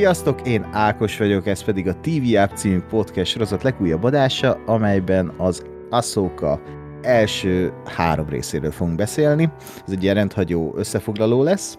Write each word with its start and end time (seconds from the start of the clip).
Sziasztok, 0.00 0.46
én 0.46 0.62
Ákos 0.62 1.18
vagyok, 1.18 1.46
ez 1.46 1.64
pedig 1.64 1.88
a 1.88 2.00
TV 2.00 2.36
App 2.36 2.50
című 2.50 2.80
podcast 2.80 3.32
sorozat 3.32 3.62
legújabb 3.62 4.04
adása, 4.04 4.52
amelyben 4.52 5.28
az 5.36 5.64
Ahsoka 5.90 6.62
első 7.02 7.72
három 7.84 8.28
részéről 8.28 8.70
fogunk 8.70 8.96
beszélni. 8.96 9.52
Ez 9.86 9.92
egy 9.92 10.02
ilyen 10.02 10.14
rendhagyó 10.14 10.74
összefoglaló 10.76 11.42
lesz. 11.42 11.78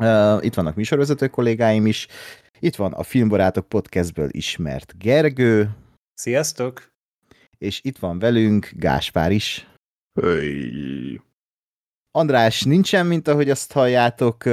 Uh, 0.00 0.44
itt 0.44 0.54
vannak 0.54 0.74
műsorvezető 0.74 1.28
kollégáim 1.28 1.86
is, 1.86 2.06
itt 2.58 2.76
van 2.76 2.92
a 2.92 3.02
Filmbarátok 3.02 3.68
podcastből 3.68 4.28
ismert 4.30 4.94
Gergő. 4.98 5.70
Sziasztok! 6.14 6.92
És 7.58 7.80
itt 7.82 7.98
van 7.98 8.18
velünk 8.18 8.70
Gáspár 8.76 9.32
is. 9.32 9.68
Hey. 10.20 11.20
András 12.10 12.62
nincsen, 12.62 13.06
mint 13.06 13.28
ahogy 13.28 13.50
azt 13.50 13.72
halljátok, 13.72 14.44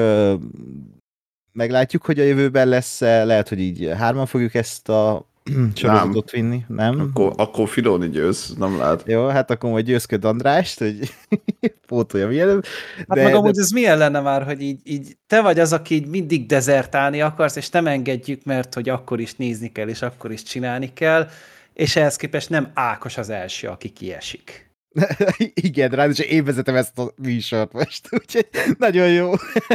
meglátjuk, 1.53 2.05
hogy 2.05 2.19
a 2.19 2.23
jövőben 2.23 2.67
lesz 2.67 3.01
-e. 3.01 3.23
lehet, 3.23 3.49
hogy 3.49 3.59
így 3.59 3.91
hárman 3.97 4.25
fogjuk 4.25 4.53
ezt 4.53 4.89
a 4.89 5.31
sorozatot 5.75 6.31
vinni, 6.31 6.65
nem? 6.67 6.99
Akkor, 6.99 7.33
akkor 7.37 7.69
Filoni 7.69 8.09
győz, 8.09 8.53
nem 8.57 8.77
lehet. 8.77 9.03
Jó, 9.05 9.27
hát 9.27 9.51
akkor 9.51 9.69
majd 9.69 9.85
győzköd 9.85 10.25
Andrást, 10.25 10.79
hogy 10.79 11.13
pótolja 11.87 12.27
mielőbb. 12.27 12.65
Hát 12.97 13.17
de, 13.17 13.23
meg 13.23 13.35
amúgy 13.35 13.53
de... 13.53 13.61
ez 13.61 13.71
milyen 13.71 13.97
lenne 13.97 14.19
már, 14.19 14.43
hogy 14.43 14.61
így, 14.61 14.79
így 14.83 15.17
te 15.27 15.41
vagy 15.41 15.59
az, 15.59 15.73
aki 15.73 15.95
így 15.95 16.07
mindig 16.07 16.45
dezertálni 16.45 17.21
akarsz, 17.21 17.55
és 17.55 17.69
nem 17.69 17.87
engedjük, 17.87 18.43
mert 18.43 18.73
hogy 18.73 18.89
akkor 18.89 19.19
is 19.19 19.35
nézni 19.35 19.71
kell, 19.71 19.87
és 19.87 20.01
akkor 20.01 20.31
is 20.31 20.43
csinálni 20.43 20.93
kell, 20.93 21.29
és 21.73 21.95
ehhez 21.95 22.15
képest 22.15 22.49
nem 22.49 22.71
Ákos 22.73 23.17
az 23.17 23.29
első, 23.29 23.67
aki 23.67 23.89
kiesik. 23.89 24.62
Igen, 25.53 25.89
ráadásul 25.89 26.25
én 26.25 26.43
vezetem 26.43 26.75
ezt 26.75 26.99
a 26.99 27.13
műsort 27.21 27.73
most, 27.73 28.09
úgyhogy 28.21 28.47
nagyon 28.77 29.09
jó. 29.09 29.31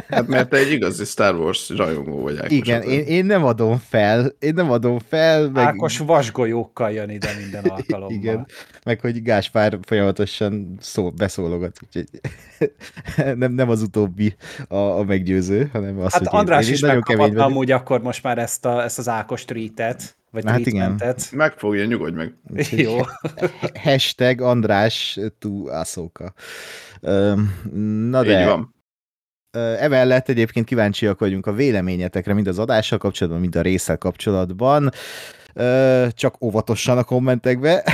Hát 0.08 0.26
mert 0.26 0.48
te 0.48 0.56
egy 0.56 0.72
igazi 0.72 1.04
Star 1.04 1.34
Wars 1.34 1.68
rajongó 1.68 2.22
vagy 2.22 2.36
Ákos. 2.36 2.50
Igen, 2.50 2.82
én, 2.82 3.00
én 3.00 3.24
nem 3.24 3.44
adom 3.44 3.78
fel, 3.88 4.32
én 4.38 4.54
nem 4.54 4.70
adom 4.70 4.98
fel. 5.08 5.50
Meg... 5.50 5.64
Ákos 5.64 5.98
vasgolyókkal 5.98 6.90
jön 6.90 7.10
ide 7.10 7.30
minden 7.40 7.64
alkalommal. 7.74 8.12
Igen, 8.12 8.46
meg 8.84 9.00
hogy 9.00 9.22
Gáspár 9.22 9.78
folyamatosan 9.82 10.76
szó, 10.80 11.10
beszólogat, 11.10 11.78
úgyhogy 11.86 12.08
nem, 13.38 13.52
nem 13.52 13.68
az 13.68 13.82
utóbbi 13.82 14.36
a, 14.68 14.76
a 14.76 15.04
meggyőző, 15.04 15.68
hanem 15.72 15.98
az, 15.98 16.12
hát 16.12 16.26
hogy 16.26 16.38
András 16.40 16.62
én, 16.62 16.68
én 16.68 16.74
is 16.74 16.80
megkaphatna 16.80 17.44
amúgy 17.44 17.70
akkor 17.70 18.02
most 18.02 18.22
már 18.22 18.38
ezt, 18.38 18.64
a, 18.64 18.82
ezt 18.82 18.98
az 18.98 19.08
Ákos 19.08 19.44
tweetet. 19.44 20.16
Vagy 20.30 20.44
hát 20.46 20.66
igen. 20.66 21.02
Megfogja, 21.32 21.84
nyugodj 21.84 22.16
meg. 22.16 22.34
Jó. 22.70 22.98
Hashtag 23.84 24.40
András 24.40 25.18
to 25.38 25.66
Asoka. 25.66 26.32
Na 28.10 28.22
de... 28.22 28.40
Így 28.40 28.46
van. 28.46 28.74
Emellett 29.78 30.28
egyébként 30.28 30.66
kíváncsiak 30.66 31.18
vagyunk 31.18 31.46
a 31.46 31.52
véleményetekre, 31.52 32.34
mind 32.34 32.46
az 32.46 32.58
adással 32.58 32.98
kapcsolatban, 32.98 33.40
mind 33.40 33.56
a 33.56 33.62
részsel 33.62 33.98
kapcsolatban. 33.98 34.90
Csak 36.08 36.42
óvatosan 36.42 36.98
a 36.98 37.04
kommentekbe. 37.04 37.84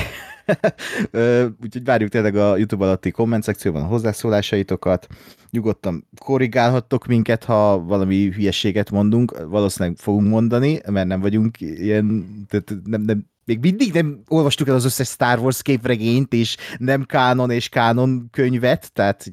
Úgyhogy 1.62 1.84
várjuk 1.84 2.10
tényleg 2.10 2.36
a 2.36 2.56
YouTube 2.56 2.84
alatti 2.84 3.10
komment 3.10 3.42
szekcióban 3.42 3.82
a 3.82 3.86
hozzászólásaitokat. 3.86 5.06
Nyugodtan 5.50 6.08
korrigálhattok 6.18 7.06
minket, 7.06 7.44
ha 7.44 7.78
valami 7.78 8.30
hülyeséget 8.30 8.90
mondunk. 8.90 9.46
Valószínűleg 9.48 9.96
fogunk 9.96 10.28
mondani, 10.28 10.80
mert 10.90 11.06
nem 11.06 11.20
vagyunk 11.20 11.60
ilyen, 11.60 12.26
tehát 12.48 12.74
nem, 12.84 13.00
nem, 13.00 13.26
még 13.44 13.58
mindig 13.60 13.92
nem 13.92 14.22
olvastuk 14.28 14.68
el 14.68 14.74
az 14.74 14.84
összes 14.84 15.08
Star 15.08 15.38
Wars 15.38 15.62
képregényt, 15.62 16.32
és 16.32 16.56
nem 16.78 17.04
kánon 17.04 17.50
és 17.50 17.68
kánon 17.68 18.28
könyvet, 18.30 18.92
tehát 18.92 19.30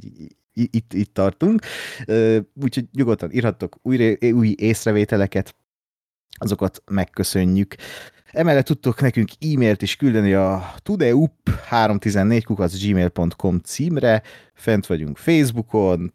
itt, 0.53 0.93
itt 0.93 1.13
tartunk. 1.13 1.61
Úgyhogy 2.61 2.85
nyugodtan 2.93 3.31
írhattok 3.31 3.75
új, 3.81 4.17
új 4.31 4.55
észrevételeket, 4.57 5.55
azokat 6.37 6.83
megköszönjük. 6.91 7.75
Emellett 8.31 8.65
tudtok 8.65 9.01
nekünk 9.01 9.29
e-mailt 9.39 9.81
is 9.81 9.95
küldeni 9.95 10.33
a 10.33 10.73
tudeup314 10.83 12.79
gmail.com 12.83 13.59
címre, 13.59 14.21
fent 14.53 14.85
vagyunk 14.85 15.17
Facebookon, 15.17 16.13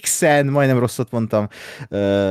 X-en, 0.00 0.46
majdnem 0.46 0.78
rosszat 0.78 1.10
mondtam, 1.10 1.42
uh, 1.42 1.48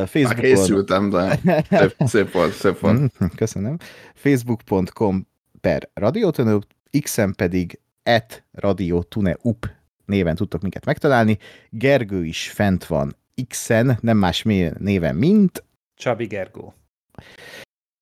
Facebookon. 0.05 0.23
Már 0.23 0.39
készültem, 0.39 1.09
de 1.09 1.39
szép, 1.69 1.95
szép 2.13 2.31
volt, 2.31 2.53
szép 2.53 2.79
volt. 2.79 2.99
Mhm, 2.99 3.25
köszönöm. 3.35 3.77
Facebook.com 4.13 5.27
per 5.61 5.89
Radiotuneup, 5.94 6.65
X-en 6.99 7.33
pedig 7.33 7.79
at 8.03 8.44
Radiotuneup 8.51 9.69
néven 10.05 10.35
tudtok 10.35 10.61
minket 10.61 10.85
megtalálni. 10.85 11.38
Gergő 11.69 12.25
is 12.25 12.49
fent 12.49 12.85
van 12.85 13.15
X-en, 13.47 13.97
nem 14.01 14.17
más 14.17 14.44
néven, 14.77 15.15
mint... 15.15 15.63
Csabi 15.95 16.25
Gergó 16.25 16.73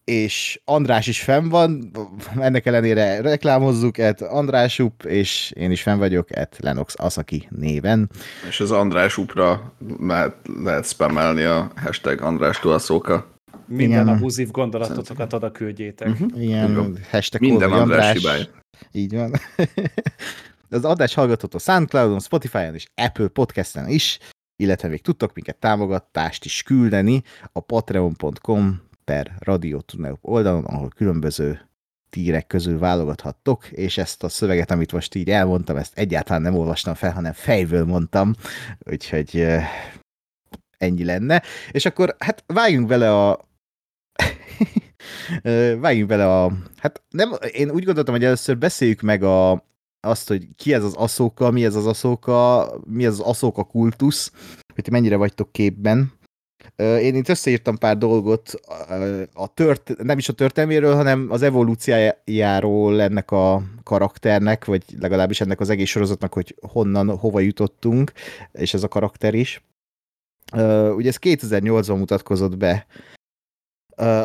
és 0.05 0.61
András 0.65 1.07
is 1.07 1.21
fenn 1.21 1.49
van, 1.49 1.91
ennek 2.39 2.65
ellenére 2.65 3.21
reklámozzuk, 3.21 3.97
et 3.97 4.21
András 4.21 4.79
Up, 4.79 5.03
és 5.03 5.51
én 5.55 5.71
is 5.71 5.81
fenn 5.81 5.97
vagyok, 5.97 6.35
et 6.37 6.57
Lenox 6.59 6.93
Asaki 6.97 7.47
néven. 7.49 8.09
És 8.47 8.59
az 8.59 8.71
András 8.71 9.17
Upra 9.17 9.73
lehet, 9.99 10.35
lehet 10.63 10.87
spamelni 10.87 11.43
a 11.43 11.71
hashtag 11.75 12.21
András 12.21 12.59
Tulaszóka. 12.59 13.33
Minden 13.67 14.01
Igen. 14.01 14.15
abuzív 14.15 14.51
gondolatotokat 14.51 15.33
oda 15.33 15.51
küldjétek. 15.51 16.07
Uh-huh. 16.07 16.41
Igen, 16.43 16.97
hashtag 17.11 17.41
Minden 17.41 17.71
András, 17.71 18.15
András 18.15 18.49
Így 18.91 19.15
van. 19.15 19.33
az 20.69 20.85
adás 20.85 21.13
hallgatható 21.13 21.57
Soundcloudon, 21.57 22.19
Spotify-on 22.19 22.73
és 22.73 22.87
Apple 22.95 23.27
Podcast-en 23.27 23.87
is, 23.87 24.19
illetve 24.55 24.87
még 24.87 25.01
tudtok 25.01 25.33
minket 25.33 25.57
támogatást 25.57 26.45
is 26.45 26.63
küldeni 26.63 27.23
a 27.53 27.59
patreon.com 27.59 28.81
per 29.05 29.35
Radio 29.39 29.81
Tuneup 29.81 30.19
oldalon, 30.21 30.65
ahol 30.65 30.89
különböző 30.95 31.69
tírek 32.09 32.47
közül 32.47 32.79
válogathattok, 32.79 33.67
és 33.67 33.97
ezt 33.97 34.23
a 34.23 34.29
szöveget, 34.29 34.71
amit 34.71 34.91
most 34.91 35.15
így 35.15 35.29
elmondtam, 35.29 35.77
ezt 35.77 35.97
egyáltalán 35.97 36.41
nem 36.41 36.55
olvastam 36.55 36.93
fel, 36.93 37.11
hanem 37.11 37.33
fejből 37.33 37.85
mondtam, 37.85 38.33
úgyhogy 38.79 39.47
ennyi 40.77 41.03
lenne. 41.03 41.41
És 41.71 41.85
akkor 41.85 42.15
hát 42.19 42.43
vágjunk 42.47 42.87
bele 42.87 43.27
a 43.27 43.39
vágjunk 45.79 46.07
bele 46.07 46.41
a... 46.41 46.51
Hát 46.77 47.03
nem, 47.09 47.31
én 47.51 47.69
úgy 47.69 47.83
gondoltam, 47.83 48.13
hogy 48.13 48.23
először 48.23 48.57
beszéljük 48.57 49.01
meg 49.01 49.23
a, 49.23 49.65
azt, 49.99 50.27
hogy 50.27 50.47
ki 50.55 50.73
ez 50.73 50.83
az 50.83 50.93
aszóka, 50.93 51.51
mi 51.51 51.65
ez 51.65 51.75
az 51.75 51.85
aszóka, 51.85 52.69
mi 52.85 53.05
ez 53.05 53.13
az 53.13 53.19
aszóka 53.19 53.63
kultusz, 53.63 54.31
hogy 54.73 54.89
mennyire 54.91 55.15
vagytok 55.15 55.51
képben. 55.51 56.11
Én 56.75 57.15
itt 57.15 57.29
összeírtam 57.29 57.77
pár 57.77 57.97
dolgot 57.97 58.51
a 59.33 59.53
tört, 59.53 59.97
nem 60.03 60.17
is 60.17 60.29
a 60.29 60.33
történelméről, 60.33 60.95
hanem 60.95 61.27
az 61.29 61.41
evolúciójáról 61.41 63.01
ennek 63.01 63.31
a 63.31 63.61
karakternek, 63.83 64.65
vagy 64.65 64.83
legalábbis 64.99 65.41
ennek 65.41 65.59
az 65.59 65.69
egész 65.69 65.89
sorozatnak, 65.89 66.33
hogy 66.33 66.55
honnan, 66.61 67.17
hova 67.17 67.39
jutottunk, 67.39 68.11
és 68.51 68.73
ez 68.73 68.83
a 68.83 68.87
karakter 68.87 69.33
is. 69.33 69.63
Ugye 70.95 71.09
ez 71.09 71.17
2008-ban 71.21 71.97
mutatkozott 71.97 72.57
be 72.57 72.85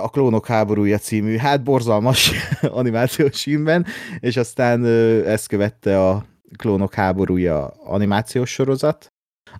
a 0.02 0.08
Klónok 0.10 0.46
háborúja 0.46 0.98
című, 0.98 1.36
hát 1.36 1.62
borzalmas 1.62 2.32
animációs 2.62 3.42
filmben, 3.42 3.86
és 4.20 4.36
aztán 4.36 4.84
ezt 5.26 5.48
követte 5.48 6.08
a 6.08 6.24
Klónok 6.56 6.94
háborúja 6.94 7.66
animációs 7.66 8.50
sorozat, 8.50 9.06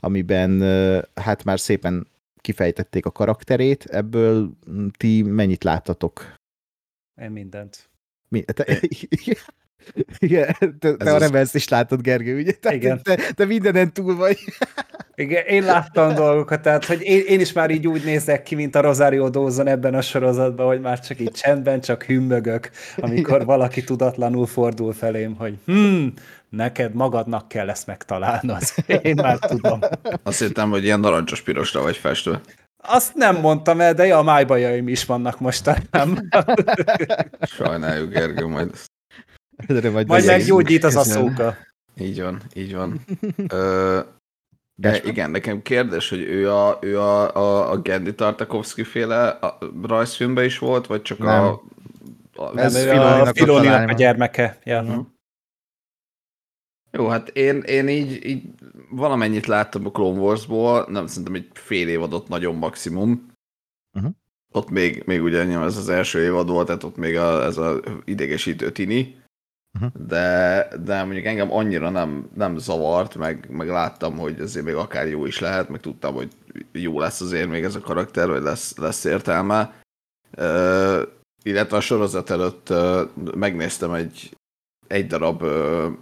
amiben 0.01 0.63
hát 1.15 1.45
már 1.45 1.61
szépen 1.61 2.07
kifejtették 2.51 3.07
a 3.07 3.11
karakterét, 3.11 3.85
ebből 3.85 4.51
ti 4.97 5.23
mennyit 5.23 5.65
láttatok? 5.65 6.35
Én 7.23 7.31
mindent. 7.31 7.91
Mi, 8.29 8.43
te, 8.43 8.65
igen, 10.19 10.55
te, 10.79 10.97
te 10.97 11.13
a 11.13 11.19
rebels 11.19 11.55
is 11.55 11.69
látod, 11.69 12.01
Gergő, 12.01 12.39
ugye? 12.39 12.53
Te, 12.53 12.75
igen. 12.75 13.03
Te, 13.03 13.17
te 13.33 13.45
mindenen 13.45 13.93
túl 13.93 14.17
vagy. 14.17 14.39
Igen, 15.15 15.47
én 15.47 15.63
láttam 15.63 16.15
dolgokat, 16.15 16.63
tehát 16.63 16.85
hogy 16.85 17.03
én, 17.03 17.23
én 17.27 17.41
is 17.41 17.53
már 17.53 17.71
így 17.71 17.87
úgy 17.87 18.05
nézek 18.05 18.43
ki, 18.43 18.55
mint 18.55 18.75
a 18.75 18.81
Rosario 18.81 19.29
Dawson 19.29 19.67
ebben 19.67 19.95
a 19.95 20.01
sorozatban, 20.01 20.67
hogy 20.67 20.81
már 20.81 21.01
csak 21.01 21.21
így 21.21 21.31
csendben, 21.31 21.81
csak 21.81 22.03
hümmögök, 22.03 22.71
amikor 22.97 23.35
Igen. 23.35 23.47
valaki 23.47 23.85
tudatlanul 23.85 24.47
fordul 24.47 24.93
felém, 24.93 25.35
hogy 25.35 25.59
hm, 25.67 26.07
neked 26.51 26.95
magadnak 26.95 27.49
kell 27.49 27.69
ezt 27.69 27.87
megtalálnod. 27.87 28.63
Én 29.03 29.15
már 29.15 29.39
tudom. 29.39 29.81
Azt 30.23 30.39
hittem, 30.39 30.71
hogy 30.71 30.85
ilyen 30.85 31.01
narancsos 31.01 31.41
pirosra 31.41 31.83
vagy 31.83 31.97
festve. 31.97 32.41
Azt 32.83 33.15
nem 33.15 33.37
mondtam 33.37 33.81
el, 33.81 33.95
de 33.95 34.07
ja, 34.07 34.19
a 34.19 34.23
májbajaim 34.23 34.89
is 34.89 35.05
vannak 35.05 35.41
mostanában. 35.41 36.29
Sajnáljuk, 37.57 38.11
Gergő, 38.13 38.47
majd... 38.47 38.71
majd, 39.67 40.07
majd 40.07 40.27
meggyógyít 40.27 40.85
az 40.85 40.97
aszóka. 40.97 41.57
Így 41.97 42.23
van, 42.23 42.41
így 42.55 42.75
van. 42.75 43.01
Ö, 43.49 44.01
de 44.75 45.01
igen, 45.05 45.31
nekem 45.31 45.63
kérdés, 45.63 46.09
hogy 46.09 46.21
ő 46.21 46.53
a, 46.53 46.79
ő 46.81 47.01
a, 47.01 47.37
a, 47.37 47.71
a 47.71 47.81
Gendi 47.81 48.15
Tartakovsky 48.15 48.83
féle 48.83 49.29
a 49.29 49.59
rajzfilmben 49.83 50.45
is 50.45 50.59
volt, 50.59 50.87
vagy 50.87 51.03
csak 51.03 51.19
nem. 51.19 51.45
a... 51.45 51.63
a 52.37 52.59
Ez 52.59 52.83
Filoninak 52.83 53.27
a, 53.27 53.33
Filoninak 53.35 53.89
a 53.89 53.93
gyermeke. 53.93 54.59
Ja. 54.65 54.83
Uh-huh. 54.83 55.07
Jó, 56.93 57.09
hát 57.09 57.29
én, 57.29 57.61
én 57.61 57.89
így, 57.89 58.25
így 58.27 58.43
valamennyit 58.91 59.47
láttam 59.47 59.87
a 59.87 59.91
Clone 59.91 60.21
Wars-ból, 60.21 60.87
nem 60.89 61.07
szerintem 61.07 61.35
egy 61.35 61.49
fél 61.53 61.89
évadot 61.89 62.29
nagyon 62.29 62.55
maximum. 62.55 63.29
Uh-huh. 63.93 64.13
ott 64.53 64.71
még, 64.71 65.03
még 65.07 65.23
ugye 65.23 65.61
ez 65.61 65.77
az 65.77 65.89
első 65.89 66.23
évad 66.23 66.49
volt, 66.49 66.67
tehát 66.67 66.85
ott 66.85 66.97
még 66.97 67.17
a, 67.17 67.45
ez 67.45 67.57
a 67.57 67.81
idegesítő 68.05 68.73
tini, 68.73 69.17
uh-huh. 69.75 70.07
de, 70.07 70.69
de 70.85 71.05
mondjuk 71.05 71.25
engem 71.25 71.53
annyira 71.53 71.91
nem, 71.91 72.31
nem 72.35 72.59
zavart, 72.59 73.15
meg, 73.15 73.47
meg 73.51 73.69
láttam, 73.69 74.17
hogy 74.17 74.41
azért 74.41 74.65
még 74.65 74.75
akár 74.75 75.09
jó 75.09 75.27
is 75.27 75.39
lehet, 75.39 75.69
meg 75.69 75.81
tudtam, 75.81 76.15
hogy 76.15 76.29
jó 76.73 76.99
lesz 76.99 77.21
azért 77.21 77.49
még 77.49 77.65
ez 77.65 77.75
a 77.75 77.81
karakter, 77.81 78.29
vagy 78.29 78.43
lesz, 78.43 78.77
lesz 78.77 79.05
értelme. 79.05 79.83
Uh, 80.37 81.03
illetve 81.43 81.77
a 81.77 81.81
sorozat 81.81 82.31
előtt 82.31 82.71
uh, 82.71 83.01
megnéztem 83.35 83.93
egy, 83.93 84.37
egy 84.87 85.07
darab 85.07 85.43
uh, 85.43 85.93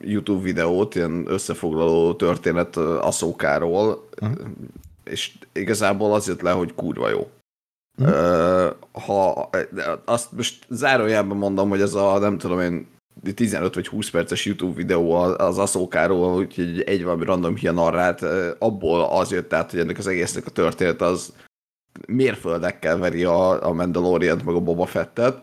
YouTube 0.00 0.42
videót, 0.42 0.94
ilyen 0.94 1.24
összefoglaló 1.26 2.14
történet 2.14 2.76
Aszókáról, 2.76 4.08
uh-huh. 4.20 4.38
és 5.04 5.32
igazából 5.52 6.14
az 6.14 6.26
jött 6.26 6.40
le, 6.40 6.50
hogy 6.50 6.74
kurva 6.74 7.08
jó. 7.08 7.30
Uh-huh. 7.98 8.76
Ha 8.92 9.50
azt 10.04 10.32
most 10.32 10.66
zárójelben 10.68 11.36
mondom, 11.36 11.68
hogy 11.68 11.80
ez 11.80 11.94
a 11.94 12.18
nem 12.18 12.38
tudom 12.38 12.60
én 12.60 12.86
15 13.34 13.74
vagy 13.74 13.86
20 13.86 14.10
perces 14.10 14.44
YouTube 14.44 14.74
videó 14.74 15.12
az 15.12 15.58
Aszókáról, 15.58 16.36
úgyhogy 16.36 16.80
egy 16.80 17.04
valami 17.04 17.24
random 17.24 17.56
hia 17.56 17.72
narrát, 17.72 18.22
abból 18.58 19.04
az 19.04 19.32
jött 19.32 19.52
át, 19.52 19.70
hogy 19.70 19.80
ennek 19.80 19.98
az 19.98 20.06
egésznek 20.06 20.46
a 20.46 20.50
történet 20.50 21.00
az 21.00 21.32
mérföldekkel 22.06 22.98
veri 22.98 23.24
a, 23.24 23.66
a 23.66 23.72
Mandalorian 23.72 24.40
meg 24.44 24.54
a 24.54 24.60
Boba 24.60 24.86
Fettet. 24.86 25.42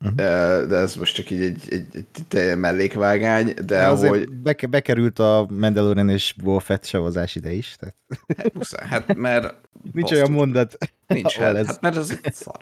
Uh-huh. 0.00 0.16
De 0.68 0.76
ez 0.76 0.94
most 0.94 1.14
csak 1.14 1.30
így 1.30 1.42
egy, 1.42 1.62
egy, 1.68 1.86
egy, 1.92 2.38
egy 2.38 2.56
mellékvágány, 2.56 3.54
de 3.66 3.86
hogy... 3.86 4.28
Beke, 4.30 4.66
bekerült 4.66 5.18
a 5.18 5.46
Mandalorian 5.50 6.08
és 6.08 6.34
Boba 6.42 6.60
Fett 6.60 6.84
savazás 6.84 7.34
ide 7.34 7.52
is. 7.52 7.76
Tehát... 7.78 7.96
Hát, 8.36 8.54
muszáj, 8.54 8.86
hát 8.88 9.14
mert... 9.14 9.54
Nincs 9.92 10.10
olyan 10.10 10.30
mondat. 10.30 10.76
Nincs, 11.06 11.36
hát, 11.36 11.54
ez. 11.54 11.66
hát 11.66 11.80
mert 11.80 11.96
ez 11.96 12.18
szar. 12.22 12.56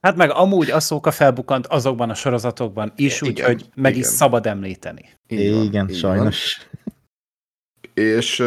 Hát 0.00 0.16
meg 0.16 0.30
amúgy 0.30 0.70
a 0.70 0.80
szóka 0.80 1.10
felbukant 1.10 1.66
azokban 1.66 2.10
a 2.10 2.14
sorozatokban 2.14 2.92
is, 2.96 3.22
úgyhogy 3.22 3.66
meg 3.74 3.92
igen. 3.92 4.04
is 4.04 4.10
szabad 4.10 4.46
említeni. 4.46 5.08
Így 5.28 5.52
van, 5.54 5.62
igen, 5.62 5.88
így 5.88 5.96
sajnos. 5.96 6.68
Van. 6.74 8.04
És 8.04 8.42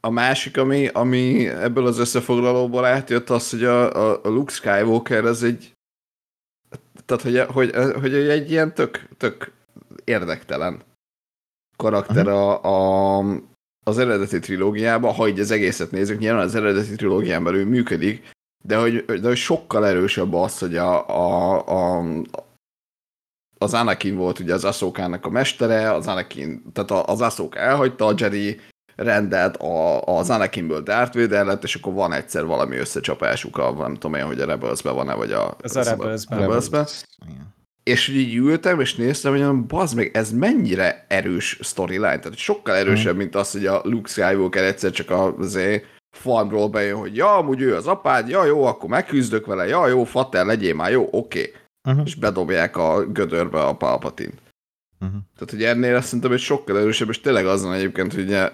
a 0.00 0.10
másik, 0.10 0.56
ami, 0.56 0.88
ami 0.88 1.48
ebből 1.48 1.86
az 1.86 1.98
összefoglalóból 1.98 2.84
átjött, 2.84 3.30
az, 3.30 3.50
hogy 3.50 3.64
a, 3.64 3.94
a, 3.94 4.20
a 4.22 4.28
Luke 4.28 4.52
Skywalker 4.52 5.24
ez 5.24 5.42
egy 5.42 5.75
tehát, 7.06 7.22
hogy, 7.22 7.40
hogy, 7.40 7.94
hogy 8.00 8.14
egy 8.14 8.50
ilyen 8.50 8.74
tök, 8.74 9.08
tök 9.16 9.52
érdektelen 10.04 10.82
karakter 11.76 12.28
a, 12.28 12.62
a, 12.64 13.24
az 13.84 13.98
eredeti 13.98 14.38
trilógiában, 14.38 15.14
ha 15.14 15.28
így 15.28 15.40
az 15.40 15.50
egészet 15.50 15.90
nézzük, 15.90 16.18
nyilván 16.18 16.44
az 16.44 16.54
eredeti 16.54 16.94
trilógián 16.94 17.44
belül 17.44 17.64
működik, 17.64 18.30
de 18.64 18.76
hogy, 18.76 19.04
de 19.04 19.26
hogy 19.26 19.36
sokkal 19.36 19.86
erősebb 19.86 20.34
az, 20.34 20.58
hogy 20.58 20.76
a, 20.76 21.08
a, 21.08 21.98
a, 21.98 22.04
az 23.58 23.74
Anakin 23.74 24.16
volt 24.16 24.38
ugye 24.38 24.54
az 24.54 24.64
Aszókának 24.64 25.24
a 25.24 25.30
mestere, 25.30 25.92
az 25.92 26.06
Anakin, 26.06 26.72
tehát 26.72 26.90
az 27.08 27.20
Aszóka 27.20 27.58
elhagyta 27.58 28.06
a 28.06 28.14
Jedi 28.16 28.60
rendet, 28.96 29.56
a, 29.56 30.02
az 30.02 30.30
Anakinből 30.30 30.82
Darth 30.82 31.16
Vader 31.16 31.46
lett, 31.46 31.64
és 31.64 31.74
akkor 31.74 31.92
van 31.92 32.12
egyszer 32.12 32.44
valami 32.44 32.76
összecsapásuk, 32.76 33.56
a, 33.58 33.72
nem 33.72 33.94
tudom 33.94 34.14
én, 34.14 34.24
hogy 34.24 34.40
a 34.40 34.46
rebels 34.46 34.80
van-e, 34.80 35.14
vagy 35.14 35.32
a... 35.32 35.56
Ez 35.62 35.76
a 35.76 35.82
Rebels-ben. 35.82 36.38
Rebels-be. 36.38 36.86
És 37.82 38.08
így 38.08 38.34
ültem, 38.34 38.80
és 38.80 38.94
néztem, 38.94 39.36
hogy 39.36 39.66
bazd 39.66 39.96
meg, 39.96 40.10
ez 40.14 40.32
mennyire 40.32 41.04
erős 41.08 41.58
storyline, 41.60 42.18
tehát 42.18 42.36
sokkal 42.36 42.74
erősebb, 42.74 43.14
mm. 43.14 43.18
mint 43.18 43.34
az, 43.34 43.50
hogy 43.50 43.66
a 43.66 43.80
Luke 43.84 44.08
Skywalker 44.08 44.64
egyszer 44.64 44.90
csak 44.90 45.10
az 45.10 45.58
farmról 46.16 46.68
bejön, 46.68 46.98
hogy 46.98 47.16
ja, 47.16 47.36
amúgy 47.36 47.60
ő 47.60 47.74
az 47.74 47.86
apád, 47.86 48.28
ja, 48.28 48.44
jó, 48.44 48.64
akkor 48.64 48.88
megküzdök 48.88 49.46
vele, 49.46 49.66
ja, 49.66 49.86
jó, 49.86 50.04
fater, 50.04 50.46
legyél 50.46 50.74
már, 50.74 50.90
jó, 50.90 51.08
oké. 51.10 51.40
Okay. 51.40 51.52
Uh-huh. 51.88 52.06
És 52.06 52.14
bedobják 52.14 52.76
a 52.76 53.04
gödörbe 53.04 53.62
a 53.62 53.76
palpatin. 53.76 54.32
Uh-huh. 55.00 55.18
Tehát, 55.34 55.50
hogy 55.50 55.62
ennél 55.64 55.96
azt 55.96 56.06
szerintem, 56.06 56.30
hogy 56.30 56.40
sokkal 56.40 56.78
erősebb, 56.78 57.08
és 57.08 57.20
tényleg 57.20 57.46
azon 57.46 57.72
egyébként, 57.72 58.14
hogy 58.14 58.22
ugye 58.22 58.50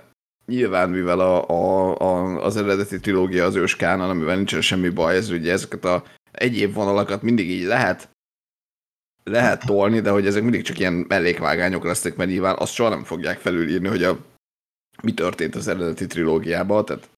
nyilván, 0.46 0.90
mivel 0.90 1.20
a, 1.20 1.48
a, 1.48 1.96
a, 2.00 2.44
az 2.44 2.56
eredeti 2.56 3.00
trilógia 3.00 3.44
az 3.44 3.54
ős 3.54 3.76
kánon, 3.76 4.10
amivel 4.10 4.36
nincsen 4.36 4.60
semmi 4.60 4.88
baj, 4.88 5.16
ez 5.16 5.30
ugye 5.30 5.52
ezeket 5.52 5.84
a 5.84 6.04
egyéb 6.32 6.72
vonalakat 6.74 7.22
mindig 7.22 7.50
így 7.50 7.64
lehet 7.64 8.10
lehet 9.24 9.66
tolni, 9.66 10.00
de 10.00 10.10
hogy 10.10 10.26
ezek 10.26 10.42
mindig 10.42 10.62
csak 10.62 10.78
ilyen 10.78 11.04
mellékvágányok 11.08 11.84
lesznek, 11.84 12.16
mert 12.16 12.30
nyilván 12.30 12.56
azt 12.58 12.72
soha 12.72 12.88
nem 12.88 13.04
fogják 13.04 13.38
felülírni, 13.38 13.88
hogy 13.88 14.02
a, 14.04 14.18
mi 15.02 15.14
történt 15.14 15.54
az 15.54 15.68
eredeti 15.68 16.06
trilógiában, 16.06 16.84
tehát 16.84 17.10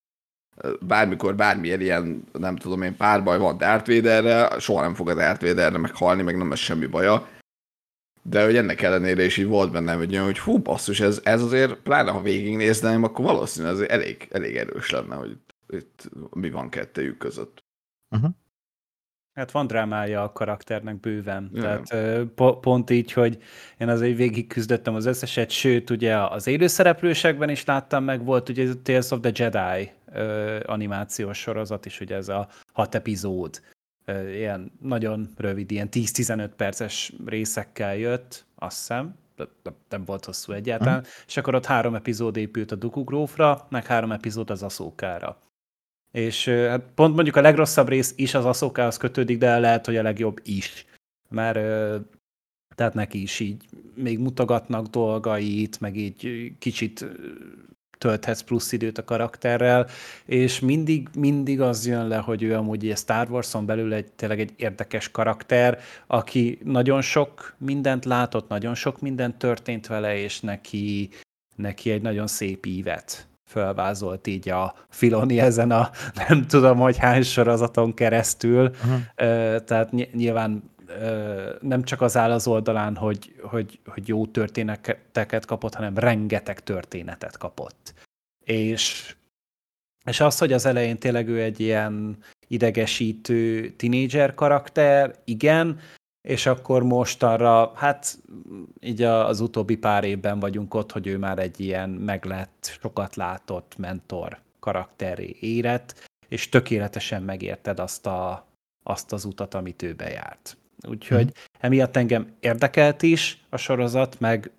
bármikor 0.81 1.35
bármilyen 1.35 1.81
ilyen, 1.81 2.25
nem 2.33 2.57
tudom 2.57 2.83
én, 2.83 2.97
párbaj 2.97 3.39
van 3.39 3.59
Darth 3.59 3.89
Vaderre, 3.89 4.59
soha 4.59 4.83
nem 4.83 4.95
fog 4.95 5.09
a 5.09 5.15
Darth 5.15 5.45
Vaderre 5.45 5.79
meghalni, 5.79 6.23
meg 6.23 6.37
nem 6.37 6.49
lesz 6.49 6.59
semmi 6.59 6.87
baja. 6.87 7.29
De 8.27 8.45
hogy 8.45 8.57
ennek 8.57 8.83
ellenére 8.83 9.25
is 9.25 9.37
így 9.37 9.47
volt 9.47 9.73
bennem 9.73 9.99
hogy, 9.99 10.17
hogy 10.17 10.39
hú, 10.39 10.59
basszus, 10.59 11.01
ez, 11.01 11.21
ez 11.25 11.43
azért, 11.43 11.75
pláne 11.75 12.11
ha 12.11 12.21
végignézném, 12.21 13.03
akkor 13.03 13.25
valószínűleg 13.25 13.75
ez 13.75 13.81
elég, 13.81 14.29
elég 14.31 14.57
erős 14.57 14.91
lenne, 14.91 15.15
hogy 15.15 15.31
itt, 15.31 15.55
itt 15.69 16.11
mi 16.31 16.51
van 16.51 16.69
kettőjük 16.69 17.19
között. 17.19 17.65
Uh-huh. 18.11 18.31
Hát 19.35 19.51
van 19.51 19.67
drámája 19.67 20.23
a 20.23 20.33
karakternek 20.33 21.01
bőven. 21.01 21.51
Yeah. 21.53 21.83
Tehát 21.83 22.25
po- 22.25 22.61
pont 22.61 22.91
így, 22.91 23.13
hogy 23.13 23.39
én 23.79 23.89
azért 23.89 24.17
végig 24.17 24.47
küzdöttem 24.47 24.95
az 24.95 25.07
összeset, 25.07 25.51
sőt, 25.51 25.91
ugye 25.91 26.17
az 26.17 26.47
élőszereplősekben 26.47 27.49
is 27.49 27.65
láttam 27.65 28.05
meg, 28.05 28.25
volt 28.25 28.49
ugye 28.49 28.71
a 28.71 28.83
Tales 28.83 29.11
of 29.11 29.21
the 29.21 29.31
Jedi 29.35 29.91
animációs 30.67 31.39
sorozat 31.39 31.87
is, 31.87 32.01
ugye 32.01 32.17
ez 32.17 32.29
a 32.29 32.49
hat 32.73 32.95
epizód. 32.95 33.61
Ilyen 34.07 34.73
nagyon 34.81 35.29
rövid, 35.37 35.71
ilyen 35.71 35.89
10-15 35.91 36.51
perces 36.57 37.13
részekkel 37.27 37.97
jött, 37.97 38.45
azt 38.55 38.77
hiszem, 38.77 39.15
nem 39.89 40.05
volt 40.05 40.25
hosszú 40.25 40.53
egyáltalán, 40.53 40.99
uh-huh. 40.99 41.13
és 41.27 41.37
akkor 41.37 41.55
ott 41.55 41.65
három 41.65 41.95
epizód 41.95 42.37
épült 42.37 42.73
a 42.73 42.75
Dooku 42.75 43.05
Grófra, 43.05 43.67
meg 43.71 43.87
három 43.87 44.13
epizód 44.13 44.51
az 44.51 44.63
Aszókára. 44.63 45.39
És 46.13 46.49
hát 46.49 46.83
pont 46.95 47.15
mondjuk 47.15 47.37
a 47.37 47.41
legrosszabb 47.41 47.89
rész 47.89 48.13
is 48.17 48.35
az 48.35 48.45
Aszókához 48.45 48.97
kötődik, 48.97 49.39
de 49.39 49.59
lehet, 49.59 49.87
hogy 49.87 49.97
a 49.97 50.03
legjobb 50.03 50.41
is. 50.43 50.87
Mert 51.29 51.59
tehát 52.75 52.95
neki 52.95 53.23
is 53.23 53.41
így 53.41 53.65
még 53.95 54.19
mutogatnak 54.19 54.87
dolgait, 54.87 55.81
meg 55.81 55.97
így 55.97 56.53
kicsit 56.59 57.07
tölthetsz 57.99 58.41
plusz 58.41 58.73
időt 58.73 58.99
a 58.99 59.05
karakterrel, 59.05 59.87
és 60.27 60.61
mindig, 60.61 61.09
mindig 61.17 61.61
az 61.61 61.87
jön 61.87 62.09
le, 62.09 62.17
hogy 62.17 62.43
ő 62.43 62.55
amúgy 62.55 62.91
a 62.91 62.97
Star 62.97 63.31
Wars-on 63.31 63.67
belül 63.67 63.93
egy, 63.93 64.13
tényleg 64.13 64.41
egy 64.41 64.53
érdekes 64.57 65.11
karakter, 65.11 65.79
aki 66.07 66.59
nagyon 66.65 67.01
sok 67.01 67.55
mindent 67.59 68.05
látott, 68.05 68.49
nagyon 68.49 68.75
sok 68.75 69.01
mindent 69.01 69.37
történt 69.37 69.87
vele, 69.87 70.17
és 70.17 70.41
neki, 70.41 71.09
neki 71.57 71.91
egy 71.91 72.03
nagyon 72.03 72.27
szép 72.27 72.67
ívet 72.67 73.29
fölvázolt 73.47 74.27
így 74.27 74.49
a 74.49 74.75
Filoni 74.89 75.41
ezen 75.41 75.71
a 75.71 75.91
nem 76.29 76.47
tudom, 76.47 76.79
hogy 76.79 76.97
hány 76.97 77.23
sorozaton 77.23 77.95
keresztül. 77.95 78.69
Uh-huh. 78.69 79.01
Tehát 79.65 80.13
nyilván 80.13 80.73
nem 81.61 81.83
csak 81.83 82.01
az 82.01 82.17
áll 82.17 82.31
az 82.31 82.47
oldalán, 82.47 82.97
hogy, 82.97 83.35
hogy, 83.43 83.79
hogy 83.87 84.09
jó 84.09 84.27
történeteket 84.27 85.45
kapott, 85.45 85.75
hanem 85.75 85.99
rengeteg 85.99 86.61
történetet 86.61 87.37
kapott. 87.37 87.95
És, 88.45 89.15
és 90.05 90.21
az, 90.21 90.39
hogy 90.39 90.53
az 90.53 90.67
elején 90.67 90.99
tényleg 90.99 91.29
ő 91.29 91.43
egy 91.43 91.61
ilyen 91.61 92.19
idegesítő 92.49 93.71
tinédzser 93.71 94.35
karakter, 94.35 95.15
igen, 95.25 95.81
és 96.29 96.47
akkor 96.47 96.83
most 96.83 97.23
arra, 97.23 97.73
hát 97.75 98.19
így 98.81 99.03
az 99.03 99.41
utóbbi 99.41 99.77
pár 99.77 100.05
évben 100.05 100.41
vagyunk 100.41 100.75
ott, 100.75 100.93
hogy 100.93 101.07
ő 101.07 101.19
már 101.19 101.39
egy 101.39 101.61
ilyen 101.61 101.91
meglett, 101.91 102.79
sokat 102.81 103.17
látott 103.17 103.77
mentor 103.77 104.39
karakteré 104.61 105.37
érett, 105.41 106.09
és 106.29 106.49
tökéletesen 106.49 107.23
megérted 107.23 107.79
azt, 107.81 108.07
a, 108.07 108.47
azt 108.83 109.13
az 109.13 109.25
utat, 109.25 109.55
amit 109.55 109.83
ő 109.83 109.95
bejárt. 109.95 110.57
Úgyhogy 110.89 111.25
mm. 111.25 111.59
emiatt 111.61 111.97
engem 111.97 112.37
érdekelt 112.41 113.03
is 113.03 113.45
a 113.51 113.57
sorozat, 113.57 114.21
meg, 114.21 114.51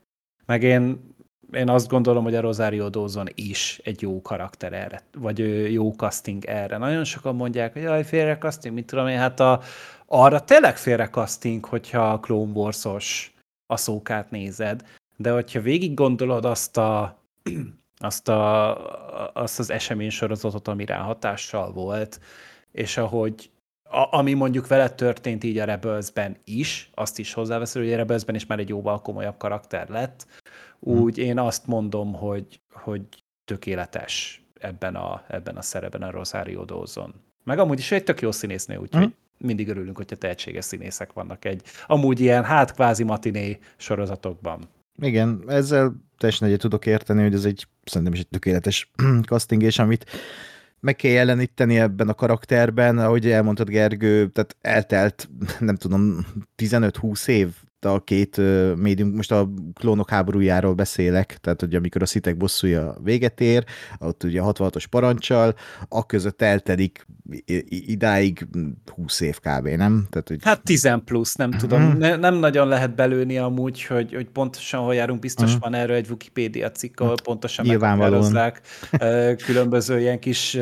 meg 0.46 0.64
én, 0.64 1.14
én 1.52 1.70
azt 1.70 1.88
gondolom, 1.88 2.24
hogy 2.24 2.36
a 2.36 2.42
Rosario 2.42 2.90
Dawson 2.90 3.28
is 3.36 3.82
egy 3.84 4.02
jó 4.02 4.22
karakter 4.22 4.74
erre, 4.74 5.02
vagy 5.18 5.72
jó 5.72 5.92
casting 5.92 6.46
erre. 6.46 6.78
Nagyon 6.78 7.04
sokan 7.04 7.36
mondják, 7.36 7.74
hogy 7.74 7.82
jaj, 7.82 8.04
félre 8.04 8.38
casting, 8.38 8.74
mit 8.74 8.86
tudom 8.86 9.08
én, 9.08 9.18
hát 9.18 9.40
a, 9.40 9.62
arra 10.06 10.40
tényleg 10.40 10.78
félre 10.78 11.10
casting, 11.10 11.66
hogyha 11.66 12.12
a 12.12 12.20
Clone 12.20 12.52
Wars-os 12.52 13.34
aszókát 13.68 14.32
nézed, 14.32 14.84
de 15.18 15.32
hogyha 15.32 15.62
végig 15.62 15.94
gondolod 15.94 16.46
azt 16.46 16.78
a 16.78 17.20
azt, 17.98 18.28
a, 18.28 19.32
azt 19.34 19.60
az 19.60 19.70
esemény 19.70 20.10
sorozatot, 20.10 20.68
ami 20.68 20.86
rá 20.86 20.98
hatással 20.98 21.72
volt, 21.72 22.20
és 22.72 22.98
ahogy 22.98 23.50
a, 23.90 24.18
ami 24.18 24.34
mondjuk 24.34 24.68
vele 24.68 24.90
történt 24.90 25.44
így 25.44 25.58
a 25.58 25.66
Rebelsben 25.66 26.38
is, 26.44 26.90
azt 26.94 27.20
is 27.20 27.34
hozzáveszél, 27.34 27.82
hogy 27.82 27.94
a 27.94 27.96
Rebelsben 27.96 28.36
is 28.36 28.46
már 28.46 28.60
egy 28.60 28.70
jóval 28.70 29.02
komolyabb 29.02 29.38
karakter 29.38 29.90
lett, 29.90 30.28
úgy 30.80 31.16
hmm. 31.16 31.26
én 31.26 31.40
azt 31.40 31.68
mondom, 31.68 32.14
hogy, 32.14 32.62
hogy 32.74 33.02
tökéletes 33.46 34.46
ebben 34.60 34.96
a, 34.96 35.24
ebben 35.28 35.56
a 35.56 35.62
szerepben 35.62 36.02
a 36.02 36.12
Rosario 36.12 36.66
Dawson. 36.66 37.14
Meg 37.44 37.60
amúgy 37.60 37.80
is 37.80 37.92
egy 37.92 38.04
tök 38.04 38.22
jó 38.22 38.32
színésznő, 38.32 38.76
úgyhogy 38.76 39.04
uh-huh. 39.04 39.16
mindig 39.38 39.70
örülünk, 39.70 39.98
hogyha 39.98 40.16
tehetséges 40.16 40.66
színészek 40.66 41.14
vannak 41.14 41.46
egy 41.46 41.62
amúgy 41.88 42.20
ilyen 42.20 42.44
hát 42.44 42.74
kvázi 42.74 43.04
matiné 43.04 43.60
sorozatokban. 43.78 44.70
Igen, 45.02 45.44
ezzel 45.48 45.96
teljesen 46.18 46.48
egyet 46.48 46.60
tudok 46.60 46.86
érteni, 46.86 47.22
hogy 47.22 47.34
ez 47.34 47.46
egy 47.46 47.68
szerintem 47.84 48.14
is 48.14 48.20
egy 48.20 48.28
tökéletes 48.28 48.92
casting, 49.30 49.64
és 49.64 49.80
amit 49.80 50.06
meg 50.86 50.96
kell 50.96 51.12
jeleníteni 51.12 51.80
ebben 51.80 52.10
a 52.10 52.14
karakterben, 52.14 52.98
ahogy 52.98 53.32
elmondtad 53.32 53.70
Gergő, 53.70 54.28
tehát 54.28 54.56
eltelt, 54.62 55.30
nem 55.60 55.76
tudom, 55.76 56.26
15-20 56.64 57.28
év 57.28 57.54
a 57.86 58.00
két 58.00 58.42
médium, 58.76 59.10
most 59.10 59.32
a 59.32 59.50
klónok 59.74 60.10
háborújáról 60.10 60.74
beszélek, 60.74 61.38
tehát 61.42 61.60
hogy 61.60 61.76
amikor 61.76 62.02
a 62.02 62.06
szitek 62.06 62.38
bosszúja 62.38 62.96
véget 63.04 63.42
ér, 63.42 63.64
ott 64.00 64.24
ugye 64.24 64.42
66-os 64.44 64.86
parancsal, 64.90 65.56
a 65.90 66.06
között 66.06 66.42
eltelik 66.42 67.06
idáig 67.70 68.48
20 68.96 69.22
év 69.22 69.40
kb. 69.40 69.68
nem? 69.68 70.08
Tehát, 70.10 70.28
hogy... 70.28 70.38
Hát 70.42 70.64
10 70.64 70.90
plusz, 71.06 71.36
nem 71.36 71.52
tudom. 71.52 71.82
Mhm. 71.82 71.98
Ne, 71.98 72.16
nem 72.16 72.36
nagyon 72.36 72.68
lehet 72.68 72.96
belőni 72.96 73.38
amúgy, 73.38 73.84
hogy, 73.84 74.14
hogy 74.14 74.30
pontosan 74.30 74.80
hol 74.82 74.96
járunk, 74.96 75.20
biztos 75.20 75.46
uh-huh. 75.46 75.62
van 75.62 75.74
erről 75.74 75.96
egy 75.96 76.10
Wikipedia 76.10 76.72
cikk, 76.72 77.00
ahol 77.00 77.16
pontosan 77.24 77.66
meghatározzák 77.66 78.62
különböző 79.46 80.00
ilyen 80.00 80.20
kis 80.20 80.58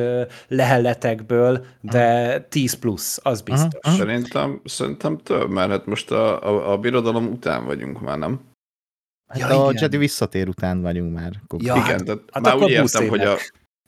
lehelletekből, 0.47 1.65
de 1.81 2.39
10 2.39 2.73
plusz, 2.73 3.19
az 3.23 3.41
biztos. 3.41 3.79
Uh-huh. 3.83 3.99
Szerintem, 3.99 4.61
szerintem 4.65 5.17
több, 5.17 5.49
mert 5.49 5.69
hát 5.69 5.85
most 5.85 6.11
a, 6.11 6.43
a, 6.43 6.71
a 6.71 6.77
birodalom 6.77 7.12
után 7.15 7.65
vagyunk 7.65 8.01
már, 8.01 8.17
nem? 8.17 8.39
Hát 9.27 9.39
ja, 9.39 9.65
a 9.65 9.69
igen. 9.69 9.81
Jedi 9.81 9.97
visszatér 9.97 10.47
után 10.47 10.81
vagyunk 10.81 11.13
már. 11.13 11.31
Ja, 11.57 11.75
igen, 11.75 11.83
hát, 11.85 12.03
tehát 12.03 12.21
hát 12.31 12.43
már 12.43 12.55
úgy 12.55 12.69
értem, 12.69 13.07
hogy 13.07 13.21
a, 13.21 13.37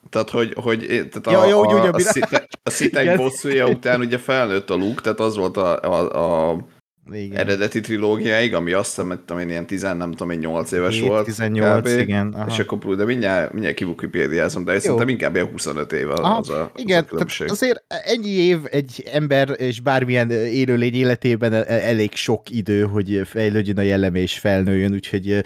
tehát, 0.09 0.29
hogy, 0.29 0.53
hogy 0.53 0.79
tehát 0.87 1.25
ja, 1.25 1.39
a, 1.39 1.45
jó, 1.45 1.63
a, 1.63 1.83
a, 1.83 1.93
a, 1.93 1.99
szite, 1.99 2.47
a 2.63 2.69
szitek 2.69 3.17
bosszúja 3.17 3.67
után 3.67 3.99
ugye 3.99 4.17
felnőtt 4.17 4.69
a 4.69 4.75
Luke, 4.75 5.01
tehát 5.01 5.19
az 5.19 5.35
volt 5.35 5.57
a, 5.57 5.81
a, 5.81 6.51
a 6.51 6.65
igen. 7.11 7.37
eredeti 7.37 7.79
trilógiáig, 7.79 8.53
ami 8.53 8.71
azt 8.71 8.95
hiszem, 8.95 9.21
hogy 9.27 9.41
én 9.41 9.49
ilyen 9.49 9.65
10, 9.65 9.81
nem 9.81 10.11
tudom, 10.11 10.29
én 10.29 10.39
8 10.39 10.71
éves 10.71 10.99
7, 10.99 11.07
volt. 11.07 11.25
18, 11.25 11.79
kb. 11.79 11.99
igen. 11.99 12.33
Aha. 12.33 12.45
És 12.49 12.59
akkor, 12.59 12.95
de 12.95 13.05
mindjárt, 13.05 13.51
mindjárt 13.51 13.75
kivukipédiázom, 13.75 14.63
de 14.63 14.79
szerintem 14.79 15.09
inkább 15.09 15.35
ilyen 15.35 15.47
25 15.51 15.91
év 15.91 16.09
az, 16.09 16.19
aha, 16.19 16.37
az 16.37 16.49
a, 16.49 16.71
igen, 16.75 17.05
az 17.09 17.39
a 17.39 17.43
azért 17.47 17.83
ennyi 17.87 18.29
év 18.29 18.59
egy 18.71 19.09
ember 19.13 19.55
és 19.57 19.81
bármilyen 19.81 20.31
élőlény 20.31 20.95
életében 20.95 21.53
e- 21.53 21.65
e- 21.67 21.87
elég 21.87 22.15
sok 22.15 22.49
idő, 22.49 22.81
hogy 22.81 23.21
fejlődjön 23.25 23.77
a 23.77 23.81
jelleme 23.81 24.19
és 24.19 24.39
felnőjön, 24.39 24.93
úgyhogy 24.93 25.43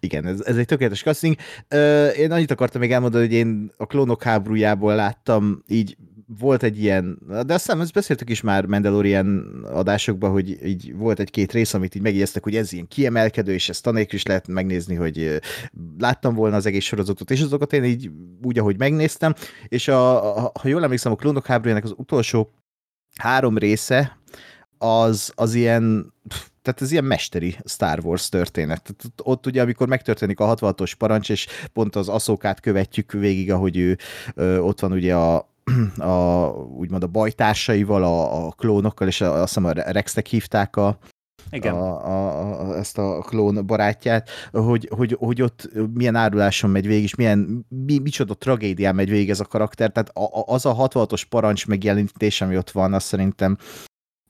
igen, 0.00 0.26
ez, 0.26 0.40
ez 0.40 0.56
egy 0.56 0.66
tökéletes 0.66 1.02
casting. 1.02 1.36
Én 2.16 2.32
annyit 2.32 2.50
akartam 2.50 2.80
még 2.80 2.92
elmondani, 2.92 3.24
hogy 3.26 3.34
én 3.34 3.72
a 3.76 3.86
klónok 3.86 4.22
háborújából 4.22 4.94
láttam 4.94 5.62
így 5.68 5.96
volt 6.38 6.62
egy 6.62 6.82
ilyen, 6.82 7.18
de 7.46 7.54
aztán 7.54 7.80
ezt 7.80 7.92
beszéltük 7.92 8.30
is 8.30 8.40
már 8.40 8.66
Mandalorian 8.66 9.38
adásokban, 9.64 10.30
hogy 10.30 10.66
így 10.66 10.96
volt 10.96 11.20
egy-két 11.20 11.52
rész, 11.52 11.74
amit 11.74 11.94
így 11.94 12.02
megjegyeztek, 12.02 12.42
hogy 12.42 12.56
ez 12.56 12.72
ilyen 12.72 12.88
kiemelkedő, 12.88 13.52
és 13.52 13.68
ezt 13.68 13.82
tanék 13.82 14.12
is 14.12 14.22
lehet 14.22 14.48
megnézni, 14.48 14.94
hogy 14.94 15.40
láttam 15.98 16.34
volna 16.34 16.56
az 16.56 16.66
egész 16.66 16.84
sorozatot, 16.84 17.30
és 17.30 17.40
azokat 17.40 17.72
én 17.72 17.84
így 17.84 18.10
úgy, 18.42 18.58
ahogy 18.58 18.78
megnéztem, 18.78 19.34
és 19.68 19.88
a, 19.88 20.36
a, 20.36 20.52
ha 20.60 20.68
jól 20.68 20.82
emlékszem, 20.82 21.12
a 21.12 21.16
Klónok 21.16 21.46
háborújának 21.46 21.84
az 21.84 21.94
utolsó 21.96 22.52
három 23.16 23.58
része, 23.58 24.18
az, 24.78 25.32
az 25.34 25.54
ilyen, 25.54 26.14
tehát 26.62 26.82
ez 26.82 26.90
ilyen 26.90 27.04
mesteri 27.04 27.56
Star 27.64 27.98
Wars 28.04 28.28
történet. 28.28 28.82
Tehát 28.82 29.12
ott 29.22 29.46
ugye, 29.46 29.62
amikor 29.62 29.88
megtörténik 29.88 30.40
a 30.40 30.54
66-os 30.54 30.92
parancs, 30.98 31.30
és 31.30 31.46
pont 31.72 31.96
az 31.96 32.08
aszókát 32.08 32.60
követjük 32.60 33.12
végig, 33.12 33.52
ahogy 33.52 33.76
ő 33.76 33.98
ö, 34.34 34.58
ott 34.58 34.80
van 34.80 34.92
ugye 34.92 35.14
a, 35.14 35.51
a, 35.96 36.46
úgymond 36.76 37.02
a 37.02 37.06
bajtársaival, 37.06 38.04
a, 38.04 38.46
a 38.46 38.50
klónokkal, 38.50 39.08
és 39.08 39.20
a, 39.20 39.32
azt 39.32 39.54
hiszem 39.54 39.64
a 39.64 39.72
Rextek 39.72 40.26
hívták 40.26 40.76
a, 40.76 40.98
igen. 41.50 41.74
A, 41.74 42.06
a, 42.06 42.70
a, 42.70 42.76
ezt 42.76 42.98
a 42.98 43.18
klón 43.18 43.66
barátját, 43.66 44.30
hogy, 44.52 44.88
hogy, 44.96 45.16
hogy 45.18 45.42
ott 45.42 45.70
milyen 45.94 46.14
áruláson 46.14 46.70
megy 46.70 46.86
végig, 46.86 47.02
és 47.02 47.14
milyen, 47.14 47.66
mi, 47.68 47.98
micsoda 47.98 48.34
tragédián 48.34 48.94
megy 48.94 49.10
végig 49.10 49.30
ez 49.30 49.40
a 49.40 49.44
karakter, 49.44 49.90
tehát 49.90 50.08
a, 50.08 50.22
a, 50.22 50.44
az 50.46 50.66
a 50.66 50.74
66-os 50.76 51.22
parancs 51.28 51.66
megjelenítés, 51.66 52.40
ami 52.40 52.56
ott 52.56 52.70
van, 52.70 52.94
azt 52.94 53.06
szerintem 53.06 53.56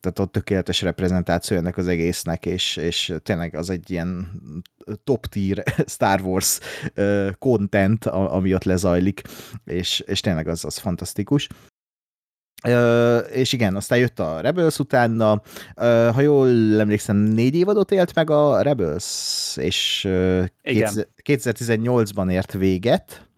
tehát 0.03 0.19
ott 0.19 0.33
tökéletes 0.33 0.83
reprezentáció 0.83 1.57
ennek 1.57 1.77
az 1.77 1.87
egésznek, 1.87 2.47
és, 2.47 2.77
és 2.77 3.15
tényleg 3.23 3.55
az 3.55 3.71
egy 3.71 3.91
ilyen 3.91 4.31
top 5.05 5.27
tier 5.27 5.63
Star 5.87 6.21
Wars 6.21 6.59
content, 7.39 8.07
ami 8.07 8.55
ott 8.55 8.65
lezajlik, 8.65 9.23
és, 9.65 10.01
és 10.01 10.21
tényleg 10.21 10.49
az, 10.49 10.65
az 10.65 10.79
fantasztikus. 10.79 11.49
És 13.33 13.53
igen, 13.53 13.77
aztán 13.77 13.99
jött 13.99 14.19
a 14.19 14.41
Rebels 14.41 14.79
utána, 14.79 15.43
ha 16.13 16.21
jól 16.21 16.81
emlékszem, 16.81 17.17
négy 17.17 17.55
évadot 17.55 17.91
élt 17.93 18.15
meg 18.15 18.31
a 18.31 18.63
Rebels, 18.63 19.57
és 19.57 20.05
uh, 20.09 20.45
2018-ban 21.25 22.31
ért 22.31 22.53
véget, 22.53 23.29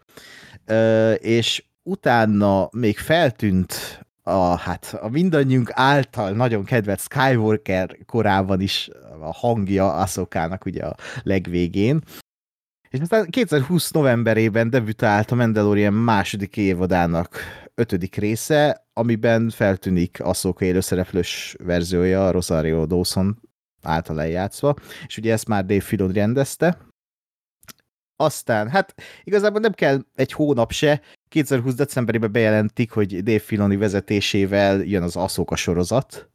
és 1.17 1.65
utána 1.83 2.69
még 2.73 2.99
feltűnt 2.99 4.04
a, 4.27 4.57
hát 4.57 4.97
a 5.01 5.09
mindannyiunk 5.09 5.71
által 5.73 6.31
nagyon 6.31 6.65
kedvelt 6.65 7.01
Skywalker 7.01 7.99
korában 8.07 8.61
is 8.61 8.91
a 9.21 9.33
hangja 9.33 9.93
Asokának 9.93 10.65
ugye 10.65 10.85
a 10.85 10.97
legvégén. 11.23 12.03
És 12.91 13.01
aztán 13.01 13.31
2020 13.31 13.91
novemberében 13.91 14.71
debütált 14.71 15.31
a 15.31 15.35
Mandalorian 15.35 15.93
második 15.93 16.57
évadának 16.57 17.39
ötödik 17.75 18.15
része, 18.15 18.87
amiben 18.93 19.51
feltűnik 19.51 20.21
Ahsoka 20.21 20.65
élőszereplős 20.65 21.57
verziója, 21.65 22.31
Rosario 22.31 22.87
Dawson 22.87 23.41
által 23.83 24.21
eljátszva, 24.21 24.75
és 25.07 25.17
ugye 25.17 25.33
ezt 25.33 25.49
már 25.49 25.65
Dave 25.67 25.81
Filoni 25.81 26.13
rendezte, 26.13 26.79
aztán, 28.17 28.71
hát 28.71 28.95
igazából 29.25 29.61
nem 29.61 29.73
kell 29.73 30.01
egy 30.15 30.33
hónap 30.33 30.73
se, 30.73 31.01
2020 31.35 31.75
decemberében 31.75 32.33
bejelentik, 32.33 32.91
hogy 32.91 33.23
Dave 33.23 33.39
Filoni 33.39 33.77
vezetésével 33.77 34.83
jön 34.83 35.03
az 35.03 35.17
Aszóka 35.17 35.57
sorozat, 35.57 36.31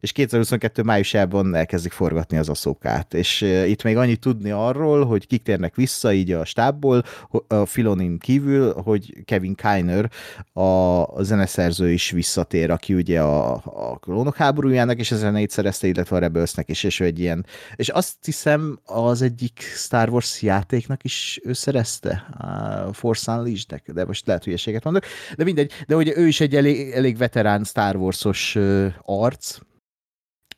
és 0.00 0.12
2022 0.12 0.82
májusában 0.82 1.54
elkezdik 1.54 1.92
forgatni 1.92 2.36
az 2.36 2.48
aszókát. 2.48 3.14
És 3.14 3.40
itt 3.66 3.82
még 3.82 3.96
annyit 3.96 4.20
tudni 4.20 4.50
arról, 4.50 5.04
hogy 5.04 5.26
kik 5.26 5.42
térnek 5.42 5.74
vissza 5.74 6.12
így 6.12 6.32
a 6.32 6.44
stábból, 6.44 7.04
a 7.46 7.66
Filonin 7.66 8.18
kívül, 8.18 8.72
hogy 8.72 9.24
Kevin 9.24 9.54
Kiner, 9.54 10.10
a 10.52 11.22
zeneszerző 11.22 11.90
is 11.90 12.10
visszatér, 12.10 12.70
aki 12.70 12.94
ugye 12.94 13.20
a, 13.20 13.52
a 13.64 13.98
klónok 14.00 14.36
háborújának 14.36 14.98
és 14.98 15.10
ezzel 15.10 15.30
zenét 15.30 15.50
szerezte, 15.50 15.86
illetve 15.86 16.16
a 16.16 16.18
Rebelsnek 16.18 16.68
is, 16.68 16.82
és 16.82 17.00
ő 17.00 17.04
egy 17.04 17.18
ilyen, 17.18 17.46
és 17.76 17.88
azt 17.88 18.16
hiszem 18.22 18.78
az 18.84 19.22
egyik 19.22 19.60
Star 19.60 20.08
Wars 20.08 20.42
játéknak 20.42 21.04
is 21.04 21.40
ő 21.44 21.52
szerezte, 21.52 22.26
a 22.38 22.92
Force 22.92 23.32
Unleashed-nek, 23.32 23.92
de 23.92 24.04
most 24.04 24.26
lehet 24.26 24.44
hülyeséget 24.44 24.84
mondok, 24.84 25.04
de 25.36 25.44
mindegy, 25.44 25.72
de 25.86 25.96
ugye 25.96 26.16
ő 26.16 26.26
is 26.26 26.40
egy 26.40 26.56
elég, 26.56 26.90
elég 26.90 27.16
veterán 27.16 27.64
Star 27.64 27.96
Wars-os 27.96 28.58
arc, 29.04 29.58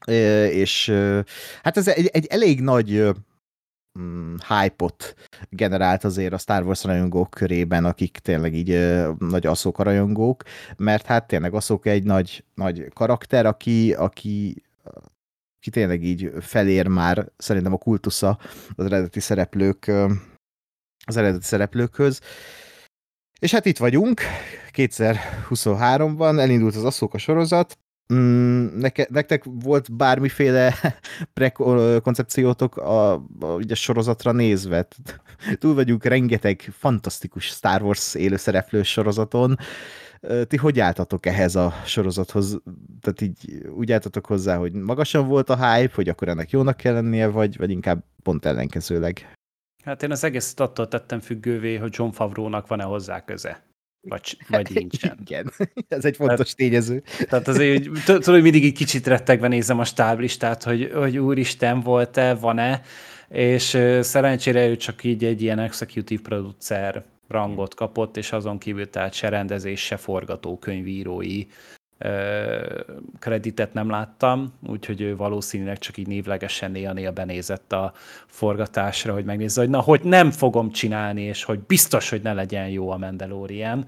és 0.04 0.92
hát 1.62 1.76
ez 1.76 1.88
egy, 1.88 2.06
egy 2.06 2.26
elég 2.26 2.60
nagy 2.60 3.12
mm, 3.98 4.34
hype-ot 4.48 5.14
generált 5.48 6.04
azért 6.04 6.32
a 6.32 6.38
Star 6.38 6.62
Wars 6.62 6.84
rajongók 6.84 7.30
körében, 7.30 7.84
akik 7.84 8.18
tényleg 8.18 8.54
így 8.54 9.00
nagy 9.18 9.46
Ahsoka 9.46 9.82
rajongók, 9.82 10.42
mert 10.76 11.06
hát 11.06 11.26
tényleg 11.26 11.54
Ahsoka 11.54 11.90
egy 11.90 12.04
nagy, 12.04 12.44
nagy 12.54 12.88
karakter, 12.94 13.46
aki, 13.46 13.92
aki 13.92 14.62
ki 15.62 15.70
tényleg 15.70 16.04
így 16.04 16.32
felér 16.40 16.86
már 16.86 17.32
szerintem 17.36 17.72
a 17.72 17.78
kultusza 17.78 18.38
az 18.74 18.84
eredeti 18.84 19.20
szereplők 19.20 19.90
az 21.06 21.16
eredeti 21.16 21.44
szereplőkhöz. 21.44 22.20
És 23.38 23.52
hát 23.52 23.64
itt 23.66 23.78
vagyunk, 23.78 24.20
2023-ban 24.72 26.40
elindult 26.40 26.76
az 26.76 26.84
Ahsoka 26.84 27.18
sorozat, 27.18 27.78
Mm, 28.12 28.66
neke, 28.78 29.06
nektek 29.10 29.44
volt 29.44 29.96
bármiféle 29.96 30.74
prekoncepciótok 31.34 32.76
a, 32.76 33.12
a, 33.12 33.20
a 33.68 33.74
sorozatra 33.74 34.32
nézve? 34.32 34.88
Túl 35.58 35.74
vagyunk 35.74 36.04
rengeteg 36.04 36.60
fantasztikus 36.78 37.44
Star 37.44 37.82
Wars 37.82 38.14
élőszereplős 38.14 38.88
sorozaton. 38.88 39.56
Ti 40.46 40.56
hogy 40.56 40.80
álltatok 40.80 41.26
ehhez 41.26 41.56
a 41.56 41.72
sorozathoz? 41.84 42.60
Tehát 43.00 43.20
így 43.20 43.66
úgy 43.76 43.92
álltatok 43.92 44.26
hozzá, 44.26 44.56
hogy 44.56 44.72
magasan 44.72 45.26
volt 45.26 45.50
a 45.50 45.72
hype, 45.72 45.94
hogy 45.94 46.08
akkor 46.08 46.28
ennek 46.28 46.50
jónak 46.50 46.76
kell 46.76 46.92
lennie, 46.92 47.26
vagy, 47.26 47.56
vagy 47.56 47.70
inkább 47.70 48.04
pont 48.22 48.44
ellenkezőleg? 48.44 49.36
Hát 49.84 50.02
én 50.02 50.10
az 50.10 50.24
egészet 50.24 50.60
attól 50.60 50.88
tettem 50.88 51.20
függővé, 51.20 51.76
hogy 51.76 51.94
John 51.96 52.10
Favrónak 52.10 52.66
van-e 52.66 52.84
hozzá 52.84 53.24
köze. 53.24 53.71
Vagy, 54.02 54.36
vagy 54.48 54.70
nincsen. 54.74 55.18
Igen, 55.26 55.52
ez 55.88 56.04
egy 56.04 56.16
fontos 56.16 56.36
tehát, 56.36 56.56
tényező. 56.56 57.02
Tehát 57.28 57.48
azért, 57.48 57.88
tudod, 58.04 58.24
hogy 58.24 58.42
mindig 58.42 58.64
egy 58.64 58.72
kicsit 58.72 59.06
rettegve 59.06 59.48
nézem 59.48 59.78
a 59.78 59.84
stáblistát, 59.84 60.62
hogy, 60.62 60.90
hogy 60.94 61.18
úristen, 61.18 61.80
volt-e, 61.80 62.34
van-e, 62.34 62.82
és 63.28 63.78
szerencsére 64.00 64.66
ő 64.66 64.76
csak 64.76 65.04
így 65.04 65.24
egy 65.24 65.42
ilyen 65.42 65.58
executive 65.58 66.22
producer, 66.22 67.04
rangot 67.28 67.74
kapott, 67.74 68.16
és 68.16 68.32
azon 68.32 68.58
kívül 68.58 68.90
tehát 68.90 69.12
se 69.12 69.28
rendezés, 69.28 69.80
se 69.80 69.96
forgatókönyvírói 69.96 71.46
kreditet 73.18 73.72
nem 73.72 73.90
láttam, 73.90 74.52
úgyhogy 74.66 75.00
ő 75.00 75.16
valószínűleg 75.16 75.78
csak 75.78 75.96
így 75.96 76.06
névlegesen 76.06 76.70
néha-néha 76.70 77.12
benézett 77.12 77.72
a 77.72 77.92
forgatásra, 78.26 79.12
hogy 79.12 79.24
megnézze, 79.24 79.60
hogy 79.60 79.70
na, 79.70 79.80
hogy 79.80 80.00
nem 80.02 80.30
fogom 80.30 80.70
csinálni, 80.70 81.22
és 81.22 81.44
hogy 81.44 81.60
biztos, 81.60 82.10
hogy 82.10 82.22
ne 82.22 82.32
legyen 82.32 82.68
jó 82.68 82.90
a 82.90 82.96
Mandalorian. 82.96 83.86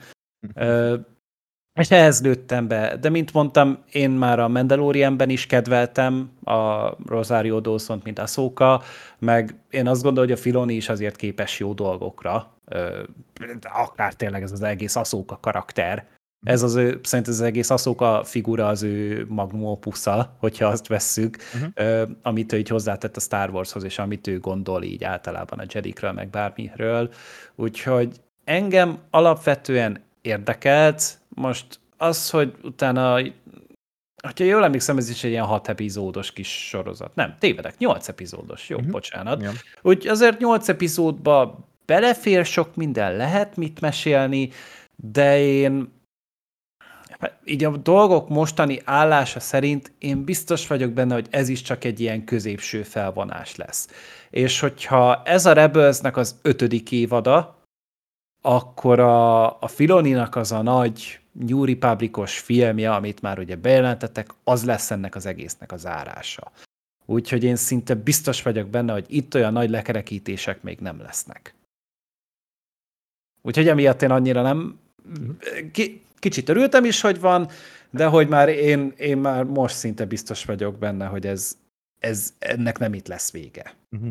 És 1.81 1.91
ehhez 1.91 2.23
lőttem 2.23 2.69
be, 2.69 2.97
de 2.97 3.09
mint 3.09 3.33
mondtam, 3.33 3.79
én 3.93 4.11
már 4.11 4.39
a 4.39 4.49
Mandalorianben 4.49 5.31
is 5.31 5.47
kedveltem 5.47 6.31
a 6.45 6.91
Rosario 7.07 7.61
dawson 7.61 8.01
mint 8.05 8.19
a 8.19 8.27
szóka, 8.27 8.83
meg 9.19 9.55
én 9.71 9.87
azt 9.87 10.03
gondolom, 10.03 10.29
hogy 10.29 10.39
a 10.39 10.43
Filoni 10.43 10.75
is 10.75 10.89
azért 10.89 11.17
képes 11.17 11.59
jó 11.59 11.73
dolgokra, 11.73 12.53
akár 13.63 14.15
tényleg 14.15 14.43
ez 14.43 14.53
az 14.53 14.63
egész 14.63 14.97
Aszóka 14.97 15.39
karakter, 15.41 16.07
ez 16.45 16.63
az 16.63 16.75
ő, 16.75 17.01
szerint 17.03 17.29
az 17.29 17.41
egész 17.41 17.71
Aszóka 17.71 18.25
figura 18.25 18.67
az 18.67 18.83
ő 18.83 19.27
magnum 19.29 19.65
opusza, 19.65 20.37
hogyha 20.39 20.67
azt 20.67 20.87
vesszük, 20.87 21.37
uh-huh. 21.55 22.11
amit 22.23 22.53
ő 22.53 22.59
így 22.59 22.69
hozzátett 22.69 23.17
a 23.17 23.21
Star 23.21 23.51
Warshoz, 23.51 23.85
és 23.85 23.99
amit 23.99 24.27
ő 24.27 24.39
gondol 24.39 24.83
így 24.83 25.05
általában 25.05 25.59
a 25.59 25.65
Jedikről, 25.69 26.13
meg 26.13 26.31
bármiről. 26.31 27.13
Úgyhogy 27.55 28.21
engem 28.45 28.99
alapvetően 29.11 30.03
érdekelt, 30.21 31.19
most 31.29 31.81
az, 31.97 32.31
hogy 32.31 32.55
utána 32.63 33.21
hogyha 34.25 34.45
jól 34.45 34.65
emlékszem, 34.65 34.97
ez 34.97 35.11
is 35.11 35.25
egy 35.25 35.31
ilyen 35.31 35.45
hat 35.45 35.69
epizódos 35.69 36.33
kis 36.33 36.69
sorozat. 36.69 37.15
Nem, 37.15 37.35
tévedek, 37.39 37.79
nyolc 37.79 38.09
epizódos, 38.09 38.69
jó, 38.69 38.77
uh-huh. 38.77 38.91
bocsánat. 38.91 39.43
Ja. 39.43 39.51
Úgy 39.83 40.09
azért 40.09 40.39
nyolc 40.39 40.69
epizódba 40.69 41.69
belefér 41.85 42.45
sok 42.45 42.75
minden, 42.75 43.17
lehet 43.17 43.57
mit 43.57 43.81
mesélni, 43.81 44.51
de 44.97 45.39
én 45.39 45.93
így 47.45 47.65
a 47.65 47.77
dolgok 47.77 48.29
mostani 48.29 48.81
állása 48.85 49.41
szerint 49.41 49.93
én 49.99 50.25
biztos 50.25 50.67
vagyok 50.67 50.91
benne, 50.93 51.15
hogy 51.15 51.27
ez 51.31 51.49
is 51.49 51.63
csak 51.63 51.85
egy 51.85 52.01
ilyen 52.01 52.25
középső 52.25 52.83
felvonás 52.83 53.57
lesz. 53.57 53.89
És 54.31 54.61
hogyha 54.61 55.23
ez 55.23 55.47
a 55.47 55.53
Rebelsnek 55.53 56.17
az 56.17 56.39
ötödik 56.43 56.93
évada, 56.93 57.59
akkor 58.43 59.01
a, 59.01 59.61
a 59.61 59.69
Filoninak 59.69 60.37
az 60.37 60.53
a 60.53 60.63
nagy 60.63 61.21
New 61.33 61.65
Republicos 61.65 62.39
filmje, 62.39 62.95
amit 62.95 63.21
már 63.21 63.39
ugye 63.39 63.57
bejelentettek, 63.57 64.35
az 64.45 64.65
lesz 64.65 64.91
ennek 64.91 65.15
az 65.15 65.27
egésznek 65.27 65.73
az 65.73 65.87
árása. 65.87 66.53
Úgyhogy 67.07 67.45
én 67.45 67.57
szinte 67.57 67.95
biztos 67.95 68.43
vagyok 68.43 68.69
benne, 68.69 68.93
hogy 68.93 69.05
itt 69.09 69.35
olyan 69.35 69.53
nagy 69.53 69.71
lekerekítések 69.71 70.63
még 70.63 70.79
nem 70.79 71.01
lesznek. 71.01 71.55
Úgyhogy 73.43 73.69
emiatt 73.69 74.03
én 74.03 74.11
annyira 74.11 74.43
nem... 74.43 74.79
Ki, 75.73 76.04
kicsit 76.25 76.49
örültem 76.49 76.85
is, 76.85 77.01
hogy 77.01 77.21
van, 77.21 77.49
de 77.91 78.07
hogy 78.07 78.29
már 78.29 78.49
én, 78.49 78.93
én 78.97 79.19
már 79.19 79.45
most 79.45 79.77
szinte 79.77 80.05
biztos 80.05 80.45
vagyok 80.45 80.79
benne, 80.79 81.07
hogy 81.07 81.27
ez, 81.27 81.57
ez 82.01 82.35
ennek 82.39 82.79
nem 82.79 82.95
itt 82.95 83.07
lesz 83.07 83.33
vége. 83.33 83.75
Uh-huh. 83.91 84.11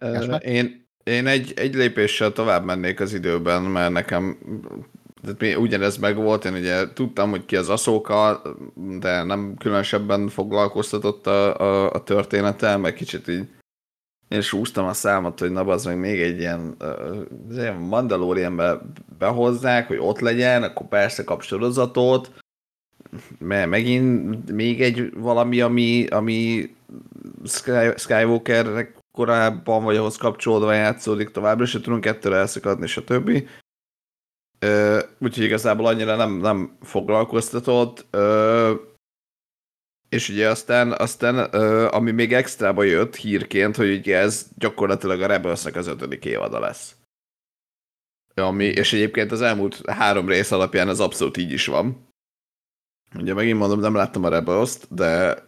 Uh, 0.00 0.36
én, 0.40 0.88
én 1.04 1.26
egy, 1.26 1.52
egy 1.56 1.74
lépéssel 1.74 2.32
tovább 2.32 2.64
mennék 2.64 3.00
az 3.00 3.12
időben, 3.12 3.62
mert 3.62 3.92
nekem 3.92 4.38
tehát 5.22 5.56
ugyanez 5.56 5.96
meg 5.96 6.16
volt, 6.16 6.44
én 6.44 6.54
ugye 6.54 6.92
tudtam, 6.92 7.30
hogy 7.30 7.44
ki 7.44 7.56
az 7.56 7.68
Aszóka, 7.68 8.42
de 8.98 9.22
nem 9.22 9.54
különösebben 9.58 10.28
foglalkoztatott 10.28 11.26
a, 11.26 11.58
a, 11.60 11.90
a 11.92 12.02
története, 12.02 12.76
meg 12.76 12.94
kicsit 12.94 13.28
így 13.28 13.48
én 14.36 14.42
súztam 14.42 14.86
a 14.86 14.92
számot, 14.92 15.38
hogy 15.38 15.50
na 15.50 15.64
az 15.64 15.84
meg 15.84 15.98
még 15.98 16.20
egy 16.20 16.38
ilyen, 16.38 16.76
uh, 16.80 17.16
ilyen 17.50 17.74
Mandalorianbe 17.74 18.80
behozzák, 19.18 19.86
hogy 19.86 19.98
ott 20.00 20.20
legyen, 20.20 20.62
akkor 20.62 20.88
persze 20.88 21.24
kap 21.24 21.42
sorozatot, 21.42 22.32
mert 23.38 23.68
megint 23.68 24.52
még 24.52 24.82
egy 24.82 25.12
valami, 25.14 25.60
ami, 25.60 26.06
ami 26.06 26.70
Sky, 27.44 27.92
Skywalker 27.96 28.88
korábban 29.12 29.84
vagy 29.84 29.96
ahhoz 29.96 30.16
kapcsolódva 30.16 30.72
játszódik 30.72 31.30
továbbra, 31.30 31.64
és 31.64 31.70
tudunk 31.70 32.06
ettől 32.06 32.34
elszakadni, 32.34 32.86
stb. 32.86 33.48
Uh, 34.64 34.98
úgyhogy 35.20 35.44
igazából 35.44 35.86
annyira 35.86 36.16
nem, 36.16 36.32
nem 36.32 36.76
foglalkoztatott. 36.82 38.06
Uh, 38.12 38.70
és 40.08 40.28
ugye 40.28 40.48
aztán, 40.48 40.92
aztán 40.92 41.38
ami 41.86 42.10
még 42.10 42.32
extrába 42.32 42.82
jött 42.82 43.16
hírként, 43.16 43.76
hogy 43.76 43.96
ugye 43.96 44.18
ez 44.18 44.46
gyakorlatilag 44.58 45.20
a 45.20 45.26
rebels 45.26 45.64
az 45.64 45.86
ötödik 45.86 46.24
évada 46.24 46.58
lesz. 46.58 46.94
Ami, 48.34 48.64
és 48.64 48.92
egyébként 48.92 49.32
az 49.32 49.40
elmúlt 49.40 49.90
három 49.90 50.28
rész 50.28 50.50
alapján 50.50 50.88
ez 50.88 51.00
abszolút 51.00 51.36
így 51.36 51.52
is 51.52 51.66
van. 51.66 52.08
Ugye 53.14 53.34
megint 53.34 53.58
mondom, 53.58 53.80
nem 53.80 53.94
láttam 53.94 54.24
a 54.24 54.28
rebels 54.28 54.76
de 54.88 55.42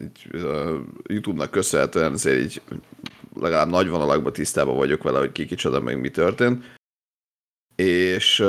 így, 0.00 0.26
uh, 0.32 0.78
YouTube-nak 1.06 1.50
köszönhetően 1.50 2.12
azért 2.12 2.40
így 2.40 2.62
legalább 3.34 3.68
nagy 3.68 3.88
vonalakban 3.88 4.32
tisztában 4.32 4.76
vagyok 4.76 5.02
vele, 5.02 5.18
hogy 5.18 5.32
ki 5.32 5.46
kicsoda, 5.46 5.80
meg 5.80 6.00
mi 6.00 6.10
történt. 6.10 6.64
És, 7.76 8.44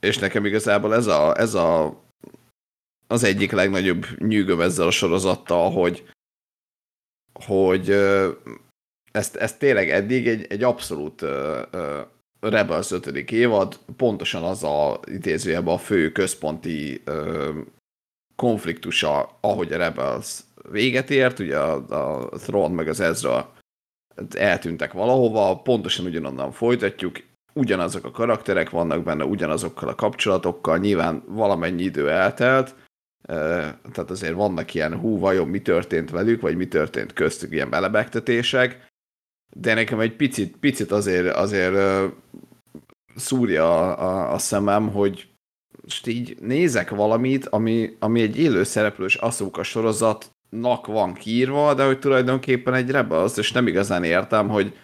és 0.00 0.18
nekem 0.18 0.44
igazából 0.44 0.94
ez 0.94 1.06
a, 1.06 1.38
ez 1.38 1.54
a 1.54 2.00
az 3.08 3.24
egyik 3.24 3.52
legnagyobb 3.52 4.06
nyűgöm 4.18 4.60
ezzel 4.60 4.86
a 4.86 4.90
sorozattal, 4.90 5.70
hogy, 5.70 6.04
hogy 7.32 7.90
ezt, 9.12 9.36
ezt 9.36 9.58
tényleg 9.58 9.90
eddig 9.90 10.28
egy, 10.28 10.46
egy 10.48 10.62
abszolút 10.62 11.24
Rebels 12.40 12.90
5. 12.90 13.06
évad, 13.30 13.78
pontosan 13.96 14.42
az 14.42 14.64
a 14.64 15.00
idézőjeben 15.04 15.74
a 15.74 15.78
fő 15.78 16.12
központi 16.12 17.02
konfliktusa, 18.36 19.38
ahogy 19.40 19.72
a 19.72 19.76
Rebels 19.76 20.40
véget 20.70 21.10
ért, 21.10 21.38
ugye 21.38 21.58
a, 21.58 22.28
a 22.28 22.28
Throne 22.28 22.74
meg 22.74 22.88
az 22.88 23.00
Ezra 23.00 23.52
eltűntek 24.30 24.92
valahova, 24.92 25.60
pontosan 25.62 26.06
ugyanonnan 26.06 26.52
folytatjuk, 26.52 27.16
ugyanazok 27.52 28.04
a 28.04 28.10
karakterek 28.10 28.70
vannak 28.70 29.02
benne, 29.02 29.24
ugyanazokkal 29.24 29.88
a 29.88 29.94
kapcsolatokkal, 29.94 30.78
nyilván 30.78 31.22
valamennyi 31.26 31.82
idő 31.82 32.10
eltelt, 32.10 32.74
tehát 33.28 34.10
azért 34.10 34.34
vannak 34.34 34.74
ilyen 34.74 34.98
hú, 34.98 35.18
vajon 35.18 35.48
mi 35.48 35.62
történt 35.62 36.10
velük, 36.10 36.40
vagy 36.40 36.56
mi 36.56 36.68
történt 36.68 37.12
köztük, 37.12 37.52
ilyen 37.52 37.70
belebegtetések, 37.70 38.86
de 39.56 39.74
nekem 39.74 40.00
egy 40.00 40.16
picit, 40.16 40.56
picit 40.56 40.90
azért, 40.90 41.34
azért 41.34 41.74
szúrja 43.16 43.94
a, 43.94 44.08
a, 44.08 44.32
a 44.32 44.38
szemem, 44.38 44.88
hogy 44.88 45.28
most 45.82 46.06
így 46.06 46.36
nézek 46.40 46.90
valamit, 46.90 47.46
ami, 47.46 47.96
ami 47.98 48.20
egy 48.20 48.38
élő 48.38 48.62
szereplős 48.62 49.14
Asuka 49.14 49.62
sorozatnak 49.62 50.86
van 50.86 51.14
kiírva, 51.14 51.74
de 51.74 51.84
hogy 51.84 51.98
tulajdonképpen 51.98 52.74
egy 52.74 52.90
Rebels, 52.90 53.36
és 53.36 53.52
nem 53.52 53.66
igazán 53.66 54.04
értem, 54.04 54.48
hogy 54.48 54.76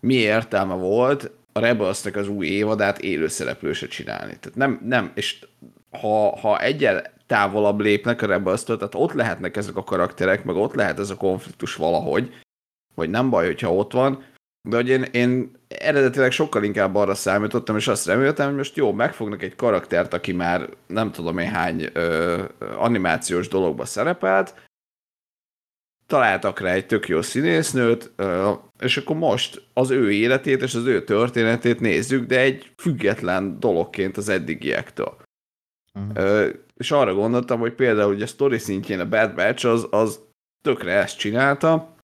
mi 0.00 0.14
értelme 0.14 0.74
volt 0.74 1.30
a 1.52 1.60
rebels 1.60 2.04
az 2.06 2.28
új 2.28 2.46
évadát 2.46 2.98
élő 2.98 3.28
szereplőse 3.28 3.86
csinálni. 3.86 4.36
Tehát 4.40 4.54
nem, 4.54 4.80
nem, 4.84 5.12
és 5.14 5.46
ha, 5.90 6.38
ha 6.38 6.60
egyel 6.60 7.12
távolabb 7.32 7.80
lépnek 7.80 8.22
a 8.22 8.26
rebels 8.26 8.64
tehát 8.64 8.94
ott 8.94 9.12
lehetnek 9.12 9.56
ezek 9.56 9.76
a 9.76 9.84
karakterek, 9.84 10.44
meg 10.44 10.56
ott 10.56 10.74
lehet 10.74 10.98
ez 10.98 11.10
a 11.10 11.16
konfliktus 11.16 11.74
valahogy, 11.74 12.34
vagy 12.94 13.10
nem 13.10 13.30
baj, 13.30 13.46
hogyha 13.46 13.74
ott 13.74 13.92
van, 13.92 14.24
de 14.68 14.76
hogy 14.76 14.88
én, 14.88 15.02
én 15.02 15.50
eredetileg 15.68 16.30
sokkal 16.30 16.64
inkább 16.64 16.94
arra 16.94 17.14
számítottam, 17.14 17.76
és 17.76 17.88
azt 17.88 18.06
reméltem, 18.06 18.46
hogy 18.46 18.56
most 18.56 18.76
jó, 18.76 18.92
megfognak 18.92 19.42
egy 19.42 19.56
karaktert, 19.56 20.14
aki 20.14 20.32
már 20.32 20.68
nem 20.86 21.12
tudom 21.12 21.38
én 21.38 21.48
hány 21.48 21.90
ö, 21.92 22.42
animációs 22.76 23.48
dologba 23.48 23.84
szerepelt, 23.84 24.54
találtak 26.06 26.60
rá 26.60 26.72
egy 26.72 26.86
tök 26.86 27.08
jó 27.08 27.22
színésznőt, 27.22 28.12
és 28.78 28.96
akkor 28.96 29.16
most 29.16 29.62
az 29.72 29.90
ő 29.90 30.12
életét 30.12 30.62
és 30.62 30.74
az 30.74 30.84
ő 30.84 31.04
történetét 31.04 31.80
nézzük, 31.80 32.26
de 32.26 32.40
egy 32.40 32.72
független 32.76 33.60
dologként 33.60 34.16
az 34.16 34.28
eddigiektől. 34.28 35.16
Uh-huh. 35.94 36.60
És 36.82 36.90
arra 36.90 37.14
gondoltam, 37.14 37.60
hogy 37.60 37.72
például 37.72 38.12
hogy 38.12 38.22
a 38.22 38.26
story 38.26 38.58
szintjén 38.58 39.00
a 39.00 39.08
Bad 39.08 39.34
Batch 39.34 39.66
az, 39.66 39.86
az 39.90 40.20
tökre 40.64 40.92
ezt 40.92 41.18
csinálta, 41.18 41.96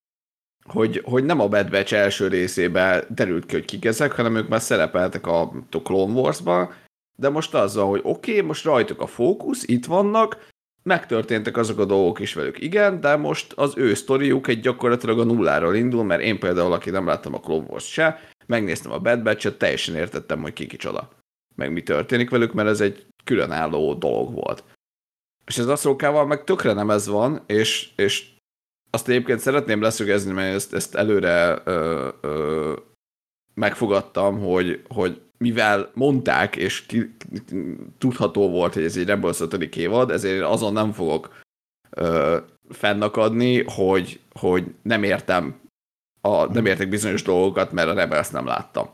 hogy, 0.65 1.03
hogy 1.05 1.25
nem 1.25 1.41
a 1.41 1.49
Bad 1.49 1.71
Batch 1.71 1.95
első 1.95 2.29
részében 2.29 3.05
derült 3.09 3.47
ki, 3.47 3.55
hogy 3.55 3.65
kik 3.65 3.85
ezek, 3.85 4.13
hanem 4.13 4.37
ők 4.37 4.49
már 4.49 4.61
szerepeltek 4.61 5.27
a, 5.27 5.41
a 5.71 5.83
Clone 5.83 6.13
Wars-ban, 6.13 6.75
de 7.19 7.29
most 7.29 7.55
az 7.55 7.75
van, 7.75 7.87
hogy 7.87 8.01
oké, 8.03 8.31
okay, 8.31 8.47
most 8.47 8.65
rajtuk 8.65 9.01
a 9.01 9.07
fókusz, 9.07 9.63
itt 9.67 9.87
vannak, 9.87 10.49
megtörténtek 10.83 11.57
azok 11.57 11.79
a 11.79 11.85
dolgok 11.85 12.19
is 12.19 12.35
velük, 12.35 12.61
igen, 12.61 13.01
de 13.01 13.17
most 13.17 13.53
az 13.53 13.73
ő 13.77 13.95
sztoriuk 13.95 14.49
egy 14.49 14.61
gyakorlatilag 14.61 15.19
a 15.19 15.25
nulláról 15.25 15.75
indul, 15.75 16.05
mert 16.05 16.23
én 16.23 16.39
például, 16.39 16.73
aki 16.73 16.91
nem 16.91 17.07
láttam 17.07 17.35
a 17.35 17.41
Clone 17.41 17.67
Wars 17.69 17.93
se, 17.93 18.21
megnéztem 18.47 18.93
a 18.93 18.99
Bad 18.99 19.23
Batch-et, 19.23 19.59
teljesen 19.59 19.95
értettem, 19.95 20.41
hogy 20.41 20.53
ki 20.53 20.67
kicsoda, 20.67 21.09
meg 21.55 21.73
mi 21.73 21.83
történik 21.83 22.31
velük, 22.31 22.53
mert 22.53 22.69
ez 22.69 22.81
egy 22.81 23.08
különálló 23.25 23.95
dolog 23.95 24.35
volt. 24.35 24.65
És 25.47 25.59
az 25.59 25.69
Aszókával 25.69 26.27
meg 26.27 26.45
tökre 26.45 26.73
nem 26.73 26.91
ez 26.91 27.07
van, 27.07 27.43
és, 27.47 27.91
és 27.97 28.27
azt 28.91 29.09
egyébként 29.09 29.39
szeretném 29.41 29.81
leszögezni, 29.81 30.33
mert 30.33 30.55
ezt, 30.55 30.75
ezt 30.75 30.95
előre 30.95 31.63
ö, 31.65 32.09
ö, 32.21 32.73
megfogadtam, 33.55 34.41
hogy, 34.41 34.83
hogy 34.89 35.21
mivel 35.39 35.91
mondták, 35.95 36.57
és 36.57 36.87
ki, 36.87 37.17
tudható 37.99 38.51
volt, 38.51 38.75
hogy 38.75 38.85
ez 38.85 38.97
egy 38.97 39.07
Rebels 39.07 39.41
5. 39.41 39.77
évad, 39.77 40.11
ezért 40.11 40.43
azon 40.43 40.73
nem 40.73 40.93
fogok 40.93 41.41
ö, 41.91 42.37
fennakadni, 42.69 43.63
hogy, 43.63 44.21
hogy 44.33 44.75
nem 44.83 45.03
értem 45.03 45.61
a, 46.21 46.53
nem 46.53 46.67
értek 46.67 46.89
bizonyos 46.89 47.23
dolgokat, 47.23 47.73
mert 47.73 47.89
a 47.89 47.95
Rebels 47.95 48.29
nem 48.29 48.47
láttam. 48.47 48.89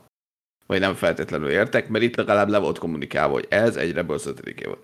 Vagy 0.65 0.79
nem 0.79 0.93
feltétlenül 0.93 1.49
értek, 1.49 1.87
mert 1.87 2.03
itt 2.03 2.15
legalább 2.15 2.49
le 2.49 2.57
volt 2.57 2.77
kommunikálva, 2.77 3.33
hogy 3.33 3.45
ez 3.49 3.75
egy 3.75 3.93
Rebels 3.93 4.25
5. 4.25 4.39
évad. 4.39 4.77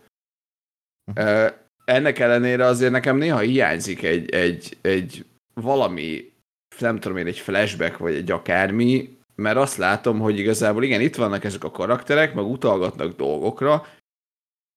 Ennek 1.85 2.19
ellenére 2.19 2.65
azért 2.65 2.91
nekem 2.91 3.17
néha 3.17 3.39
hiányzik 3.39 4.03
egy, 4.03 4.29
egy, 4.29 4.77
egy 4.81 5.25
valami, 5.53 6.33
nem 6.79 6.99
tudom 6.99 7.17
én, 7.17 7.27
egy 7.27 7.39
flashback, 7.39 7.97
vagy 7.97 8.15
egy 8.15 8.31
akármi, 8.31 9.17
mert 9.35 9.57
azt 9.57 9.77
látom, 9.77 10.19
hogy 10.19 10.39
igazából 10.39 10.83
igen, 10.83 11.01
itt 11.01 11.15
vannak 11.15 11.43
ezek 11.43 11.63
a 11.63 11.71
karakterek, 11.71 12.33
meg 12.33 12.45
utalgatnak 12.45 13.15
dolgokra, 13.15 13.85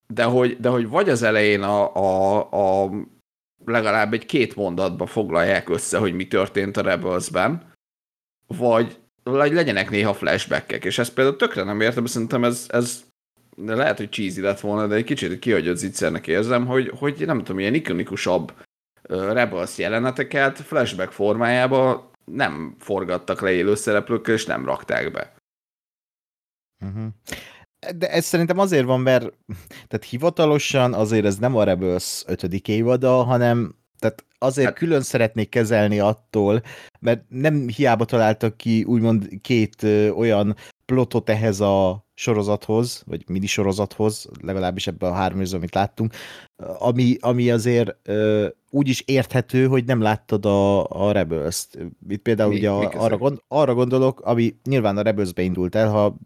de 0.07 0.25
hogy, 0.25 0.61
de 0.61 0.69
hogy 0.69 0.89
vagy 0.89 1.09
az 1.09 1.23
elején 1.23 1.63
a, 1.63 1.95
a, 1.95 2.85
a 2.85 2.91
legalább 3.65 4.13
egy 4.13 4.27
két 4.27 4.57
mondatba 4.57 5.07
foglalják 5.07 5.69
össze, 5.69 5.99
hogy 5.99 6.15
mi 6.15 6.29
történt 6.29 6.77
a 6.77 6.83
Rebelsben, 6.83 7.73
vagy 8.47 8.99
legyenek 9.25 9.91
néha 9.91 10.15
flashbackek, 10.15 10.85
és 10.85 10.99
ezt 10.99 11.13
például 11.13 11.37
tökre 11.37 11.63
nem 11.63 11.81
értem, 11.81 12.07
szerintem 12.07 12.45
ez, 12.45 12.67
ez 12.69 13.05
lehet, 13.57 13.97
hogy 13.97 14.11
cheesy 14.11 14.41
lett 14.41 14.61
volna, 14.61 14.87
de 14.87 14.95
egy 14.95 15.05
kicsit 15.05 15.39
kihagyott 15.39 15.77
zicsernek 15.77 16.27
érzem, 16.27 16.67
hogy, 16.67 16.93
hogy 16.99 17.27
nem 17.27 17.39
tudom, 17.39 17.59
ilyen 17.59 17.75
ikonikusabb 17.75 18.53
Rebels 19.09 19.79
jeleneteket 19.79 20.59
flashback 20.59 21.13
formájába 21.13 22.11
nem 22.25 22.75
forgattak 22.79 23.41
le 23.41 23.51
élő 23.51 23.75
szereplőkkel, 23.75 24.35
és 24.35 24.45
nem 24.45 24.65
rakták 24.65 25.13
be. 25.13 25.35
Uh-huh. 26.85 27.07
De 27.97 28.11
ez 28.11 28.25
szerintem 28.25 28.59
azért 28.59 28.85
van, 28.85 29.01
mert 29.01 29.33
tehát 29.89 30.07
hivatalosan 30.09 30.95
azért 30.95 31.25
ez 31.25 31.39
nem 31.39 31.57
a 31.57 31.65
Rebels 31.65 32.23
5. 32.27 32.43
évada, 32.69 33.23
hanem 33.23 33.75
tehát 33.99 34.25
azért 34.39 34.69
hát, 34.69 34.77
külön 34.79 35.03
szeretnék 35.03 35.49
kezelni 35.49 35.99
attól, 35.99 36.63
mert 37.01 37.25
nem 37.29 37.69
hiába 37.69 38.05
találtak 38.05 38.57
ki 38.57 38.85
úgymond 38.85 39.29
két 39.41 39.83
ö, 39.83 40.11
olyan 40.11 40.57
plotot 40.85 41.31
ehhez 41.31 41.61
a 41.61 42.05
sorozathoz, 42.15 43.03
vagy 43.07 43.25
mini 43.29 43.47
sorozathoz, 43.47 44.29
legalábbis 44.41 44.87
ebben 44.87 45.11
a 45.11 45.15
három 45.15 45.43
amit 45.53 45.75
láttunk, 45.75 46.15
ami, 46.79 47.17
ami 47.21 47.51
azért 47.51 47.97
ö, 48.03 48.49
úgy 48.71 48.89
is 48.89 49.03
érthető, 49.07 49.67
hogy 49.67 49.85
nem 49.85 50.01
láttad 50.01 50.47
a, 50.47 50.85
a 50.85 51.13
Rebels-t. 51.13 51.79
Itt 52.09 52.23
például 52.23 52.51
mi, 52.51 52.57
ugye 52.57 52.71
a, 52.71 52.93
arra, 53.05 53.17
gond, 53.17 53.39
arra 53.49 53.75
gondolok, 53.75 54.21
ami 54.21 54.57
nyilván 54.65 54.97
a 54.97 55.03
Rebels-be 55.03 55.43
indult 55.43 55.75
el, 55.75 55.89
ha 55.89 56.17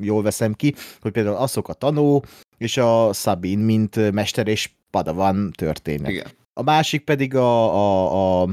jól 0.00 0.22
veszem 0.22 0.52
ki, 0.52 0.74
hogy 1.00 1.12
például 1.12 1.36
azok 1.36 1.68
a 1.68 1.72
tanú, 1.72 2.20
és 2.58 2.76
a 2.76 3.12
Sabine, 3.12 3.64
mint 3.64 4.12
mester 4.12 4.48
és 4.48 4.70
padawan 4.90 5.50
történet. 5.56 6.10
Igen. 6.10 6.26
A 6.58 6.62
másik 6.62 7.04
pedig 7.04 7.34
a, 7.34 7.74
a, 7.74 8.42
a 8.42 8.48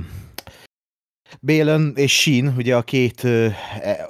Bélen 1.41 1.93
és 1.95 2.19
Shin, 2.19 2.53
ugye 2.57 2.75
a 2.75 2.81
két 2.81 3.23
e, 3.23 4.09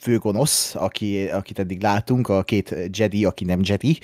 főgonosz, 0.00 0.74
aki, 0.74 1.28
akit 1.28 1.58
eddig 1.58 1.82
látunk, 1.82 2.28
a 2.28 2.42
két 2.42 2.74
Jedi, 2.90 3.24
aki 3.24 3.44
nem 3.44 3.60
Jedi, 3.62 3.98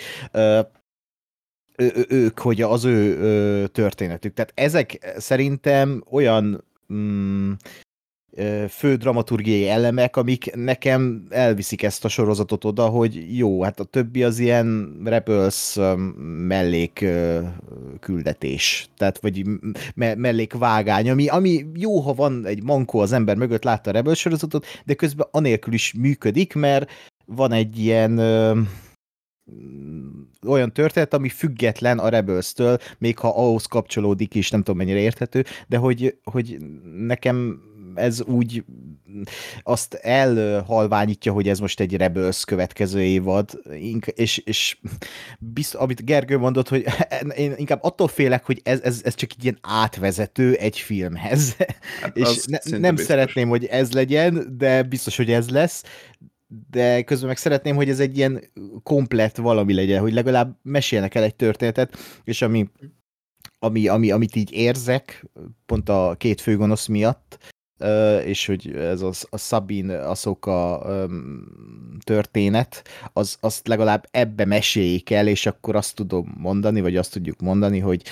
ő, 1.76 2.06
ők, 2.08 2.38
hogy 2.38 2.62
az 2.62 2.84
ő 2.84 3.66
történetük. 3.66 4.34
Tehát 4.34 4.52
ezek 4.54 5.14
szerintem 5.18 6.04
olyan 6.10 6.64
mm, 6.92 7.52
fő 8.68 8.96
dramaturgiai 8.96 9.68
elemek, 9.68 10.16
amik 10.16 10.54
nekem 10.54 11.26
elviszik 11.30 11.82
ezt 11.82 12.04
a 12.04 12.08
sorozatot 12.08 12.64
oda, 12.64 12.86
hogy 12.86 13.36
jó, 13.36 13.62
hát 13.62 13.80
a 13.80 13.84
többi 13.84 14.22
az 14.22 14.38
ilyen 14.38 14.96
Rebels 15.04 15.78
mellék 16.46 17.04
küldetés, 18.00 18.88
tehát 18.96 19.20
vagy 19.20 19.44
me- 19.94 20.16
mellékvágány, 20.16 21.10
ami, 21.10 21.28
ami 21.28 21.66
jó, 21.74 22.00
ha 22.00 22.14
van 22.14 22.46
egy 22.46 22.62
mankó 22.62 22.98
az 22.98 23.12
ember 23.12 23.36
mögött, 23.36 23.64
látta 23.64 23.90
a 23.90 23.92
Rebels 23.92 24.18
sorozatot, 24.18 24.66
de 24.84 24.94
közben 24.94 25.26
anélkül 25.30 25.72
is 25.72 25.92
működik, 25.92 26.54
mert 26.54 26.90
van 27.26 27.52
egy 27.52 27.78
ilyen 27.78 28.18
olyan 30.46 30.72
történet, 30.72 31.14
ami 31.14 31.28
független 31.28 31.98
a 31.98 32.08
Rebels-től, 32.08 32.78
még 32.98 33.18
ha 33.18 33.28
ahhoz 33.28 33.66
kapcsolódik 33.66 34.34
is, 34.34 34.50
nem 34.50 34.62
tudom 34.62 34.76
mennyire 34.76 34.98
érthető, 34.98 35.44
de 35.68 35.76
hogy, 35.76 36.18
hogy 36.22 36.58
nekem 36.96 37.60
ez 37.94 38.22
úgy 38.22 38.64
azt 39.62 39.94
elhalványítja, 39.94 41.32
hogy 41.32 41.48
ez 41.48 41.58
most 41.58 41.80
egy 41.80 41.96
Rebels 41.96 42.44
következő 42.44 43.02
évad, 43.02 43.50
és, 44.04 44.38
és 44.38 44.78
bizt, 45.38 45.74
amit 45.74 46.04
Gergő 46.04 46.38
mondott, 46.38 46.68
hogy 46.68 46.86
én 47.36 47.54
inkább 47.56 47.82
attól 47.82 48.08
félek, 48.08 48.44
hogy 48.44 48.60
ez, 48.64 48.80
ez, 48.80 49.00
ez 49.04 49.14
csak 49.14 49.30
egy 49.36 49.44
ilyen 49.44 49.58
átvezető 49.60 50.54
egy 50.54 50.78
filmhez, 50.78 51.56
hát 52.00 52.16
és 52.18 52.44
ne, 52.44 52.78
nem 52.78 52.94
biztos. 52.94 53.14
szeretném, 53.14 53.48
hogy 53.48 53.64
ez 53.64 53.92
legyen, 53.92 54.56
de 54.58 54.82
biztos, 54.82 55.16
hogy 55.16 55.30
ez 55.30 55.48
lesz, 55.48 55.82
de 56.70 57.02
közben 57.02 57.28
meg 57.28 57.36
szeretném, 57.36 57.76
hogy 57.76 57.88
ez 57.88 58.00
egy 58.00 58.16
ilyen 58.16 58.44
komplett 58.82 59.36
valami 59.36 59.74
legyen, 59.74 60.00
hogy 60.00 60.12
legalább 60.12 60.58
mesélnek 60.62 61.14
el 61.14 61.22
egy 61.22 61.34
történetet, 61.34 61.96
és 62.24 62.42
ami, 62.42 62.70
ami, 63.58 63.88
ami, 63.88 64.10
amit 64.10 64.36
így 64.36 64.52
érzek, 64.52 65.26
pont 65.66 65.88
a 65.88 66.14
két 66.18 66.40
főgonosz 66.40 66.86
miatt, 66.86 67.53
és 68.24 68.46
hogy 68.46 68.76
ez 68.76 69.02
a, 69.02 69.10
a 69.30 69.38
Sabine 69.38 70.08
Asoka 70.08 70.86
történet, 72.04 72.82
az, 73.12 73.36
azt 73.40 73.68
legalább 73.68 74.08
ebbe 74.10 74.44
meséljék 74.44 75.10
el, 75.10 75.28
és 75.28 75.46
akkor 75.46 75.76
azt 75.76 75.94
tudom 75.94 76.34
mondani, 76.36 76.80
vagy 76.80 76.96
azt 76.96 77.12
tudjuk 77.12 77.40
mondani, 77.40 77.78
hogy 77.78 78.02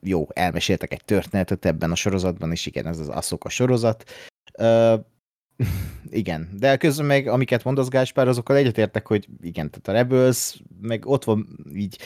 jó, 0.00 0.26
elmeséltek 0.32 0.92
egy 0.92 1.04
történetet 1.04 1.64
ebben 1.64 1.90
a 1.90 1.94
sorozatban, 1.94 2.50
és 2.50 2.66
igen, 2.66 2.86
ez 2.86 2.98
az 2.98 3.08
Asoka 3.08 3.48
sorozat. 3.48 4.04
igen, 6.10 6.48
de 6.58 6.76
közben 6.76 7.06
meg, 7.06 7.26
amiket 7.26 7.64
mondasz 7.64 7.88
Gáspár, 7.88 8.28
azokkal 8.28 8.56
egyetértek, 8.56 9.06
hogy 9.06 9.28
igen, 9.42 9.70
tehát 9.70 9.88
a 9.88 9.92
Rebels, 9.92 10.60
meg 10.80 11.06
ott 11.06 11.24
van 11.24 11.58
így 11.74 11.98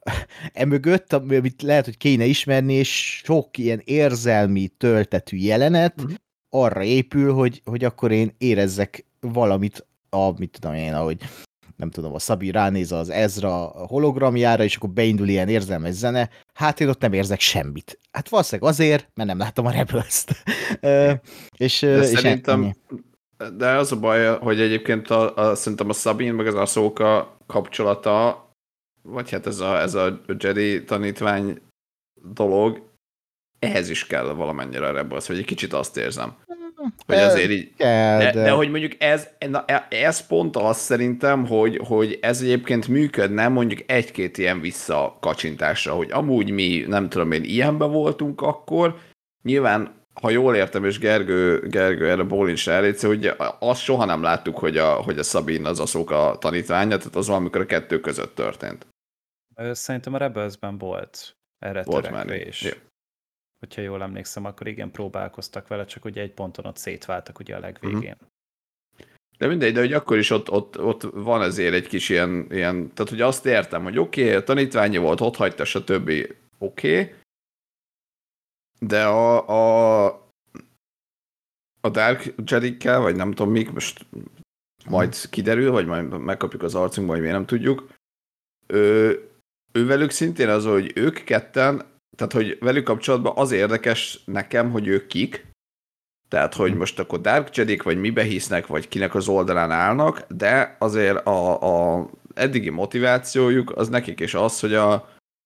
emögött, 0.52 1.12
amit 1.12 1.62
lehet, 1.62 1.84
hogy 1.84 1.96
kéne 1.96 2.24
ismerni, 2.24 2.74
és 2.74 3.20
sok 3.24 3.58
ilyen 3.58 3.82
érzelmi 3.84 4.68
töltetű 4.68 5.36
jelenet, 5.36 5.94
uh-huh 5.96 6.14
arra 6.50 6.82
épül, 6.82 7.32
hogy, 7.32 7.62
hogy 7.64 7.84
akkor 7.84 8.10
én 8.10 8.34
érezzek 8.38 9.04
valamit, 9.20 9.86
a, 10.10 10.38
mit 10.38 10.58
tudom 10.60 10.76
én, 10.76 10.94
ahogy 10.94 11.18
nem 11.80 11.90
tudom, 11.90 12.14
a 12.14 12.18
Szabi 12.18 12.50
ránéz 12.50 12.92
az 12.92 13.10
Ezra 13.10 13.56
hologramjára, 13.64 14.64
és 14.64 14.76
akkor 14.76 14.90
beindul 14.90 15.28
ilyen 15.28 15.48
érzelmes 15.48 15.94
zene, 15.94 16.30
hát 16.54 16.80
én 16.80 16.88
ott 16.88 17.00
nem 17.00 17.12
érzek 17.12 17.40
semmit. 17.40 17.98
Hát 18.10 18.28
valószínűleg 18.28 18.70
azért, 18.70 19.10
mert 19.14 19.28
nem 19.28 19.38
látom 19.38 19.66
a 19.66 19.70
Rebels-t. 19.70 20.30
és, 21.64 21.80
de 21.80 21.98
és 21.98 22.06
szerintem, 22.06 22.62
ennyi. 22.62 23.56
de 23.56 23.68
az 23.68 23.92
a 23.92 23.98
baj, 23.98 24.38
hogy 24.38 24.60
egyébként 24.60 25.10
a, 25.10 25.36
a, 25.36 25.54
szerintem 25.54 25.88
a 25.88 25.92
Szabin 25.92 26.34
meg 26.34 26.46
az 26.46 26.54
Aszóka 26.54 27.36
kapcsolata, 27.46 28.48
vagy 29.02 29.30
hát 29.30 29.46
ez 29.46 29.60
a, 29.60 29.80
ez 29.80 29.94
a 29.94 30.20
Jedi 30.38 30.84
tanítvány 30.84 31.60
dolog, 32.34 32.89
ehhez 33.60 33.90
is 33.90 34.06
kell 34.06 34.24
valamennyire 34.24 34.86
a 34.86 34.92
Rebels, 34.92 35.26
vagy 35.26 35.38
egy 35.38 35.44
kicsit 35.44 35.72
azt 35.72 35.96
érzem. 35.96 36.34
Hogy 37.06 37.16
azért 37.16 37.50
így... 37.50 37.74
Kell, 37.76 38.18
de, 38.18 38.32
de... 38.32 38.42
de, 38.42 38.50
hogy 38.50 38.70
mondjuk 38.70 38.92
ez, 38.98 39.28
na, 39.48 39.64
ez 39.88 40.26
pont 40.26 40.56
az 40.56 40.76
szerintem, 40.76 41.46
hogy, 41.46 41.80
hogy 41.86 42.18
ez 42.22 42.40
egyébként 42.42 42.88
működne 42.88 43.48
mondjuk 43.48 43.80
egy-két 43.86 44.38
ilyen 44.38 44.60
visszakacsintásra, 44.60 45.94
hogy 45.94 46.10
amúgy 46.10 46.50
mi, 46.50 46.84
nem 46.86 47.08
tudom 47.08 47.32
én, 47.32 47.44
ilyenben 47.44 47.90
voltunk 47.90 48.40
akkor, 48.40 48.98
nyilván 49.42 49.98
ha 50.20 50.30
jól 50.30 50.56
értem, 50.56 50.84
és 50.84 50.98
Gergő, 50.98 51.68
Gergő 51.68 52.10
erre 52.10 52.22
bólincs 52.22 52.68
ellétsz, 52.68 53.04
hogy 53.04 53.34
azt 53.58 53.82
soha 53.82 54.04
nem 54.04 54.22
láttuk, 54.22 54.58
hogy 54.58 54.76
a, 54.76 54.92
hogy 54.92 55.18
a 55.18 55.22
Sabine 55.22 55.68
az 55.68 55.94
a 55.94 56.36
tanítványa, 56.38 56.96
tehát 56.96 57.16
az 57.16 57.26
valamikor 57.26 57.60
a 57.60 57.66
kettő 57.66 58.00
között 58.00 58.34
történt. 58.34 58.86
Szerintem 59.72 60.14
a 60.14 60.18
Rebelsben 60.18 60.78
volt 60.78 61.36
erre 61.58 61.82
volt 61.82 62.08
törekvés. 62.08 62.62
Már 62.62 62.89
hogyha 63.60 63.82
jól 63.82 64.02
emlékszem, 64.02 64.44
akkor 64.44 64.66
igen, 64.66 64.90
próbálkoztak 64.90 65.68
vele, 65.68 65.84
csak 65.84 66.04
ugye 66.04 66.22
egy 66.22 66.32
ponton 66.32 66.64
ott 66.64 66.76
szétváltak 66.76 67.38
ugye 67.38 67.56
a 67.56 67.60
legvégén. 67.60 67.98
Uh-huh. 67.98 68.28
De 69.38 69.46
mindegy, 69.46 69.72
de 69.72 69.80
hogy 69.80 69.92
akkor 69.92 70.18
is 70.18 70.30
ott, 70.30 70.50
ott, 70.50 70.80
ott 70.80 71.02
van 71.02 71.40
azért 71.40 71.74
egy 71.74 71.86
kis 71.86 72.08
ilyen, 72.08 72.46
ilyen 72.50 72.92
tehát 72.94 73.10
hogy 73.10 73.20
azt 73.20 73.46
értem, 73.46 73.82
hogy 73.82 73.98
oké, 73.98 74.28
okay, 74.28 74.42
tanítványa 74.42 75.00
volt, 75.00 75.20
ott 75.20 75.36
hagyta, 75.36 75.64
stb. 75.64 76.10
Oké, 76.58 77.00
okay, 77.00 77.14
de 78.80 79.06
a, 79.06 79.48
a, 79.48 80.06
a 81.80 81.88
Dark 81.88 82.34
jedi 82.44 82.76
vagy 82.82 83.16
nem 83.16 83.32
tudom 83.32 83.52
mik, 83.52 83.72
most 83.72 84.06
majd 84.88 85.28
kiderül, 85.30 85.70
vagy 85.70 85.86
majd 85.86 86.18
megkapjuk 86.18 86.62
az 86.62 86.74
arcunkba, 86.74 87.12
vagy 87.12 87.20
miért 87.20 87.36
nem 87.36 87.46
tudjuk, 87.46 87.88
ő, 88.66 89.20
ővelük 89.72 90.10
szintén 90.10 90.48
az, 90.48 90.64
hogy 90.64 90.92
ők 90.94 91.24
ketten 91.24 91.99
tehát, 92.16 92.32
hogy 92.32 92.58
velük 92.60 92.84
kapcsolatban 92.84 93.32
az 93.36 93.52
érdekes 93.52 94.20
nekem, 94.24 94.70
hogy 94.70 94.86
ők 94.86 95.06
kik, 95.06 95.48
Tehát, 96.28 96.54
hogy 96.54 96.74
most 96.74 96.98
akkor 96.98 97.20
Dark 97.20 97.56
Jedik, 97.56 97.82
vagy 97.82 98.00
mibe 98.00 98.22
hisznek, 98.22 98.66
vagy 98.66 98.88
kinek 98.88 99.14
az 99.14 99.28
oldalán 99.28 99.70
állnak, 99.70 100.24
de 100.28 100.76
azért 100.78 101.26
a, 101.26 101.60
a 101.96 102.10
eddigi 102.34 102.70
motivációjuk 102.70 103.76
az 103.76 103.88
nekik 103.88 104.20
is 104.20 104.34
az, 104.34 104.60
hogy 104.60 104.74
a, 104.74 104.92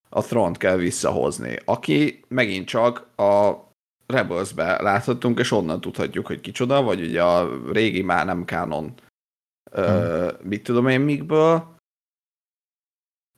a 0.08 0.22
thront 0.22 0.56
kell 0.56 0.76
visszahozni, 0.76 1.58
aki 1.64 2.24
megint 2.28 2.66
csak 2.66 3.06
a 3.16 3.52
Rebels-be 4.06 4.82
láthattunk, 4.82 5.38
és 5.38 5.50
onnan 5.50 5.80
tudhatjuk, 5.80 6.26
hogy 6.26 6.40
kicsoda, 6.40 6.82
vagy 6.82 7.00
ugye 7.00 7.22
a 7.22 7.60
régi 7.72 8.02
már 8.02 8.26
nem 8.26 8.44
kánon 8.44 8.84
hmm. 8.84 9.84
ö, 9.84 10.32
mit 10.42 10.62
tudom 10.62 10.88
én 10.88 11.00
mikből, 11.00 11.76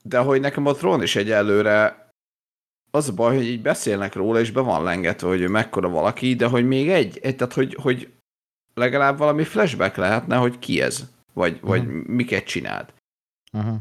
de 0.02 0.18
hogy 0.18 0.40
nekem 0.40 0.66
a 0.66 0.72
Throne 0.72 1.02
is 1.02 1.16
egyelőre 1.16 2.05
az 2.90 3.08
a 3.08 3.12
baj, 3.14 3.36
hogy 3.36 3.46
így 3.46 3.62
beszélnek 3.62 4.14
róla, 4.14 4.40
és 4.40 4.50
be 4.50 4.60
van 4.60 4.82
lengetve, 4.82 5.28
hogy 5.28 5.40
ő 5.40 5.48
mekkora 5.48 5.88
valaki, 5.88 6.34
de 6.34 6.46
hogy 6.46 6.66
még 6.66 6.88
egy, 6.88 7.18
egy 7.22 7.36
tehát 7.36 7.52
hogy, 7.52 7.76
hogy 7.82 8.12
legalább 8.74 9.18
valami 9.18 9.44
flashback 9.44 9.96
lehetne, 9.96 10.36
hogy 10.36 10.58
ki 10.58 10.80
ez, 10.80 11.04
vagy, 11.32 11.52
uh-huh. 11.52 11.68
vagy 11.68 11.86
miket 12.06 12.44
csinált. 12.44 12.94
Uh-huh. 13.52 13.76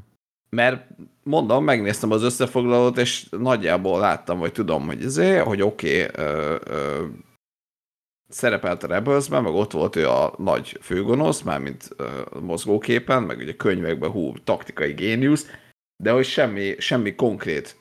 Mert 0.50 0.88
mondom, 1.24 1.63
megnéztem 1.63 2.12
az 2.12 2.24
összefoglalót, 2.24 2.98
és 2.98 3.28
nagyjából 3.30 4.00
láttam, 4.00 4.39
vagy 4.39 4.52
tudom, 4.52 4.86
hogy 4.86 5.04
ezért, 5.04 5.46
hogy 5.46 5.62
oké, 5.62 6.04
okay, 6.04 6.58
szerepelt 8.28 8.84
a 8.84 8.88
rebels 8.88 9.30
meg 9.30 9.46
ott 9.46 9.72
volt 9.72 9.96
ő 9.96 10.10
a 10.10 10.34
nagy 10.38 10.78
főgonosz, 10.82 11.41
mármint 11.41 11.89
ö, 11.98 12.22
mozgóképen, 12.39 13.24
meg 13.24 13.38
ugye 13.38 13.56
könyvekben 13.56 14.10
hú, 14.10 14.34
taktikai 14.44 14.94
géniusz, 14.94 15.48
de 16.04 16.12
hogy 16.12 16.26
semmi, 16.26 16.76
semmi 16.80 17.15
konkrét 17.15 17.78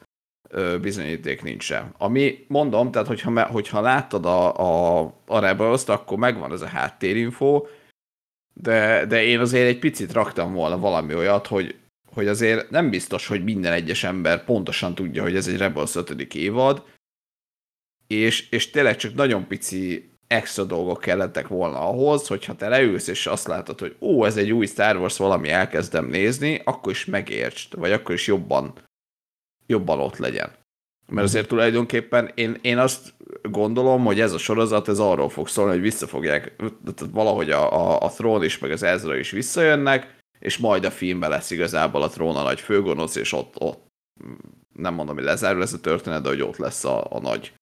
bizonyíték 0.81 1.43
nincs 1.43 1.63
sem. 1.63 1.95
Ami, 1.99 2.45
mondom, 2.49 2.91
tehát 2.91 3.07
hogyha, 3.07 3.47
hogyha 3.47 3.81
láttad 3.81 4.27
a, 4.27 4.59
a, 4.59 5.01
a 5.27 5.39
rebels 5.39 5.85
akkor 5.85 6.19
megvan 6.19 6.53
ez 6.53 6.61
a 6.61 6.67
háttérinfo, 6.67 7.67
de, 8.53 9.07
de 9.07 9.25
én 9.25 9.41
azért 9.41 9.69
egy 9.69 9.79
picit 9.79 10.13
raktam 10.13 10.53
volna 10.53 10.79
valami 10.79 11.15
olyat, 11.15 11.47
hogy, 11.47 11.79
hogy 12.15 12.29
azért 12.29 12.71
nem 12.71 12.91
biztos, 12.91 13.27
hogy 13.27 13.45
minden 13.45 13.73
egyes 13.73 14.05
ember 14.05 14.45
pontosan 14.45 14.95
tudja, 14.95 15.23
hogy 15.23 15.37
ez 15.37 15.49
egy 15.49 15.57
Rebels 15.57 15.95
5. 15.95 16.35
évad, 16.35 16.83
és, 18.07 18.51
és 18.51 18.71
tényleg 18.71 18.97
csak 18.97 19.15
nagyon 19.15 19.47
pici 19.47 20.11
extra 20.27 20.65
dolgok 20.65 21.01
kellettek 21.01 21.49
volna 21.49 21.89
ahhoz, 21.89 22.27
hogyha 22.27 22.55
te 22.55 22.69
leülsz 22.69 23.07
és 23.07 23.27
azt 23.27 23.47
látod, 23.47 23.81
hogy 23.81 23.97
ó, 24.01 24.25
ez 24.25 24.37
egy 24.37 24.53
új 24.53 24.67
Star 24.67 24.97
Wars, 24.97 25.17
valami 25.17 25.49
elkezdem 25.49 26.07
nézni, 26.07 26.61
akkor 26.65 26.93
is 26.93 27.05
megértsd, 27.05 27.79
vagy 27.79 27.93
akkor 27.93 28.15
is 28.15 28.27
jobban 28.27 28.73
jobban 29.67 30.01
ott 30.01 30.17
legyen. 30.17 30.53
Mert 31.07 31.27
azért 31.27 31.49
tulajdonképpen 31.49 32.31
én, 32.35 32.59
én 32.63 32.79
azt 32.79 33.15
gondolom, 33.43 34.05
hogy 34.05 34.21
ez 34.21 34.33
a 34.33 34.39
sorozat 34.39 34.89
ez 34.89 34.99
arról 34.99 35.29
fog 35.29 35.49
szólni, 35.49 35.73
hogy 35.73 35.81
visszafogják, 35.81 36.57
tehát 36.57 37.13
valahogy 37.13 37.51
a, 37.51 37.73
a, 37.73 38.01
a 38.01 38.09
Throne 38.09 38.45
is, 38.45 38.59
meg 38.59 38.71
az 38.71 38.83
Ezra 38.83 39.17
is 39.17 39.31
visszajönnek, 39.31 40.17
és 40.39 40.59
majd 40.59 40.85
a 40.85 40.91
filmben 40.91 41.31
lesz 41.31 41.51
igazából 41.51 42.03
a 42.03 42.09
Throne 42.09 42.39
a 42.39 42.43
nagy 42.43 42.61
főgonosz, 42.61 43.17
és 43.17 43.33
ott, 43.33 43.55
ott 43.59 43.87
nem 44.73 44.95
mondom, 44.95 45.15
hogy 45.15 45.25
lezárul 45.25 45.63
ez 45.63 45.73
a 45.73 45.81
történet, 45.81 46.23
de 46.23 46.29
hogy 46.29 46.43
ott 46.43 46.57
lesz 46.57 46.85
a, 46.85 47.13
a 47.13 47.21
nagy 47.21 47.53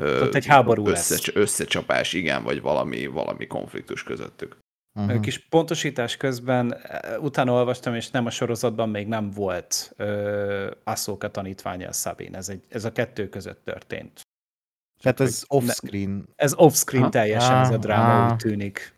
ott 0.00 0.34
egy 0.34 0.46
háború 0.46 0.86
össze, 0.86 1.14
lesz. 1.14 1.30
összecsapás, 1.34 2.12
igen, 2.12 2.42
vagy 2.42 2.60
valami, 2.60 3.06
valami 3.06 3.46
konfliktus 3.46 4.02
közöttük. 4.02 4.56
Uh-huh. 4.94 5.20
Kis 5.20 5.38
pontosítás 5.38 6.16
közben 6.16 6.76
utána 7.20 7.52
olvastam, 7.52 7.94
és 7.94 8.10
nem 8.10 8.26
a 8.26 8.30
sorozatban 8.30 8.88
még 8.88 9.06
nem 9.06 9.30
volt 9.30 9.94
uh, 9.98 10.70
Asszóka 10.84 11.30
tanítványa 11.30 11.88
a 11.88 11.92
Szabin. 11.92 12.34
Ez, 12.34 12.48
egy, 12.48 12.62
ez 12.68 12.84
a 12.84 12.92
kettő 12.92 13.28
között 13.28 13.64
történt. 13.64 14.20
Tehát 15.02 15.20
ez 15.20 15.44
off-screen. 15.46 16.28
Ez 16.36 16.54
off-screen 16.56 17.04
ha? 17.04 17.08
teljesen, 17.08 17.54
ah, 17.54 17.60
ez 17.60 17.70
a 17.70 17.76
dráma 17.76 18.24
ah. 18.24 18.32
úgy 18.32 18.36
tűnik. 18.36 18.94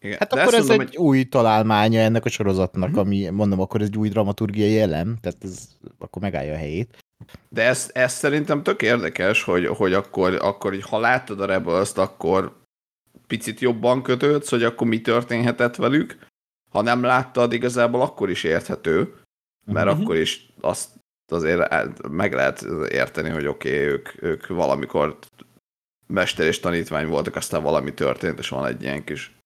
Igen. 0.00 0.18
Hát 0.18 0.32
De 0.32 0.40
akkor 0.40 0.54
ez 0.54 0.66
mondom, 0.66 0.86
egy 0.86 0.94
hogy... 0.94 1.06
új 1.06 1.24
találmánya 1.24 2.00
ennek 2.00 2.24
a 2.24 2.28
sorozatnak, 2.28 2.88
uh-huh. 2.88 3.04
ami 3.04 3.28
mondom, 3.28 3.60
akkor 3.60 3.80
ez 3.80 3.86
egy 3.86 3.96
új 3.96 4.08
dramaturgiai 4.08 4.80
elem, 4.80 5.16
tehát 5.20 5.44
ez 5.44 5.68
akkor 5.98 6.22
megállja 6.22 6.52
a 6.52 6.56
helyét. 6.56 6.98
De 7.48 7.62
ez, 7.62 7.90
ez 7.92 8.12
szerintem 8.12 8.62
tök 8.62 8.82
érdekes, 8.82 9.42
hogy, 9.42 9.66
hogy 9.66 9.92
akkor, 9.92 10.34
akkor 10.34 10.70
hogy 10.70 10.82
ha 10.82 10.98
láttad 10.98 11.40
a 11.40 11.46
rebels 11.46 11.92
akkor 11.94 12.61
picit 13.32 13.60
jobban 13.60 14.02
kötődsz, 14.02 14.50
hogy 14.50 14.62
akkor 14.62 14.86
mi 14.86 15.00
történhetett 15.00 15.76
velük. 15.76 16.18
Ha 16.70 16.82
nem 16.82 17.02
láttad, 17.02 17.52
igazából 17.52 18.00
akkor 18.00 18.30
is 18.30 18.44
érthető, 18.44 19.14
mert 19.66 19.86
uh-huh. 19.86 20.02
akkor 20.02 20.16
is 20.16 20.52
azt 20.60 20.90
azért 21.32 22.08
meg 22.08 22.32
lehet 22.32 22.62
érteni, 22.88 23.28
hogy 23.28 23.46
oké, 23.46 23.74
okay, 23.74 23.88
ők, 23.88 24.22
ők 24.22 24.46
valamikor 24.46 25.18
mester 26.06 26.46
és 26.46 26.60
tanítvány 26.60 27.06
voltak, 27.06 27.36
aztán 27.36 27.62
valami 27.62 27.94
történt, 27.94 28.38
és 28.38 28.48
van 28.48 28.66
egy 28.66 28.82
ilyen 28.82 29.04
kis 29.04 29.36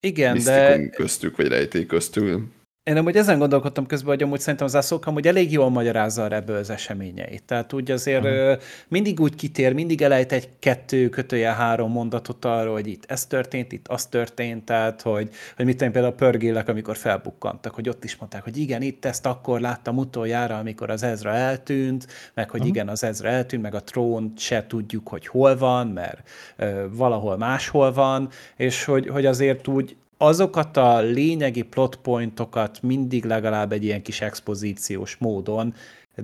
igen, 0.00 0.38
de... 0.44 0.88
köztük, 0.88 1.36
vagy 1.36 1.48
rejtély 1.48 1.86
köztük. 1.86 2.42
Én 2.88 2.96
amúgy 2.96 3.16
ezen 3.16 3.38
gondolkodtam 3.38 3.86
közben, 3.86 4.08
hogy 4.08 4.22
amúgy 4.22 4.40
szerintem 4.40 4.66
az 4.66 4.74
Asszok 4.74 5.06
amúgy 5.06 5.26
elég 5.26 5.52
jól 5.52 5.70
magyarázza 5.70 6.22
a 6.22 6.26
Rebels 6.26 6.68
eseményeit. 6.68 7.42
Tehát 7.42 7.72
úgy 7.72 7.90
azért 7.90 8.24
uh-huh. 8.24 8.62
mindig 8.88 9.20
úgy 9.20 9.34
kitér, 9.34 9.72
mindig 9.72 10.02
elejt 10.02 10.32
egy 10.32 10.48
kettő 10.58 11.08
kötője 11.08 11.52
három 11.52 11.92
mondatot 11.92 12.44
arról, 12.44 12.72
hogy 12.72 12.86
itt 12.86 13.04
ez 13.06 13.26
történt, 13.26 13.72
itt 13.72 13.88
az 13.88 14.06
történt, 14.06 14.64
tehát 14.64 15.02
hogy, 15.02 15.30
hogy 15.56 15.64
mit 15.64 15.76
tenni 15.76 15.92
például 15.92 16.12
a 16.12 16.16
pörgélek, 16.16 16.68
amikor 16.68 16.96
felbukkantak, 16.96 17.74
hogy 17.74 17.88
ott 17.88 18.04
is 18.04 18.16
mondták, 18.16 18.44
hogy 18.44 18.56
igen, 18.56 18.82
itt 18.82 19.04
ezt 19.04 19.26
akkor 19.26 19.60
láttam 19.60 19.98
utoljára, 19.98 20.58
amikor 20.58 20.90
az 20.90 21.02
Ezra 21.02 21.34
eltűnt, 21.34 22.06
meg 22.34 22.50
hogy 22.50 22.60
uh-huh. 22.60 22.74
igen, 22.74 22.88
az 22.88 23.04
Ezra 23.04 23.28
eltűnt, 23.28 23.62
meg 23.62 23.74
a 23.74 23.82
trón 23.82 24.32
se 24.36 24.66
tudjuk, 24.66 25.08
hogy 25.08 25.26
hol 25.26 25.56
van, 25.56 25.86
mert 25.86 26.28
ö, 26.56 26.84
valahol 26.90 27.36
máshol 27.36 27.92
van, 27.92 28.28
és 28.56 28.84
hogy, 28.84 29.08
hogy 29.08 29.26
azért 29.26 29.68
úgy 29.68 29.96
azokat 30.18 30.76
a 30.76 31.00
lényegi 31.00 31.62
plotpointokat 31.62 32.82
mindig 32.82 33.24
legalább 33.24 33.72
egy 33.72 33.84
ilyen 33.84 34.02
kis 34.02 34.20
expozíciós 34.20 35.16
módon, 35.16 35.74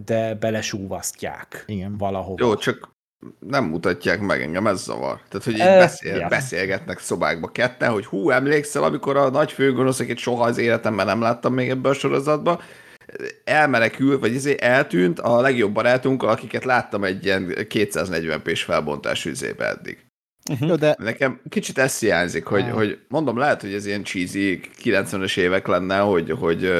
de 0.04 0.34
belesúvasztják 0.34 1.64
Igen. 1.66 1.96
valahova. 1.96 2.44
Jó, 2.44 2.54
csak 2.54 2.92
nem 3.38 3.64
mutatják 3.64 4.20
meg 4.20 4.42
engem, 4.42 4.66
ez 4.66 4.82
zavar. 4.82 5.20
Tehát, 5.28 5.44
hogy 5.44 5.54
így 5.54 5.60
e, 5.60 5.78
beszél, 5.78 6.16
ja. 6.16 6.28
beszélgetnek 6.28 6.98
szobákba 6.98 7.48
ketten, 7.48 7.90
hogy 7.90 8.06
hú, 8.06 8.30
emlékszel, 8.30 8.82
amikor 8.82 9.16
a 9.16 9.30
nagy 9.30 9.52
főgonosz, 9.52 10.00
akit 10.00 10.18
soha 10.18 10.44
az 10.44 10.58
életemben 10.58 11.06
nem 11.06 11.20
láttam 11.20 11.54
még 11.54 11.70
ebben 11.70 11.90
a 11.92 11.94
sorozatban, 11.94 12.60
elmenekül, 13.44 14.18
vagy 14.18 14.32
izé 14.32 14.56
eltűnt 14.58 15.20
a 15.20 15.40
legjobb 15.40 15.72
barátunkkal, 15.72 16.28
akiket 16.28 16.64
láttam 16.64 17.04
egy 17.04 17.24
ilyen 17.24 17.46
240p-s 17.48 18.62
felbontású 18.62 19.30
üzébe 19.30 19.68
eddig. 19.68 20.06
Uh-huh. 20.50 20.68
Jó, 20.68 20.74
de... 20.74 20.96
Nekem 20.98 21.40
kicsit 21.48 21.78
ez 21.78 21.98
hiányzik, 21.98 22.44
hogy, 22.44 22.62
ah. 22.62 22.70
hogy 22.70 22.98
mondom, 23.08 23.38
lehet, 23.38 23.60
hogy 23.60 23.74
ez 23.74 23.86
ilyen 23.86 24.04
cheesy 24.04 24.60
90-es 24.82 25.36
évek 25.36 25.66
lenne, 25.66 25.98
hogy, 25.98 26.30
hogy 26.30 26.72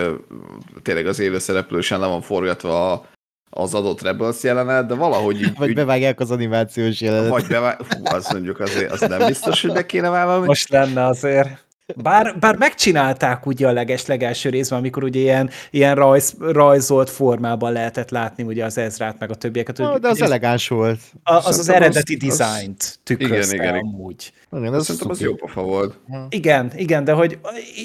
tényleg 0.83 1.07
az 1.07 1.19
élőszereplősen 1.19 2.01
le 2.01 2.07
van 2.07 2.23
forgatva 2.23 2.93
a, 2.93 3.07
az 3.51 3.75
adott 3.75 4.03
Rebels 4.03 4.43
jelenet, 4.43 4.87
de 4.87 4.95
valahogy 4.95 5.41
így... 5.41 5.57
Vagy 5.59 5.69
úgy, 5.69 5.75
bevágják 5.75 6.21
az 6.21 6.31
animációs 6.31 7.01
jelenet. 7.01 7.31
Vagy 7.31 7.47
bevágják, 7.47 7.83
fú, 7.89 8.01
azt 8.05 8.33
mondjuk 8.33 8.61
azért, 8.61 8.91
az 8.91 9.01
nem 9.01 9.27
biztos, 9.27 9.63
hogy 9.63 9.73
be 9.73 9.87
kéne 9.87 10.09
vállalni. 10.09 10.47
Most 10.47 10.69
lenne 10.69 11.07
azért. 11.07 11.65
Bár, 11.97 12.39
bár 12.39 12.57
megcsinálták 12.57 13.47
ugye 13.47 13.69
a 13.69 13.73
leges 13.73 14.07
legelső 14.07 14.49
részben, 14.49 14.79
amikor 14.79 15.05
ugye 15.05 15.21
ilyen, 15.21 15.51
ilyen 15.71 15.95
rajz, 15.95 16.35
rajzolt 16.39 17.11
formában 17.11 17.73
lehetett 17.73 18.11
látni 18.11 18.43
ugye 18.43 18.65
az 18.65 18.79
Ezrát, 18.79 19.19
meg 19.19 19.31
a 19.31 19.35
többieket. 19.35 19.79
Oh, 19.79 19.97
de 19.97 20.09
az 20.09 20.21
ez, 20.21 20.27
elegáns 20.27 20.69
volt. 20.69 21.01
A, 21.23 21.33
az 21.35 21.59
az 21.59 21.69
eredeti 21.69 22.15
az, 22.15 22.21
dizájnt 22.21 22.99
tükrözte 23.03 23.55
igen, 23.55 23.75
igen, 23.75 23.87
amúgy. 23.87 24.33
Igen, 24.53 24.75
az 24.75 24.85
Szerintem 24.85 25.11
az 25.11 25.21
jó 25.21 25.35
pofa 25.35 25.63
volt. 25.63 25.99
Igen, 26.29 26.73
igen, 26.77 27.05
de 27.05 27.13
hogy 27.13 27.39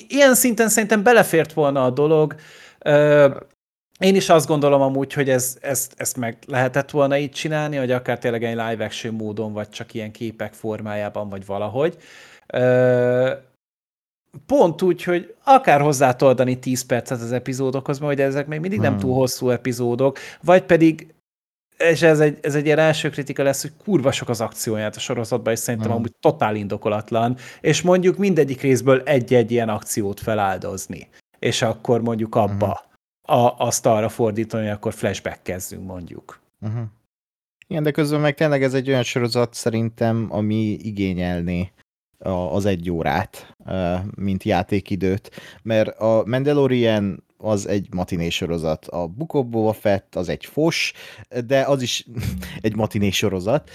ilyen 0.07 0.35
szinten 0.35 0.69
szerintem 0.69 1.03
belefért 1.03 1.53
volna 1.53 1.83
a 1.83 1.89
dolog. 1.89 2.35
Én 3.99 4.15
is 4.15 4.29
azt 4.29 4.47
gondolom 4.47 4.81
amúgy, 4.81 5.13
hogy 5.13 5.29
ez, 5.29 5.57
ezt, 5.62 5.93
ezt 5.97 6.17
meg 6.17 6.38
lehetett 6.47 6.89
volna 6.89 7.17
így 7.17 7.31
csinálni, 7.31 7.75
hogy 7.75 7.91
akár 7.91 8.19
tényleg 8.19 8.43
egy 8.43 8.55
live 8.55 8.85
action 8.85 9.13
módon, 9.13 9.53
vagy 9.53 9.69
csak 9.69 9.93
ilyen 9.93 10.12
képek 10.12 10.53
formájában, 10.53 11.29
vagy 11.29 11.45
valahogy 11.45 11.97
pont 14.45 14.81
úgy, 14.81 15.03
hogy 15.03 15.35
akár 15.43 15.81
hozzátoldani 15.81 16.59
10 16.59 16.81
percet 16.81 17.21
az 17.21 17.31
epizódokhoz, 17.31 17.99
mert 17.99 18.19
ezek 18.19 18.47
még 18.47 18.59
mindig 18.59 18.79
nem 18.79 18.91
hmm. 18.91 18.99
túl 18.99 19.13
hosszú 19.13 19.49
epizódok, 19.49 20.17
vagy 20.41 20.63
pedig 20.63 21.13
és 21.77 22.01
ez 22.01 22.19
egy, 22.19 22.37
ez 22.41 22.55
egy 22.55 22.65
ilyen 22.65 22.79
első 22.79 23.09
kritika 23.09 23.43
lesz, 23.43 23.61
hogy 23.61 23.71
kurva 23.83 24.11
sok 24.11 24.29
az 24.29 24.41
akcióját 24.41 24.95
a 24.95 24.99
sorozatban, 24.99 25.53
és 25.53 25.59
szerintem 25.59 25.89
hmm. 25.89 25.97
amúgy 25.97 26.15
totál 26.19 26.55
indokolatlan, 26.55 27.37
és 27.61 27.81
mondjuk 27.81 28.17
mindegyik 28.17 28.61
részből 28.61 29.01
egy-egy 29.01 29.51
ilyen 29.51 29.69
akciót 29.69 30.19
feláldozni, 30.19 31.07
és 31.39 31.61
akkor 31.61 32.01
mondjuk 32.01 32.35
abba 32.35 32.85
hmm. 33.25 33.37
a, 33.37 33.55
azt 33.57 33.85
arra 33.85 34.09
fordítani, 34.09 34.63
hogy 34.63 34.73
akkor 34.73 34.93
flashback 34.93 35.43
kezdünk 35.43 35.85
mondjuk. 35.85 36.39
Hmm. 36.59 36.91
Igen, 37.67 37.83
de 37.83 37.91
közben 37.91 38.19
meg 38.19 38.35
tényleg 38.35 38.63
ez 38.63 38.73
egy 38.73 38.89
olyan 38.89 39.03
sorozat 39.03 39.53
szerintem, 39.53 40.27
ami 40.29 40.71
igényelné 40.71 41.71
az 42.27 42.65
egy 42.65 42.89
órát, 42.89 43.55
mint 44.15 44.43
játékidőt, 44.43 45.32
mert 45.63 45.99
a 45.99 46.23
Mandalorian 46.25 47.23
az 47.41 47.67
egy 47.67 47.88
matiné 47.91 48.29
sorozat. 48.29 48.86
A 48.86 49.08
Book 49.08 49.75
Fett 49.75 50.15
az 50.15 50.29
egy 50.29 50.45
fos, 50.45 50.93
de 51.45 51.62
az 51.62 51.82
is 51.82 52.05
egy 52.62 52.75
matiné 52.75 53.10
sorozat, 53.10 53.69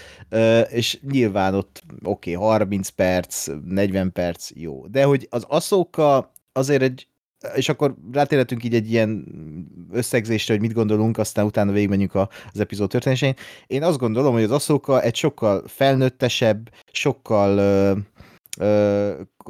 és 0.69 0.99
nyilván 1.11 1.55
ott 1.55 1.83
oké, 2.03 2.35
okay, 2.35 2.47
30 2.47 2.89
perc, 2.89 3.47
40 3.65 4.11
perc, 4.11 4.49
jó. 4.53 4.87
De 4.87 5.03
hogy 5.03 5.27
az 5.29 5.45
Ahsoka 5.47 6.31
azért 6.51 6.81
egy 6.81 7.07
és 7.55 7.69
akkor 7.69 7.95
rátérhetünk 8.11 8.63
így 8.63 8.73
egy 8.73 8.91
ilyen 8.91 9.25
összegzésre, 9.91 10.53
hogy 10.53 10.61
mit 10.61 10.73
gondolunk, 10.73 11.17
aztán 11.17 11.45
utána 11.45 11.71
végigmenjünk 11.71 12.15
az 12.15 12.59
epizód 12.59 12.89
történésén. 12.89 13.33
Én 13.67 13.83
azt 13.83 13.97
gondolom, 13.97 14.33
hogy 14.33 14.43
az 14.43 14.51
Ahsoka 14.51 15.01
egy 15.01 15.15
sokkal 15.15 15.63
felnőttesebb, 15.67 16.69
sokkal 16.91 17.57
ö, 17.57 17.91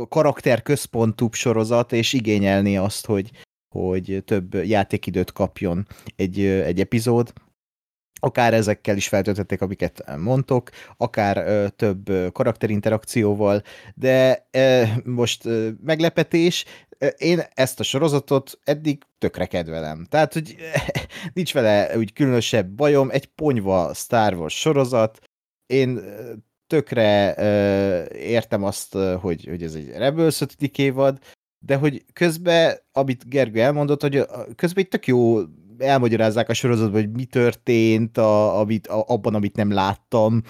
karakterközpontúbb 0.10 1.34
sorozat, 1.34 1.92
és 1.92 2.14
igényelni 2.14 2.78
azt, 2.78 3.06
hogy, 3.06 3.32
hogy 3.76 4.24
több 4.26 4.54
játékidőt 4.54 5.32
kapjon 5.32 5.88
egy, 6.16 6.40
egy 6.40 6.80
epizód 6.80 7.34
akár 8.20 8.54
ezekkel 8.54 8.96
is 8.96 9.08
feltöltötték, 9.08 9.62
amiket 9.62 10.18
mondtok, 10.18 10.70
akár 10.98 11.38
ö, 11.38 11.68
több 11.76 12.32
karakterinterakcióval, 12.32 13.62
de 13.96 14.48
ö, 14.52 14.84
most 15.04 15.46
ö, 15.46 15.70
meglepetés, 15.84 16.66
én 17.18 17.42
ezt 17.54 17.80
a 17.80 17.84
sorozatot 17.84 18.60
eddig 18.64 19.04
tökre 19.18 19.46
kedvelem. 19.46 20.06
Tehát, 20.10 20.34
hogy 20.34 20.56
nincs 21.34 21.54
vele 21.54 21.98
úgy 21.98 22.14
különösebb 22.14 22.68
bajom, 22.68 23.10
egy 23.10 23.26
ponyva 23.26 23.94
Star 23.94 24.34
Wars 24.34 24.60
sorozat, 24.60 25.20
én 25.66 26.02
tökre 26.68 27.36
ö, 27.38 28.04
értem 28.16 28.64
azt, 28.64 28.98
hogy, 29.22 29.46
hogy 29.50 29.64
ez 29.64 29.74
egy 29.74 29.90
Rebels 29.90 30.42
5. 30.42 30.56
évad, 30.78 31.20
de 31.60 31.76
hogy 31.76 32.06
közben, 32.14 32.78
amit 32.92 33.30
Gergő 33.30 33.62
elmondott, 33.62 34.02
hogy 34.02 34.26
közben 34.56 34.84
egy 34.84 34.88
tök 34.88 35.08
jó 35.08 35.40
elmagyarázzák 35.78 36.50
a 36.50 36.54
sorozatban, 36.54 37.02
hogy 37.02 37.12
mi 37.12 37.26
történt 37.26 38.18
a, 38.18 38.60
amit, 38.60 38.88
a, 38.88 39.04
abban, 39.08 39.36
amit 39.36 39.56
nem 39.56 39.72
láttam, 39.72 40.42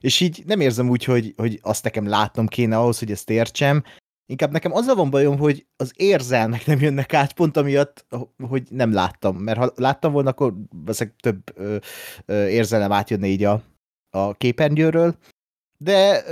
és 0.00 0.20
így 0.20 0.42
nem 0.46 0.60
érzem 0.60 0.88
úgy, 0.88 1.04
hogy, 1.04 1.34
hogy 1.36 1.58
azt 1.62 1.84
nekem 1.84 2.08
látnom 2.08 2.46
kéne 2.46 2.76
ahhoz, 2.76 2.98
hogy 2.98 3.10
ezt 3.10 3.30
értsem, 3.30 3.82
Inkább 4.26 4.52
nekem 4.52 4.72
azzal 4.72 4.94
van 4.94 5.10
bajom, 5.10 5.38
hogy 5.38 5.66
az 5.76 5.92
érzelmek 5.96 6.66
nem 6.66 6.80
jönnek 6.80 7.14
át, 7.14 7.32
pont 7.32 7.56
amiatt, 7.56 8.06
hogy 8.48 8.62
nem 8.70 8.92
láttam. 8.92 9.36
Mert 9.36 9.58
ha 9.58 9.72
láttam 9.74 10.12
volna, 10.12 10.30
akkor 10.30 10.54
ezek 10.86 11.16
több 11.16 11.58
ö, 11.58 11.76
ö, 12.26 12.46
érzelem 12.46 12.92
átjönne 12.92 13.26
így 13.26 13.44
a, 13.44 13.62
a 14.10 14.34
képernyőről. 14.34 15.16
De 15.76 16.22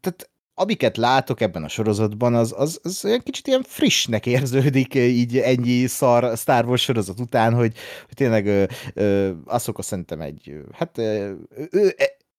tehát 0.00 0.30
amiket 0.54 0.96
látok 0.96 1.40
ebben 1.40 1.64
a 1.64 1.68
sorozatban, 1.68 2.34
az, 2.34 2.54
az, 2.56 2.80
az 2.82 3.04
olyan 3.04 3.20
kicsit 3.20 3.46
ilyen 3.46 3.62
frissnek 3.62 4.26
érződik 4.26 4.94
így 4.94 5.38
ennyi 5.38 5.86
szar 5.86 6.36
Star 6.36 6.64
Wars 6.64 6.82
sorozat 6.82 7.20
után, 7.20 7.54
hogy, 7.54 7.76
hogy 8.06 8.14
tényleg 8.14 8.70
azt 9.44 9.70
szerintem 9.78 10.20
egy, 10.20 10.54
hát 10.72 10.98
ö, 10.98 11.32
ő, 11.70 11.94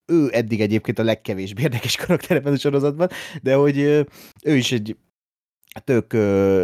ő 0.06 0.30
eddig 0.32 0.62
egyébként 0.62 1.00
a 1.00 1.04
legkevésbé 1.04 1.62
érdekes 1.62 1.96
karakter 1.96 2.38
ebben 2.38 2.54
a 2.54 2.58
sorozatban, 2.58 3.10
de 3.42 3.56
hogy 3.56 3.78
ő 4.44 4.56
is 4.56 4.72
egy 4.72 4.98
tök 5.84 6.18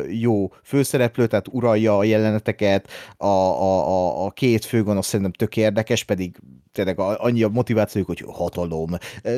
jó 0.10 0.54
főszereplő, 0.64 1.28
tehát 1.28 1.48
uralja 1.48 1.98
a 1.98 2.04
jeleneteket, 2.04 2.88
a, 3.18 3.26
a, 3.28 3.88
a, 3.88 4.26
a 4.26 4.32
két 4.32 4.66
főgonosz 4.66 5.08
szerintem 5.08 5.32
tök 5.32 5.58
érdekes, 5.58 6.04
pedig 6.04 6.38
tényleg 6.72 7.00
annyi 7.00 7.44
a 7.44 7.50
motivációjuk, 7.50 8.10
hogy 8.10 8.24
hatalom. 8.28 8.90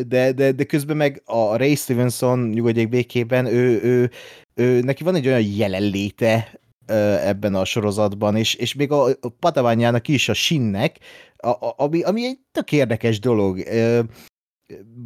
De, 0.08 0.32
de, 0.32 0.52
de 0.52 0.64
közben 0.64 0.98
meg 0.98 1.22
a 1.26 1.56
Ray 1.56 1.76
Stevenson 1.76 2.40
nyugodjék 2.40 2.90
békében, 2.90 3.46
ő, 3.46 3.82
ő, 3.84 4.12
ő, 4.54 4.82
neki 4.82 5.04
van 5.04 5.16
egy 5.16 5.28
olyan 5.28 5.42
jelenléte 5.42 6.60
ebben 7.24 7.56
a 7.56 7.66
sorozatban, 7.66 8.36
és, 8.36 8.54
és 8.56 8.74
még 8.74 8.92
a, 8.92 9.06
a 9.06 9.30
padaványának 9.40 10.08
is, 10.08 10.30
a 10.30 10.34
Sinnek, 10.34 11.00
a, 11.36 11.48
a, 11.48 11.74
ami, 11.78 12.02
ami 12.02 12.26
egy 12.26 12.40
tök 12.52 12.72
érdekes 12.72 13.20
dolog. 13.20 13.64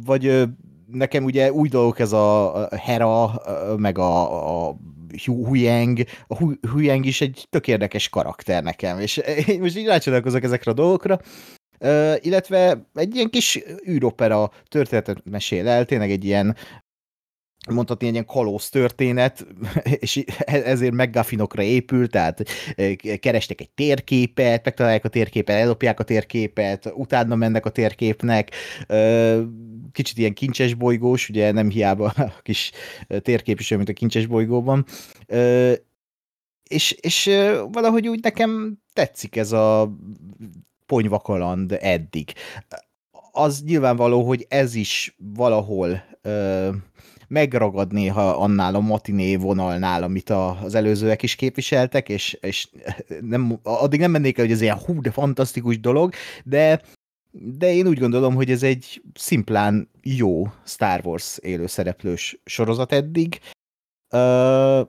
Vagy 0.04 0.44
nekem 0.92 1.24
ugye 1.24 1.52
új 1.52 1.68
dolgok 1.68 1.98
ez 1.98 2.12
a 2.12 2.68
Hera, 2.76 3.42
meg 3.76 3.98
a, 3.98 4.68
a 4.68 4.76
Huyang, 5.24 5.98
a 6.26 6.36
Huyang 6.68 7.04
is 7.04 7.20
egy 7.20 7.46
tök 7.50 7.68
érdekes 7.68 8.08
karakter 8.08 8.62
nekem, 8.62 8.98
és 8.98 9.16
én 9.46 9.60
most 9.60 9.76
így 9.76 9.86
rácsodálkozok 9.86 10.42
ezekre 10.42 10.70
a 10.70 10.74
dolgokra, 10.74 11.20
Uh, 11.84 12.14
illetve 12.20 12.88
egy 12.94 13.14
ilyen 13.14 13.30
kis 13.30 13.62
űropera 13.88 14.50
történetet 14.68 15.22
mesél 15.24 15.68
el, 15.68 15.84
tényleg 15.84 16.10
egy 16.10 16.24
ilyen 16.24 16.56
mondhatni 17.70 18.06
egy 18.06 18.12
ilyen 18.12 18.26
kalóz 18.26 18.68
történet, 18.68 19.46
és 20.00 20.24
ezért 20.46 20.94
McGuffinokra 20.94 21.62
épült, 21.62 22.10
tehát 22.10 22.42
eh, 22.76 22.94
kerestek 22.94 23.60
egy 23.60 23.70
térképet, 23.70 24.64
megtalálják 24.64 25.04
a 25.04 25.08
térképet, 25.08 25.56
ellopják 25.56 26.00
a 26.00 26.04
térképet, 26.04 26.92
utána 26.94 27.34
mennek 27.34 27.66
a 27.66 27.70
térképnek, 27.70 28.50
kicsit 29.92 30.18
ilyen 30.18 30.34
kincses 30.34 30.74
bolygós, 30.74 31.28
ugye 31.28 31.52
nem 31.52 31.70
hiába 31.70 32.06
a 32.16 32.32
kis 32.42 32.70
térkép 33.22 33.60
is 33.60 33.68
mint 33.68 33.88
a 33.88 33.92
kincses 33.92 34.26
bolygóban, 34.26 34.84
és, 36.68 36.90
és 37.00 37.30
valahogy 37.70 38.08
úgy 38.08 38.22
nekem 38.22 38.78
tetszik 38.92 39.36
ez 39.36 39.52
a 39.52 39.96
ponyvakaland 40.86 41.78
eddig. 41.80 42.32
Az 43.32 43.62
nyilvánvaló, 43.62 44.22
hogy 44.26 44.46
ez 44.48 44.74
is 44.74 45.16
valahol 45.34 46.02
megragad 47.32 47.92
néha 47.92 48.36
annál 48.36 48.74
a 48.74 48.80
matiné 48.80 49.36
vonalnál, 49.36 50.02
amit 50.02 50.30
a, 50.30 50.60
az 50.62 50.74
előzőek 50.74 51.22
is 51.22 51.34
képviseltek, 51.34 52.08
és, 52.08 52.32
és 52.40 52.68
nem, 53.20 53.58
addig 53.62 54.00
nem 54.00 54.10
mennék 54.10 54.38
el, 54.38 54.44
hogy 54.44 54.54
ez 54.54 54.60
ilyen 54.60 54.78
hú, 54.78 55.00
de 55.00 55.10
fantasztikus 55.10 55.80
dolog, 55.80 56.12
de 56.44 56.82
de 57.34 57.72
én 57.72 57.86
úgy 57.86 57.98
gondolom, 57.98 58.34
hogy 58.34 58.50
ez 58.50 58.62
egy 58.62 59.02
szimplán 59.14 59.90
jó 60.02 60.46
Star 60.64 61.00
Wars 61.04 61.38
élőszereplős 61.38 62.40
sorozat 62.44 62.92
eddig. 62.92 63.40
Ö, 64.08 64.82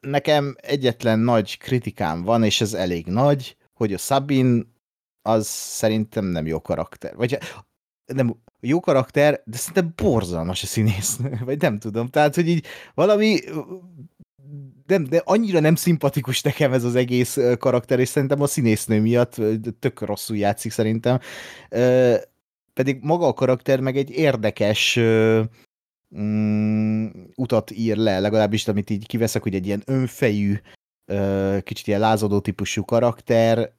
nekem 0.00 0.54
egyetlen 0.60 1.18
nagy 1.18 1.58
kritikám 1.58 2.22
van, 2.22 2.44
és 2.44 2.60
ez 2.60 2.74
elég 2.74 3.06
nagy, 3.06 3.56
hogy 3.72 3.92
a 3.92 3.98
Sabin 3.98 4.74
az 5.22 5.46
szerintem 5.46 6.24
nem 6.24 6.46
jó 6.46 6.60
karakter. 6.60 7.16
Vagy 7.16 7.38
nem, 8.14 8.36
jó 8.60 8.80
karakter, 8.80 9.42
de 9.44 9.56
szerintem 9.56 9.92
borzalmas 9.96 10.62
a 10.62 10.66
színész, 10.66 11.18
vagy 11.44 11.60
nem 11.60 11.78
tudom. 11.78 12.08
Tehát, 12.08 12.34
hogy 12.34 12.48
így 12.48 12.66
valami 12.94 13.38
nem, 14.86 15.04
de 15.04 15.22
annyira 15.24 15.60
nem 15.60 15.74
szimpatikus 15.74 16.42
nekem 16.42 16.72
ez 16.72 16.84
az 16.84 16.94
egész 16.94 17.38
karakter, 17.58 17.98
és 17.98 18.08
szerintem 18.08 18.40
a 18.42 18.46
színésznő 18.46 19.00
miatt 19.00 19.40
tök 19.78 20.00
rosszul 20.00 20.36
játszik 20.36 20.72
szerintem. 20.72 21.18
Pedig 22.74 22.98
maga 23.00 23.26
a 23.26 23.32
karakter 23.32 23.80
meg 23.80 23.96
egy 23.96 24.10
érdekes 24.10 24.98
mm, 26.18 27.06
utat 27.34 27.70
ír 27.70 27.96
le, 27.96 28.20
legalábbis 28.20 28.68
amit 28.68 28.90
így 28.90 29.06
kiveszek, 29.06 29.42
hogy 29.42 29.54
egy 29.54 29.66
ilyen 29.66 29.82
önfejű, 29.86 30.60
kicsit 31.62 31.86
ilyen 31.86 32.00
lázadó 32.00 32.40
típusú 32.40 32.84
karakter, 32.84 33.72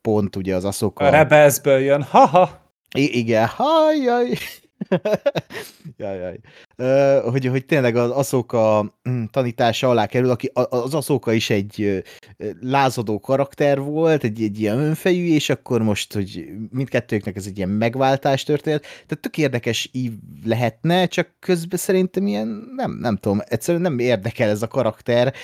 pont 0.00 0.36
ugye 0.36 0.54
az 0.54 0.64
aszoka... 0.64 1.04
A 1.04 1.10
Rebelsből 1.10 1.78
jön, 1.78 2.02
haha! 2.02 2.67
I- 2.96 3.18
igen, 3.18 3.46
hajjaj! 3.46 4.28
jaj, 5.96 6.18
jaj. 6.18 7.20
Hogy, 7.20 7.46
hogy 7.46 7.64
tényleg 7.64 7.96
az 7.96 8.10
Aszóka 8.10 8.94
mm, 9.08 9.24
tanítása 9.24 9.88
alá 9.88 10.06
kerül, 10.06 10.30
aki, 10.30 10.50
az 10.52 10.94
Aszóka 10.94 11.32
is 11.32 11.50
egy 11.50 12.04
lázadó 12.60 13.20
karakter 13.20 13.80
volt, 13.80 14.24
egy, 14.24 14.42
egy 14.42 14.60
ilyen 14.60 14.78
önfejű, 14.78 15.26
és 15.26 15.48
akkor 15.48 15.82
most, 15.82 16.12
hogy 16.12 16.48
mindkettőknek 16.70 17.36
ez 17.36 17.46
egy 17.46 17.56
ilyen 17.56 17.68
megváltás 17.68 18.42
történt, 18.42 18.80
tehát 18.80 19.20
tök 19.20 19.38
érdekes 19.38 19.88
ív 19.92 20.12
lehetne, 20.44 21.06
csak 21.06 21.34
közben 21.38 21.78
szerintem 21.78 22.26
ilyen, 22.26 22.72
nem, 22.76 22.98
nem 23.00 23.16
tudom, 23.16 23.40
egyszerűen 23.44 23.82
nem 23.82 23.98
érdekel 23.98 24.48
ez 24.48 24.62
a 24.62 24.68
karakter, 24.68 25.34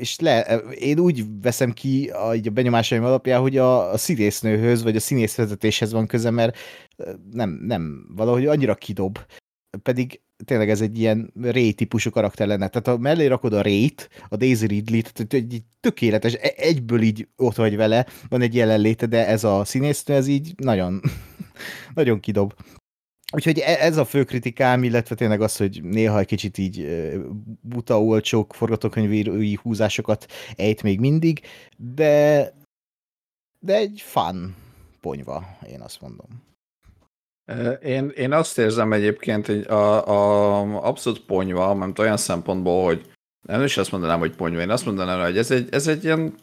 és 0.00 0.18
le, 0.18 0.40
én 0.78 0.98
úgy 0.98 1.24
veszem 1.42 1.72
ki 1.72 2.08
a, 2.08 2.30
a 2.30 2.50
benyomásaim 2.52 3.04
alapján, 3.04 3.40
hogy 3.40 3.56
a, 3.56 3.92
a 3.92 3.96
színésznőhöz, 3.96 4.82
vagy 4.82 4.96
a 4.96 5.00
színészvezetéshez 5.00 5.92
van 5.92 6.06
köze, 6.06 6.30
mert 6.30 6.56
nem, 7.32 7.50
nem, 7.50 8.06
valahogy 8.16 8.46
annyira 8.46 8.74
kidob. 8.74 9.18
Pedig 9.82 10.20
tényleg 10.44 10.70
ez 10.70 10.80
egy 10.80 10.98
ilyen 10.98 11.32
Ray 11.42 11.72
típusú 11.72 12.10
karakter 12.10 12.46
lenne. 12.46 12.68
Tehát 12.68 12.86
ha 12.86 12.98
mellé 12.98 13.26
rakod 13.26 13.52
a 13.52 13.62
Ray-t, 13.62 14.08
a 14.28 14.36
Daisy 14.36 14.66
Ridley-t, 14.66 15.34
egy 15.34 15.62
tökéletes, 15.80 16.34
e, 16.34 16.52
egyből 16.56 17.00
így 17.00 17.28
ott 17.36 17.56
vagy 17.56 17.76
vele, 17.76 18.06
van 18.28 18.40
egy 18.40 18.54
jelenléte, 18.54 19.06
de 19.06 19.26
ez 19.26 19.44
a 19.44 19.64
színésznő, 19.64 20.14
ez 20.14 20.26
így 20.26 20.52
nagyon, 20.56 21.00
nagyon 21.94 22.20
kidob. 22.20 22.54
Úgyhogy 23.32 23.58
e- 23.58 23.84
ez 23.84 23.96
a 23.96 24.04
fő 24.04 24.24
kritikám, 24.24 24.84
illetve 24.84 25.14
tényleg 25.14 25.40
az, 25.40 25.56
hogy 25.56 25.82
néha 25.82 26.18
egy 26.18 26.26
kicsit 26.26 26.58
így 26.58 26.86
buta, 27.60 28.02
olcsók 28.02 28.54
forgatókönyvírói 28.54 29.54
húzásokat 29.54 30.26
ejt 30.56 30.82
még 30.82 31.00
mindig, 31.00 31.40
de, 31.76 32.52
de 33.58 33.74
egy 33.74 34.00
fun 34.04 34.54
ponyva, 35.00 35.58
én 35.66 35.80
azt 35.80 36.00
mondom. 36.00 36.48
Én, 37.82 38.08
én 38.08 38.32
azt 38.32 38.58
érzem 38.58 38.92
egyébként, 38.92 39.46
hogy 39.46 39.60
a, 39.60 40.08
a 40.08 40.86
abszolút 40.86 41.20
ponyva, 41.20 41.74
mert 41.74 41.98
olyan 41.98 42.16
szempontból, 42.16 42.84
hogy 42.84 43.10
Nem 43.46 43.62
is 43.62 43.76
azt 43.76 43.90
mondanám, 43.90 44.18
hogy 44.18 44.36
ponyva, 44.36 44.60
én 44.60 44.70
azt 44.70 44.84
mondanám, 44.84 45.20
hogy 45.20 45.38
ez 45.38 45.50
egy, 45.50 45.68
ez 45.70 45.86
egy 45.86 46.04
ilyen 46.04 46.34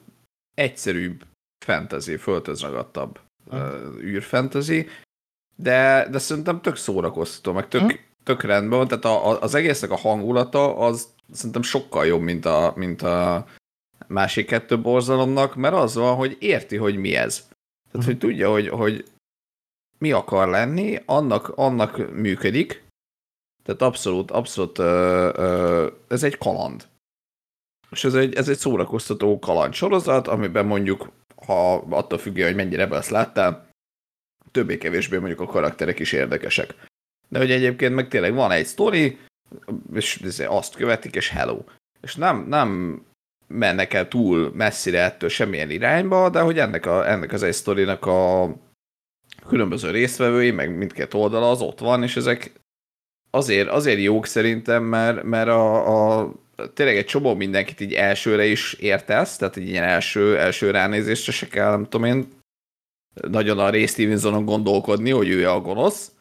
egyszerűbb 0.53 1.25
fantasy, 1.65 2.17
föltözragadtabb 2.17 3.19
uh, 3.45 4.01
űrfantasy, 4.01 4.87
de, 5.57 6.07
de 6.11 6.17
szerintem 6.17 6.61
tök 6.61 6.75
szórakoztató, 6.75 7.51
meg 7.51 7.67
tök, 7.67 7.81
uh 7.81 7.93
tök 8.27 8.43
rendben 8.43 8.77
van, 8.77 8.87
tehát 8.87 9.05
a, 9.05 9.29
a, 9.29 9.41
az 9.41 9.55
egésznek 9.55 9.91
a 9.91 9.95
hangulata 9.95 10.77
az 10.77 11.07
szerintem 11.31 11.61
sokkal 11.61 12.05
jobb, 12.05 12.21
mint 12.21 12.45
a, 12.45 12.73
mint 12.75 13.01
a 13.01 13.45
másik 14.07 14.47
kettő 14.47 14.81
borzalomnak, 14.81 15.55
mert 15.55 15.73
az 15.73 15.95
van, 15.95 16.15
hogy 16.15 16.37
érti, 16.39 16.75
hogy 16.75 16.95
mi 16.97 17.15
ez. 17.15 17.47
Tehát, 17.91 17.97
uh 17.97 18.05
hogy 18.05 18.17
tudja, 18.17 18.51
hogy, 18.51 18.67
hogy 18.67 19.05
mi 19.97 20.11
akar 20.11 20.47
lenni, 20.47 20.99
annak, 21.05 21.51
annak 21.55 22.11
működik, 22.13 22.83
tehát 23.63 23.81
abszolút, 23.81 24.31
abszolút 24.31 24.77
ö, 24.77 25.31
ö, 25.35 25.87
ez 26.07 26.23
egy 26.23 26.37
kaland. 26.37 26.87
És 27.91 28.03
ez 28.03 28.13
egy, 28.13 28.35
ez 28.35 28.49
egy 28.49 28.57
szórakoztató 28.57 29.39
kaland 29.39 29.73
sorozat, 29.73 30.27
amiben 30.27 30.65
mondjuk, 30.65 31.09
ha 31.45 31.75
attól 31.75 32.17
függően, 32.17 32.47
hogy 32.47 32.55
mennyire 32.55 32.87
ezt 32.87 33.09
láttál, 33.09 33.66
többé-kevésbé 34.57 35.17
mondjuk 35.17 35.39
a 35.39 35.45
karakterek 35.45 35.99
is 35.99 36.11
érdekesek. 36.11 36.73
De 37.29 37.39
hogy 37.39 37.51
egyébként 37.51 37.95
meg 37.95 38.07
tényleg 38.07 38.33
van 38.33 38.51
egy 38.51 38.65
sztori, 38.65 39.17
és 39.93 40.19
azt 40.47 40.75
követik, 40.75 41.15
és 41.15 41.29
hello. 41.29 41.63
És 42.01 42.15
nem, 42.15 42.45
nem 42.47 43.01
mennek 43.47 43.93
el 43.93 44.07
túl 44.07 44.51
messzire 44.53 45.03
ettől 45.03 45.29
semmilyen 45.29 45.69
irányba, 45.69 46.29
de 46.29 46.39
hogy 46.39 46.59
ennek, 46.59 46.85
a, 46.85 47.09
ennek 47.09 47.33
az 47.33 47.43
egy 47.43 47.53
sztorinak 47.53 48.05
a 48.05 48.49
különböző 49.47 49.91
résztvevői, 49.91 50.51
meg 50.51 50.77
mindkét 50.77 51.13
oldala 51.13 51.49
az 51.49 51.61
ott 51.61 51.79
van, 51.79 52.03
és 52.03 52.15
ezek 52.15 52.51
azért, 53.29 53.69
azért 53.69 53.99
jók 53.99 54.25
szerintem, 54.25 54.83
mert, 54.83 55.23
mert 55.23 55.49
a, 55.49 56.21
a 56.21 56.31
tényleg 56.73 56.97
egy 56.97 57.05
csomó 57.05 57.35
mindenkit 57.35 57.79
így 57.79 57.93
elsőre 57.93 58.45
is 58.45 58.73
értesz, 58.73 59.37
tehát 59.37 59.57
egy 59.57 59.67
ilyen 59.67 59.83
első, 59.83 60.37
első 60.37 60.71
ránézésre 60.71 61.31
se 61.31 61.47
kell, 61.47 61.69
nem 61.69 61.83
tudom 61.83 62.05
én, 62.05 62.36
nagyon 63.27 63.59
a 63.59 63.69
Ray 63.69 63.85
Stevensonon 63.85 64.45
gondolkodni, 64.45 65.09
hogy 65.09 65.29
ő 65.29 65.49
a 65.49 65.59
gonosz, 65.59 66.11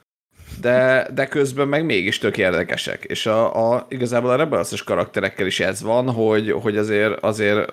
de, 0.61 1.09
de 1.15 1.27
közben 1.27 1.69
meg 1.69 1.85
mégis 1.85 2.19
tök 2.19 2.39
érdekesek. 2.39 3.05
És 3.05 3.27
a, 3.27 3.73
a, 3.73 3.87
igazából 3.89 4.31
a 4.31 4.37
rebels 4.37 4.83
karakterekkel 4.85 5.47
is 5.47 5.61
ez 5.61 5.83
van, 5.83 6.11
hogy, 6.11 6.51
hogy 6.51 6.77
azért, 6.77 7.21
azért 7.21 7.71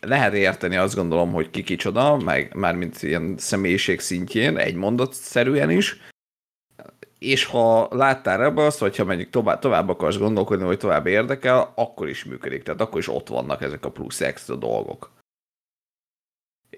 lehet 0.00 0.34
érteni 0.34 0.76
azt 0.76 0.94
gondolom, 0.94 1.32
hogy 1.32 1.50
ki 1.50 1.62
kicsoda, 1.62 2.16
meg 2.16 2.54
mármint 2.54 3.02
ilyen 3.02 3.34
személyiség 3.38 4.00
szintjén, 4.00 4.56
egy 4.56 4.74
mondat 4.74 5.12
szerűen 5.12 5.70
is, 5.70 6.00
és 7.18 7.44
ha 7.44 7.88
láttál 7.90 8.44
ebbe 8.44 8.62
azt, 8.62 8.78
vagy 8.78 8.96
ha 8.96 9.04
mondjuk 9.04 9.30
tovább, 9.30 9.58
tovább 9.58 9.88
akarsz 9.88 10.18
gondolkodni, 10.18 10.64
vagy 10.64 10.78
tovább 10.78 11.06
érdekel, 11.06 11.72
akkor 11.74 12.08
is 12.08 12.24
működik. 12.24 12.62
Tehát 12.62 12.80
akkor 12.80 13.00
is 13.00 13.08
ott 13.08 13.28
vannak 13.28 13.62
ezek 13.62 13.84
a 13.84 13.90
plusz 13.90 14.20
extra 14.20 14.54
dolgok. 14.54 15.10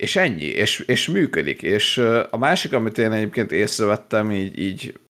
És 0.00 0.16
ennyi, 0.16 0.44
és, 0.44 0.78
és 0.78 1.08
működik. 1.08 1.62
És 1.62 1.98
a 2.30 2.36
másik, 2.36 2.72
amit 2.72 2.98
én 2.98 3.12
egyébként 3.12 3.52
észrevettem, 3.52 4.32
így, 4.32 4.58
így 4.58 5.00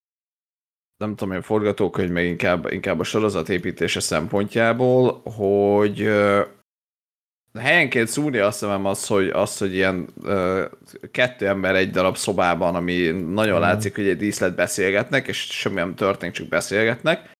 nem 0.97 1.15
tudom, 1.15 1.33
hogy 1.33 1.43
forgatókönyv, 1.43 2.09
meg 2.09 2.25
inkább, 2.25 2.71
inkább 2.71 2.99
a 2.99 3.03
sorozat 3.03 3.49
építése 3.49 3.99
szempontjából, 3.99 5.21
hogy 5.23 6.09
helyenként 7.59 8.07
szúrni 8.07 8.37
azt 8.37 8.57
szemem 8.57 8.85
az, 8.85 9.07
hogy, 9.07 9.29
az, 9.29 9.57
hogy 9.57 9.73
ilyen 9.73 10.07
ö, 10.23 10.65
kettő 11.11 11.47
ember 11.47 11.75
egy 11.75 11.89
darab 11.89 12.17
szobában, 12.17 12.75
ami 12.75 13.09
nagyon 13.11 13.57
mm. 13.57 13.61
látszik, 13.61 13.95
hogy 13.95 14.07
egy 14.07 14.17
díszlet 14.17 14.55
beszélgetnek, 14.55 15.27
és 15.27 15.37
semmi 15.37 15.75
nem 15.75 15.95
történik, 15.95 16.33
csak 16.33 16.47
beszélgetnek. 16.47 17.31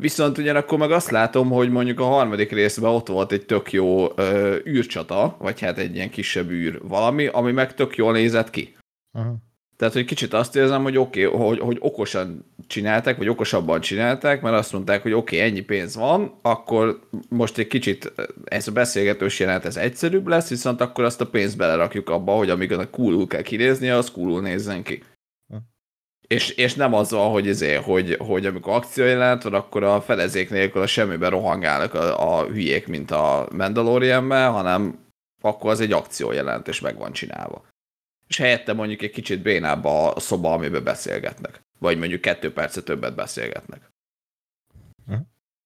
Viszont 0.00 0.38
ugyanakkor 0.38 0.78
meg 0.78 0.90
azt 0.90 1.10
látom, 1.10 1.50
hogy 1.50 1.70
mondjuk 1.70 2.00
a 2.00 2.04
harmadik 2.04 2.52
részben 2.52 2.90
ott 2.90 3.08
volt 3.08 3.32
egy 3.32 3.46
tök 3.46 3.72
jó 3.72 4.06
ö, 4.16 4.56
űrcsata, 4.66 5.36
vagy 5.38 5.60
hát 5.60 5.78
egy 5.78 5.94
ilyen 5.94 6.10
kisebb 6.10 6.50
űr 6.50 6.80
valami, 6.82 7.26
ami 7.26 7.52
meg 7.52 7.74
tök 7.74 7.96
jól 7.96 8.12
nézett 8.12 8.50
ki. 8.50 8.76
Aha. 9.12 9.36
Tehát, 9.76 9.94
hogy 9.94 10.04
kicsit 10.04 10.34
azt 10.34 10.56
érzem, 10.56 10.82
hogy 10.82 10.96
oké, 10.96 11.24
okay, 11.24 11.46
hogy, 11.46 11.58
hogy 11.58 11.76
okosan 11.80 12.54
csinálták, 12.66 13.16
vagy 13.16 13.28
okosabban 13.28 13.80
csinálták, 13.80 14.42
mert 14.42 14.56
azt 14.56 14.72
mondták, 14.72 15.02
hogy 15.02 15.12
oké, 15.12 15.36
okay, 15.36 15.48
ennyi 15.48 15.60
pénz 15.60 15.96
van, 15.96 16.38
akkor 16.42 17.00
most 17.28 17.58
egy 17.58 17.66
kicsit 17.66 18.12
ez 18.44 18.68
a 18.68 18.72
beszélgetős 18.72 19.40
jelenet 19.40 19.64
ez 19.64 19.76
egyszerűbb 19.76 20.26
lesz, 20.26 20.48
viszont 20.48 20.80
akkor 20.80 21.04
azt 21.04 21.20
a 21.20 21.26
pénzt 21.26 21.56
belerakjuk 21.56 22.10
abba, 22.10 22.32
hogy 22.32 22.50
amíg 22.50 22.72
a 22.72 22.90
coolul 22.90 23.26
kell 23.26 23.42
kinézni, 23.42 23.88
az 23.88 24.10
coolul 24.10 24.40
nézzen 24.40 24.82
ki. 24.82 25.02
És, 26.30 26.50
és 26.50 26.74
nem 26.74 26.94
az 26.94 27.10
van, 27.10 27.30
hogy, 27.30 27.48
ezért, 27.48 27.84
hogy, 27.84 28.16
hogy 28.18 28.46
amikor 28.46 28.74
akció 28.74 29.04
jelent 29.04 29.42
van, 29.42 29.54
akkor 29.54 29.82
a 29.82 30.00
felezék 30.00 30.50
nélkül 30.50 30.82
a 30.82 30.86
semmiben 30.86 31.30
rohangálnak 31.30 31.94
a, 31.94 32.38
a 32.38 32.46
hülyék, 32.46 32.86
mint 32.86 33.10
a 33.10 33.48
Mandalorianben, 33.52 34.52
hanem 34.52 34.98
akkor 35.42 35.70
az 35.70 35.80
egy 35.80 35.92
akció 35.92 36.32
jelent, 36.32 36.68
és 36.68 36.80
meg 36.80 36.98
van 36.98 37.12
csinálva 37.12 37.68
és 38.30 38.36
helyette 38.36 38.72
mondjuk 38.72 39.02
egy 39.02 39.10
kicsit 39.10 39.42
bénább 39.42 39.84
a 39.84 40.20
szoba, 40.20 40.52
amiben 40.52 40.84
beszélgetnek. 40.84 41.60
Vagy 41.78 41.98
mondjuk 41.98 42.20
kettő 42.20 42.52
percet 42.52 42.84
többet 42.84 43.14
beszélgetnek. 43.14 43.90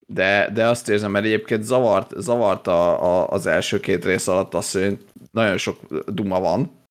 De, 0.07 0.49
de 0.53 0.67
azt 0.67 0.89
érzem, 0.89 1.11
mert 1.11 1.25
egyébként 1.25 1.63
zavart, 1.63 2.13
zavart 2.17 2.67
a, 2.67 3.03
a, 3.03 3.29
az 3.29 3.45
első 3.45 3.79
két 3.79 4.05
rész 4.05 4.27
alatt 4.27 4.53
azt, 4.53 4.73
hogy 4.73 5.05
nagyon 5.31 5.57
sok 5.57 6.03
duma 6.05 6.39
van, 6.39 6.87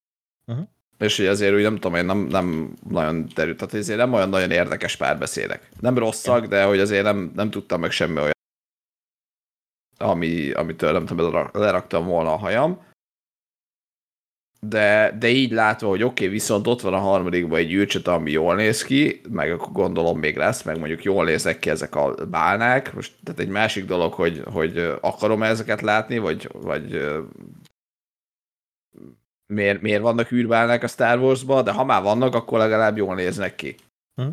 uh-huh. 0.47 0.67
És 0.99 1.17
hogy 1.17 1.27
azért 1.27 1.55
úgy 1.55 1.63
nem 1.63 1.75
tudom, 1.75 1.95
én 1.95 2.05
nem, 2.05 2.19
nem 2.19 2.75
nagyon 2.89 3.29
derült, 3.35 3.57
tehát 3.57 3.75
azért 3.75 3.99
nem 3.99 4.13
olyan 4.13 4.29
nagyon 4.29 4.51
érdekes 4.51 4.97
párbeszédek. 4.97 5.69
Nem 5.81 5.99
rosszak, 5.99 6.47
de 6.47 6.65
hogy 6.65 6.79
azért 6.79 7.03
nem, 7.03 7.33
nem 7.35 7.51
tudtam 7.51 7.81
meg 7.81 7.91
semmi 7.91 8.19
olyan, 8.19 8.33
ami, 9.99 10.51
amitől 10.51 10.93
nem 10.93 11.07
tudom, 11.07 11.51
leraktam 11.53 12.07
volna 12.07 12.33
a 12.33 12.37
hajam 12.37 12.81
de, 14.69 15.17
de 15.19 15.29
így 15.29 15.53
látva, 15.53 15.89
hogy 15.89 16.03
oké, 16.03 16.25
okay, 16.25 16.29
viszont 16.29 16.67
ott 16.67 16.81
van 16.81 16.95
a 16.95 16.99
harmadikban 16.99 17.59
egy 17.59 17.73
űrcsata, 17.73 18.13
ami 18.13 18.31
jól 18.31 18.55
néz 18.55 18.85
ki, 18.85 19.21
meg 19.31 19.53
akkor 19.53 19.73
gondolom 19.73 20.19
még 20.19 20.37
lesz, 20.37 20.63
meg 20.63 20.79
mondjuk 20.79 21.03
jól 21.03 21.25
nézek 21.25 21.59
ki 21.59 21.71
ezek 21.71 21.95
a 21.95 22.15
bálnák, 22.31 22.95
most 22.95 23.13
tehát 23.25 23.41
egy 23.41 23.49
másik 23.49 23.85
dolog, 23.85 24.13
hogy, 24.13 24.43
hogy 24.53 24.93
akarom 25.01 25.43
ezeket 25.43 25.81
látni, 25.81 26.19
vagy, 26.19 26.49
vagy 26.53 27.09
miért, 29.47 29.81
miért 29.81 30.03
vannak 30.03 30.33
űrbálnák 30.33 30.83
a 30.83 30.87
Star 30.87 31.19
wars 31.19 31.45
de 31.45 31.73
ha 31.73 31.85
már 31.85 32.03
vannak, 32.03 32.35
akkor 32.35 32.59
legalább 32.59 32.97
jól 32.97 33.15
néznek 33.15 33.55
ki. 33.55 33.75
Hm? 34.15 34.29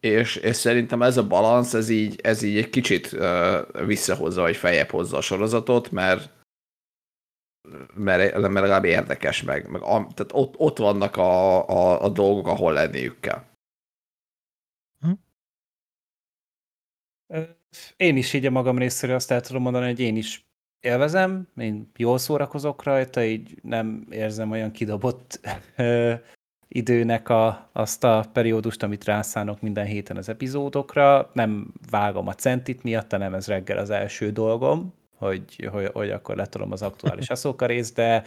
És, 0.00 0.36
és 0.36 0.56
szerintem 0.56 1.02
ez 1.02 1.16
a 1.16 1.26
balansz, 1.26 1.74
ez 1.74 1.88
így, 1.88 2.20
ez 2.22 2.42
így 2.42 2.56
egy 2.56 2.70
kicsit 2.70 3.12
uh, 3.12 3.86
visszahozza, 3.86 4.40
vagy 4.40 4.56
feljebb 4.56 4.90
hozza 4.90 5.16
a 5.16 5.20
sorozatot, 5.20 5.90
mert 5.90 6.30
mert, 7.94 8.32
mert 8.32 8.54
legalább 8.54 8.84
érdekes 8.84 9.42
meg. 9.42 9.68
meg 9.68 9.82
a, 9.82 9.86
tehát 9.86 10.30
ott, 10.32 10.54
ott 10.58 10.78
vannak 10.78 11.16
a, 11.16 11.68
a, 11.68 12.02
a 12.02 12.08
dolgok, 12.08 12.46
ahol 12.46 12.72
lenniük 12.72 13.20
kell. 13.20 13.44
Hm? 15.00 15.12
Én 17.96 18.16
is 18.16 18.32
így 18.32 18.46
a 18.46 18.50
magam 18.50 18.78
részéről 18.78 19.16
azt 19.16 19.30
el 19.30 19.40
tudom 19.40 19.62
mondani, 19.62 19.86
hogy 19.86 20.00
én 20.00 20.16
is 20.16 20.46
élvezem, 20.84 21.48
én 21.56 21.90
jól 21.96 22.18
szórakozok 22.18 22.82
rajta, 22.82 23.24
így 23.24 23.58
nem 23.62 24.06
érzem 24.10 24.50
olyan 24.50 24.70
kidobott 24.70 25.40
időnek 26.68 27.28
a, 27.28 27.68
azt 27.72 28.04
a 28.04 28.24
periódust, 28.32 28.82
amit 28.82 29.04
rászánok 29.04 29.60
minden 29.60 29.86
héten 29.86 30.16
az 30.16 30.28
epizódokra. 30.28 31.30
Nem 31.32 31.72
vágom 31.90 32.28
a 32.28 32.34
centit 32.34 32.82
miatt, 32.82 33.10
hanem 33.10 33.34
ez 33.34 33.46
reggel 33.46 33.78
az 33.78 33.90
első 33.90 34.30
dolgom, 34.30 34.94
hogy, 35.16 35.68
hogy, 35.72 35.90
hogy 35.92 36.10
akkor 36.10 36.36
letolom 36.36 36.72
az 36.72 36.82
aktuális 36.82 37.28
Ahsoka 37.30 37.66
részt, 37.66 37.94
de, 37.94 38.22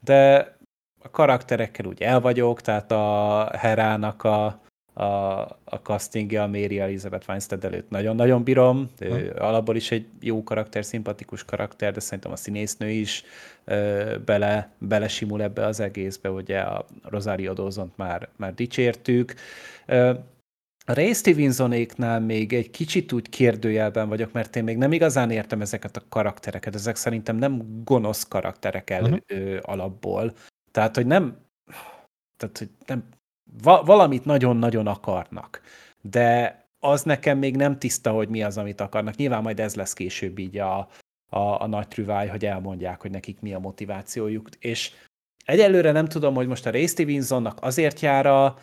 de 0.00 0.52
a 1.02 1.10
karakterekkel 1.10 1.86
úgy 1.86 2.02
el 2.02 2.20
vagyok, 2.20 2.60
tehát 2.60 2.92
a 2.92 3.50
Herának 3.56 4.24
a, 4.24 4.60
a, 4.98 5.40
a 5.64 5.76
castingja, 5.82 6.42
a 6.42 6.46
Mary 6.46 6.78
Elizabeth 6.78 7.28
Weinstein 7.28 7.60
előtt 7.62 7.90
nagyon-nagyon 7.90 8.42
bírom. 8.42 8.90
Ő 8.98 9.34
alapból 9.38 9.76
is 9.76 9.90
egy 9.90 10.06
jó 10.20 10.42
karakter, 10.42 10.84
szimpatikus 10.84 11.44
karakter, 11.44 11.92
de 11.92 12.00
szerintem 12.00 12.32
a 12.32 12.36
színésznő 12.36 12.90
is 12.90 13.24
ö, 13.64 14.16
bele, 14.24 14.70
belesimul 14.78 15.42
ebbe 15.42 15.66
az 15.66 15.80
egészbe, 15.80 16.30
ugye 16.30 16.60
a 16.60 16.86
Rosario 17.02 17.52
Dawson-t 17.52 17.96
már, 17.96 18.28
már 18.36 18.54
dicsértük. 18.54 19.34
Ö, 19.86 20.08
a 20.86 20.92
Ray 20.92 21.12
Stevensonéknál 21.12 22.20
még 22.20 22.52
egy 22.52 22.70
kicsit 22.70 23.12
úgy 23.12 23.28
kérdőjelben 23.28 24.08
vagyok, 24.08 24.32
mert 24.32 24.56
én 24.56 24.64
még 24.64 24.76
nem 24.76 24.92
igazán 24.92 25.30
értem 25.30 25.60
ezeket 25.60 25.96
a 25.96 26.02
karaktereket. 26.08 26.74
Ezek 26.74 26.96
szerintem 26.96 27.36
nem 27.36 27.82
gonosz 27.84 28.28
karakterek 28.28 28.90
el 28.90 29.02
uh-huh. 29.02 29.18
ö, 29.26 29.58
alapból. 29.62 30.32
Tehát, 30.70 30.96
hogy 30.96 31.06
nem, 31.06 31.36
tehát, 32.36 32.58
hogy 32.58 32.68
nem, 32.86 33.04
va, 33.62 33.82
valamit 33.82 34.24
nagyon-nagyon 34.24 34.86
akarnak. 34.86 35.60
De 36.00 36.58
az 36.80 37.02
nekem 37.02 37.38
még 37.38 37.56
nem 37.56 37.78
tiszta, 37.78 38.10
hogy 38.10 38.28
mi 38.28 38.42
az, 38.42 38.58
amit 38.58 38.80
akarnak. 38.80 39.16
Nyilván 39.16 39.42
majd 39.42 39.60
ez 39.60 39.74
lesz 39.74 39.92
később 39.92 40.38
így 40.38 40.58
a, 40.58 40.78
a, 41.28 41.38
a 41.38 41.66
nagy 41.66 41.88
trüváj, 41.88 42.28
hogy 42.28 42.44
elmondják, 42.44 43.00
hogy 43.00 43.10
nekik 43.10 43.40
mi 43.40 43.54
a 43.54 43.58
motivációjuk. 43.58 44.48
És 44.58 44.92
egyelőre 45.44 45.92
nem 45.92 46.06
tudom, 46.06 46.34
hogy 46.34 46.46
most 46.46 46.66
a 46.66 46.70
Ray 46.70 46.86
Stevensonnak 46.86 47.58
azért 47.60 48.00
jár 48.00 48.26
a, 48.26 48.56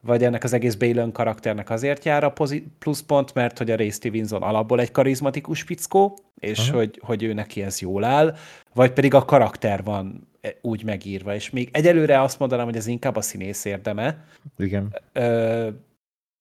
vagy 0.00 0.24
ennek 0.24 0.44
az 0.44 0.52
egész 0.52 0.74
Balin 0.74 1.12
karakternek 1.12 1.70
azért 1.70 2.04
jár 2.04 2.24
a 2.24 2.32
pluszpont, 2.78 3.34
mert 3.34 3.58
hogy 3.58 3.70
a 3.70 3.76
Ray 3.76 3.90
Stevenson 3.90 4.42
alapból 4.42 4.80
egy 4.80 4.90
karizmatikus 4.90 5.64
pickó, 5.64 6.18
és 6.38 6.70
hogy, 6.70 7.00
hogy 7.04 7.22
ő 7.22 7.32
neki 7.32 7.62
ez 7.62 7.80
jól 7.80 8.04
áll, 8.04 8.36
vagy 8.74 8.92
pedig 8.92 9.14
a 9.14 9.24
karakter 9.24 9.82
van 9.82 10.28
e, 10.40 10.54
úgy 10.60 10.84
megírva, 10.84 11.34
és 11.34 11.50
még 11.50 11.68
egyelőre 11.72 12.20
azt 12.20 12.38
mondanám, 12.38 12.64
hogy 12.64 12.76
ez 12.76 12.86
inkább 12.86 13.16
a 13.16 13.20
színész 13.20 13.64
érdeme. 13.64 14.24
Igen. 14.58 14.96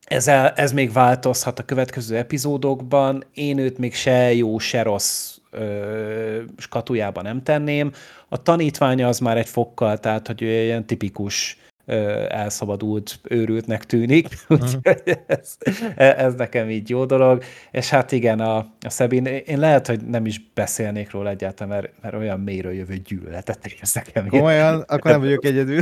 Ez, 0.06 0.28
ez 0.56 0.72
még 0.72 0.92
változhat 0.92 1.60
a 1.60 1.66
következő 1.66 2.18
epizódokban. 2.18 3.24
Én 3.34 3.58
őt 3.58 3.78
még 3.78 3.94
se 3.94 4.34
jó, 4.34 4.58
se 4.58 4.82
rossz 4.82 5.38
ö, 5.52 6.42
skatujában 6.58 7.24
nem 7.24 7.44
tenném. 7.44 7.92
A 8.30 8.42
tanítványa 8.42 9.08
az 9.08 9.20
már 9.20 9.38
egy 9.38 9.50
fokkal, 9.50 9.98
tehát 9.98 10.28
hogy 10.28 10.42
ő 10.42 10.64
ilyen 10.64 10.86
tipikus 10.86 11.58
elszabadult 12.30 13.20
őrültnek 13.24 13.86
tűnik, 13.86 14.28
úgyhogy 14.48 15.20
ez, 15.28 15.58
ez 15.96 16.34
nekem 16.34 16.70
így 16.70 16.90
jó 16.90 17.06
dolog, 17.06 17.44
és 17.72 17.90
hát 17.90 18.12
igen, 18.12 18.40
a, 18.40 18.58
a 18.58 18.90
Szebin, 18.90 19.26
én 19.26 19.60
lehet, 19.60 19.88
hogy 19.88 20.00
nem 20.06 20.26
is 20.26 20.42
beszélnék 20.54 21.12
róla 21.12 21.30
egyáltalán, 21.30 21.74
mert, 21.74 21.92
mert 22.02 22.16
olyan 22.16 22.40
mélyről 22.40 22.74
jövő 22.74 22.96
gyűlöletet 22.96 23.66
érsz 23.80 23.94
nekem. 23.94 24.28
Komolyan, 24.28 24.82
akkor 24.88 25.12
nem 25.12 25.20
vagyok 25.20 25.46
egyedül. 25.46 25.82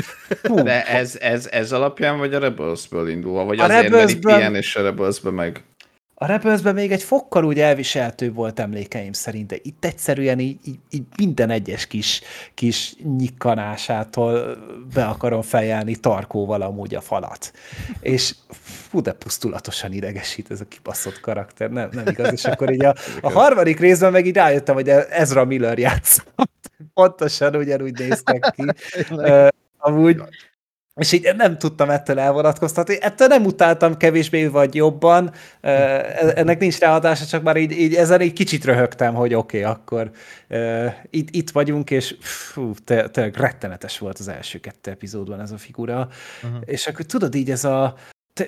De 0.64 0.86
ez, 0.86 1.18
ez, 1.22 1.48
ez 1.52 1.72
alapján 1.72 2.18
vagy 2.18 2.34
a 2.34 2.40
Rebelsből 2.40 3.10
indulva, 3.10 3.44
vagy 3.44 3.60
a 3.60 3.64
azért, 3.64 3.84
Rebelsből... 3.84 4.32
mert 4.32 4.40
ilyen 4.40 4.56
és 4.56 4.76
a 4.76 4.82
Rebelsből 4.82 5.32
meg... 5.32 5.64
A 6.20 6.26
rebels 6.26 6.62
még 6.62 6.92
egy 6.92 7.04
fokkal 7.04 7.46
úgy 7.46 7.60
elviselhető 7.60 8.34
volt 8.34 8.60
emlékeim 8.60 9.12
szerint, 9.12 9.48
de 9.48 9.56
itt 9.62 9.86
egyszerűen 9.86 10.40
így, 10.40 10.60
így, 10.66 10.80
így 10.90 11.04
minden 11.18 11.50
egyes 11.50 11.88
kis, 11.88 12.22
kis 12.54 12.96
nyikkanásától 13.18 14.58
be 14.94 15.06
akarom 15.06 15.42
fejelni 15.42 15.96
tarkóval 15.96 16.62
amúgy 16.62 16.96
a 16.96 17.02
falat. 17.02 17.52
És 18.00 18.36
fú, 18.90 19.02
de 19.02 19.14
pusztulatosan 19.14 19.92
idegesít 19.92 20.52
ez 20.52 20.62
a 20.62 20.68
kibaszott 20.68 21.20
karakter, 21.20 21.70
nem, 21.70 21.90
nem 21.92 22.08
igaz, 22.08 22.32
és 22.32 22.46
akkor 22.46 22.72
így 22.72 22.86
a, 22.86 22.96
a 23.22 23.32
harmadik 23.32 23.80
részben 23.80 24.12
meg 24.12 24.26
így 24.26 24.36
rájöttem, 24.36 24.76
hogy 24.76 24.90
Ezra 24.90 25.46
Miller 25.46 25.78
játszott. 25.78 26.72
Pontosan 26.94 27.56
ugyanúgy 27.56 28.00
néztek 28.00 28.54
ki. 28.56 28.66
Amúgy 29.78 30.22
és 30.98 31.12
így 31.12 31.30
nem 31.38 31.58
tudtam 31.58 31.90
ettől 31.90 32.20
elvonatkoztatni. 32.20 33.02
Ettől 33.02 33.28
nem 33.28 33.46
utáltam 33.46 33.98
kevésbé 33.98 34.46
vagy 34.48 34.76
jobban. 34.76 35.32
E, 35.62 35.72
ennek 36.36 36.60
nincs 36.60 36.80
ráadása, 36.80 37.26
csak 37.26 37.44
már 37.44 37.58
így, 37.58 37.72
így 37.72 37.96
ezen 37.96 38.20
egy 38.20 38.34
kicsit 38.34 38.66
röhögtem, 38.66 39.14
hogy 39.14 39.34
oké, 39.34 39.60
okay, 39.60 39.72
akkor 39.72 40.12
uh, 40.50 40.94
itt, 41.10 41.36
itt 41.36 41.50
vagyunk, 41.50 41.92
és 41.92 42.16
fú, 42.20 42.74
tényleg 42.84 43.36
rettenetes 43.36 43.98
volt 43.98 44.20
az 44.20 44.28
első 44.28 44.60
kettő 44.60 44.92
epizódban 44.92 45.42
ez 45.42 45.52
a 45.52 45.58
figura. 45.58 46.08
Uh-huh. 46.44 46.62
És 46.66 46.88
akkor 46.88 47.06
tudod 47.06 47.36
így 47.36 47.52
ez 47.52 47.64
a... 47.64 47.96
Te, 48.34 48.46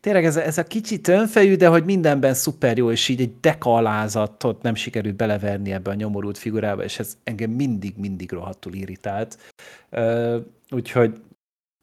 tényleg 0.00 0.24
ez 0.24 0.36
a, 0.36 0.42
ez 0.42 0.58
a 0.58 0.64
kicsit 0.64 1.08
önfejű, 1.08 1.56
de 1.56 1.66
hogy 1.66 1.84
mindenben 1.84 2.34
szuper 2.34 2.76
jó, 2.76 2.90
és 2.90 3.08
így 3.08 3.20
egy 3.20 3.40
dekalázatot 3.40 4.62
nem 4.62 4.74
sikerült 4.74 5.16
beleverni 5.16 5.72
ebbe 5.72 5.90
a 5.90 5.94
nyomorult 5.94 6.38
figurába, 6.38 6.84
és 6.84 6.98
ez 6.98 7.16
engem 7.24 7.50
mindig-mindig 7.50 8.32
rohadtul 8.32 8.72
irritált. 8.72 9.38
Uh, 9.90 10.36
úgyhogy 10.74 11.20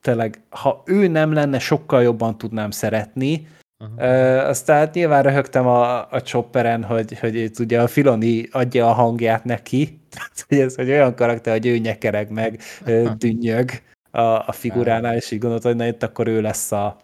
tényleg, 0.02 0.42
ha 0.50 0.84
ő 0.86 1.08
nem 1.08 1.34
lenne, 1.34 1.60
sokkal 1.60 2.02
jobban 2.02 2.38
tudnám 2.38 2.72
szeretni, 2.72 3.48
Uh-huh. 3.82 3.98
Uh, 3.98 4.48
aztán 4.48 4.90
nyilván 4.94 5.24
röhögtem 5.24 5.68
a, 5.68 6.12
a 6.12 6.22
chopperen, 6.22 6.84
hogy, 6.84 7.20
hogy 7.20 7.36
itt 7.36 7.60
ugye 7.60 7.82
a 7.82 7.88
Filoni 7.88 8.48
adja 8.52 8.88
a 8.90 8.94
hangját 8.94 9.44
neki, 9.44 10.00
hogy 10.48 10.58
ez 10.58 10.76
hogy 10.76 10.90
olyan 10.90 11.16
karakter, 11.16 11.54
hogy 11.54 11.66
ő 11.66 11.78
nyekereg 11.78 12.30
meg, 12.32 12.62
uh-huh. 12.82 13.14
dünnyög 13.14 13.70
a, 14.12 14.22
a 14.22 14.52
figuránál, 14.52 15.16
és 15.16 15.32
így 15.32 15.40
gondolta, 15.40 15.68
hogy 15.68 15.78
na 15.78 15.88
itt 15.88 16.04
akkor 16.04 16.28
ő 16.28 16.42
lesz 16.42 16.72
a, 16.72 16.98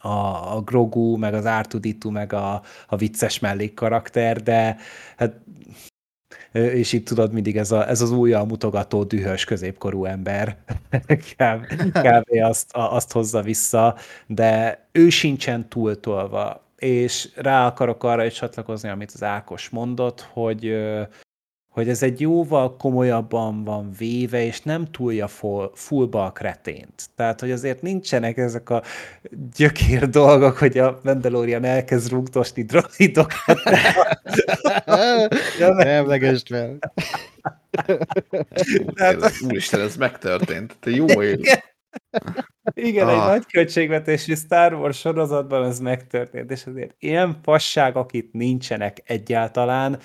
a, 0.00 0.08
a 0.56 0.60
Grogu, 0.60 1.16
meg 1.16 1.34
az 1.34 1.44
Artuditu, 1.44 2.10
meg 2.10 2.32
a, 2.32 2.62
a 2.86 2.96
vicces 2.96 3.38
mellékkarakter, 3.38 4.42
de 4.42 4.76
hát 5.16 5.40
és 6.52 6.92
itt 6.92 7.06
tudod, 7.06 7.32
mindig 7.32 7.56
ez, 7.56 7.70
a, 7.70 7.88
ez 7.88 8.00
az 8.00 8.10
újjal 8.10 8.44
mutogató, 8.44 9.04
dühös 9.04 9.44
középkorú 9.44 10.04
ember 10.04 10.56
kb. 11.36 11.66
kb. 11.92 12.28
azt, 12.42 12.70
azt 12.72 13.12
hozza 13.12 13.42
vissza, 13.42 13.96
de 14.26 14.84
ő 14.92 15.08
sincsen 15.08 15.68
túltolva, 15.68 16.62
és 16.76 17.28
rá 17.34 17.66
akarok 17.66 18.04
arra 18.04 18.24
is 18.24 18.34
csatlakozni, 18.34 18.88
amit 18.88 19.10
az 19.14 19.22
Ákos 19.22 19.68
mondott, 19.68 20.20
hogy 20.20 20.76
hogy 21.72 21.88
ez 21.88 22.02
egy 22.02 22.20
jóval 22.20 22.76
komolyabban 22.76 23.64
van 23.64 23.90
véve, 23.98 24.44
és 24.44 24.60
nem 24.60 24.90
túlja 24.90 25.28
fullba 25.74 26.24
a 26.24 26.32
kretént. 26.32 27.08
Tehát, 27.16 27.40
hogy 27.40 27.50
azért 27.50 27.82
nincsenek 27.82 28.36
ezek 28.36 28.70
a 28.70 28.82
gyökér 29.56 30.08
dolgok, 30.08 30.56
hogy 30.56 30.78
a 30.78 31.00
Mandalorian 31.02 31.64
elkezd 31.64 32.10
rúgtosni 32.10 32.62
droidokat. 32.62 33.60
nem 35.56 36.06
legesd 36.12 36.46
fel. 36.46 36.78
Tehát... 38.94 39.32
Úristen, 39.46 39.80
ez 39.80 39.96
megtörtént. 39.96 40.76
Te 40.80 40.90
jó 40.90 41.06
él. 41.06 41.38
Igen, 42.74 43.08
ah. 43.08 43.12
egy 43.12 43.28
nagy 43.28 43.46
költségvetésű 43.46 44.34
Star 44.34 44.74
Wars 44.74 44.98
sorozatban 44.98 45.64
ez 45.64 45.80
megtörtént, 45.80 46.50
és 46.50 46.66
azért 46.66 46.94
ilyen 46.98 47.38
fasságok 47.42 48.12
itt 48.12 48.32
nincsenek 48.32 49.02
egyáltalán. 49.04 49.98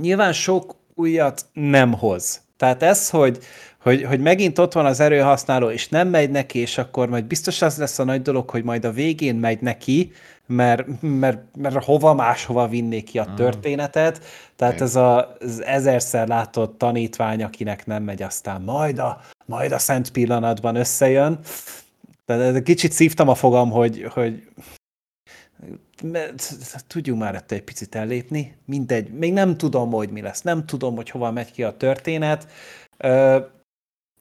Nyilván 0.00 0.32
sok 0.32 0.76
újat 0.94 1.46
nem 1.52 1.92
hoz. 1.92 2.40
Tehát 2.56 2.82
ez, 2.82 3.10
hogy, 3.10 3.38
hogy, 3.82 4.02
hogy 4.02 4.20
megint 4.20 4.58
ott 4.58 4.72
van 4.72 4.86
az 4.86 5.00
erőhasználó, 5.00 5.70
és 5.70 5.88
nem 5.88 6.08
megy 6.08 6.30
neki, 6.30 6.58
és 6.58 6.78
akkor 6.78 7.08
majd 7.08 7.24
biztos 7.24 7.62
az 7.62 7.78
lesz 7.78 7.98
a 7.98 8.04
nagy 8.04 8.22
dolog, 8.22 8.50
hogy 8.50 8.64
majd 8.64 8.84
a 8.84 8.92
végén 8.92 9.34
megy 9.34 9.60
neki, 9.60 10.12
mert, 10.46 10.84
mert, 11.00 11.38
mert 11.56 11.84
hova 11.84 12.14
máshova 12.14 12.68
vinnék 12.68 13.04
ki 13.04 13.18
a 13.18 13.24
ah. 13.28 13.34
történetet. 13.34 14.24
Tehát 14.56 14.80
ez 14.80 14.96
a, 14.96 15.36
az 15.40 15.62
ezerszer 15.62 16.28
látott 16.28 16.78
tanítvány, 16.78 17.42
akinek 17.42 17.86
nem 17.86 18.02
megy, 18.02 18.22
aztán 18.22 18.60
majd 18.60 18.98
a, 18.98 19.20
majd 19.44 19.72
a 19.72 19.78
szent 19.78 20.10
pillanatban 20.10 20.76
összejön. 20.76 21.38
Tehát 22.24 22.62
kicsit 22.62 22.92
szívtam 22.92 23.28
a 23.28 23.34
fogam, 23.34 23.70
hogy, 23.70 24.06
hogy 24.12 24.42
tudjunk 26.86 27.20
már 27.20 27.34
ettől 27.34 27.58
egy 27.58 27.64
picit 27.64 27.94
ellépni, 27.94 28.56
mindegy, 28.64 29.10
még 29.10 29.32
nem 29.32 29.56
tudom, 29.56 29.90
hogy 29.90 30.10
mi 30.10 30.20
lesz, 30.20 30.42
nem 30.42 30.66
tudom, 30.66 30.96
hogy 30.96 31.10
hova 31.10 31.30
megy 31.30 31.52
ki 31.52 31.62
a 31.62 31.76
történet. 31.76 32.48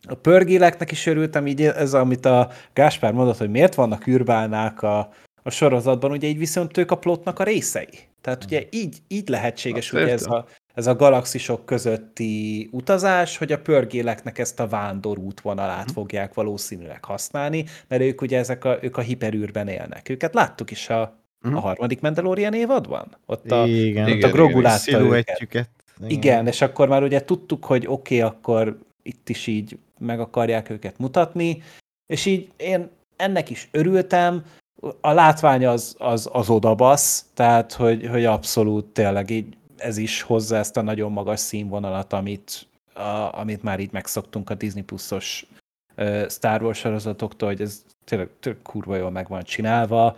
A 0.07 0.15
pörgéleknek 0.21 0.91
is 0.91 1.05
örültem, 1.05 1.47
így 1.47 1.61
ez, 1.61 1.93
amit 1.93 2.25
a 2.25 2.51
Gáspár 2.73 3.13
mondott, 3.13 3.37
hogy 3.37 3.49
miért 3.49 3.75
vannak 3.75 4.07
űrbálnák 4.07 4.81
a, 4.81 5.13
a 5.43 5.49
sorozatban, 5.49 6.11
ugye 6.11 6.27
így 6.27 6.37
viszont 6.37 6.77
ők 6.77 6.91
a 6.91 6.97
plotnak 6.97 7.39
a 7.39 7.43
részei. 7.43 7.89
Tehát 8.21 8.43
ugye 8.43 8.63
így, 8.69 8.97
így 9.07 9.27
lehetséges 9.29 9.89
hogy 9.89 10.09
ez 10.09 10.25
a, 10.25 10.45
ez 10.73 10.87
a 10.87 10.95
galaxisok 10.95 11.65
közötti 11.65 12.69
utazás, 12.71 13.37
hogy 13.37 13.51
a 13.51 13.61
pörgéleknek 13.61 14.37
ezt 14.37 14.59
a 14.59 14.67
vándor 14.67 15.17
útvonalát 15.17 15.87
hm. 15.87 15.93
fogják 15.93 16.33
valószínűleg 16.33 17.05
használni, 17.05 17.65
mert 17.87 18.01
ők 18.01 18.21
ugye 18.21 18.37
ezek 18.37 18.63
a, 18.65 18.77
ők 18.81 18.97
a 18.97 19.01
hiperűrben 19.01 19.67
élnek. 19.67 20.09
Őket 20.09 20.33
láttuk 20.33 20.71
is 20.71 20.89
a. 20.89 21.24
a 21.53 21.59
harmadik 21.59 22.01
Mandalorian 22.01 22.53
évadban? 22.53 23.17
Ott 23.25 23.51
a, 23.51 23.65
igen, 23.65 24.03
ott 24.03 24.09
igen, 24.09 24.29
a 24.29 24.33
Grogu 24.33 24.61
látta 24.61 24.99
őket. 24.99 25.69
Igen. 25.97 26.09
igen, 26.09 26.47
és 26.47 26.61
akkor 26.61 26.87
már 26.87 27.03
ugye 27.03 27.23
tudtuk, 27.23 27.65
hogy 27.65 27.85
oké, 27.87 28.21
okay, 28.21 28.29
akkor 28.29 28.77
itt 29.03 29.29
is 29.29 29.47
így 29.47 29.77
meg 29.99 30.19
akarják 30.19 30.69
őket 30.69 30.97
mutatni, 30.97 31.63
és 32.07 32.25
így 32.25 32.49
én 32.57 32.89
ennek 33.15 33.49
is 33.49 33.67
örültem, 33.71 34.43
a 35.01 35.11
látvány 35.11 35.65
az, 35.65 35.95
az, 35.97 36.29
az 36.31 36.49
odabasz, 36.49 37.25
tehát 37.33 37.73
hogy, 37.73 38.07
hogy 38.07 38.25
abszolút 38.25 38.85
tényleg 38.85 39.29
így 39.29 39.57
ez 39.77 39.97
is 39.97 40.21
hozza 40.21 40.55
ezt 40.55 40.77
a 40.77 40.81
nagyon 40.81 41.11
magas 41.11 41.39
színvonalat, 41.39 42.13
amit, 42.13 42.67
a, 42.93 43.39
amit 43.39 43.63
már 43.63 43.79
így 43.79 43.91
megszoktunk 43.91 44.49
a 44.49 44.55
Disney 44.55 44.83
Plus-os 44.83 45.45
uh, 45.97 46.29
Star 46.29 46.63
Wars 46.63 46.79
sorozatoktól, 46.79 47.49
hogy 47.49 47.61
ez 47.61 47.83
tényleg, 48.03 48.29
tényleg 48.39 48.61
kurva 48.61 48.95
jól 48.95 49.11
meg 49.11 49.27
van 49.27 49.43
csinálva. 49.43 50.15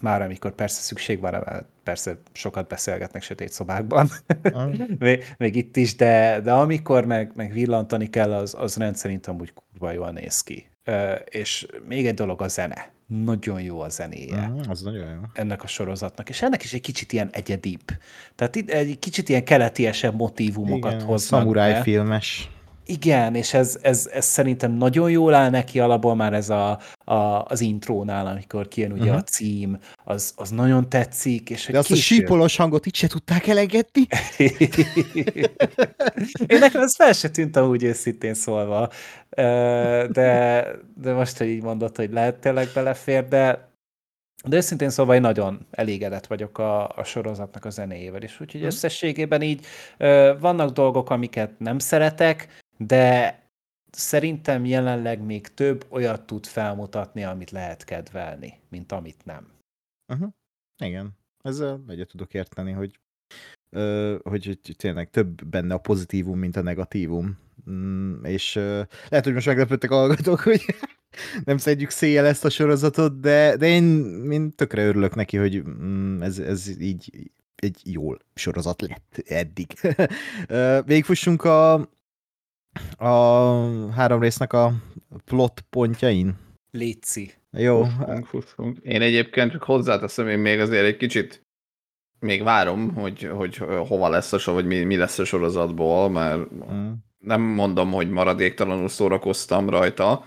Már 0.00 0.22
amikor 0.22 0.54
persze 0.54 0.80
szükség 0.80 1.20
van, 1.20 1.66
persze 1.82 2.18
sokat 2.32 2.68
beszélgetnek 2.68 3.22
sötét 3.22 3.52
szobákban, 3.52 4.10
még, 4.98 5.34
még, 5.38 5.56
itt 5.56 5.76
is, 5.76 5.96
de, 5.96 6.40
de 6.40 6.52
amikor 6.52 7.04
meg, 7.04 7.32
meg 7.34 7.52
villantani 7.52 8.10
kell, 8.10 8.32
az, 8.32 8.54
az 8.58 8.76
rendszerint 8.76 9.26
amúgy 9.26 9.52
kurva 9.52 9.92
jól 9.92 10.10
néz 10.10 10.40
ki. 10.40 10.70
És 11.24 11.66
még 11.88 12.06
egy 12.06 12.14
dolog 12.14 12.42
a 12.42 12.48
zene. 12.48 12.90
Nagyon 13.06 13.60
jó 13.60 13.80
a 13.80 13.88
zenéje. 13.88 14.48
Mm, 14.48 14.58
az 14.68 14.82
nagyon 14.82 15.10
jó. 15.10 15.20
Ennek 15.32 15.62
a 15.62 15.66
sorozatnak. 15.66 16.28
És 16.28 16.42
ennek 16.42 16.62
is 16.62 16.72
egy 16.72 16.80
kicsit 16.80 17.12
ilyen 17.12 17.28
egyedibb. 17.32 17.82
Tehát 18.34 18.56
itt 18.56 18.70
egy 18.70 18.98
kicsit 18.98 19.28
ilyen 19.28 19.44
keletiesebb 19.44 20.14
motivumokat 20.14 21.02
hoznak. 21.02 21.40
Szamuráj 21.40 21.82
filmes. 21.82 22.50
Igen, 22.90 23.34
és 23.34 23.54
ez, 23.54 23.78
ez, 23.82 24.08
ez 24.12 24.24
szerintem 24.24 24.72
nagyon 24.72 25.10
jól 25.10 25.34
áll 25.34 25.50
neki 25.50 25.80
alapból 25.80 26.14
már 26.14 26.32
ez 26.32 26.50
a, 26.50 26.78
a, 27.04 27.44
az 27.44 27.60
intrónál, 27.60 28.26
amikor 28.26 28.68
kijön 28.68 28.92
ugye 28.92 29.02
uh-huh. 29.02 29.16
a 29.16 29.22
cím, 29.22 29.78
az, 30.04 30.32
az 30.36 30.50
nagyon 30.50 30.88
tetszik. 30.88 31.50
És 31.50 31.66
De 31.66 31.78
azt 31.78 31.86
később... 31.86 32.18
a 32.18 32.20
sípolós 32.20 32.56
hangot 32.56 32.86
itt 32.86 32.94
se 32.94 33.06
tudták 33.06 33.46
elengedni? 33.46 34.06
Én 36.46 36.58
nekem 36.58 36.82
ez 36.82 36.94
fel 36.94 37.12
se 37.12 37.30
tűnt 37.30 37.58
úgy 37.58 37.84
őszintén 37.84 38.34
szólva, 38.34 38.90
de, 40.10 40.66
de 40.96 41.12
most, 41.12 41.38
hogy 41.38 41.48
így 41.48 41.62
mondod, 41.62 41.96
hogy 41.96 42.12
lehet 42.12 42.40
tényleg 42.40 42.68
belefér, 42.74 43.28
de 43.28 43.68
de 44.44 44.56
őszintén 44.56 44.90
szóval 44.90 45.14
én 45.14 45.20
nagyon 45.20 45.66
elégedett 45.70 46.26
vagyok 46.26 46.58
a, 46.58 46.88
a 46.88 47.04
sorozatnak 47.04 47.64
a 47.64 47.70
zenéjével 47.70 48.22
is, 48.22 48.40
úgyhogy 48.40 48.60
mm. 48.60 48.64
összességében 48.64 49.42
így 49.42 49.66
ö, 49.98 50.32
vannak 50.40 50.70
dolgok, 50.70 51.10
amiket 51.10 51.58
nem 51.58 51.78
szeretek, 51.78 52.48
de 52.86 53.40
szerintem 53.90 54.64
jelenleg 54.64 55.22
még 55.22 55.54
több 55.54 55.86
olyat 55.88 56.26
tud 56.26 56.46
felmutatni, 56.46 57.24
amit 57.24 57.50
lehet 57.50 57.84
kedvelni, 57.84 58.60
mint 58.68 58.92
amit 58.92 59.24
nem. 59.24 59.48
Uh-huh. 60.12 60.28
Igen, 60.84 61.10
ezzel 61.42 61.84
egyet 61.88 62.08
tudok 62.08 62.34
érteni, 62.34 62.72
hogy, 62.72 63.00
ö, 63.76 64.16
hogy, 64.22 64.46
hogy 64.46 64.76
tényleg 64.76 65.10
több 65.10 65.44
benne 65.44 65.74
a 65.74 65.78
pozitívum, 65.78 66.38
mint 66.38 66.56
a 66.56 66.62
negatívum. 66.62 67.38
Mm, 67.70 68.24
és 68.24 68.56
ö, 68.56 68.82
lehet, 69.08 69.24
hogy 69.24 69.34
most 69.34 69.46
meglepődtek 69.46 69.90
a 69.90 69.96
hallgatók, 69.96 70.40
hogy 70.40 70.64
nem 71.44 71.56
szedjük 71.58 71.90
széjjel 71.90 72.26
ezt 72.26 72.44
a 72.44 72.50
sorozatot, 72.50 73.20
de, 73.20 73.56
de 73.56 73.66
én, 73.66 74.30
én 74.30 74.50
tökre 74.50 74.86
örülök 74.86 75.14
neki, 75.14 75.36
hogy 75.36 75.62
mm, 75.64 76.22
ez, 76.22 76.38
ez 76.38 76.80
így 76.80 77.30
egy 77.54 77.80
jól 77.84 78.18
sorozat 78.34 78.80
lett 78.80 79.22
eddig. 79.26 79.72
Végigfussunk 80.86 81.44
a, 81.44 81.88
a 82.96 83.12
három 83.92 84.20
résznek 84.20 84.52
a 84.52 84.72
plot 85.24 85.60
pontjain. 85.70 86.36
Léci. 86.70 87.32
Jó. 87.50 87.86
Én 88.82 89.02
egyébként 89.02 89.50
csak 89.50 89.62
hozzáteszem, 89.62 90.28
én 90.28 90.38
még 90.38 90.60
azért 90.60 90.84
egy 90.84 90.96
kicsit 90.96 91.42
még 92.18 92.42
várom, 92.42 92.94
hogy, 92.94 93.22
hogy 93.22 93.56
hova 93.86 94.08
lesz 94.08 94.32
a 94.32 94.38
sor, 94.38 94.54
vagy 94.54 94.66
mi, 94.66 94.82
mi 94.82 94.96
lesz 94.96 95.18
a 95.18 95.24
sorozatból, 95.24 96.10
mert 96.10 96.52
mm. 96.72 96.90
nem 97.18 97.40
mondom, 97.40 97.92
hogy 97.92 98.10
maradéktalanul 98.10 98.88
szórakoztam 98.88 99.70
rajta, 99.70 100.26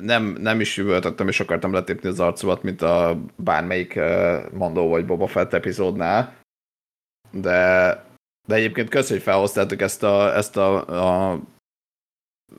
nem, 0.00 0.24
nem 0.24 0.60
is 0.60 0.78
üvöltöttem, 0.78 1.28
és 1.28 1.40
akartam 1.40 1.72
letépni 1.72 2.08
az 2.08 2.20
arcomat, 2.20 2.62
mint 2.62 2.82
a 2.82 3.20
bármelyik 3.36 3.98
Mandó 4.52 4.88
vagy 4.88 5.06
Boba 5.06 5.26
Fett 5.26 5.52
epizódnál, 5.52 6.36
de, 7.30 7.50
de 8.46 8.54
egyébként 8.54 8.88
köszönjük, 8.88 9.24
hogy 9.24 9.32
felhoztátok 9.32 9.80
ezt 9.80 10.02
a, 10.02 10.36
ezt 10.36 10.56
a, 10.56 11.30
a 11.30 11.40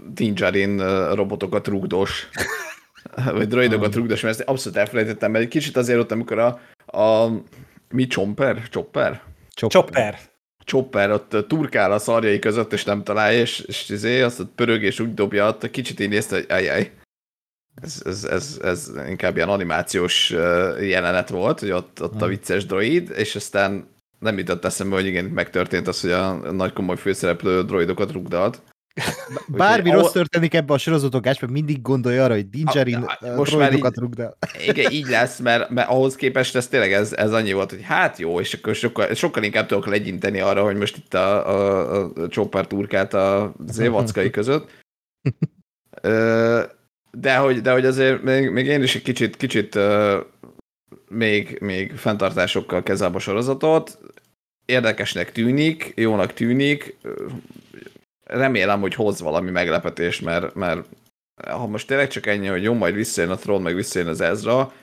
Dinjarin 0.08 0.78
robotokat 1.14 1.68
rugdos, 1.68 2.30
vagy 3.38 3.48
droidokat 3.48 3.96
rugdos, 3.96 4.22
mert 4.22 4.40
ezt 4.40 4.50
abszolút 4.50 4.78
elfelejtettem, 4.78 5.32
mert 5.32 5.44
egy 5.44 5.50
kicsit 5.50 5.78
azért 5.78 6.00
ott, 6.00 6.12
amikor 6.12 6.40
a, 6.40 6.60
a 6.98 7.32
mi 7.90 8.08
Chomper? 8.08 8.68
Chopper? 8.70 9.22
Chopper. 9.56 10.20
Chopper 10.66 11.12
ott 11.12 11.48
turkál 11.48 11.92
a 11.92 12.00
szarjai 12.00 12.40
között, 12.40 12.74
és 12.74 12.84
nem 12.84 13.04
találja, 13.04 13.40
és, 13.40 13.60
és 13.60 13.90
izé, 13.90 14.22
azt 14.22 14.40
ott 14.40 14.52
pörög, 14.56 14.84
és 14.84 15.00
úgy 15.00 15.14
dobja 15.14 15.48
ott, 15.48 15.72
kicsit 15.72 16.00
így 16.00 16.10
nézte, 16.10 16.36
hogy 16.36 16.46
ajaj. 16.50 16.92
Ez, 17.82 18.02
ez, 18.06 18.24
ez, 18.24 18.60
ez 18.64 18.92
inkább 19.08 19.36
ilyen 19.36 19.50
animációs 19.50 20.30
jelenet 20.80 21.30
volt, 21.30 21.60
hogy 21.60 21.72
ott, 21.72 22.02
ott 22.02 22.16
a 22.16 22.18
hmm. 22.18 22.28
vicces 22.28 22.66
droid, 22.66 23.14
és 23.16 23.36
aztán 23.36 23.88
nem 24.20 24.38
jutott 24.38 24.66
eszembe, 24.66 24.96
hogy 24.96 25.06
igen, 25.06 25.26
megtörtént 25.26 25.88
az, 25.88 26.02
hogy 26.02 26.12
a 26.12 26.34
nagy 26.34 26.74
komoly 26.74 26.98
főszereplő 26.98 27.64
droidokat 27.64 28.12
rugdalt. 28.12 28.62
Bármi 29.48 29.90
rossz 29.90 30.12
történik 30.12 30.54
ebbe 30.54 30.74
a 30.74 30.78
sorozatokásban, 30.78 31.50
mindig 31.50 31.82
gondolja 31.82 32.24
arra, 32.24 32.34
hogy 32.34 32.50
Dingerin 32.50 33.06
most 33.36 33.58
már 33.58 33.74
így, 33.74 33.86
rugdál. 33.94 34.38
Igen, 34.68 34.92
így 34.92 35.08
lesz, 35.08 35.40
mert, 35.40 35.70
mert 35.70 35.90
ahhoz 35.90 36.16
képest 36.16 36.56
ez 36.56 36.68
tényleg 36.68 36.94
ez, 36.94 37.14
ez 37.14 37.34
annyi 37.34 37.54
volt, 37.54 37.70
hogy 37.70 37.84
hát 37.84 38.18
jó, 38.18 38.40
és 38.40 38.54
akkor 38.54 38.76
sokkal, 38.76 39.14
sokkal 39.14 39.44
inkább 39.44 39.66
tudok 39.66 39.86
legyinteni 39.86 40.40
arra, 40.40 40.64
hogy 40.64 40.76
most 40.76 40.98
itt 40.98 41.14
a, 41.14 41.50
a, 41.50 42.12
a 42.16 42.28
Chopper 42.28 42.68
turkát 42.68 43.14
a 43.14 43.54
zévackai 43.68 44.30
között. 44.40 44.70
De 47.12 47.36
hogy, 47.36 47.62
de 47.62 47.72
hogy 47.72 47.86
azért 47.86 48.24
még, 48.24 48.50
még 48.50 48.66
én 48.66 48.84
is 48.84 48.96
egy 48.96 49.02
kicsit, 49.02 49.38
kicsit 49.38 49.80
még, 51.10 51.58
még 51.62 51.92
fenntartásokkal 51.96 52.84
kezel 52.84 53.12
a 53.14 53.20
sorozatot. 53.20 53.98
Érdekesnek 54.66 55.32
tűnik, 55.32 55.92
jónak 55.96 56.34
tűnik. 56.34 56.98
Remélem, 58.30 58.82
hogy 58.82 58.94
hoz 58.94 59.22
valami 59.22 59.50
meglepetést, 59.50 60.22
mert, 60.22 60.56
mert 60.56 60.88
ha 61.48 61.68
most 61.68 61.88
tényleg 61.88 62.08
csak 62.08 62.26
ennyi, 62.26 62.48
hogy 62.48 62.64
jó, 62.64 62.74
majd 62.74 62.96
visszajön 62.96 63.32
a 63.32 63.36
Tron, 63.36 63.62
meg 63.62 63.76
visszajön 63.76 64.08
az 64.08 64.22
Ezra, 64.22 64.74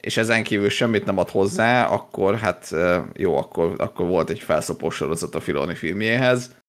és 0.00 0.16
ezen 0.16 0.42
kívül 0.42 0.68
semmit 0.68 1.04
nem 1.04 1.18
ad 1.18 1.28
hozzá, 1.28 1.86
akkor 1.86 2.38
hát 2.38 2.74
jó, 3.14 3.36
akkor, 3.36 3.74
akkor 3.76 4.06
volt 4.06 4.30
egy 4.30 4.40
felszopós 4.40 4.94
sorozat 4.94 5.34
a 5.34 5.40
Filoni 5.40 5.74
filmjéhez 5.74 6.62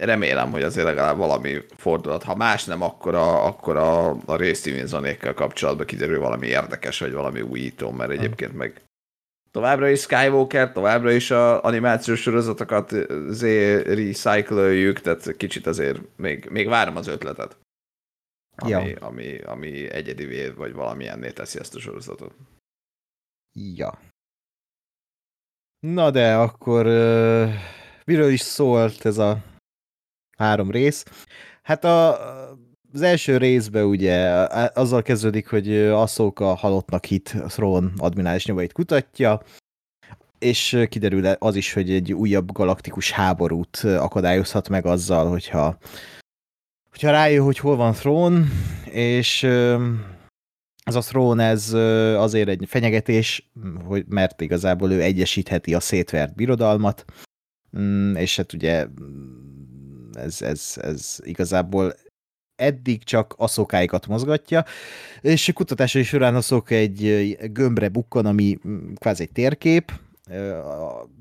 remélem, 0.00 0.50
hogy 0.50 0.62
azért 0.62 0.86
legalább 0.86 1.16
valami 1.16 1.58
fordulat. 1.76 2.22
Ha 2.22 2.34
más 2.34 2.64
nem, 2.64 2.82
akkor 2.82 3.14
a, 3.14 3.46
akkor 3.46 3.76
a, 3.76 4.08
a 4.10 4.36
részcímzanékkel 4.36 5.34
kapcsolatban 5.34 5.86
kiderül 5.86 6.20
valami 6.20 6.46
érdekes, 6.46 6.98
vagy 6.98 7.12
valami 7.12 7.40
újító, 7.40 7.90
mert 7.90 8.10
egyébként 8.10 8.56
meg 8.56 8.80
továbbra 9.50 9.88
is 9.88 10.00
Skywalker, 10.00 10.72
továbbra 10.72 11.10
is 11.10 11.30
a 11.30 11.62
animációs 11.62 12.20
sorozatokat 12.20 12.92
recycle 13.84 14.92
tehát 14.92 15.36
kicsit 15.36 15.66
azért 15.66 16.00
még, 16.16 16.48
még 16.50 16.68
várom 16.68 16.96
az 16.96 17.06
ötletet. 17.06 17.58
Ami, 18.56 18.70
ja. 18.70 19.06
ami, 19.06 19.38
ami 19.38 19.90
egyedivé, 19.90 20.48
vagy 20.48 20.72
valamilyenné 20.72 21.30
teszi 21.30 21.58
ezt 21.58 21.74
a 21.74 21.80
sorozatot. 21.80 22.34
Ja. 23.52 23.98
Na 25.78 26.10
de 26.10 26.34
akkor 26.34 26.86
uh, 26.86 27.52
miről 28.04 28.30
is 28.30 28.40
szólt 28.40 29.04
ez 29.04 29.18
a 29.18 29.44
három 30.36 30.70
rész. 30.70 31.04
Hát 31.62 31.84
a, 31.84 32.18
az 32.92 33.02
első 33.02 33.36
részben 33.36 33.84
ugye 33.84 34.16
azzal 34.74 35.02
kezdődik, 35.02 35.48
hogy 35.48 35.76
Ahsoka 35.76 36.54
halottnak 36.54 37.04
hit 37.04 37.34
Thrawn 37.46 37.92
admirális 37.96 38.46
nyomait 38.46 38.72
kutatja, 38.72 39.40
és 40.38 40.86
kiderül 40.88 41.26
az 41.26 41.56
is, 41.56 41.72
hogy 41.72 41.90
egy 41.90 42.12
újabb 42.12 42.52
galaktikus 42.52 43.10
háborút 43.10 43.76
akadályozhat 43.76 44.68
meg 44.68 44.86
azzal, 44.86 45.28
hogyha, 45.28 45.78
hogyha 46.90 47.10
rájön, 47.10 47.44
hogy 47.44 47.58
hol 47.58 47.76
van 47.76 47.92
Thrawn, 47.92 48.48
és 48.90 49.42
ez 50.84 50.94
a 50.94 51.00
Thrawn 51.00 51.38
ez 51.38 51.72
azért 52.16 52.48
egy 52.48 52.64
fenyegetés, 52.66 53.50
hogy, 53.84 54.04
mert 54.08 54.40
igazából 54.40 54.92
ő 54.92 55.02
egyesítheti 55.02 55.74
a 55.74 55.80
szétvert 55.80 56.34
birodalmat, 56.34 57.04
mm, 57.78 58.14
és 58.14 58.36
hát 58.36 58.52
ugye 58.52 58.86
ez, 60.12 60.42
ez, 60.42 60.74
ez 60.76 61.18
igazából 61.22 61.94
eddig 62.60 63.04
csak 63.04 63.34
aszokáikat 63.36 64.06
mozgatja, 64.06 64.64
és 65.20 65.48
a 65.48 65.52
kutatásai 65.52 66.02
során 66.02 66.34
aszok 66.34 66.70
egy 66.70 67.36
gömbre 67.52 67.88
bukkan, 67.88 68.26
ami 68.26 68.58
mm, 68.68 68.92
kvázi 68.94 69.22
egy 69.22 69.32
térkép, 69.32 69.92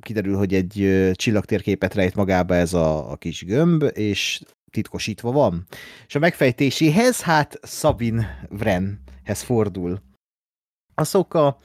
kiderül, 0.01 0.35
hogy 0.37 0.53
egy 0.53 1.09
csillagtérképet 1.13 1.93
rejt 1.93 2.15
magába 2.15 2.55
ez 2.55 2.73
a, 2.73 3.11
a 3.11 3.15
kis 3.15 3.45
gömb, 3.45 3.85
és 3.93 4.41
titkosítva 4.71 5.31
van. 5.31 5.65
És 6.07 6.15
a 6.15 6.19
megfejtéséhez 6.19 7.21
hát 7.21 7.59
Sabin 7.63 8.25
Vrenhez 8.49 9.41
fordul. 9.41 10.01
Aszoka 10.95 11.57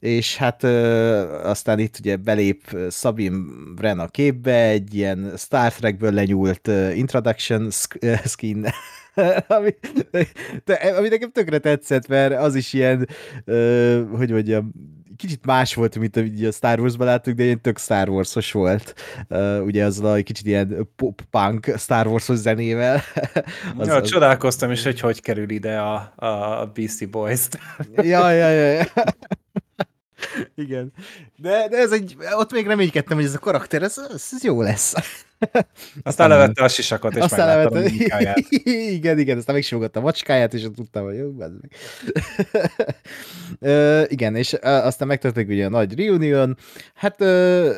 és 0.00 0.36
hát 0.36 0.62
ö, 0.62 1.40
aztán 1.42 1.78
itt 1.78 1.98
ugye 1.98 2.16
belép 2.16 2.76
Sabine 2.90 3.36
Wren 3.78 3.98
a 3.98 4.08
képbe, 4.08 4.68
egy 4.68 4.94
ilyen 4.94 5.32
Star 5.36 5.72
Trekből 5.72 6.12
lenyúlt 6.12 6.68
uh, 6.68 6.96
introduction 6.96 7.70
skin, 8.24 8.66
ami, 9.46 9.74
de, 10.64 10.74
ami 10.74 11.08
nekem 11.08 11.30
tökre 11.30 11.58
tetszett, 11.58 12.08
mert 12.08 12.34
az 12.34 12.54
is 12.54 12.72
ilyen, 12.72 13.08
uh, 13.46 14.16
hogy 14.16 14.30
mondjam, 14.30 14.72
kicsit 15.16 15.46
más 15.46 15.74
volt, 15.74 15.98
mint 15.98 16.16
amit 16.16 16.46
a 16.46 16.52
Star 16.52 16.80
Wars-ban 16.80 17.06
láttuk, 17.06 17.34
de 17.34 17.44
ilyen 17.44 17.60
tök 17.60 17.78
Star 17.78 18.08
Wars-os 18.08 18.52
volt. 18.52 18.94
Uh, 19.28 19.64
ugye 19.64 19.84
az 19.84 20.00
a 20.00 20.22
kicsit 20.22 20.46
ilyen 20.46 20.88
pop-punk 20.96 21.74
Star 21.76 22.06
Wars-os 22.06 22.38
zenével. 22.38 23.02
az, 23.78 23.86
ja, 23.86 23.94
az... 23.94 24.08
csodálkoztam 24.08 24.70
is, 24.70 24.84
hogy 24.84 25.00
hogy 25.00 25.20
kerül 25.20 25.50
ide 25.50 25.78
a, 25.78 26.12
a 26.16 26.66
Beastie 26.74 27.08
Boys-t. 27.08 27.58
ja, 27.96 28.30
ja, 28.30 28.48
ja. 28.48 28.72
ja. 28.72 28.84
Igen. 30.64 30.92
De, 31.36 31.68
de 31.68 31.76
ez 31.76 31.92
egy, 31.92 32.16
ott 32.36 32.52
még 32.52 32.66
reménykedtem, 32.66 33.16
hogy 33.16 33.26
ez 33.26 33.34
a 33.34 33.38
karakter, 33.38 33.82
ez, 33.82 33.96
ez 34.10 34.44
jó 34.44 34.62
lesz. 34.62 34.94
Aztán 36.02 36.28
levette 36.28 36.64
a 36.64 36.68
sisakot, 36.68 37.16
és 37.16 37.22
aztán 37.22 37.46
megláttam 37.46 37.72
a 37.72 37.76
levette, 37.76 37.96
munkáját. 37.98 38.38
igen, 38.98 39.18
igen, 39.18 39.38
aztán 39.38 39.54
megsimogatta 39.54 40.00
a 40.00 40.02
macskáját, 40.02 40.54
és 40.54 40.66
tudtam, 40.74 41.04
hogy 41.04 41.16
jó, 41.16 41.30
bazd 41.32 41.54
meg. 41.60 41.72
Ö, 43.60 44.02
igen, 44.08 44.36
és 44.36 44.52
aztán 44.62 45.08
megtörténik 45.08 45.48
ugye 45.48 45.66
a 45.66 45.68
nagy 45.68 45.98
reunion, 45.98 46.56
hát 46.94 47.20
ö, 47.20 47.72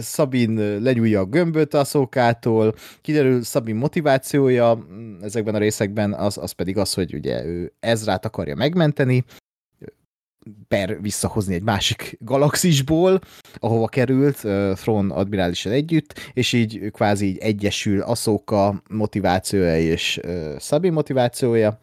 Szabin 0.00 0.82
lenyúlja 0.82 1.20
a 1.20 1.24
gömböt 1.24 1.74
a 1.74 1.84
szókától, 1.84 2.74
kiderül 3.00 3.42
Szabin 3.42 3.76
motivációja 3.76 4.74
mm, 4.74 5.22
ezekben 5.22 5.54
a 5.54 5.58
részekben, 5.58 6.12
az, 6.12 6.38
az 6.38 6.52
pedig 6.52 6.76
az, 6.76 6.94
hogy 6.94 7.14
ugye 7.14 7.44
ő 7.44 7.72
Ezrát 7.80 8.24
akarja 8.24 8.54
megmenteni, 8.54 9.24
per 10.68 11.00
visszahozni 11.00 11.54
egy 11.54 11.62
másik 11.62 12.16
galaxisból, 12.20 13.20
ahova 13.54 13.86
került 13.86 14.44
uh, 14.44 14.72
Thrawn 14.74 15.10
admirálissal 15.10 15.72
együtt, 15.72 16.30
és 16.32 16.52
így 16.52 16.90
kvázi 16.90 17.26
így 17.26 17.38
egyesül 17.38 18.00
Ahsoka 18.00 18.82
motivációja 18.90 19.78
és 19.78 20.20
uh, 20.24 20.58
Sabine 20.58 20.94
motivációja. 20.94 21.78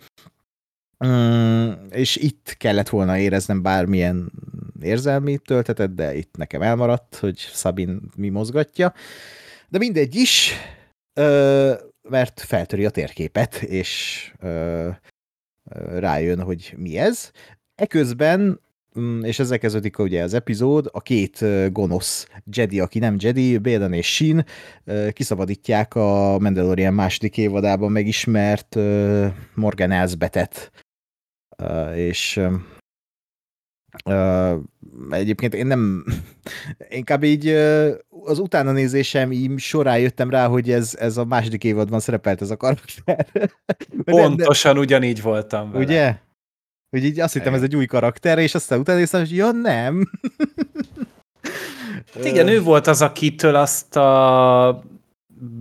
Mm, 1.05 1.71
és 1.89 2.15
itt 2.15 2.55
kellett 2.57 2.89
volna 2.89 3.17
éreznem 3.17 3.61
bármilyen 3.61 4.31
érzelmi 4.81 5.37
töltetet, 5.37 5.93
de 5.93 6.15
itt 6.15 6.37
nekem 6.37 6.61
elmaradt, 6.61 7.15
hogy 7.15 7.37
Sabine 7.37 7.97
mi 8.15 8.29
mozgatja. 8.29 8.93
De 9.69 9.77
mindegy 9.77 10.15
is, 10.15 10.53
ö, 11.13 11.73
mert 12.09 12.39
feltöri 12.39 12.85
a 12.85 12.89
térképet, 12.89 13.55
és 13.55 14.31
ö, 14.39 14.89
rájön, 15.89 16.41
hogy 16.41 16.73
mi 16.77 16.97
ez. 16.97 17.31
Eközben, 17.79 18.61
mm, 18.99 19.23
és 19.23 19.39
ezzel 19.39 19.57
kezdődik 19.57 19.99
ugye 19.99 20.23
az 20.23 20.33
epizód, 20.33 20.89
a 20.91 21.01
két 21.01 21.45
gonosz 21.71 22.27
Jedi, 22.51 22.79
aki 22.79 22.99
nem 22.99 23.15
Jedi, 23.17 23.57
Bédan 23.57 23.93
és 23.93 24.13
Shin, 24.13 24.45
kiszabadítják 25.11 25.95
a 25.95 26.37
Mandalorian 26.39 26.93
második 26.93 27.37
évadában 27.37 27.91
megismert 27.91 28.75
Morgan 29.53 29.91
Elsbetet. 29.91 30.71
És 31.95 32.41
egyébként 35.09 35.53
én 35.53 35.67
nem, 35.67 36.05
inkább 36.89 37.23
így 37.23 37.47
az 38.23 38.39
utána 38.39 38.71
nézésem 38.71 39.31
így 39.31 39.59
során 39.59 39.99
jöttem 39.99 40.29
rá, 40.29 40.47
hogy 40.47 40.71
ez, 40.71 40.95
ez 40.99 41.17
a 41.17 41.25
második 41.25 41.63
évadban 41.63 41.99
szerepelt 41.99 42.41
ez 42.41 42.51
a 42.51 42.57
karakter. 42.57 43.27
Pontosan 44.05 44.77
ugyanígy 44.77 45.21
voltam 45.21 45.71
vele. 45.71 45.83
Ugye? 45.83 46.27
Hogy 46.89 47.03
így 47.03 47.19
azt 47.19 47.33
hittem, 47.33 47.53
ez 47.53 47.61
egy 47.63 47.75
új 47.75 47.85
karakter, 47.85 48.37
és 48.37 48.55
aztán 48.55 48.79
utána 48.79 48.97
néztem, 48.99 49.19
hogy 49.19 49.35
ja, 49.35 49.51
nem. 49.51 50.09
Hát 52.13 52.25
igen, 52.25 52.47
ő 52.47 52.61
volt 52.61 52.87
az, 52.87 53.01
akitől 53.01 53.55
azt 53.55 53.95
a 53.95 54.83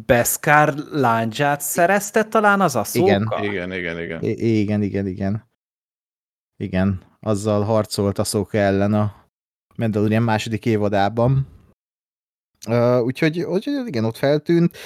Beskar 0.06 0.74
láncsát 0.90 1.60
szerezte 1.60 2.24
talán 2.24 2.60
az 2.60 2.76
a 2.76 2.84
Igen. 2.92 3.32
Igen, 3.42 3.72
igen, 3.72 4.00
igen. 4.00 4.22
I- 4.22 4.58
igen, 4.60 4.82
igen, 4.82 5.06
igen. 5.06 5.46
Igen, 6.56 7.02
azzal 7.20 7.62
harcolt 7.62 8.18
a 8.18 8.24
Szóka 8.24 8.58
ellen 8.58 8.94
a 8.94 9.14
Mandalorian 9.76 10.22
második 10.22 10.66
évadában. 10.66 11.46
Uh, 12.68 13.02
úgyhogy, 13.02 13.40
úgyhogy 13.40 13.86
igen, 13.86 14.04
ott 14.04 14.16
feltűnt. 14.16 14.76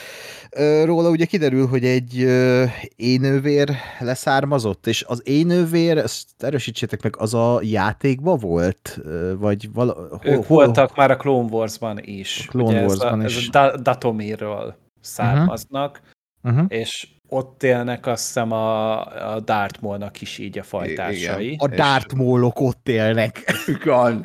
Uh, 0.58 0.84
róla 0.84 1.10
ugye 1.10 1.24
kiderül, 1.24 1.66
hogy 1.66 1.84
egy 1.84 2.22
uh, 2.24 2.70
énővér 2.96 3.76
leszármazott, 3.98 4.86
és 4.86 5.04
az 5.08 5.22
énővér, 5.24 5.98
ezt 5.98 6.28
erősítsétek 6.38 7.02
meg, 7.02 7.14
az 7.18 7.34
a 7.34 7.60
játékban 7.62 8.38
volt? 8.38 8.98
Uh, 9.04 9.32
vagy 9.38 9.72
vala, 9.72 10.20
Ők 10.22 10.46
voltak 10.46 10.96
már 10.96 11.10
a 11.10 11.16
Clone 11.16 11.48
Wars-ban 11.50 11.98
is. 12.02 12.44
A 12.46 12.50
Clone 12.50 12.80
Wars-ban 12.80 13.22
ez 13.22 13.34
a, 13.34 13.36
is. 13.36 13.36
Ez 13.36 13.44
a 13.46 13.50
Da- 13.50 13.82
Datomirról 13.82 14.76
származnak, 15.00 16.00
Uh-huh. 16.44 16.64
és 16.68 17.08
ott 17.32 17.62
élnek 17.62 18.06
azt 18.06 18.26
hiszem 18.26 18.52
a, 18.52 19.00
a 19.34 19.40
Darth 19.40 19.80
Maul-nak 19.80 20.20
is 20.20 20.38
így 20.38 20.58
a 20.58 20.62
fajtársai. 20.62 21.56
A 21.58 21.68
És- 21.70 21.76
Darth 21.76 22.14
Maulok 22.14 22.60
ott 22.60 22.88
élnek. 22.88 23.54
Igen. 23.66 24.20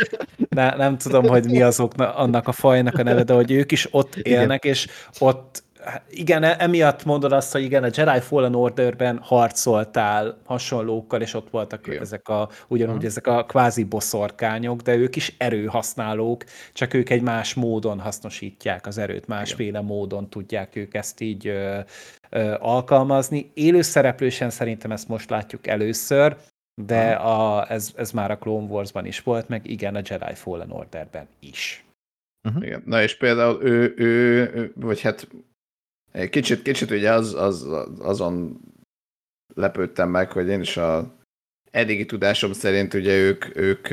Ne, 0.50 0.76
nem 0.76 0.98
tudom, 0.98 1.28
hogy 1.28 1.46
mi 1.46 1.62
azok 1.62 1.94
annak 1.98 2.48
a 2.48 2.52
fajnak 2.52 2.98
a 2.98 3.04
neve, 3.04 3.24
de 3.24 3.34
hogy 3.34 3.52
ők 3.52 3.72
is 3.72 3.88
ott 3.92 4.16
élnek, 4.16 4.64
és 4.64 4.88
ott 5.20 5.64
igen, 6.10 6.44
e- 6.44 6.56
emiatt 6.60 7.06
mondod 7.06 7.32
azt, 7.32 7.52
hogy 7.52 7.64
igen, 7.64 7.84
a 7.84 7.90
Jedi 7.94 8.20
Fallen 8.20 8.56
Orderben 8.56 9.20
harcoltál 9.22 10.38
hasonlókkal, 10.46 11.22
és 11.22 11.34
ott 11.34 11.50
voltak 11.50 11.88
Igen. 11.88 12.02
ezek 12.02 12.28
a, 12.28 12.50
ugyanúgy 12.68 12.96
Aha. 12.96 13.06
ezek 13.06 13.28
a 13.28 13.46
kvázi 13.46 13.84
boszorkányok, 13.84 14.82
de 14.82 14.96
ők 14.96 15.16
is 15.16 15.36
erőhasználók, 15.38 16.44
csak 16.74 16.94
ők 16.94 17.10
egy 17.10 17.22
más 17.22 17.54
módon 17.54 18.00
hasznosítják 18.00 18.88
az 18.88 18.98
erőt, 18.98 19.28
másféle 19.28 19.82
módon 19.82 20.30
tudják 20.30 20.76
ők 20.76 20.94
ezt 20.94 21.22
így 21.22 21.48
ö, 21.48 21.80
ö, 22.30 22.56
alkalmazni. 22.60 23.52
Élő 23.54 23.82
szereplősen 23.82 24.50
szerintem 24.50 24.92
ezt 24.92 25.08
most 25.08 25.30
látjuk 25.30 25.68
először, 25.68 26.38
de 26.82 27.12
a, 27.12 27.72
ez, 27.72 27.94
ez 27.96 28.12
már 28.12 28.32
a 28.32 28.38
Clone 28.38 28.68
Wars-ban 28.68 29.06
is 29.06 29.22
volt, 29.22 29.48
meg 29.48 29.70
igen, 29.70 29.96
a 29.96 30.02
Jedi 30.04 30.36
Fallen 30.36 30.72
Orderben 30.72 31.28
is. 31.40 31.86
Igen. 32.62 32.84
Na 32.86 33.02
és 33.02 33.18
például 33.18 33.64
ő, 33.64 33.94
ő, 33.98 34.08
ő 34.54 34.72
vagy 34.76 35.02
hát 35.02 35.28
kicsit, 36.26 36.62
kicsit 36.62 36.92
ugye 36.92 37.12
az, 37.12 37.34
az, 37.34 37.68
azon 38.00 38.60
lepődtem 39.56 40.10
meg, 40.10 40.32
hogy 40.32 40.48
én 40.48 40.62
is 40.62 40.78
a 40.78 41.16
eddigi 41.72 42.06
tudásom 42.06 42.54
szerint 42.54 42.94
ugye 42.94 43.18
ők, 43.18 43.56
ők 43.56 43.88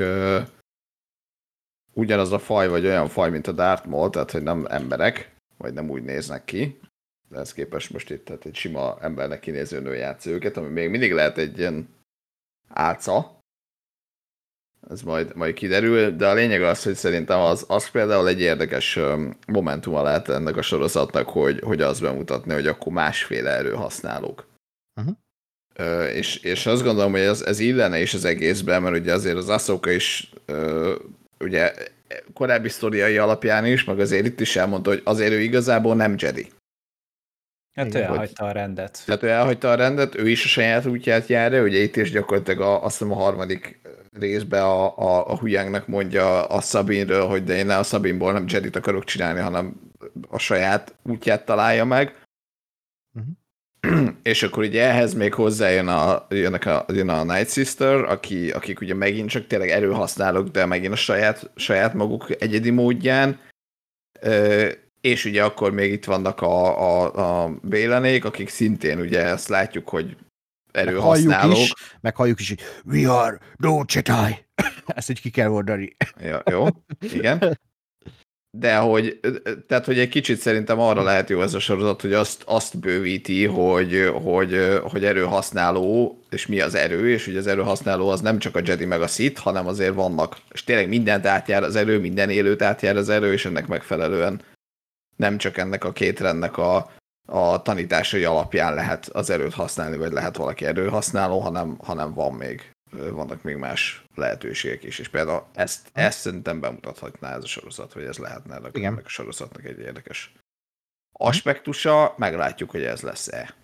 ugyanaz 1.93 2.33
a 2.33 2.39
faj, 2.39 2.69
vagy 2.69 2.85
olyan 2.85 3.09
faj, 3.09 3.31
mint 3.31 3.47
a 3.47 3.53
Darth 3.53 4.11
tehát 4.11 4.31
hogy 4.31 4.43
nem 4.43 4.67
emberek, 4.69 5.35
vagy 5.57 5.73
nem 5.73 5.91
úgy 5.91 6.03
néznek 6.03 6.45
ki. 6.45 6.81
De 7.29 7.39
ez 7.39 7.53
képest 7.53 7.91
most 7.91 8.11
itt 8.11 8.25
tehát 8.25 8.45
egy 8.45 8.55
sima 8.55 8.99
embernek 9.01 9.41
kinéző 9.41 9.81
nő 9.81 9.95
játsz 9.95 10.27
őket, 10.27 10.57
ami 10.57 10.69
még 10.69 10.91
mindig 10.91 11.13
lehet 11.13 11.39
egy 11.39 11.59
ilyen 11.59 11.89
álca, 12.69 13.34
ez 14.91 15.03
majd, 15.03 15.37
majd 15.37 15.55
kiderül, 15.55 16.17
de 16.17 16.29
a 16.29 16.35
lényeg 16.35 16.63
az, 16.63 16.83
hogy 16.83 16.95
szerintem 16.95 17.41
az, 17.41 17.65
az 17.69 17.91
például 17.91 18.29
egy 18.29 18.41
érdekes 18.41 18.99
momentuma 19.47 20.03
lehet 20.03 20.29
ennek 20.29 20.57
a 20.57 20.63
sorozatnak, 20.63 21.29
hogy, 21.29 21.61
hogy 21.65 21.81
az 21.81 22.01
bemutatni, 22.01 22.53
hogy 22.53 22.67
akkor 22.67 22.93
másféle 22.93 23.51
erőhasználók. 23.51 24.47
Uh-huh. 25.01 25.17
Ö, 25.75 26.05
és, 26.05 26.37
és 26.37 26.67
azt 26.67 26.83
gondolom, 26.83 27.11
hogy 27.11 27.21
ez, 27.21 27.43
ez 27.43 27.59
illene 27.59 28.01
is 28.01 28.15
az 28.15 28.25
egészben, 28.25 28.83
mert 28.83 28.97
ugye 28.97 29.13
azért 29.13 29.37
az 29.37 29.49
Ahsoka 29.49 29.91
is 29.91 30.33
ö, 30.47 30.95
ugye 31.41 31.75
korábbi 32.35 32.69
sztoriai 32.69 33.19
alapján 33.19 33.67
is, 33.67 33.85
meg 33.85 34.01
azért 34.01 34.27
itt 34.27 34.41
is 34.41 34.57
elmondta, 34.57 34.91
hogy 34.91 35.01
azért 35.05 35.33
ő 35.33 35.41
igazából 35.41 35.95
nem 35.95 36.15
Jedi. 36.19 36.49
Hát 37.75 37.87
Igen, 37.87 38.01
ő 38.03 38.05
hogy- 38.05 38.15
elhagyta 38.15 38.45
a 38.45 38.53
rendet. 38.53 39.03
Tehát 39.07 39.23
ő 39.23 39.29
elhagyta 39.29 39.71
a 39.71 39.75
rendet, 39.75 40.15
ő 40.15 40.29
is 40.29 40.45
a 40.45 40.49
saját 40.49 40.87
útját 40.87 41.27
járja, 41.27 41.63
ugye 41.63 41.79
itt 41.79 41.97
is 41.97 42.11
gyakorlatilag 42.11 42.61
a, 42.61 42.85
azt 42.85 42.99
hiszem 42.99 43.13
a 43.13 43.17
harmadik 43.17 43.81
részben 44.13 44.63
a, 44.63 44.99
a, 44.99 45.31
a 45.31 45.39
Huyangnak 45.39 45.87
mondja 45.87 46.47
a 46.47 46.61
Sabinről, 46.61 47.27
hogy 47.27 47.45
de 47.45 47.57
én 47.57 47.67
ne 47.67 47.77
a 47.77 47.83
Sabinból 47.83 48.33
nem 48.33 48.45
Jedit 48.49 48.77
akarok 48.77 49.05
csinálni, 49.05 49.41
hanem 49.41 49.81
a 50.29 50.39
saját 50.39 50.95
útját 51.03 51.45
találja 51.45 51.85
meg. 51.85 52.15
És 54.23 54.43
akkor 54.43 54.65
ugye 54.65 54.83
ehhez 54.83 55.15
még 55.15 55.35
hozzájön 55.35 55.89
a, 55.89 56.27
jönnek 56.29 56.67
a, 56.67 56.85
jön 56.93 57.09
a 57.09 57.25
Night 57.25 57.51
Sister, 57.51 57.95
aki, 57.95 58.51
akik 58.51 58.81
ugye 58.81 58.95
megint 58.95 59.31
csak 59.31 59.47
tényleg 59.47 59.69
erőhasználók, 59.69 60.49
de 60.49 60.67
megint 60.67 60.93
a 60.93 60.97
saját, 60.97 61.51
saját 61.57 61.95
maguk 61.95 62.43
egyedi 62.43 62.71
módján. 62.71 63.41
És 65.05 65.25
ugye 65.25 65.45
akkor 65.45 65.73
még 65.73 65.93
itt 65.93 66.05
vannak 66.05 66.41
a, 66.41 66.81
a, 66.81 67.45
a 67.45 67.59
Bélenék, 67.63 68.25
akik 68.25 68.49
szintén 68.49 69.01
ugye 69.01 69.23
ezt 69.23 69.49
látjuk, 69.49 69.89
hogy 69.89 70.17
erőhasználók. 70.73 71.57
is, 71.57 71.73
meg 72.01 72.17
halljuk 72.17 72.41
is, 72.41 72.49
hogy 72.49 72.61
we 72.85 73.13
are 73.13 73.39
no 73.57 73.83
Jedi. 73.89 74.45
Ezt 74.87 75.11
így 75.11 75.21
ki 75.21 75.31
kell 75.31 75.49
mondani. 75.49 75.97
Ja, 76.21 76.43
jó, 76.51 76.67
igen. 77.01 77.59
De 78.51 78.77
hogy, 78.77 79.21
tehát, 79.67 79.85
hogy 79.85 79.99
egy 79.99 80.09
kicsit 80.09 80.39
szerintem 80.39 80.81
arra 80.81 81.03
lehet 81.03 81.31
jó 81.31 81.43
ez 81.43 81.55
a 81.55 81.59
sorozat, 81.59 82.01
hogy 82.01 82.13
azt, 82.13 82.43
azt 82.47 82.81
bővíti, 82.81 83.45
hogy, 83.45 84.11
hogy, 84.23 84.81
hogy 84.83 85.05
erőhasználó, 85.05 86.19
és 86.31 86.47
mi 86.47 86.61
az 86.61 86.75
erő, 86.75 87.11
és 87.11 87.25
hogy 87.25 87.37
az 87.37 87.47
erőhasználó 87.47 88.09
az 88.09 88.21
nem 88.21 88.39
csak 88.39 88.57
a 88.57 88.61
Jedi 88.65 88.85
meg 88.85 89.03
a 89.03 89.07
Sith, 89.07 89.41
hanem 89.41 89.67
azért 89.67 89.95
vannak, 89.95 90.37
és 90.53 90.65
tényleg 90.65 90.89
mindent 90.89 91.27
átjár 91.27 91.63
az 91.63 91.77
erő, 91.77 92.01
minden 92.01 92.31
élőt 92.31 92.63
átjár 92.63 92.97
az 92.97 93.09
erő, 93.09 93.33
és 93.33 93.45
ennek 93.45 93.67
megfelelően 93.67 94.41
nem 95.17 95.39
csak 95.39 95.57
ennek 95.57 95.85
a 95.85 95.93
két 95.93 96.21
rendnek 96.21 96.57
a, 96.57 96.93
a 97.27 97.63
tanításai 97.63 98.25
alapján 98.25 98.75
lehet 98.75 99.07
az 99.07 99.31
erőt 99.31 99.55
használni, 99.55 99.97
vagy 99.97 100.13
lehet 100.13 100.37
valaki 100.37 100.65
erőhasználó, 100.65 101.39
hanem, 101.39 101.77
hanem 101.79 102.15
van 102.15 102.35
még, 102.35 102.71
vannak 102.91 103.43
még 103.43 103.57
más 103.57 104.05
lehetőségek 104.15 104.83
is, 104.83 104.99
és 104.99 105.09
például 105.09 105.45
ezt, 105.55 105.89
ezt 105.93 106.19
szerintem 106.19 106.61
bemutathatná 106.61 107.37
ez 107.37 107.43
a 107.43 107.47
sorozat, 107.47 107.93
hogy 107.93 108.05
ez 108.05 108.19
lehetne 108.19 108.55
ennek, 108.55 108.77
Igen. 108.77 108.93
ennek 108.93 109.05
a 109.05 109.09
sorozatnak 109.09 109.65
egy 109.65 109.79
érdekes 109.79 110.33
aspektusa, 111.19 112.15
meglátjuk, 112.17 112.71
hogy 112.71 112.83
ez 112.83 113.01
lesz-e. 113.01 113.55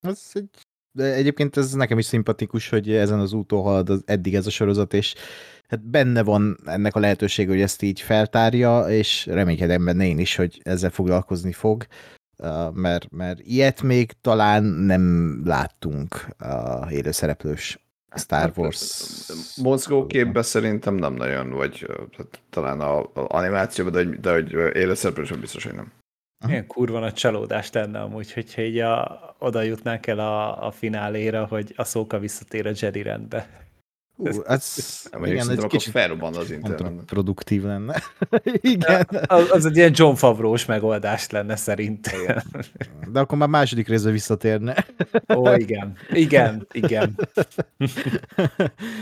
Ez 0.00 0.30
egy... 0.32 0.48
De 0.92 1.12
egyébként 1.12 1.56
ez 1.56 1.72
nekem 1.72 1.98
is 1.98 2.04
szimpatikus, 2.04 2.68
hogy 2.68 2.92
ezen 2.92 3.18
az 3.18 3.32
úton 3.32 3.62
halad 3.62 3.90
az, 3.90 4.02
eddig 4.06 4.34
ez 4.34 4.46
a 4.46 4.50
sorozat, 4.50 4.94
és 4.94 5.14
hát 5.68 5.84
benne 5.90 6.22
van 6.22 6.58
ennek 6.64 6.96
a 6.96 7.00
lehetőség, 7.00 7.48
hogy 7.48 7.60
ezt 7.60 7.82
így 7.82 8.00
feltárja, 8.00 8.88
és 8.88 9.26
reménykedem 9.26 9.84
benne 9.84 10.06
én 10.06 10.18
is, 10.18 10.36
hogy 10.36 10.60
ezzel 10.62 10.90
foglalkozni 10.90 11.52
fog, 11.52 11.86
mert, 12.72 13.10
mert 13.10 13.40
ilyet 13.40 13.82
még 13.82 14.12
talán 14.20 14.64
nem 14.64 15.40
láttunk 15.44 16.26
a 16.38 16.90
élőszereplős 16.90 17.78
Star 18.16 18.38
hát, 18.38 18.56
Wars. 18.56 19.04
Mozgóképben 19.62 20.42
szerintem 20.42 20.94
nem 20.94 21.14
nagyon, 21.14 21.50
vagy 21.50 21.86
hát, 22.16 22.42
talán 22.50 22.80
a, 22.80 22.98
a 22.98 23.10
animációban, 23.14 23.92
de, 23.92 24.04
de 24.04 24.32
hogy 24.32 24.52
élőszereplősen 24.52 25.40
biztos, 25.40 25.64
hogy 25.64 25.74
nem. 25.74 25.92
Ilyen 26.46 26.66
kurva 26.66 26.98
nagy 26.98 27.12
csalódást 27.12 27.72
tenne 27.72 28.00
amúgy, 28.00 28.32
hogyha 28.32 28.62
így 28.62 28.78
a, 28.78 29.20
oda 29.38 29.62
jutnánk 29.62 30.06
el 30.06 30.18
a, 30.18 30.66
a 30.66 30.70
fináléra, 30.70 31.46
hogy 31.46 31.72
a 31.76 31.84
szóka 31.84 32.18
visszatér 32.18 32.66
a 32.66 32.72
Jedi 32.74 33.02
rendbe. 33.02 33.67
Uh, 34.20 34.36
ez, 34.46 34.76
nem, 35.12 35.24
igen, 35.24 35.50
egy 35.50 35.66
kicsit 35.66 35.92
felrobban 35.92 36.34
az 36.34 36.50
internet. 36.50 37.04
Produktív 37.06 37.62
lenne. 37.62 38.02
igen. 38.74 39.06
Az, 39.26 39.50
az 39.50 39.66
egy 39.66 39.76
ilyen 39.76 39.92
John 39.94 40.14
Favreau-s 40.14 40.64
megoldás 40.64 41.30
lenne 41.30 41.56
szerintem. 41.56 42.42
De 43.12 43.20
akkor 43.20 43.38
már 43.38 43.48
második 43.48 43.88
részre 43.88 44.10
visszatérne. 44.10 44.86
Ó, 45.34 45.54
igen. 45.54 45.96
Igen, 46.10 46.66
igen. 46.72 47.18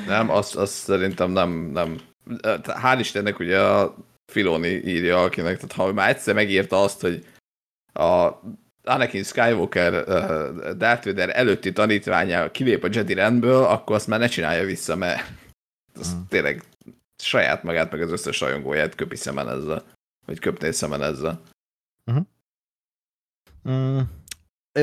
nem, 0.06 0.30
azt, 0.30 0.56
azt 0.56 0.72
szerintem 0.72 1.30
nem, 1.30 1.50
nem. 1.72 1.98
Hál' 2.62 2.96
Istennek 2.98 3.38
ugye 3.38 3.60
a 3.60 3.96
Filoni 4.26 4.68
írja, 4.68 5.22
akinek, 5.22 5.54
tehát 5.54 5.72
ha 5.72 5.92
már 5.92 6.08
egyszer 6.08 6.34
megírta 6.34 6.82
azt, 6.82 7.00
hogy 7.00 7.24
a 7.92 8.40
Anakin 8.88 9.22
Skywalker 9.22 9.92
uh, 9.94 10.70
Darth 10.70 11.06
Vader 11.06 11.30
előtti 11.36 11.72
tanítványa 11.72 12.50
kilép 12.50 12.84
a 12.84 12.88
Jedi 12.90 13.14
rendből, 13.14 13.64
akkor 13.64 13.96
azt 13.96 14.06
már 14.06 14.18
ne 14.18 14.26
csinálja 14.26 14.64
vissza, 14.64 14.96
mert 14.96 15.32
az 15.98 16.10
hmm. 16.10 16.26
tényleg 16.28 16.62
saját 17.22 17.62
magát, 17.62 17.90
meg 17.90 18.02
az 18.02 18.10
összes 18.10 18.40
rajongóját 18.40 18.94
köpi 18.94 19.16
szemen 19.16 19.48
ezzel, 19.48 19.84
vagy 20.26 20.38
köpné 20.38 20.70
szemen 20.70 21.02
ezzel. 21.02 21.40
Uh-huh. 22.06 22.26
Mm. 23.68 23.98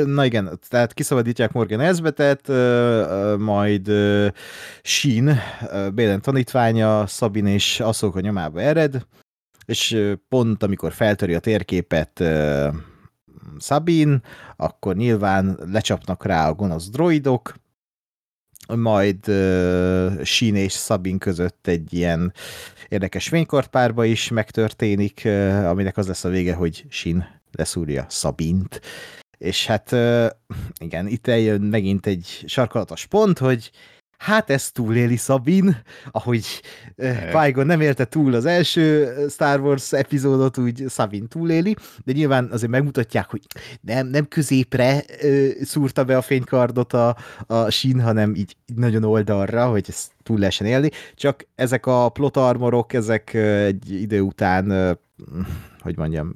Na 0.06 0.26
igen, 0.26 0.60
tehát 0.68 0.93
kiszabadítják 0.93 1.51
Morgan 1.51 1.80
Esbetet, 1.80 2.47
majd 3.38 3.91
Shin, 4.82 5.39
Bélen 5.93 6.22
tanítványa, 6.22 7.08
Szabin 7.08 7.45
és 7.45 7.80
Asszók 7.80 8.16
a 8.16 8.20
nyomába 8.20 8.62
ered, 8.62 9.08
és 9.66 9.97
pont 10.30 10.64
amikor 10.64 10.93
feltöri 10.93 11.34
a 11.34 11.39
térképet 11.39 12.24
Sabin, 13.60 14.22
akkor 14.56 14.95
nyilván 14.95 15.60
lecsapnak 15.72 16.26
rá 16.26 16.49
a 16.49 16.54
gonosz 16.54 16.89
droidok, 16.89 17.54
majd 18.76 19.28
uh, 19.28 20.24
Shin 20.24 20.56
és 20.56 20.74
Sabin 20.74 21.18
között 21.18 21.68
egy 21.68 21.93
ilyen 21.93 22.34
érdekes 22.88 23.28
fénykortpárba 23.28 24.06
is 24.06 24.30
megtörténik, 24.30 25.22
uh, 25.26 25.70
aminek 25.70 25.97
az 25.97 26.08
lesz 26.08 26.24
a 26.24 26.30
vége, 26.30 26.54
hogy 26.54 26.86
Shin 26.89 27.41
leszúrja 27.51 28.06
Sabint. 28.10 28.82
És 29.38 29.66
hát 29.66 29.91
uh, 29.91 30.28
igen, 30.78 31.08
itt 31.08 31.28
eljön 31.28 31.62
megint 31.62 32.06
egy 32.06 32.43
sarkalatos 32.45 33.06
pont, 33.06 33.38
hogy 33.38 33.72
hát 34.24 34.49
ezt 34.49 34.74
túléli 34.74 35.15
Szabin, 35.15 35.78
ahogy 36.11 36.45
qui 37.32 37.63
nem 37.63 37.82
élte 37.82 38.05
túl 38.05 38.34
az 38.34 38.45
első 38.45 39.15
Star 39.30 39.59
Wars 39.59 39.93
epizódot, 39.93 40.57
úgy 40.57 40.84
Szabin 40.88 41.28
túléli, 41.28 41.76
de 42.05 42.11
nyilván 42.11 42.49
azért 42.51 42.71
megmutatják, 42.71 43.30
hogy 43.30 43.41
nem, 43.82 44.07
nem 44.07 44.28
középre 44.28 45.03
ö, 45.21 45.47
szúrta 45.61 46.03
be 46.03 46.17
a 46.17 46.21
fénykardot 46.21 46.93
a, 46.93 47.17
a 47.47 47.69
sín, 47.69 48.01
hanem 48.01 48.36
így, 48.36 48.57
így 48.65 48.78
nagyon 48.78 49.03
oldalra, 49.03 49.69
hogy 49.69 49.86
ezt 49.88 50.11
túl 50.24 50.39
lehessen 50.39 50.67
élni, 50.67 50.89
csak 51.15 51.47
ezek 51.55 51.86
a 51.86 52.09
plot 52.09 52.38
armorok, 52.38 52.93
ezek 52.93 53.34
egy 53.34 53.91
idő 53.91 54.21
után, 54.21 54.97
hogy 55.80 55.97
mondjam, 55.97 56.34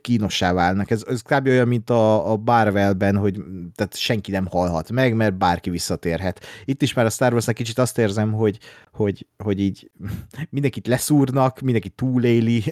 kínossá 0.00 0.52
válnak. 0.52 0.90
Ez, 0.90 1.04
ez 1.08 1.22
kb. 1.22 1.46
olyan, 1.46 1.68
mint 1.68 1.90
a, 1.90 2.32
a 2.32 2.36
Barwellben, 2.36 3.16
hogy 3.16 3.42
tehát 3.74 3.96
senki 3.96 4.30
nem 4.30 4.46
halhat 4.46 4.92
meg, 4.92 5.14
mert 5.14 5.38
bárki 5.38 5.70
visszatérhet. 5.70 6.44
Itt 6.64 6.82
is 6.82 6.92
már 6.92 7.06
a 7.06 7.10
Star 7.10 7.32
wars 7.32 7.46
kicsit 7.52 7.78
azt 7.78 7.98
érzem, 7.98 8.32
hogy, 8.32 8.58
hogy, 8.92 9.26
hogy 9.38 9.60
így 9.60 9.90
mindenkit 10.50 10.86
leszúrnak, 10.86 11.60
mindenki 11.60 11.88
túléli, 11.88 12.62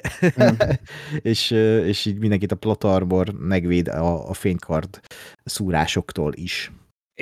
mm. 0.43 0.47
és, 1.33 1.51
és 1.85 2.07
így 2.07 2.19
mindenkit 2.19 2.53
a 2.53 2.57
plot 2.57 2.85
armor 2.85 3.33
megvéd 3.33 3.89
a, 3.89 4.29
a 4.29 4.33
fénykard 4.33 5.01
szúrásoktól 5.45 6.33
is. 6.35 6.73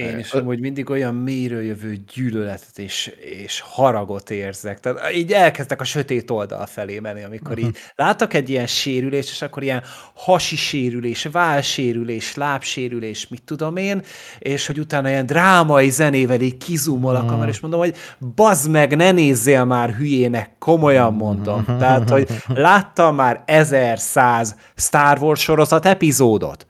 Én 0.00 0.18
is 0.18 0.32
amúgy 0.32 0.60
mindig 0.60 0.90
olyan 0.90 1.14
mélyről 1.14 1.62
jövő 1.62 1.96
gyűlöletet 2.14 2.78
és, 2.78 3.12
és 3.44 3.60
haragot 3.60 4.30
érzek. 4.30 4.80
Tehát 4.80 5.14
így 5.14 5.32
elkezdtek 5.32 5.80
a 5.80 5.84
sötét 5.84 6.30
oldal 6.30 6.66
felé 6.66 6.98
menni, 6.98 7.22
amikor 7.22 7.52
uh-huh. 7.52 7.66
így 7.66 7.76
látok 7.94 8.34
egy 8.34 8.50
ilyen 8.50 8.66
sérülés, 8.66 9.30
és 9.30 9.42
akkor 9.42 9.62
ilyen 9.62 9.82
hasi 10.14 10.56
sérülés, 10.56 11.24
válsérülés, 11.32 12.34
lábsérülés, 12.34 13.28
mit 13.28 13.42
tudom 13.42 13.76
én, 13.76 14.02
és 14.38 14.66
hogy 14.66 14.78
utána 14.78 15.08
ilyen 15.08 15.26
drámai 15.26 15.90
zenével 15.90 16.40
így 16.40 16.56
kizumol 16.56 17.16
a 17.16 17.24
kamera, 17.24 17.50
és 17.50 17.60
mondom, 17.60 17.80
hogy 17.80 17.94
bazd 18.34 18.70
meg, 18.70 18.96
ne 18.96 19.12
nézzél 19.12 19.64
már 19.64 19.94
hülyének, 19.94 20.50
komolyan 20.58 21.14
mondom. 21.14 21.64
Tehát, 21.64 22.10
hogy 22.10 22.28
láttam 22.48 23.14
már 23.14 23.42
ezer 23.46 23.98
száz 23.98 24.56
Star 24.76 25.18
Wars 25.18 25.42
sorozat 25.42 25.86
epizódot, 25.86 26.66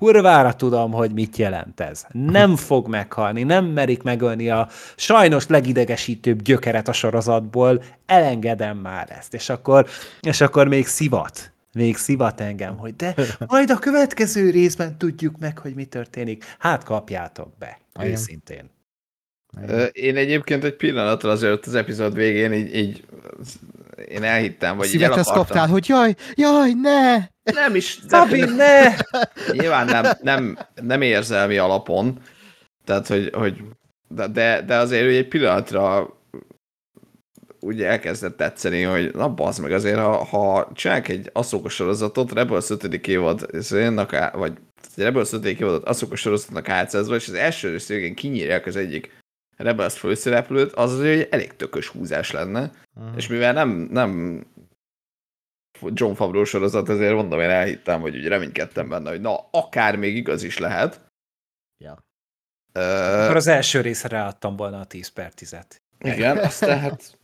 kurvára 0.00 0.54
tudom, 0.54 0.92
hogy 0.92 1.12
mit 1.12 1.36
jelent 1.36 1.80
ez. 1.80 2.04
Nem 2.12 2.56
fog 2.56 2.88
meghalni, 2.88 3.42
nem 3.42 3.64
merik 3.64 4.02
megölni 4.02 4.50
a 4.50 4.68
sajnos 4.96 5.46
legidegesítőbb 5.46 6.42
gyökeret 6.42 6.88
a 6.88 6.92
sorozatból, 6.92 7.82
elengedem 8.06 8.76
már 8.76 9.16
ezt, 9.18 9.34
és 9.34 9.48
akkor, 9.48 9.86
és 10.20 10.40
akkor 10.40 10.68
még 10.68 10.86
szivat 10.86 11.52
még 11.72 11.96
szivat 11.96 12.40
engem, 12.40 12.76
hogy 12.76 12.96
de 12.96 13.14
majd 13.46 13.70
a 13.70 13.78
következő 13.78 14.50
részben 14.50 14.98
tudjuk 14.98 15.38
meg, 15.38 15.58
hogy 15.58 15.74
mi 15.74 15.84
történik. 15.84 16.44
Hát 16.58 16.84
kapjátok 16.84 17.58
be, 17.58 17.80
Igen. 17.94 18.10
őszintén. 18.10 18.70
Én 19.92 20.16
egyébként 20.16 20.64
egy 20.64 20.76
pillanatra 20.76 21.30
azért 21.30 21.66
az 21.66 21.74
epizód 21.74 22.14
végén 22.14 22.52
így, 22.52 22.74
így 22.74 23.04
én 24.08 24.22
elhittem, 24.22 24.76
vagy 24.76 24.86
Szívet 24.86 25.16
azt 25.16 25.32
kaptál, 25.32 25.66
hogy 25.66 25.88
jaj, 25.88 26.14
jaj, 26.34 26.72
ne! 26.72 27.16
Nem 27.42 27.74
is. 27.74 27.98
Szabin, 28.08 28.48
ne! 28.48 28.94
Nyilván 29.60 29.86
nem, 29.86 30.06
nem, 30.20 30.58
nem 30.82 31.02
érzelmi 31.02 31.56
alapon, 31.56 32.18
tehát, 32.84 33.06
hogy, 33.06 33.30
hogy 33.34 33.62
de, 34.08 34.62
de, 34.62 34.76
azért 34.76 35.04
hogy 35.04 35.14
egy 35.14 35.28
pillanatra 35.28 36.14
úgy 37.60 37.82
elkezdett 37.82 38.36
tetszeni, 38.36 38.82
hogy 38.82 39.14
na 39.14 39.28
bazd 39.28 39.62
meg 39.62 39.72
azért, 39.72 39.98
ha, 39.98 40.24
ha 40.24 40.70
csinálják 40.74 41.08
egy 41.08 41.30
asszókos 41.32 41.74
sorozatot, 41.74 42.32
Rebels 42.32 42.70
5. 42.70 43.06
évad, 43.06 43.46
vagy 44.32 44.52
Rebels 44.96 45.32
5. 45.32 45.44
évadot 45.44 45.84
asszókos 45.84 46.20
sorozatnak 46.20 46.68
átszázva, 46.68 47.14
és 47.14 47.28
az 47.28 47.34
első 47.34 47.70
rész 47.70 47.88
végén 47.88 48.14
kinyírják 48.14 48.66
az 48.66 48.76
egyik 48.76 49.18
Rebels 49.62 49.98
főszereplőt, 49.98 50.72
az 50.72 50.92
azért 50.92 51.20
egy 51.20 51.28
elég 51.30 51.56
tökös 51.56 51.88
húzás 51.88 52.30
lenne. 52.30 52.70
Uh-huh. 52.94 53.16
És 53.16 53.28
mivel 53.28 53.52
nem, 53.52 53.68
nem 53.68 54.44
John 55.80 56.14
Favreau 56.14 56.44
sorozat, 56.44 56.88
ezért 56.88 57.14
mondom, 57.14 57.40
én 57.40 57.50
elhittem, 57.50 58.00
hogy 58.00 58.16
úgy 58.16 58.26
reménykedtem 58.26 58.88
benne, 58.88 59.10
hogy 59.10 59.20
na, 59.20 59.48
akár 59.50 59.96
még 59.96 60.16
igaz 60.16 60.42
is 60.42 60.58
lehet. 60.58 61.00
Ja. 61.84 62.04
Uh, 62.74 63.22
Akkor 63.22 63.36
az 63.36 63.46
első 63.46 63.80
részre 63.80 64.08
ráadtam 64.08 64.56
volna 64.56 64.80
a 64.80 64.84
10 64.84 65.08
per 65.08 65.32
10-et. 65.36 65.76
Igen, 65.98 66.38
aztán 66.38 66.78
hát, 66.78 67.18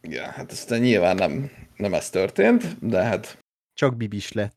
igen, 0.00 0.30
hát 0.30 0.50
aztán 0.50 0.80
nyilván 0.80 1.16
nem, 1.16 1.50
nem 1.76 1.94
ez 1.94 2.10
történt, 2.10 2.86
de 2.88 3.02
hát... 3.02 3.38
Csak 3.74 3.96
bibis 3.96 4.32
lett. 4.32 4.56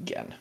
Igen. 0.00 0.38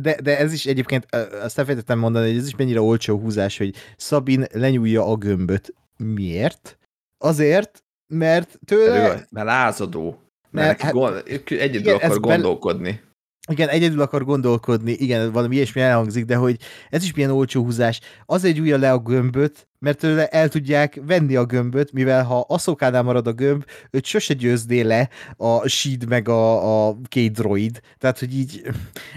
De, 0.00 0.20
de 0.22 0.38
ez 0.38 0.52
is 0.52 0.66
egyébként, 0.66 1.06
azt 1.42 1.58
elfelejtettem 1.58 1.98
mondani, 1.98 2.28
hogy 2.28 2.38
ez 2.38 2.46
is 2.46 2.56
mennyire 2.56 2.80
olcsó 2.80 3.18
húzás, 3.18 3.58
hogy 3.58 3.74
Szabin 3.96 4.44
lenyúlja 4.52 5.06
a 5.06 5.16
gömböt. 5.16 5.74
Miért? 5.96 6.78
Azért, 7.18 7.84
mert 8.14 8.58
tőle... 8.64 9.26
Mert 9.30 9.46
lázadó. 9.46 10.20
Mert, 10.50 10.66
mert 10.66 10.80
hát, 10.80 10.92
gond, 10.92 11.22
egyedül 11.48 11.80
igen, 11.80 11.94
akar 11.94 12.20
gondolkodni. 12.20 13.00
Igen, 13.48 13.68
egyedül 13.68 14.00
akar 14.00 14.24
gondolkodni, 14.24 14.92
igen, 14.92 15.32
valami 15.32 15.54
ilyesmi 15.54 15.80
elhangzik, 15.80 16.24
de 16.24 16.36
hogy 16.36 16.56
ez 16.90 17.04
is 17.04 17.14
milyen 17.14 17.30
olcsó 17.30 17.64
húzás. 17.64 18.00
Azért 18.26 18.54
gyújja 18.54 18.78
le 18.78 18.92
a 18.92 18.98
gömböt, 18.98 19.66
mert 19.78 19.98
tőle 19.98 20.26
el 20.26 20.48
tudják 20.48 21.00
venni 21.06 21.36
a 21.36 21.44
gömböt, 21.44 21.92
mivel 21.92 22.24
ha 22.24 22.44
Aszokánál 22.48 23.02
marad 23.02 23.26
a 23.26 23.32
gömb, 23.32 23.64
őt 23.90 24.04
sose 24.04 24.34
győzné 24.34 24.80
le 24.80 25.08
a 25.36 25.68
Seed 25.68 26.08
meg 26.08 26.28
a, 26.28 26.88
a 26.88 26.98
két 27.08 27.32
droid. 27.32 27.80
Tehát, 27.98 28.18
hogy 28.18 28.34
így, 28.34 28.62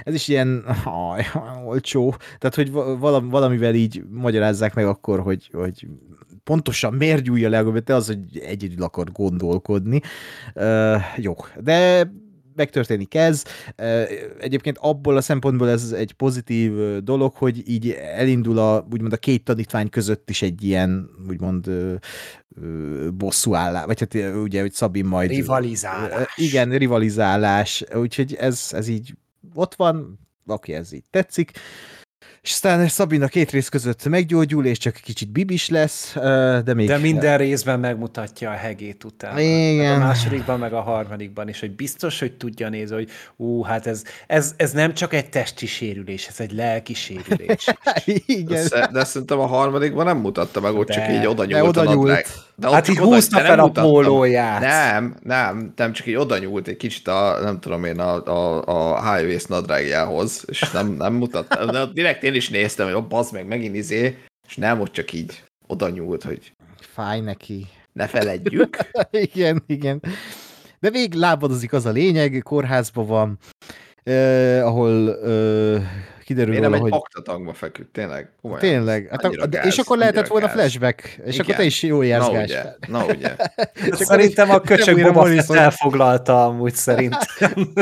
ez 0.04 0.14
is 0.14 0.28
ilyen 0.28 0.66
aj, 0.84 1.26
olcsó. 1.66 2.16
Tehát, 2.38 2.56
hogy 2.56 2.72
valamivel 3.30 3.76
így 3.76 4.04
magyarázzák 4.10 4.74
meg 4.74 4.86
akkor, 4.86 5.20
hogy, 5.20 5.50
hogy 5.54 5.88
pontosan 6.44 6.94
miért 6.94 7.24
gyújja 7.24 7.50
le 7.50 7.58
a 7.58 7.64
gömböt, 7.64 7.84
de 7.84 7.96
az, 7.96 8.08
hogy 8.08 8.40
egyedül 8.46 8.84
akar 8.84 9.12
gondolkodni. 9.12 10.02
Uh, 10.56 10.96
jó, 11.18 11.36
de 11.60 12.10
megtörténik 12.60 13.16
ez. 13.16 13.43
Egyébként 14.39 14.78
abból 14.78 15.18
a 15.18 15.22
szempontból 15.22 15.70
ez 15.70 15.91
egy 15.91 16.12
pozitív 16.12 16.97
dolog, 17.03 17.34
hogy 17.34 17.70
így 17.70 17.89
elindul 17.91 18.57
a, 18.57 18.88
úgymond 18.91 19.14
a 19.14 19.18
két 19.18 19.43
tanítvány 19.43 19.89
között 19.89 20.30
is 20.30 20.41
egy 20.41 20.64
ilyen, 20.64 21.10
úgymond 21.30 21.72
bosszúállás, 23.14 23.86
vagy 23.86 23.99
hát 23.99 24.34
ugye, 24.36 24.62
hogy 24.62 24.74
Szabin 24.74 25.05
majd... 25.05 25.30
Rivalizálás. 25.30 26.34
Igen, 26.36 26.78
rivalizálás, 26.78 27.84
úgyhogy 27.95 28.34
ez, 28.34 28.70
ez 28.72 28.88
így 28.88 29.14
ott 29.53 29.76
van, 29.76 30.20
aki 30.45 30.74
ez 30.74 30.93
így 30.93 31.05
tetszik 31.10 31.51
és 32.42 32.52
aztán 32.52 32.88
Szabina 32.88 33.28
két 33.28 33.52
rész 33.52 33.70
között 33.70 34.06
meggyógyul, 34.06 34.66
és 34.66 34.78
csak 34.78 34.94
kicsit 34.94 35.32
bibis 35.32 35.70
lesz, 35.70 36.14
de 36.64 36.74
még... 36.74 36.88
De 36.88 36.98
minden 36.98 37.38
részben 37.38 37.80
megmutatja 37.80 38.50
a 38.50 38.54
hegét 38.54 39.04
utána. 39.04 39.40
Igen. 39.40 40.02
A 40.02 40.06
másodikban, 40.06 40.60
meg 40.60 40.74
a 40.74 40.82
harmadikban 40.82 41.50
is, 41.50 41.60
hogy 41.60 41.72
biztos, 41.72 42.20
hogy 42.20 42.34
tudja 42.34 42.70
nézni, 42.70 42.96
hogy 42.96 43.10
ú, 43.36 43.64
hát 43.64 43.88
ez, 43.88 44.04
ez, 44.28 44.54
ez 44.58 44.72
nem 44.72 44.94
csak 44.94 45.14
egy 45.14 45.30
testi 45.30 45.66
sérülés, 45.66 46.28
ez 46.28 46.40
egy 46.40 46.52
lelki 46.52 46.94
sérülés. 46.94 47.66
Igen. 48.26 48.68
De, 48.70 48.90
de 48.92 49.04
szerintem 49.04 49.40
a 49.40 49.46
harmadikban 49.46 50.06
nem 50.06 50.18
mutatta 50.18 50.60
meg, 50.60 50.74
ott 50.76 50.88
De- 50.88 50.94
csak 50.94 51.10
így 51.10 51.26
oda 51.26 51.46
de 51.46 51.58
nyúlt. 51.60 51.78
oda 51.78 51.90
a 51.90 51.94
nyúlt. 51.94 52.48
De 52.56 52.68
ott 52.68 52.74
Hát 52.74 52.88
így 52.88 53.00
oda- 53.00 53.14
húzta 53.14 53.36
de 53.42 53.42
nem 53.48 53.52
fel 53.52 53.60
a 53.66 53.70
pólóját. 53.70 54.60
Nem, 54.60 55.16
nem, 55.24 55.74
nem, 55.76 55.92
csak 55.94 56.08
így 56.08 56.16
oda 56.16 56.38
nyúlt 56.38 56.68
egy 56.68 56.78
kicsit 56.78 57.08
a, 57.08 57.38
nem 57.44 57.60
tudom 57.60 57.84
én, 57.84 58.00
a, 58.00 58.26
a, 58.26 58.98
a 58.98 59.22
nadrágjához, 59.48 60.44
és 60.48 60.72
nem, 60.72 60.88
nem 60.88 61.14
mutatta. 61.14 61.66
De 61.72 61.86
direkt 61.94 62.24
én 62.30 62.36
is 62.36 62.50
néztem, 62.50 62.86
hogy 62.86 62.96
oh, 62.96 63.08
bazd 63.08 63.34
meg, 63.34 63.48
megint 63.48 63.76
izé, 63.76 64.18
és 64.48 64.56
nem, 64.56 64.80
ott 64.80 64.92
csak 64.92 65.14
így 65.14 65.44
oda 65.68 65.90
nyúlt, 65.90 66.24
hogy 66.24 66.54
Fáj 66.80 67.20
neki. 67.20 67.68
ne 67.94 68.08
feledjük. 68.08 68.78
igen, 69.34 69.64
igen. 69.68 70.02
De 70.80 70.90
végig 70.90 71.14
lábadozik 71.14 71.74
az 71.74 71.86
a 71.86 71.92
lényeg, 71.92 72.42
kórházban 72.44 73.06
van, 73.08 73.38
eh, 74.04 74.66
ahol 74.66 75.16
eh, 75.26 75.84
kiderül 76.30 76.56
róla, 76.62 76.78
hogy 76.78 76.92
aktatagba 76.92 77.54
feküdt, 77.54 77.92
tényleg. 77.92 78.30
Komolyan. 78.42 78.62
tényleg. 78.64 79.08
Hát, 79.10 79.50
gáz, 79.50 79.66
és 79.66 79.78
akkor 79.78 79.98
lehetett 79.98 80.28
volna 80.28 80.46
gáz. 80.46 80.56
flashback, 80.56 81.02
és 81.26 81.34
Igen. 81.34 81.40
akkor 81.40 81.56
te 81.56 81.64
is 81.64 81.84
jó 81.84 81.98
Na 81.98 82.04
érzgás. 82.04 82.44
ugye, 82.44 82.64
na 82.88 83.06
ugye. 83.06 83.36
Szerintem 83.92 84.50
a 84.50 84.60
köcsög 84.60 85.12
Morrison. 85.12 85.58
elfoglalta 85.58 86.46
amúgy 86.46 86.74
szerintem. 86.90 87.52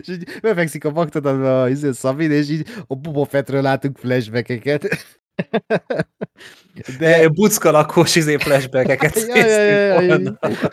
és 0.00 0.08
így 0.08 0.28
befekszik 0.42 0.84
a 0.84 0.90
baktadatba 0.90 1.62
a 1.62 1.68
izé, 1.68 1.92
Szabin, 1.92 2.30
és 2.30 2.48
így 2.50 2.68
a 2.86 2.94
Boba 2.94 3.24
Fettről 3.24 3.62
látunk 3.62 3.98
flashbackeket. 3.98 4.88
De 6.98 7.28
buckalakós 7.28 8.14
izé 8.16 8.36
flashbackeket 8.36 9.26
Ja, 9.26 9.36
ja, 9.36 9.60
ja, 9.60 10.00
ja, 10.00 10.18
ja. 10.20 10.70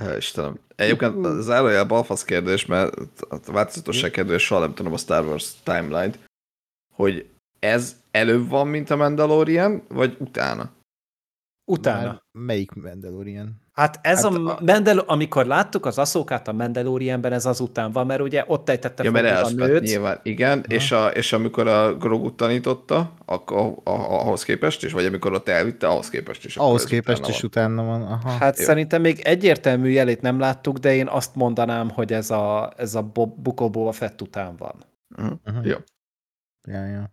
Hál' 0.00 0.16
Istenem. 0.16 0.58
Egyébként 0.76 1.26
az 1.26 1.48
előjel 1.48 1.84
balfasz 1.84 2.24
kérdés, 2.24 2.66
mert 2.66 2.94
a 3.28 3.52
változatosság 3.52 4.10
kedvéért 4.10 4.42
soha 4.42 4.60
nem 4.60 4.74
tudom 4.74 4.92
a 4.92 4.96
Star 4.96 5.24
Wars 5.24 5.62
timeline-t, 5.62 6.18
hogy 6.94 7.30
ez 7.58 7.96
előbb 8.10 8.48
van, 8.48 8.68
mint 8.68 8.90
a 8.90 8.96
Mandalorian, 8.96 9.82
vagy 9.88 10.16
utána? 10.18 10.70
Utána. 11.70 12.06
Már 12.06 12.22
Melyik 12.38 12.72
Mandalorian? 12.72 13.65
Hát 13.76 13.98
ez 14.02 14.22
Hát 14.22 14.32
a, 14.32 14.50
a- 14.50 14.58
Mandal- 14.64 15.04
amikor 15.08 15.46
láttuk 15.46 15.86
az 15.86 15.98
aszókát 15.98 16.48
a 16.48 16.52
Mandalorianben, 16.52 17.32
ez 17.32 17.46
az 17.46 17.60
után 17.60 17.92
van, 17.92 18.06
mert 18.06 18.20
ugye 18.20 18.44
ott 18.46 18.68
ejtette 18.68 19.02
Ja, 19.04 19.10
mert 19.10 19.42
a 19.46 19.50
nőt. 19.50 19.82
nyilván, 19.82 20.20
igen, 20.22 20.64
és, 20.68 20.92
a, 20.92 21.06
és 21.06 21.32
amikor 21.32 21.66
a 21.68 21.94
Grogut 21.96 22.34
tanította, 22.36 23.12
akkor 23.24 23.56
a, 23.84 23.90
a, 23.90 24.20
ahhoz 24.20 24.42
képest 24.42 24.84
is, 24.84 24.92
vagy 24.92 25.04
amikor 25.04 25.32
ott 25.32 25.48
elvitte, 25.48 25.86
ahhoz 25.86 26.08
képest 26.10 26.44
is. 26.44 26.56
Ahhoz 26.56 26.84
képest 26.84 27.18
utána 27.18 27.34
is 27.34 27.40
van. 27.40 27.50
utána 27.50 27.84
van. 27.84 28.02
Aha. 28.02 28.30
Hát 28.30 28.58
Jó. 28.58 28.64
szerintem 28.64 29.00
még 29.00 29.20
egyértelmű 29.20 29.88
jelét 29.88 30.20
nem 30.20 30.38
láttuk, 30.38 30.78
de 30.78 30.94
én 30.94 31.06
azt 31.06 31.34
mondanám, 31.34 31.90
hogy 31.90 32.12
ez 32.12 32.30
a, 32.30 32.72
ez 32.76 32.94
a 32.94 33.02
Bob, 33.02 33.42
Buko 33.42 33.70
Boba 33.70 33.92
Fett 33.92 34.22
után 34.22 34.56
van. 34.56 34.74
Aha. 35.44 35.60
Jó. 35.62 35.76
Ja, 36.68 36.86
ja. 36.86 37.12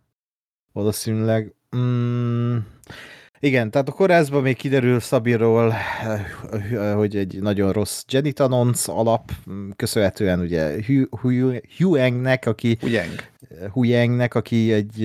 Valószínűleg. 0.72 1.54
Mm, 1.76 2.56
igen, 3.40 3.70
tehát 3.70 3.88
a 3.88 3.92
kórházban 3.92 4.42
még 4.42 4.56
kiderül 4.56 5.00
Szabiról, 5.00 5.74
hogy 6.94 7.16
egy 7.16 7.38
nagyon 7.40 7.72
rossz 7.72 8.02
genitanonc 8.08 8.88
alap, 8.88 9.30
köszönhetően 9.76 10.40
ugye 10.40 10.74
Hu- 10.86 11.08
Hu- 11.20 11.62
Huangnek, 11.78 12.46
aki 12.46 12.78
Ugyeng. 12.82 13.14
Huyangnek, 13.70 14.34
aki 14.34 14.72
egy 14.72 15.02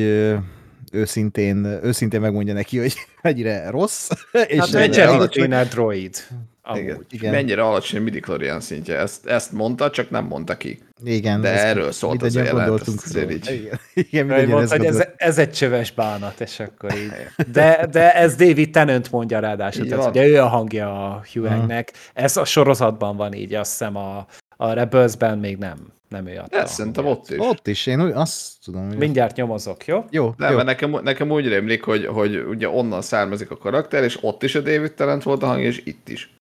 őszintén, 0.92 1.66
őszintén 1.66 2.22
megmondja 2.22 2.54
neki, 2.54 2.78
hogy 2.78 2.94
mennyire 3.22 3.70
rossz. 3.70 4.10
És 4.48 4.58
Hát 4.60 4.74
egy. 4.76 5.30
Trainer 5.30 5.68
droid. 5.68 6.16
Amúgy. 6.62 7.06
Igen. 7.10 7.32
Mennyire 7.34 7.62
alacsony 7.64 8.00
a 8.00 8.04
midichlorian 8.04 8.60
szintje. 8.60 8.98
Ezt, 8.98 9.26
ezt 9.26 9.52
mondta, 9.52 9.90
csak 9.90 10.10
nem 10.10 10.26
mondta 10.26 10.58
ki. 10.58 10.80
igen, 11.04 11.42
De 11.42 11.50
erről 11.64 11.92
szólt 11.92 12.22
az 12.22 12.36
jelent, 12.36 12.54
gondoltunk 12.54 12.98
ezt 12.98 13.06
azért 13.16 13.48
róla. 13.48 13.60
így. 13.60 13.70
Igen, 13.94 14.26
igen 14.40 14.48
mondta, 14.48 14.78
hogy 14.78 14.86
ez, 14.86 15.04
ez 15.16 15.38
egy 15.38 15.52
csöves 15.52 15.92
bánat, 15.92 16.40
és 16.42 16.60
akkor 16.60 16.94
így. 16.98 17.12
De, 17.52 17.88
de 17.92 18.14
ez 18.16 18.36
David 18.36 18.70
Tennant 18.72 19.12
mondja 19.12 19.40
ráadásul, 19.40 19.84
Így 19.84 19.90
tehát 19.90 20.04
van. 20.04 20.14
ugye 20.14 20.26
ő 20.28 20.42
a 20.42 20.48
hangja 20.48 21.08
a 21.10 21.24
Hughnek. 21.34 21.94
Ez 22.14 22.38
a 22.38 22.46
sorozatban 22.46 23.16
van 23.16 23.34
így, 23.34 23.54
azt 23.54 23.72
hiszem 23.72 23.96
a, 23.96 24.26
a 24.58 24.72
Rebelsben 24.74 25.38
még 25.38 25.58
nem, 25.58 25.78
nem 26.10 26.28
ő 26.28 26.38
adta. 26.38 26.58
De 26.58 26.64
a 26.64 26.66
szerintem 26.66 27.06
ott 27.06 27.30
is. 27.30 27.38
Ott 27.40 27.68
is, 27.68 27.86
én 27.86 28.04
úgy 28.04 28.12
azt 28.16 28.52
tudom, 28.64 28.88
hogy... 28.88 28.98
Mindjárt 28.98 29.36
nyomozok, 29.36 29.86
jó? 29.86 30.06
Jó, 30.10 30.34
Nem, 30.38 30.50
jó. 30.50 30.56
mert 30.56 30.68
nekem, 30.68 31.00
nekem 31.04 31.32
úgy 31.32 31.48
rémlik, 31.48 31.84
hogy, 31.84 32.06
hogy 32.06 32.36
ugye 32.50 32.70
onnan 32.70 33.02
származik 33.02 33.52
a 33.52 33.58
karakter, 33.58 34.04
és 34.04 34.18
ott 34.22 34.44
is 34.44 34.56
a 34.56 34.60
David 34.62 34.94
Talent 34.94 35.24
volt 35.24 35.44
a 35.44 35.46
hangja, 35.46 35.68
és 35.68 35.82
itt 35.86 36.10
is. 36.10 36.34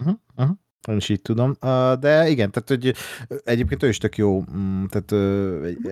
Uh-huh, 0.00 0.16
uh-huh. 0.36 0.56
Én 0.88 0.96
is 0.96 1.08
így 1.08 1.22
tudom. 1.22 1.56
De 2.00 2.28
igen, 2.28 2.50
tehát 2.50 2.68
hogy 2.68 2.94
egyébként 3.44 3.82
ő 3.82 3.88
is 3.88 3.98
tök 3.98 4.16
jó. 4.16 4.44
mm, 4.56 4.84
Tehát 4.84 5.12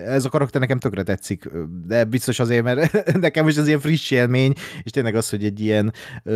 ez 0.05 0.25
a 0.25 0.29
karakter 0.29 0.61
nekem 0.61 0.79
tökre 0.79 1.03
tetszik, 1.03 1.49
de 1.85 2.03
biztos 2.03 2.39
azért, 2.39 2.63
mert 2.63 3.03
nekem 3.19 3.47
is 3.47 3.57
az 3.57 3.67
ilyen 3.67 3.79
friss 3.79 4.11
élmény, 4.11 4.53
és 4.83 4.91
tényleg 4.91 5.15
az, 5.15 5.29
hogy 5.29 5.43
egy 5.43 5.59
ilyen 5.59 5.93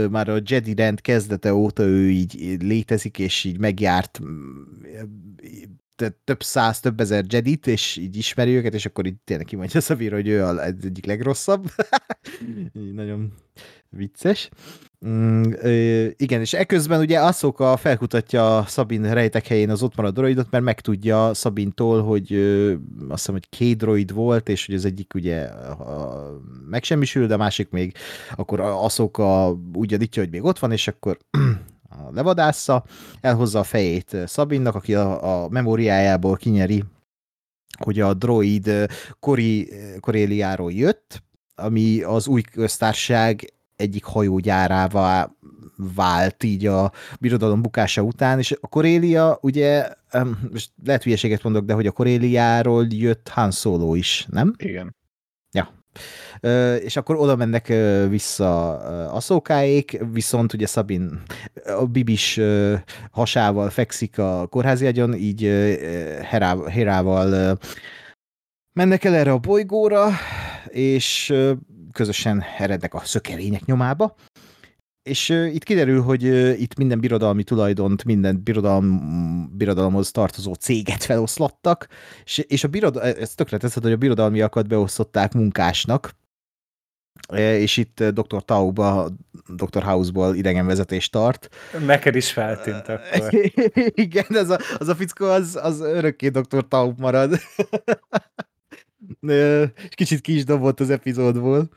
már 0.10 0.30
a 0.30 0.40
Jedi 0.44 0.74
rend 0.74 1.02
kezdete 1.02 1.54
óta 1.54 1.84
ő 1.84 2.10
így 2.10 2.58
létezik, 2.62 3.20
és 3.20 3.44
így 3.44 3.60
megjárt 3.60 4.20
mm, 4.24 4.62
több 6.24 6.44
száz, 6.44 6.80
több 6.80 7.00
ezer 7.00 7.26
Jedit, 7.28 7.68
és 7.68 7.98
így 7.98 8.18
ismeri 8.18 8.56
őket, 8.56 8.74
és 8.74 8.86
akkor 8.86 9.06
így 9.06 9.16
tényleg 9.24 9.46
kimondja 9.46 9.82
Szabira, 9.82 10.16
hogy 10.16 10.28
ő 10.28 10.44
az 10.44 10.58
egyik 10.84 11.06
legrosszabb. 11.06 11.72
nagyon 12.94 13.34
vicces. 13.90 14.50
Mm, 15.08 15.52
igen, 16.18 16.42
és 16.42 16.54
eközben 16.54 17.00
ugye 17.00 17.20
Ahsoka 17.20 17.78
felkutatja 17.78 18.64
Szabin 18.68 19.14
rejtek 19.14 19.48
helyén 19.48 19.70
az 19.70 19.84
ott 19.84 19.96
maradt 19.96 20.16
droidot, 20.16 20.52
mert 20.52 20.64
megtudja 20.64 21.34
Szabintól, 21.34 22.04
hogy 22.04 22.34
ö, 22.34 22.72
azt 22.72 23.20
hiszem, 23.20 23.34
hogy 23.34 23.50
két 23.50 23.78
droid 23.78 24.14
volt, 24.14 24.50
és 24.50 24.66
hogy 24.66 24.76
az 24.76 24.86
egyik 24.86 25.14
ugye 25.14 25.42
a, 25.42 26.40
megsemmisül, 26.70 27.28
de 27.28 27.34
a 27.34 27.38
másik 27.38 27.70
még 27.70 27.94
akkor 28.36 28.60
Ahsoka 28.60 29.58
úgy 29.74 29.94
adítja, 29.94 30.22
hogy 30.22 30.32
még 30.32 30.44
ott 30.44 30.60
van, 30.60 30.72
és 30.72 30.88
akkor 30.88 31.18
levadásza, 32.14 32.84
elhozza 33.22 33.60
a 33.60 33.64
fejét 33.64 34.18
Szabinnak, 34.26 34.76
aki 34.76 34.96
a, 34.96 35.44
a 35.44 35.50
memóriájából 35.50 36.36
kinyeri, 36.36 36.84
hogy 37.80 38.00
a 38.00 38.14
droid 38.14 38.68
ö, 38.68 38.84
Kori, 39.20 39.70
Koréliáról 40.00 40.72
jött, 40.72 41.24
ami 41.56 42.02
az 42.02 42.28
új 42.28 42.42
köztársaság 42.42 43.54
egyik 43.76 44.04
hajógyárává 44.04 45.32
vált 45.96 46.44
így 46.44 46.66
a 46.66 46.92
birodalom 47.20 47.62
bukása 47.62 48.02
után, 48.02 48.40
és 48.40 48.58
a 48.62 48.68
Korélia 48.68 49.38
ugye, 49.42 49.90
most 50.52 50.72
lehet 50.86 51.04
hülyeséget 51.04 51.44
mondok, 51.44 51.66
de 51.66 51.74
hogy 51.74 51.88
a 51.88 51.92
Koréliáról 51.92 52.88
jött 52.90 53.28
Han 53.28 53.52
Solo 53.52 53.96
is, 53.96 54.28
nem? 54.30 54.54
Igen. 54.58 54.96
És 56.80 56.96
akkor 56.96 57.16
oda 57.16 57.36
mennek 57.36 57.68
vissza 58.10 58.78
a 59.08 59.20
szókáék, 59.20 60.00
viszont 60.12 60.54
ugye 60.54 60.66
Szabin 60.68 61.22
a 61.66 61.86
bibis 61.86 62.40
hasával 63.12 63.70
fekszik 63.70 64.20
a 64.20 64.48
kórházi 64.48 64.86
agyon, 64.86 65.16
így 65.16 65.42
Herá- 66.22 66.70
Herával 66.70 67.58
mennek 68.74 69.04
el 69.04 69.16
erre 69.16 69.32
a 69.32 69.38
bolygóra, 69.38 70.10
és 70.68 71.34
közösen 71.92 72.44
erednek 72.58 72.94
a 72.94 73.02
szökerények 73.04 73.66
nyomába, 73.66 74.16
és 75.08 75.30
itt 75.30 75.64
kiderül, 75.64 76.02
hogy 76.02 76.24
itt 76.62 76.78
minden 76.78 77.00
birodalmi 77.00 77.44
tulajdont, 77.44 78.04
minden 78.04 78.42
birodalom, 78.44 79.52
birodalomhoz 79.58 80.12
tartozó 80.12 80.54
céget 80.54 81.04
feloszlattak, 81.04 81.88
és, 82.24 82.38
és 82.38 82.64
a 82.64 82.68
birodal, 82.68 83.04
ez 83.04 83.36
tökre 83.36 83.58
teszed, 83.58 83.84
hogy 83.84 83.92
a 83.92 83.98
birodalmiakat 83.98 84.68
beosztották 84.68 85.34
munkásnak, 85.34 86.16
E, 87.28 87.58
és 87.58 87.78
itt 87.78 88.04
Dr. 88.04 88.44
Tauba, 88.46 89.10
Dr. 89.56 89.84
House-ból 89.84 90.36
idegenvezetést 90.36 91.12
tart. 91.12 91.50
Neked 91.86 92.16
is 92.16 92.32
feltűnt 92.32 92.88
akkor. 92.88 93.52
Igen, 94.06 94.26
az 94.30 94.50
a, 94.50 94.60
az 94.78 94.88
a 94.88 94.96
fickó 94.96 95.26
az, 95.26 95.60
az 95.62 95.80
örökké 95.80 96.28
Dr. 96.28 96.68
Taub 96.68 97.00
marad. 97.00 97.40
Kicsit 99.90 100.22
ki 100.22 100.36
is 100.36 100.44
dobott 100.44 100.80
az 100.80 100.90
epizódból. 100.90 101.70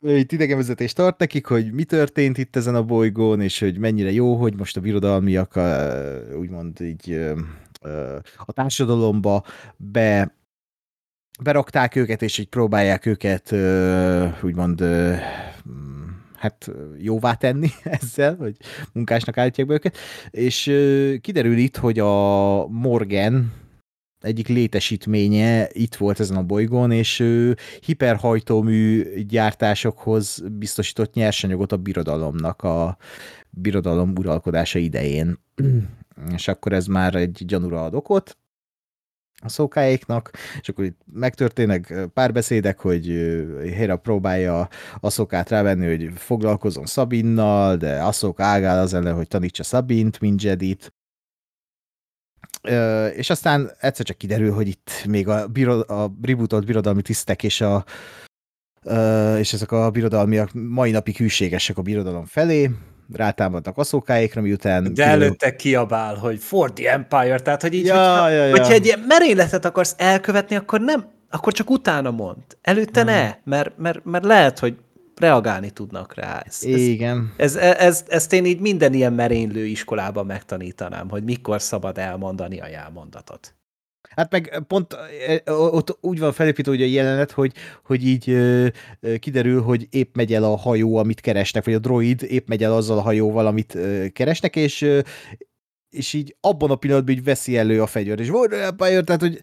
Itt 0.00 0.32
idegenvezetést 0.32 0.96
tart 0.96 1.18
nekik, 1.18 1.46
hogy 1.46 1.72
mi 1.72 1.84
történt 1.84 2.38
itt 2.38 2.56
ezen 2.56 2.74
a 2.74 2.82
bolygón, 2.82 3.40
és 3.40 3.58
hogy 3.58 3.78
mennyire 3.78 4.10
jó, 4.10 4.34
hogy 4.34 4.56
most 4.56 4.76
a 4.76 4.80
birodalmiak 4.80 5.56
a, 5.56 5.92
úgymond 6.38 6.80
így 6.80 7.20
a 8.36 8.52
társadalomba 8.52 9.44
be 9.76 10.34
berakták 11.42 11.96
őket, 11.96 12.22
és 12.22 12.38
így 12.38 12.48
próbálják 12.48 13.06
őket 13.06 13.52
úgymond 14.42 14.84
hát 16.36 16.70
jóvá 16.98 17.34
tenni 17.34 17.68
ezzel, 18.00 18.36
hogy 18.36 18.56
munkásnak 18.92 19.38
állítják 19.38 19.66
be 19.66 19.74
őket, 19.74 19.96
és 20.30 20.62
kiderül 21.20 21.56
itt, 21.56 21.76
hogy 21.76 21.98
a 21.98 22.66
Morgan 22.66 23.52
egyik 24.22 24.48
létesítménye 24.48 25.68
itt 25.72 25.94
volt 25.94 26.20
ezen 26.20 26.36
a 26.36 26.42
bolygón, 26.42 26.90
és 26.90 27.20
ő 27.20 27.56
hiperhajtómű 27.80 29.14
gyártásokhoz 29.22 30.42
biztosított 30.52 31.14
nyersanyagot 31.14 31.72
a 31.72 31.76
birodalomnak 31.76 32.62
a 32.62 32.96
birodalom 33.50 34.12
uralkodása 34.16 34.78
idején. 34.78 35.38
és 36.36 36.48
akkor 36.48 36.72
ez 36.72 36.86
már 36.86 37.14
egy 37.14 37.42
gyanúra 37.46 37.84
ad 37.84 37.94
okot, 37.94 38.36
a 39.44 39.48
szókáéknak, 39.48 40.30
és 40.60 40.68
akkor 40.68 40.84
itt 40.84 41.00
megtörténnek 41.12 41.94
párbeszédek, 42.14 42.78
hogy 42.78 43.04
Héra 43.62 43.96
próbálja 43.96 44.68
Aszokát 45.00 45.48
rávenni, 45.48 45.86
hogy 45.86 46.10
foglalkozom 46.14 46.84
Szabinnal, 46.84 47.76
de 47.76 48.02
Aszok 48.02 48.40
ágál 48.40 48.80
az 48.80 48.94
ellen, 48.94 49.14
hogy 49.14 49.28
tanítsa 49.28 49.62
Szabint, 49.62 50.20
mint 50.20 50.42
Jedit. 50.42 50.92
És 53.14 53.30
aztán 53.30 53.70
egyszer 53.80 54.06
csak 54.06 54.16
kiderül, 54.18 54.52
hogy 54.52 54.68
itt 54.68 54.90
még 55.08 55.28
a, 55.28 55.46
biro, 55.46 55.80
a 55.80 56.12
rebootolt 56.22 56.66
birodalmi 56.66 57.02
tisztek 57.02 57.42
és 57.42 57.60
a 57.60 57.84
és 59.38 59.52
ezek 59.52 59.72
a 59.72 59.90
birodalmiak 59.90 60.50
mai 60.52 60.90
napig 60.90 61.16
hűségesek 61.16 61.78
a 61.78 61.82
birodalom 61.82 62.24
felé, 62.24 62.70
rátámadnak 63.12 63.78
aszókáikra, 63.78 64.40
miután... 64.40 64.94
De 64.94 65.04
előtte 65.04 65.56
kiabál, 65.56 66.14
hogy 66.14 66.38
for 66.38 66.72
the 66.72 66.92
Empire, 66.92 67.40
tehát 67.40 67.62
hogy 67.62 67.74
így, 67.74 67.86
ja, 67.86 67.94
hogyha, 67.94 68.28
ja, 68.28 68.44
ja. 68.44 68.50
hogyha 68.50 68.72
egy 68.72 68.84
ilyen 68.84 69.04
merényletet 69.08 69.64
akarsz 69.64 69.94
elkövetni, 69.98 70.56
akkor 70.56 70.80
nem, 70.80 71.04
akkor 71.30 71.52
csak 71.52 71.70
utána 71.70 72.10
mond. 72.10 72.42
Előtte 72.62 73.02
hmm. 73.02 73.10
ne, 73.10 73.34
mert, 73.44 73.78
mert, 73.78 74.04
mert 74.04 74.24
lehet, 74.24 74.58
hogy 74.58 74.76
reagálni 75.16 75.70
tudnak 75.70 76.14
rá. 76.14 76.42
Ez, 76.46 76.64
Igen. 76.64 77.32
Ez, 77.36 77.56
ez, 77.56 77.76
ez, 77.76 78.04
ezt 78.08 78.32
én 78.32 78.44
így 78.44 78.60
minden 78.60 78.92
ilyen 78.92 79.12
merénylő 79.12 79.66
iskolában 79.66 80.26
megtanítanám, 80.26 81.08
hogy 81.08 81.24
mikor 81.24 81.62
szabad 81.62 81.98
elmondani 81.98 82.60
a 82.60 82.68
jelmondatot. 82.68 83.54
Hát 84.16 84.30
meg 84.30 84.62
pont 84.66 84.96
ott 85.46 85.98
úgy 86.00 86.18
van 86.18 86.32
felépítve 86.32 86.70
hogy 86.70 86.82
a 86.82 86.86
jelenet, 86.86 87.30
hogy, 87.30 87.52
hogy 87.84 88.06
így 88.06 88.36
kiderül, 89.18 89.62
hogy 89.62 89.86
épp 89.90 90.16
megy 90.16 90.34
el 90.34 90.44
a 90.44 90.56
hajó, 90.56 90.96
amit 90.96 91.20
keresnek, 91.20 91.64
vagy 91.64 91.74
a 91.74 91.78
droid 91.78 92.22
épp 92.22 92.48
megy 92.48 92.62
el 92.62 92.72
azzal 92.72 92.98
a 92.98 93.02
hajóval, 93.02 93.46
amit 93.46 93.78
keresnek, 94.12 94.56
és 94.56 94.86
és 95.92 96.12
így 96.12 96.36
abban 96.40 96.70
a 96.70 96.74
pillanatban 96.74 97.14
így 97.14 97.24
veszi 97.24 97.56
elő 97.56 97.82
a 97.82 97.86
fegyver, 97.86 98.20
és 98.20 98.28
volt 98.28 98.52
Empire, 98.52 99.02
tehát 99.02 99.20
hogy 99.20 99.40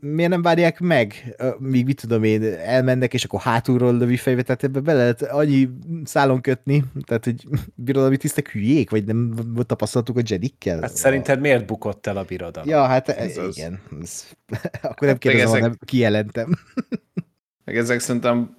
miért 0.00 0.30
nem 0.30 0.42
várják 0.42 0.80
meg, 0.80 1.36
míg 1.58 1.84
mit 1.84 2.00
tudom 2.00 2.22
én, 2.22 2.42
elmennek, 2.44 3.14
és 3.14 3.24
akkor 3.24 3.40
hátulról 3.40 3.96
lövi 3.96 4.16
fejbe, 4.16 4.42
tehát 4.42 4.62
ebbe 4.62 4.80
bele 4.80 4.98
lehet 4.98 5.22
annyi 5.22 5.68
szálon 6.04 6.40
kötni, 6.40 6.84
tehát 7.06 7.24
hogy 7.24 7.44
birodalmi 7.74 8.16
tisztek 8.16 8.48
hülyék, 8.48 8.90
vagy 8.90 9.04
nem 9.04 9.34
tapasztaltuk 9.66 10.16
a 10.16 10.22
jedikkel. 10.24 10.80
Hát 10.80 10.96
szerinted 10.96 11.40
miért 11.40 11.66
bukott 11.66 12.06
el 12.06 12.16
a 12.16 12.24
birodalom? 12.24 12.68
Ja, 12.68 12.86
hát 12.86 13.08
ez 13.08 13.36
igen. 13.56 13.80
Ez, 14.02 14.24
akkor 14.82 14.96
nem 15.00 15.08
hát 15.08 15.18
kérdezem, 15.18 15.48
ezek... 15.48 15.60
hanem 15.60 15.76
kijelentem. 15.84 16.48
Meg 17.64 17.76
ezek 17.76 18.00
szerintem 18.00 18.54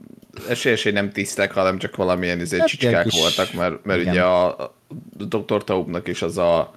esélyesé 0.49 0.91
nem 0.91 1.11
tisztek, 1.11 1.51
hanem 1.51 1.77
csak 1.77 1.95
valamilyen 1.95 2.39
izé, 2.39 2.57
hát 2.57 2.67
csicskák 2.67 3.03
kis... 3.03 3.19
voltak, 3.19 3.53
mert, 3.53 3.85
mert 3.85 4.01
ugye 4.01 4.23
a, 4.23 4.59
a 4.59 4.75
Dr. 5.17 5.63
Taubnak 5.63 6.07
is 6.07 6.21
az 6.21 6.37
a 6.37 6.73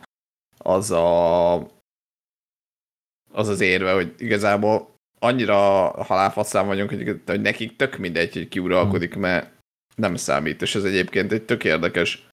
az 0.63 0.91
a 0.91 1.55
az 3.33 3.49
az 3.49 3.61
érve, 3.61 3.93
hogy 3.93 4.15
igazából 4.19 4.95
annyira 5.19 5.59
halálfaszán 6.03 6.67
vagyunk, 6.67 6.89
hogy, 6.91 7.21
hogy 7.27 7.41
nekik 7.41 7.77
tök 7.77 7.97
mindegy, 7.97 8.33
hogy 8.33 8.49
ki 8.49 8.59
uralkodik, 8.59 9.15
mert 9.15 9.51
nem 9.97 10.17
számít, 10.17 10.63
és 10.63 10.75
ez 10.75 10.85
egyébként 10.85 11.33
egy 11.33 11.43
tök 11.43 11.65
érdekes 11.65 12.29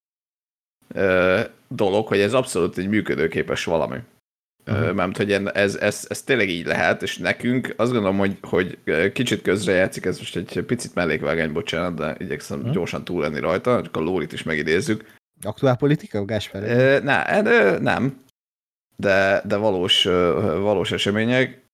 ö, 0.93 1.41
dolog, 1.67 2.07
hogy 2.07 2.19
ez 2.19 2.33
abszolút 2.33 2.77
egy 2.77 2.87
működőképes 2.87 3.63
valami. 3.63 3.97
Uh-huh. 4.65 4.93
Mert 4.93 5.17
hogy 5.17 5.31
ez, 5.31 5.75
ez, 5.75 6.05
ez 6.09 6.23
tényleg 6.23 6.49
így 6.49 6.65
lehet, 6.65 7.01
és 7.01 7.17
nekünk 7.17 7.73
azt 7.77 7.91
gondolom, 7.91 8.17
hogy, 8.17 8.37
hogy 8.41 8.77
kicsit 9.11 9.41
közrejátszik, 9.41 10.05
ez 10.05 10.17
most 10.17 10.35
egy 10.35 10.63
picit 10.65 10.95
mellékvágány, 10.95 11.53
bocsánat, 11.53 11.95
de 11.95 12.15
igyekszem 12.19 12.57
uh-huh. 12.57 12.73
gyorsan 12.73 13.03
túl 13.03 13.21
lenni 13.21 13.39
rajta, 13.39 13.81
csak 13.81 13.97
a 13.97 13.99
Lórit 13.99 14.33
is 14.33 14.43
megidézzük. 14.43 15.17
Aktuál 15.41 15.75
politika, 15.75 16.25
Gásper? 16.25 16.61
Ne, 17.03 17.41
ne, 17.41 17.77
nem, 17.77 18.23
de, 18.95 19.41
de 19.45 19.55
valós, 19.55 20.03
valós 20.61 20.91
események. 20.91 21.65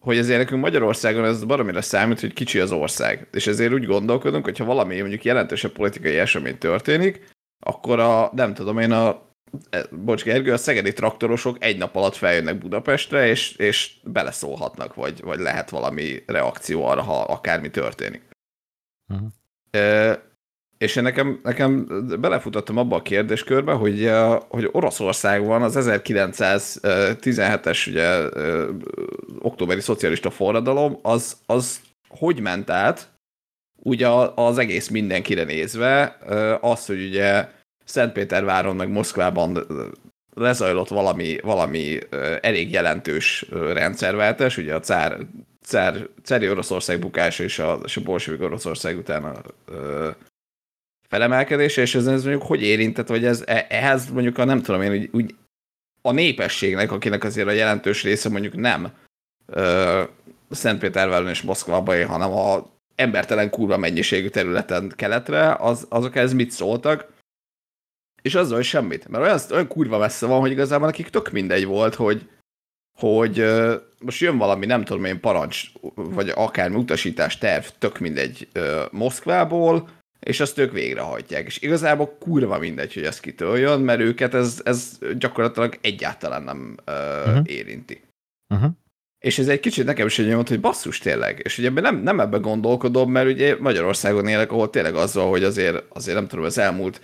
Hogy 0.00 0.18
ezért 0.18 0.38
nekünk 0.38 0.60
Magyarországon 0.60 1.24
ez 1.24 1.44
baromira 1.44 1.82
számít, 1.82 2.20
hogy 2.20 2.32
kicsi 2.32 2.58
az 2.58 2.72
ország. 2.72 3.28
És 3.32 3.46
ezért 3.46 3.72
úgy 3.72 3.84
gondolkodunk, 3.84 4.44
hogy 4.44 4.58
ha 4.58 4.64
valami 4.64 5.00
mondjuk 5.00 5.24
jelentősebb 5.24 5.72
politikai 5.72 6.18
esemény 6.18 6.58
történik, 6.58 7.28
akkor 7.60 8.00
a, 8.00 8.30
nem 8.34 8.54
tudom 8.54 8.78
én, 8.78 8.90
a 8.90 9.22
e, 9.70 9.86
bocs 9.90 10.22
Gergő, 10.24 10.52
a 10.52 10.56
szegedi 10.56 10.92
traktorosok 10.92 11.56
egy 11.64 11.78
nap 11.78 11.96
alatt 11.96 12.14
feljönnek 12.14 12.58
Budapestre, 12.58 13.26
és, 13.26 13.56
és 13.56 13.96
beleszólhatnak, 14.04 14.94
vagy, 14.94 15.20
vagy 15.20 15.38
lehet 15.38 15.70
valami 15.70 16.22
reakció 16.26 16.84
arra, 16.84 17.02
ha 17.02 17.22
akármi 17.22 17.70
történik. 17.70 18.22
Uh-huh. 19.08 19.28
És 20.78 20.96
én 20.96 21.02
nekem, 21.02 21.40
nekem 21.42 21.86
belefutottam 22.20 22.76
abba 22.76 22.96
a 22.96 23.02
kérdéskörbe, 23.02 23.72
hogy, 23.72 24.10
hogy 24.48 24.68
Oroszországban 24.72 25.62
az 25.62 25.76
1917-es 25.78 27.88
ugye, 27.88 28.28
októberi 29.38 29.80
szocialista 29.80 30.30
forradalom, 30.30 30.98
az, 31.02 31.36
az 31.46 31.80
hogy 32.08 32.40
ment 32.40 32.70
át, 32.70 33.10
ugye 33.82 34.08
az 34.34 34.58
egész 34.58 34.88
mindenkire 34.88 35.44
nézve, 35.44 36.18
az, 36.60 36.86
hogy 36.86 37.06
ugye 37.06 37.48
Szentpéterváron 37.84 38.76
meg 38.76 38.88
Moszkvában 38.88 39.66
lezajlott 40.34 40.88
valami, 40.88 41.38
valami 41.42 41.98
elég 42.40 42.70
jelentős 42.70 43.46
rendszerváltás, 43.50 44.56
ugye 44.56 44.74
a 44.74 44.80
cár, 44.80 45.18
cár, 45.66 46.08
cári 46.22 46.50
Oroszország 46.50 46.98
bukása 46.98 47.42
és 47.42 47.58
a, 47.58 47.78
és 47.84 47.96
a 47.96 48.02
bolsevik 48.02 48.42
Oroszország 48.42 48.98
után 48.98 49.24
a, 49.24 49.40
felemelkedése, 51.08 51.82
és 51.82 51.94
ez, 51.94 52.06
ez 52.06 52.22
mondjuk 52.22 52.46
hogy 52.46 52.62
érintett, 52.62 53.08
vagy 53.08 53.24
ez 53.24 53.42
e, 53.46 53.66
ehhez 53.68 54.10
mondjuk 54.10 54.38
a 54.38 54.44
nem 54.44 54.62
tudom 54.62 54.82
én, 54.82 54.90
úgy, 54.90 55.08
úgy 55.12 55.34
a 56.02 56.12
népességnek, 56.12 56.92
akinek 56.92 57.24
azért 57.24 57.48
a 57.48 57.50
jelentős 57.50 58.02
része 58.02 58.28
mondjuk 58.28 58.54
nem 58.54 58.92
ö, 59.46 60.02
Szentpéterváron 60.50 61.28
és 61.28 61.42
Moszkvában 61.42 62.06
hanem 62.06 62.32
a 62.32 62.74
embertelen 62.94 63.50
kurva 63.50 63.76
mennyiségű 63.76 64.28
területen 64.28 64.92
keletre, 64.96 65.54
az, 65.54 65.86
azok 65.88 66.16
ez 66.16 66.32
mit 66.32 66.50
szóltak, 66.50 67.14
és 68.22 68.34
azzal, 68.34 68.56
hogy 68.56 68.64
semmit. 68.64 69.08
Mert 69.08 69.24
olyan, 69.24 69.38
olyan 69.50 69.66
kurva 69.68 69.98
messze 69.98 70.26
van, 70.26 70.40
hogy 70.40 70.50
igazából 70.50 70.86
nekik 70.86 71.08
tök 71.08 71.30
mindegy 71.30 71.64
volt, 71.64 71.94
hogy, 71.94 72.28
hogy 72.98 73.40
uh, 73.40 73.74
most 74.00 74.20
jön 74.20 74.38
valami, 74.38 74.66
nem 74.66 74.84
tudom 74.84 75.04
én, 75.04 75.20
parancs, 75.20 75.64
vagy 75.94 76.28
akármi 76.28 76.76
utasítás, 76.76 77.38
terv, 77.38 77.64
tök 77.78 77.98
mindegy 77.98 78.48
uh, 78.54 78.82
Moszkvából, 78.90 79.88
és 80.20 80.40
azt 80.40 80.58
ők 80.58 80.72
végrehajtják. 80.72 81.46
És 81.46 81.60
igazából 81.60 82.16
kurva 82.18 82.58
mindegy, 82.58 82.94
hogy 82.94 83.04
ez 83.04 83.20
kitől 83.20 83.58
jön, 83.58 83.80
mert 83.80 84.00
őket 84.00 84.34
ez, 84.34 84.60
ez 84.64 84.98
gyakorlatilag 85.18 85.78
egyáltalán 85.80 86.42
nem 86.42 86.76
uh, 86.86 86.94
uh-huh. 87.26 87.42
érinti. 87.44 88.02
Uh-huh. 88.54 88.70
És 89.18 89.38
ez 89.38 89.48
egy 89.48 89.60
kicsit 89.60 89.84
nekem 89.84 90.06
is 90.06 90.18
egy 90.18 90.26
nyomot, 90.26 90.48
hogy 90.48 90.60
basszus 90.60 90.98
tényleg. 90.98 91.40
És 91.44 91.58
ugye 91.58 91.70
nem, 91.70 91.96
nem 91.96 92.20
ebbe 92.20 92.38
gondolkodom, 92.38 93.10
mert 93.10 93.28
ugye 93.28 93.56
Magyarországon 93.58 94.26
élek, 94.26 94.52
ahol 94.52 94.70
tényleg 94.70 94.94
az 94.94 95.14
van, 95.14 95.28
hogy 95.28 95.44
azért, 95.44 95.84
azért 95.88 96.16
nem 96.16 96.26
tudom, 96.26 96.44
az 96.44 96.58
elmúlt 96.58 97.00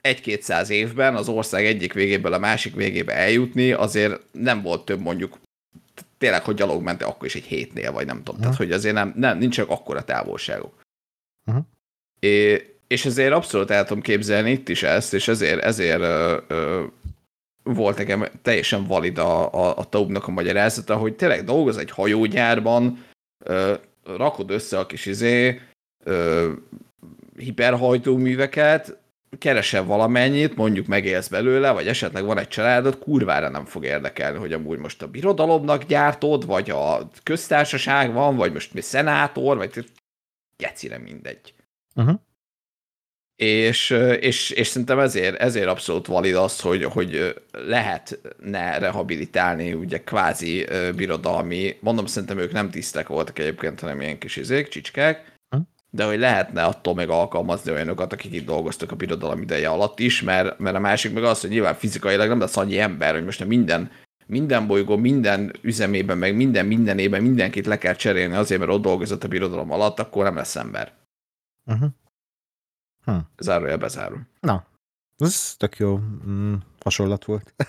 egy-kétszáz 0.00 0.70
évben 0.70 1.14
az 1.14 1.28
ország 1.28 1.64
egyik 1.64 1.92
végéből 1.92 2.32
a 2.32 2.38
másik 2.38 2.74
végébe 2.74 3.12
eljutni, 3.12 3.72
azért 3.72 4.26
nem 4.32 4.62
volt 4.62 4.84
több 4.84 5.00
mondjuk 5.00 5.38
tényleg, 6.18 6.44
hogy 6.44 6.54
gyalog 6.54 6.82
ment 6.82 7.02
akkor 7.02 7.26
is 7.26 7.34
egy 7.34 7.44
hétnél, 7.44 7.92
vagy 7.92 8.06
nem 8.06 8.16
tudom. 8.16 8.34
Uh-huh. 8.34 8.40
Tehát, 8.40 8.56
hogy 8.56 8.72
azért 8.72 8.94
nem, 8.94 9.12
nem 9.16 9.38
nincsenek 9.38 9.70
akkora 9.70 10.04
távolságok. 10.04 10.82
Uh-huh. 11.46 11.64
É, 12.26 12.62
és 12.86 13.04
ezért 13.04 13.32
abszolút 13.32 13.70
el 13.70 13.84
tudom 13.84 14.02
képzelni 14.02 14.50
itt 14.50 14.68
is 14.68 14.82
ezt, 14.82 15.14
és 15.14 15.28
ezért, 15.28 15.62
ezért 15.62 16.00
ö, 16.00 16.36
ö, 16.46 16.82
volt 17.62 17.96
nekem 17.96 18.28
teljesen 18.42 18.86
valid 18.86 19.18
a, 19.18 19.52
a, 19.52 19.78
a 19.78 19.84
Taubnak 19.84 20.26
a 20.26 20.30
magyarázata, 20.30 20.96
hogy 20.96 21.16
tényleg 21.16 21.44
dolgoz 21.44 21.76
egy 21.76 21.90
hajógyárban, 21.90 23.04
ö, 23.44 23.74
rakod 24.04 24.50
össze 24.50 24.78
a 24.78 24.86
kis 24.86 25.06
izé, 25.06 25.60
ö, 26.04 26.52
hiperhajtóműveket, 27.36 28.98
keresel 29.38 29.84
valamennyit, 29.84 30.56
mondjuk 30.56 30.86
megélsz 30.86 31.28
belőle, 31.28 31.70
vagy 31.70 31.88
esetleg 31.88 32.24
van 32.24 32.38
egy 32.38 32.48
családod, 32.48 32.98
kurvára 32.98 33.48
nem 33.48 33.64
fog 33.64 33.84
érdekelni, 33.84 34.38
hogy 34.38 34.52
amúgy 34.52 34.78
most 34.78 35.02
a 35.02 35.08
birodalomnak 35.08 35.82
gyártod, 35.82 36.46
vagy 36.46 36.70
a 36.70 37.10
köztársaság 37.22 38.12
van, 38.12 38.36
vagy 38.36 38.52
most 38.52 38.74
mi 38.74 38.80
szenátor, 38.80 39.56
vagy 39.56 39.84
gecire 40.56 40.98
mindegy. 40.98 41.55
Uh-huh. 41.96 42.20
És, 43.36 43.90
és, 44.20 44.50
és 44.50 44.66
szerintem 44.66 44.98
ezért, 44.98 45.40
ezért 45.40 45.68
abszolút 45.68 46.06
valid 46.06 46.34
az, 46.34 46.60
hogy, 46.60 46.84
hogy 46.84 47.34
lehetne 47.50 48.78
rehabilitálni 48.78 49.72
ugye 49.72 50.04
kvázi 50.04 50.66
birodalmi, 50.96 51.76
mondom, 51.80 52.06
szerintem 52.06 52.38
ők 52.38 52.52
nem 52.52 52.70
tisztek 52.70 53.08
voltak 53.08 53.38
egyébként, 53.38 53.80
hanem 53.80 54.00
ilyen 54.00 54.18
kis 54.18 54.36
izék, 54.36 54.68
csicskák, 54.68 55.34
Hm. 55.50 55.60
de 55.90 56.04
hogy 56.04 56.18
lehetne 56.18 56.62
attól 56.64 56.94
meg 56.94 57.08
alkalmazni 57.08 57.72
olyanokat, 57.72 58.12
akik 58.12 58.32
itt 58.32 58.46
dolgoztak 58.46 58.92
a 58.92 58.96
birodalom 58.96 59.42
ideje 59.42 59.68
alatt 59.68 59.98
is, 59.98 60.22
mert, 60.22 60.58
mert 60.58 60.76
a 60.76 60.80
másik 60.80 61.12
meg 61.12 61.24
az, 61.24 61.40
hogy 61.40 61.50
nyilván 61.50 61.74
fizikailag 61.74 62.28
nem 62.28 62.40
lesz 62.40 62.56
annyi 62.56 62.78
ember, 62.78 63.14
hogy 63.14 63.24
most 63.24 63.44
minden, 63.44 63.90
minden 64.26 64.66
bolygó, 64.66 64.96
minden 64.96 65.52
üzemében, 65.62 66.18
meg 66.18 66.36
minden 66.36 66.66
mindenében 66.66 67.22
mindenkit 67.22 67.66
le 67.66 67.78
kell 67.78 67.94
cserélni 67.94 68.34
azért, 68.34 68.60
mert 68.60 68.72
ott 68.72 68.82
dolgozott 68.82 69.24
a 69.24 69.28
birodalom 69.28 69.70
alatt, 69.70 69.98
akkor 69.98 70.24
nem 70.24 70.36
lesz 70.36 70.56
ember. 70.56 70.92
Uh-huh. 71.66 71.90
Zárója 73.38 73.76
bezárom. 73.76 74.26
Na, 74.40 74.66
ez 75.16 75.54
tök 75.56 75.76
jó 75.76 75.98
mm, 76.26 76.54
hasonlat 76.80 77.24
volt. 77.24 77.54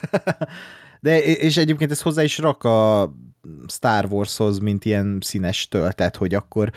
De 1.00 1.24
és 1.24 1.58
egyébként 1.58 1.92
ez 1.92 2.02
hozzá 2.02 2.24
is 2.24 2.38
rak 2.38 2.64
a 2.64 3.12
Star 3.68 4.06
Warshoz, 4.06 4.60
mint 4.60 4.86
ilyen 4.86 5.18
színes 5.22 5.68
töltet, 5.68 6.16
hogy 6.16 6.34
akkor 6.34 6.72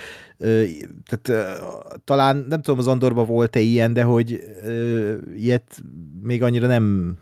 tehát, 1.04 1.54
talán 2.04 2.36
nem 2.36 2.62
tudom, 2.62 2.78
az 2.78 2.86
Andorban 2.86 3.26
volt-e 3.26 3.60
ilyen, 3.60 3.92
de 3.92 4.02
hogy 4.02 4.44
ilyet 5.36 5.82
még 6.22 6.42
annyira 6.42 6.66
nem 6.66 7.16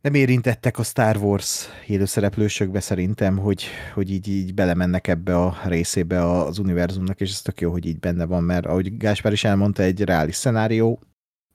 nem 0.00 0.14
érintettek 0.14 0.78
a 0.78 0.82
Star 0.82 1.16
Wars 1.16 1.66
élőszereplősökbe 1.86 2.80
szerintem, 2.80 3.38
hogy, 3.38 3.64
hogy 3.94 4.10
így, 4.10 4.28
így 4.28 4.54
belemennek 4.54 5.06
ebbe 5.06 5.36
a 5.36 5.58
részébe 5.64 6.24
az 6.24 6.58
univerzumnak, 6.58 7.20
és 7.20 7.30
ez 7.30 7.42
tök 7.42 7.60
jó, 7.60 7.70
hogy 7.70 7.86
így 7.86 7.98
benne 7.98 8.24
van, 8.24 8.42
mert 8.42 8.66
ahogy 8.66 8.96
Gáspár 8.96 9.32
is 9.32 9.44
elmondta, 9.44 9.82
egy 9.82 10.00
reális 10.00 10.34
szenárió, 10.34 11.00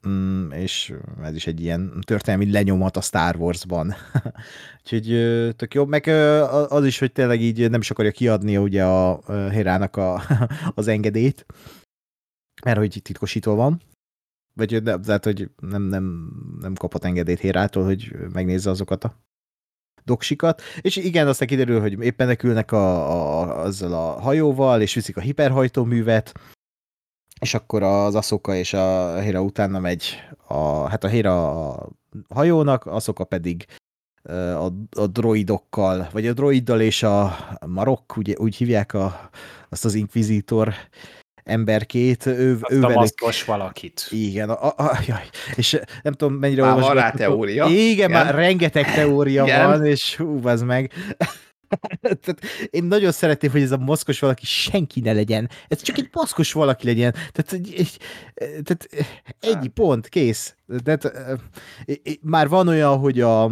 mm, 0.08 0.52
és 0.52 0.94
ez 1.24 1.36
is 1.36 1.48
egy 1.48 1.62
ilyen 1.62 2.02
történelmi 2.06 2.52
lenyomat 2.52 2.98
a 2.98 3.02
Star 3.02 3.36
Warsban. 3.36 3.96
Úgyhogy 4.84 5.06
tök 5.56 5.74
jó, 5.74 5.86
meg 5.86 6.08
az 6.68 6.86
is, 6.86 7.00
hogy 7.00 7.12
tényleg 7.12 7.42
így 7.42 7.70
nem 7.70 7.82
is 7.82 7.92
akarja 7.92 8.12
kiadni 8.12 8.58
ugye 8.58 8.86
a 8.86 9.20
ö, 9.28 9.50
Hérának 9.52 9.96
a, 9.96 10.22
az 10.76 10.88
engedélyt, 10.88 11.46
mert 12.64 12.78
hogy 12.78 13.00
titkosítva 13.04 13.56
van, 13.56 13.82
vagy 14.54 14.84
de, 14.84 15.00
tehát, 15.00 15.24
hogy 15.24 15.50
nem, 15.62 15.82
nem, 15.82 16.32
nem 16.60 16.74
kapott 16.74 17.04
engedélyt 17.04 17.40
Hérától, 17.40 17.84
hogy 17.84 18.12
megnézze 18.34 18.70
azokat 18.70 19.04
a 19.04 19.24
doksikat. 20.04 20.62
És 20.82 20.96
igen, 20.96 21.28
aztán 21.28 21.48
kiderül, 21.48 21.82
hogy 21.82 22.04
éppen 22.04 22.28
nekülnek 22.28 22.72
a, 22.72 23.12
a, 23.12 23.64
azzal 23.64 23.94
a 23.94 24.22
hajóval, 24.22 24.82
és 24.82 24.94
viszik 24.94 25.18
a 25.18 25.22
hiperhajtóművet, 25.22 26.32
és 27.40 27.54
akkor 27.54 27.84
az 27.84 28.16
Aszoka 28.16 28.56
és 28.56 28.74
a 28.74 29.20
Héra 29.20 29.42
utána 29.42 29.80
megy, 29.80 30.04
a, 30.48 30.88
hát 30.88 31.04
a 31.04 31.08
Héra 31.08 31.70
a 31.70 31.90
hajónak, 32.30 32.86
Aszoka 32.86 33.24
pedig 33.24 33.66
a, 34.30 34.72
a 34.92 35.08
droidokkal, 35.08 36.08
vagy 36.12 36.28
a 36.28 36.34
droiddal 36.34 36.82
és 36.82 37.04
a 37.04 37.38
Marok, 37.68 38.18
ugye, 38.18 38.34
úgy 38.38 38.56
hívják 38.56 38.94
a, 38.94 39.30
azt 39.70 39.86
az 39.86 39.94
Inquisitor 39.94 40.74
emberkét, 41.44 42.26
ő, 42.26 42.58
Azt 42.62 42.72
ő 42.74 42.78
a 42.78 42.82
velük- 42.82 42.96
maszkos 42.96 43.46
valakit. 43.46 44.08
igen, 44.10 44.50
a, 44.50 44.68
a, 44.68 44.74
a, 44.78 45.00
jaj, 45.08 45.30
és 45.56 45.80
nem 46.02 46.14
tudom, 46.14 46.34
mennyire 46.34 46.62
Már 46.62 46.74
van 46.74 46.84
olvasgatok- 46.84 47.20
rá 47.20 47.26
teória. 47.26 47.66
Igen, 47.66 47.80
Igen. 47.90 48.12
már 48.12 48.36
rengeteg 48.36 48.94
teória 48.94 49.44
Igen. 49.44 49.68
van, 49.68 49.86
és 49.86 50.16
hú, 50.16 50.48
az 50.48 50.62
meg. 50.62 50.92
Tehát 52.02 52.42
én 52.70 52.84
nagyon 52.84 53.12
szeretném, 53.12 53.52
hogy 53.52 53.62
ez 53.62 53.72
a 53.72 53.78
maszkos 53.78 54.20
valaki 54.20 54.46
senki 54.46 55.00
ne 55.00 55.14
legyen. 55.14 55.50
Ez 55.68 55.82
csak 55.82 55.98
egy 55.98 56.10
maszkos 56.12 56.52
valaki 56.54 56.86
legyen. 56.86 57.12
Tehát, 57.12 57.52
egy, 57.52 57.74
egy, 57.78 57.98
tehát 58.64 58.88
egy 59.40 59.68
pont, 59.74 60.08
kész. 60.10 60.56
Tehát, 60.84 61.06
eh, 61.06 61.30
eh, 61.86 61.96
már 62.22 62.48
van 62.48 62.68
olyan, 62.68 62.98
hogy 62.98 63.22
a, 63.22 63.44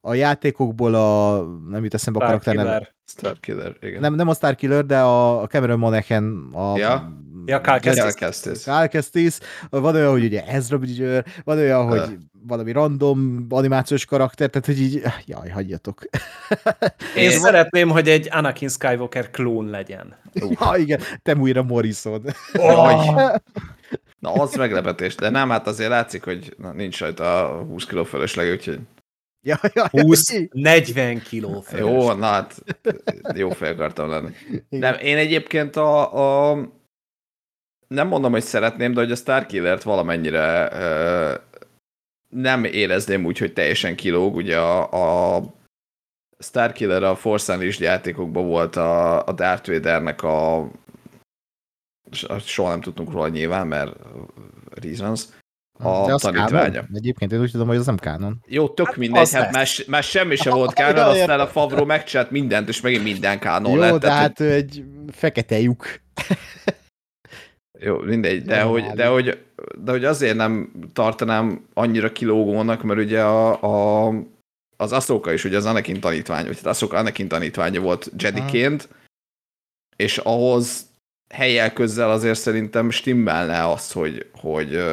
a 0.00 0.14
játékokból 0.14 0.94
a, 0.94 1.42
nem 1.68 1.82
jut 1.84 1.94
eszembe 1.94 2.18
a 2.20 2.26
karakter 2.26 2.54
neve. 2.54 2.96
Starkiller. 3.08 3.72
Igen. 3.80 4.00
Nem, 4.00 4.14
nem 4.14 4.28
a 4.28 4.34
Starkiller, 4.34 4.84
de 4.86 4.98
a 5.00 5.46
Cameron 5.46 5.78
Monaghan 5.78 6.48
a 6.52 6.76
Ja. 6.78 7.12
Ja, 7.46 7.60
Cal 7.60 7.80
Kestis. 7.80 8.02
Elkezdtél. 8.04 8.54
Cal 8.54 8.88
Kestis, 8.88 9.38
van 9.70 9.94
olyan, 9.94 10.10
hogy 10.10 10.24
ugye 10.24 10.44
Ezra 10.46 10.78
Bridger, 10.78 11.24
van 11.44 11.58
olyan, 11.58 11.86
hogy 11.88 11.98
Ö. 11.98 12.04
valami 12.46 12.72
random 12.72 13.46
animációs 13.48 14.04
karakter, 14.04 14.48
tehát 14.50 14.66
hogy 14.66 14.80
így, 14.80 15.02
jaj, 15.26 15.48
hagyjatok. 15.48 16.02
Én 17.16 17.30
Én- 17.30 17.38
szeretném, 17.38 17.88
hogy 17.88 18.08
egy 18.08 18.28
Anakin 18.30 18.68
Skywalker 18.68 19.30
klón 19.30 19.66
legyen. 19.70 20.16
ja, 20.32 20.76
igen, 20.76 21.00
te 21.22 21.34
újra 21.34 21.62
Morrison. 21.62 22.22
Jaj. 22.52 23.06
Na, 24.18 24.32
az 24.32 24.54
meglepetés, 24.54 25.14
de 25.14 25.28
nem, 25.30 25.48
hát 25.50 25.66
azért 25.66 25.90
látszik, 25.90 26.24
hogy 26.24 26.54
na, 26.58 26.72
nincs 26.72 27.00
rajta 27.00 27.44
a 27.58 27.62
20 27.62 27.84
kiló 27.84 28.04
fölösleg, 28.04 28.50
úgyhogy 28.52 28.78
ja, 29.48 29.58
ja, 29.74 29.88
20-40 29.90 31.22
kiló 31.28 31.60
fölös. 31.60 31.86
jó, 31.86 32.12
na 32.12 32.26
hát 32.26 32.62
jó 33.34 33.50
fel 33.50 33.72
akartam 33.72 34.08
lenni. 34.08 34.34
Nem, 34.68 34.94
én 34.94 35.16
egyébként 35.16 35.76
a, 35.76 36.50
a 36.50 36.58
nem 37.88 38.08
mondom, 38.08 38.32
hogy 38.32 38.42
szeretném, 38.42 38.92
de 38.92 39.00
hogy 39.00 39.12
a 39.12 39.16
Starkillert 39.16 39.82
valamennyire 39.82 40.72
ö, 40.72 41.34
nem 42.28 42.64
érezném 42.64 43.24
úgy, 43.24 43.38
hogy 43.38 43.52
teljesen 43.52 43.96
kilóg. 43.96 44.34
Ugye 44.34 44.58
a, 44.58 45.36
a 45.36 45.42
Starkiller 46.38 47.02
a 47.02 47.16
Force 47.16 47.52
Unleashed 47.54 47.80
játékokban 47.80 48.46
volt 48.46 48.76
a, 48.76 49.26
a 49.26 49.32
Darth 49.32 49.70
Vadernek 49.70 50.22
a 50.22 50.70
soha 52.40 52.70
nem 52.70 52.80
tudtunk 52.80 53.10
róla 53.12 53.28
nyilván, 53.28 53.66
mert 53.66 53.96
reasons, 54.68 55.24
De 55.78 55.88
a 55.88 56.04
az 56.04 56.20
tanítványa. 56.20 56.70
kánon. 56.70 56.88
Egyébként 56.94 57.32
én 57.32 57.40
úgy 57.40 57.50
tudom, 57.50 57.66
hogy 57.66 57.76
az 57.76 57.86
nem 57.86 57.96
kánon. 57.96 58.40
Jó, 58.46 58.68
tök 58.68 58.86
Hát 58.86 58.96
mindegy, 58.96 59.32
hát 59.32 59.52
más, 59.52 59.84
más 59.84 60.08
semmi 60.08 60.36
sem 60.36 60.52
volt 60.58 60.72
kánon, 60.72 61.04
aztán 61.04 61.40
a 61.40 61.46
Favreau 61.46 61.84
megcsinált 61.86 62.30
mindent, 62.30 62.68
és 62.68 62.80
megint 62.80 63.02
minden 63.02 63.38
kánon 63.38 63.72
Jó, 63.72 63.78
lett. 63.78 63.92
de 63.92 63.98
tehát, 63.98 64.20
hát 64.20 64.40
ő 64.40 64.52
egy 64.52 64.84
fekete 65.12 65.58
lyuk. 65.58 65.86
Jó, 67.80 67.98
mindegy, 67.98 68.42
de 68.42 68.56
Nem 68.56 68.68
hogy, 68.68 68.84
de, 68.84 69.06
hogy, 69.06 69.44
de 69.78 69.90
hogy 69.90 70.04
azért 70.04 70.36
nem 70.36 70.72
tartanám 70.92 71.66
annyira 71.74 72.12
kilógónak, 72.12 72.82
mert 72.82 73.00
ugye 73.00 73.22
a, 73.22 73.62
a, 73.62 74.12
az 74.76 74.92
Ahsoka 74.92 75.32
is 75.32 75.44
ugye 75.44 75.56
az 75.56 75.64
Anakin 75.64 76.00
tanítvány, 76.00 76.46
vagy 76.46 76.56
hát 76.56 76.66
Ahsoka 76.66 76.96
Anakin 76.96 77.28
tanítványa 77.28 77.80
volt 77.80 78.10
Jediként, 78.18 78.88
és 79.96 80.18
ahhoz 80.18 80.86
helyel 81.34 81.72
közzel 81.72 82.10
azért 82.10 82.38
szerintem 82.38 82.90
stimmelne 82.90 83.68
az, 83.68 83.92
hogy, 83.92 84.30
hogy 84.32 84.84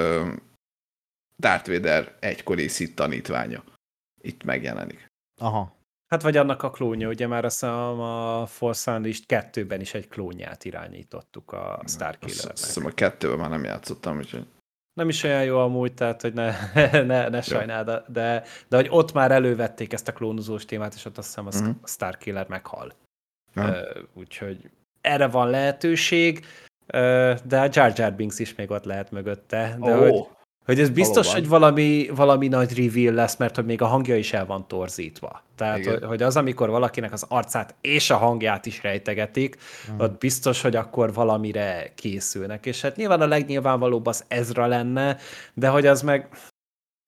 Darth 1.41 1.69
Vader 1.69 2.15
egykori 2.19 2.67
Sith 2.67 2.93
tanítványa 2.93 3.63
itt 4.21 4.43
megjelenik. 4.43 5.07
Aha. 5.41 5.73
Hát 6.07 6.21
vagy 6.21 6.37
annak 6.37 6.63
a 6.63 6.69
klónja, 6.71 7.07
ugye 7.09 7.27
már 7.27 7.45
azt 7.45 7.59
hiszem 7.59 7.99
a 7.99 8.45
Force 8.45 8.91
Unleashed 8.91 9.23
2-ben 9.27 9.81
is 9.81 9.93
egy 9.93 10.07
klónját 10.07 10.65
irányítottuk 10.65 11.51
a 11.51 11.81
Starkillernek. 11.87 12.53
azt 12.53 12.65
hiszem 12.65 12.85
a 12.85 12.89
kettőben 12.89 13.37
már 13.37 13.49
nem 13.49 13.63
játszottam, 13.63 14.17
úgyhogy 14.17 14.45
Nem 14.93 15.09
is 15.09 15.23
olyan 15.23 15.43
jó 15.43 15.59
amúgy, 15.59 15.93
tehát 15.93 16.21
hogy 16.21 16.33
ne, 16.33 16.53
ne, 17.11 17.29
ne 17.29 17.41
sajnáld, 17.41 17.85
de, 17.85 18.03
de, 18.07 18.43
de 18.67 18.75
hogy 18.75 18.87
ott 18.89 19.13
már 19.13 19.31
elővették 19.31 19.93
ezt 19.93 20.07
a 20.07 20.13
klónozós 20.13 20.65
témát, 20.65 20.93
és 20.93 21.05
ott 21.05 21.17
azt 21.17 21.27
hiszem 21.27 21.47
az 21.47 21.61
a 21.81 21.87
Starkiller 21.87 22.47
meghal. 22.47 22.93
Ö, 23.53 23.99
Úgyhogy 24.13 24.69
erre 25.01 25.27
van 25.27 25.49
lehetőség, 25.49 26.45
de 27.43 27.59
a 27.61 27.69
Jar 27.71 27.91
Jar 27.95 28.13
Binks 28.13 28.39
is 28.39 28.55
még 28.55 28.71
ott 28.71 28.83
lehet 28.83 29.11
mögötte. 29.11 29.77
De 29.79 29.97
Ó, 29.97 29.99
hogy, 29.99 30.34
hogy 30.65 30.79
ez 30.79 30.89
biztos, 30.89 31.25
valóban. 31.25 31.41
hogy 31.41 31.49
valami, 31.49 32.09
valami 32.15 32.47
nagy 32.47 32.77
reveal 32.77 33.13
lesz, 33.13 33.35
mert 33.37 33.55
hogy 33.55 33.65
még 33.65 33.81
a 33.81 33.85
hangja 33.85 34.15
is 34.17 34.33
el 34.33 34.45
van 34.45 34.67
torzítva. 34.67 35.43
Tehát, 35.55 35.77
Igen. 35.77 35.93
hogy, 35.93 36.03
hogy 36.03 36.23
az, 36.23 36.37
amikor 36.37 36.69
valakinek 36.69 37.13
az 37.13 37.25
arcát 37.27 37.75
és 37.81 38.09
a 38.09 38.17
hangját 38.17 38.65
is 38.65 38.83
rejtegetik, 38.83 39.57
Mhm. 39.91 40.01
ott 40.01 40.17
biztos, 40.19 40.61
hogy 40.61 40.75
akkor 40.75 41.13
valamire 41.13 41.91
készülnek. 41.95 42.65
És 42.65 42.81
hát 42.81 42.95
nyilván 42.95 43.21
a 43.21 43.27
legnyilvánvalóbb 43.27 44.05
az 44.05 44.23
Ezra 44.27 44.65
lenne, 44.65 45.17
de 45.53 45.67
hogy 45.67 45.85
az 45.85 46.01
meg 46.01 46.29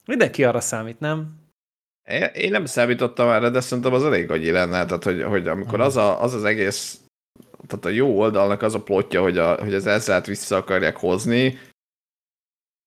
mindenki 0.05 0.43
arra 0.43 0.59
számít, 0.59 0.99
nem? 0.99 1.35
Én, 2.09 2.23
én 2.33 2.51
nem 2.51 2.65
számítottam 2.65 3.29
erre, 3.29 3.49
de 3.49 3.59
szerintem 3.59 3.93
az 3.93 4.05
elég 4.05 4.31
agyi 4.31 4.51
lenne, 4.51 4.85
tehát 4.85 5.03
hogy, 5.03 5.23
hogy 5.23 5.47
amikor 5.47 5.79
az, 5.81 5.97
a, 5.97 6.21
az 6.23 6.33
az 6.33 6.43
egész, 6.43 6.99
tehát 7.67 7.85
a 7.85 7.89
jó 7.89 8.19
oldalnak 8.19 8.61
az 8.61 8.73
a 8.75 8.81
plotja, 8.81 9.21
hogy, 9.21 9.37
a, 9.37 9.55
hogy 9.63 9.73
az 9.73 9.87
Ezrát 9.87 10.25
vissza 10.25 10.55
akarják 10.55 10.97
hozni, 10.97 11.57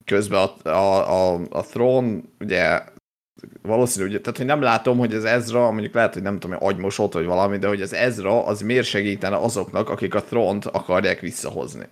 közben 0.04 0.48
a, 0.62 0.68
a, 0.68 1.32
a, 1.32 1.40
a 1.50 1.62
Throne, 1.62 2.20
ugye 2.40 2.84
valószínű, 3.62 4.06
ugye, 4.06 4.20
tehát 4.20 4.36
hogy 4.36 4.46
nem 4.46 4.60
látom, 4.60 4.98
hogy 4.98 5.14
az 5.14 5.24
Ezra, 5.24 5.70
mondjuk 5.70 5.94
lehet, 5.94 6.12
hogy 6.12 6.22
nem 6.22 6.38
tudom, 6.38 6.56
hogy 6.56 6.72
agymosott 6.72 7.12
vagy 7.12 7.24
valami, 7.24 7.58
de 7.58 7.68
hogy 7.68 7.82
az 7.82 7.92
Ezra 7.92 8.44
az 8.44 8.60
miért 8.60 8.86
segítene 8.86 9.36
azoknak, 9.36 9.88
akik 9.88 10.14
a 10.14 10.22
Throne-t 10.22 10.66
akarják 10.66 11.20
visszahozni. 11.20 11.86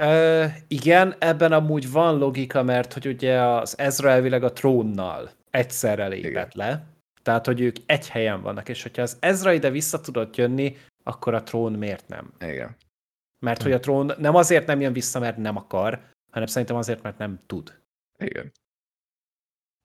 Ö, 0.00 0.44
igen, 0.68 1.14
ebben 1.18 1.52
amúgy 1.52 1.90
van 1.90 2.18
logika, 2.18 2.62
mert 2.62 2.92
hogy 2.92 3.06
ugye 3.06 3.40
az 3.40 3.78
Ezra 3.78 4.10
elvileg 4.10 4.42
a 4.42 4.52
trónnal 4.52 5.30
egyszerre 5.50 6.06
lépett 6.06 6.30
Igen. 6.30 6.50
le, 6.52 6.86
tehát 7.22 7.46
hogy 7.46 7.60
ők 7.60 7.76
egy 7.86 8.08
helyen 8.08 8.42
vannak, 8.42 8.68
és 8.68 8.82
hogyha 8.82 9.02
az 9.02 9.16
Ezra 9.20 9.52
ide 9.52 9.70
vissza 9.70 10.00
tudott 10.00 10.36
jönni, 10.36 10.76
akkor 11.02 11.34
a 11.34 11.42
trón 11.42 11.72
miért 11.72 12.08
nem? 12.08 12.32
Igen. 12.40 12.76
Mert 13.44 13.62
hogy 13.62 13.72
a 13.72 13.80
trón 13.80 14.12
nem 14.18 14.34
azért 14.34 14.66
nem 14.66 14.80
jön 14.80 14.92
vissza, 14.92 15.18
mert 15.18 15.36
nem 15.36 15.56
akar, 15.56 16.00
hanem 16.30 16.46
szerintem 16.46 16.76
azért, 16.76 17.02
mert 17.02 17.18
nem 17.18 17.40
tud. 17.46 17.80
Igen. 18.18 18.52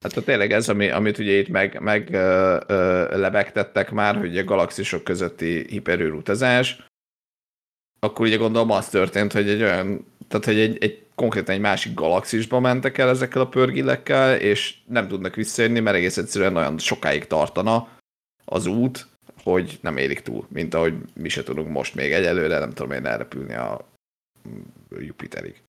Hát 0.03 0.23
tényleg 0.23 0.51
ez, 0.51 0.69
ami, 0.69 0.89
amit 0.89 1.17
ugye 1.17 1.31
itt 1.31 1.47
meg, 1.47 1.79
meg 1.79 2.13
ö, 2.13 2.59
ö, 2.67 3.17
lebegtettek 3.17 3.91
már, 3.91 4.15
hogy 4.15 4.37
a 4.37 4.43
galaxisok 4.43 5.03
közötti 5.03 5.65
hiperűr 5.69 6.13
utazás, 6.13 6.87
akkor 7.99 8.25
ugye 8.25 8.37
gondolom 8.37 8.71
az 8.71 8.89
történt, 8.89 9.31
hogy 9.31 9.49
egy 9.49 9.61
olyan, 9.61 10.05
tehát 10.27 10.45
hogy 10.45 10.59
egy, 10.59 10.83
egy 10.83 11.05
konkrétan 11.15 11.55
egy 11.55 11.61
másik 11.61 11.93
galaxisba 11.93 12.59
mentek 12.59 12.97
el 12.97 13.09
ezekkel 13.09 13.41
a 13.41 13.47
pörgilekkel, 13.47 14.35
és 14.35 14.77
nem 14.85 15.07
tudnak 15.07 15.35
visszajönni, 15.35 15.79
mert 15.79 15.97
egész 15.97 16.17
egyszerűen 16.17 16.55
olyan 16.55 16.77
sokáig 16.77 17.27
tartana 17.27 17.87
az 18.45 18.65
út, 18.65 19.07
hogy 19.43 19.79
nem 19.81 19.97
érik 19.97 20.19
túl, 20.19 20.47
mint 20.49 20.73
ahogy 20.73 20.93
mi 21.13 21.29
se 21.29 21.43
tudunk 21.43 21.69
most 21.69 21.95
még 21.95 22.11
egyelőre, 22.11 22.59
nem 22.59 22.71
tudom 22.71 22.91
én 22.91 23.05
elrepülni 23.05 23.53
a 23.53 23.87
Jupiterig. 24.99 25.61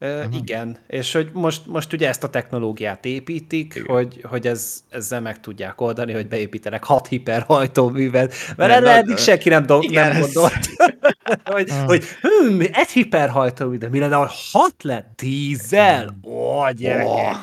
Uh, 0.00 0.24
igen, 0.34 0.78
és 0.86 1.12
hogy 1.12 1.30
most, 1.32 1.66
most 1.66 1.92
ugye 1.92 2.08
ezt 2.08 2.24
a 2.24 2.30
technológiát 2.30 3.04
építik, 3.04 3.74
Igen. 3.74 3.94
hogy, 3.94 4.20
hogy 4.22 4.46
ez, 4.46 4.82
ezzel 4.90 5.20
meg 5.20 5.40
tudják 5.40 5.80
oldani, 5.80 6.12
hogy 6.12 6.28
beépítenek 6.28 6.84
hat 6.84 7.06
hiperhajtóművet, 7.06 8.34
mert 8.56 8.72
erre 8.72 8.96
eddig 8.96 9.16
senki 9.16 9.48
nem, 9.48 9.66
do- 9.66 9.84
igen, 9.84 10.08
nem 10.08 10.20
gondolt, 10.20 10.68
hogy, 11.44 11.70
ah. 11.70 11.84
hogy 11.86 12.04
hm, 12.20 12.60
egy 12.60 12.88
hiperhajtómű, 12.88 13.76
de 13.76 13.88
mi 13.88 13.98
lenne, 13.98 14.14
ha 14.14 14.30
hat 14.52 14.82
lett 14.82 15.12
dízel? 15.16 16.18
Ó, 16.22 16.70
gyerekek! 16.70 17.36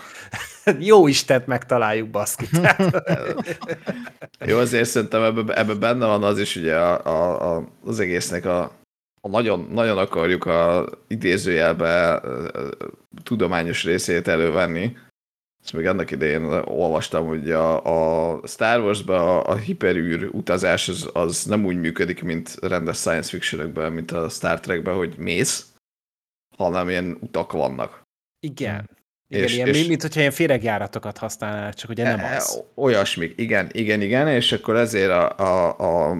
Jó 0.79 1.07
Istent 1.07 1.47
megtaláljuk, 1.47 2.09
baszki. 2.09 2.45
Jó, 4.45 4.57
azért 4.57 4.89
szerintem 4.89 5.23
ebben 5.23 5.55
ebbe 5.55 5.73
benne 5.73 6.05
van 6.05 6.23
az 6.23 6.39
is 6.39 6.55
ugye 6.55 6.75
a, 6.75 7.05
a, 7.05 7.55
a, 7.55 7.67
az 7.85 7.99
egésznek 7.99 8.45
a 8.45 8.71
ha 9.21 9.31
nagyon, 9.31 9.67
nagyon 9.71 9.97
akarjuk 9.97 10.45
a 10.45 10.89
idézőjelbe 11.07 12.21
tudományos 13.23 13.83
részét 13.83 14.27
elővenni, 14.27 14.97
ezt 15.65 15.73
még 15.73 15.85
annak 15.85 16.11
idején 16.11 16.43
olvastam, 16.65 17.27
hogy 17.27 17.51
a, 17.51 17.83
a 18.35 18.47
Star 18.47 18.79
Wars-ban 18.79 19.19
a, 19.19 19.49
a 19.49 19.55
hiperűr 19.55 20.29
utazás 20.31 20.89
az, 20.89 21.09
az 21.13 21.45
nem 21.45 21.65
úgy 21.65 21.79
működik, 21.79 22.23
mint 22.23 22.55
rendes 22.61 22.97
science 22.97 23.29
fiction 23.29 23.91
mint 23.91 24.11
a 24.11 24.29
Star 24.29 24.59
Trek-ben, 24.59 24.95
hogy 24.95 25.17
mész, 25.17 25.73
hanem 26.57 26.89
ilyen 26.89 27.17
utak 27.21 27.51
vannak. 27.51 28.01
Igen. 28.39 28.89
Igen, 29.35 29.47
és, 29.47 29.55
ilyen, 29.55 29.67
és, 29.67 29.87
mint 29.87 30.01
hogyha 30.01 30.19
ilyen 30.19 30.31
féregjáratokat 30.31 31.17
használnál, 31.17 31.73
csak 31.73 31.89
ugye 31.89 32.03
nem 32.03 32.19
e, 32.19 32.35
az. 32.35 32.63
Olyasmik, 32.75 33.33
igen, 33.37 33.69
igen, 33.71 34.01
igen, 34.01 34.27
és 34.27 34.51
akkor 34.51 34.75
ezért 34.75 35.09
a, 35.09 35.37
a, 35.37 35.67
a 36.09 36.17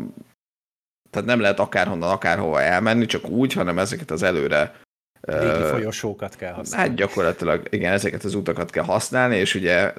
tehát 1.10 1.28
nem 1.28 1.40
lehet 1.40 1.60
akárhonnan, 1.60 2.10
akárhova 2.10 2.62
elmenni, 2.62 3.06
csak 3.06 3.30
úgy, 3.30 3.54
hanem 3.54 3.80
ezeket 3.80 4.12
az 4.12 4.24
előre 4.24 4.74
Régi 5.22 5.64
folyosókat 5.70 6.36
kell 6.36 6.54
használni. 6.54 6.88
Hát 6.88 6.98
gyakorlatilag, 6.98 7.68
igen, 7.70 7.94
ezeket 7.94 8.24
az 8.24 8.36
utakat 8.36 8.72
kell 8.72 8.84
használni, 8.84 9.36
és 9.36 9.56
ugye 9.56 9.94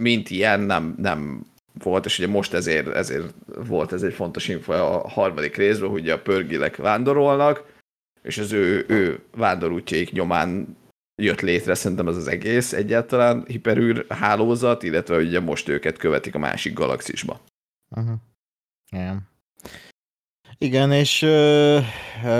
mint 0.00 0.30
ilyen 0.30 0.60
nem, 0.60 0.94
nem 0.98 1.44
volt, 1.82 2.04
és 2.04 2.18
ugye 2.18 2.28
most 2.28 2.54
ezért, 2.54 2.88
ezért 2.88 3.34
volt 3.46 3.92
ez 3.92 4.02
egy 4.02 4.12
fontos 4.12 4.48
info 4.48 4.72
a 4.72 5.08
harmadik 5.08 5.56
részben, 5.56 5.90
hogy 5.90 6.10
a 6.10 6.22
pörgilek 6.22 6.76
vándorolnak, 6.76 7.64
és 8.22 8.38
az 8.38 8.52
ő, 8.52 8.84
ő 8.88 9.20
vándorútjaik 9.36 10.12
nyomán 10.12 10.76
jött 11.18 11.40
létre 11.40 11.74
szerintem 11.74 12.08
ez 12.08 12.16
az 12.16 12.28
egész 12.28 12.72
egyáltalán 12.72 13.44
hiperűr 13.46 14.06
hálózat, 14.08 14.82
illetve 14.82 15.16
ugye 15.16 15.40
most 15.40 15.68
őket 15.68 15.96
követik 15.96 16.34
a 16.34 16.38
másik 16.38 16.72
galaxisba. 16.72 17.40
Uh-huh. 17.90 18.16
Igen. 18.90 19.28
Igen, 20.58 20.92
és 20.92 21.22
ö, 21.22 21.78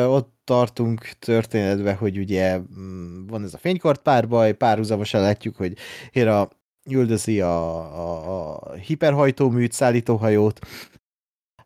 ott 0.05 0.37
tartunk 0.45 1.01
történetben, 1.19 1.97
hogy 1.97 2.19
ugye 2.19 2.59
mm, 2.59 3.27
van 3.27 3.43
ez 3.43 3.55
a 3.55 3.59
fénykart 3.59 4.03
párbaj, 4.03 4.53
párhuzamosan 4.53 5.21
látjuk, 5.21 5.57
hogy 5.57 5.77
Hera 6.13 6.49
üldözi 6.91 7.41
a, 7.41 7.75
a, 7.77 8.61
a 8.61 8.75
hiperhajtóműt, 8.75 9.73
szállítóhajót, 9.73 10.59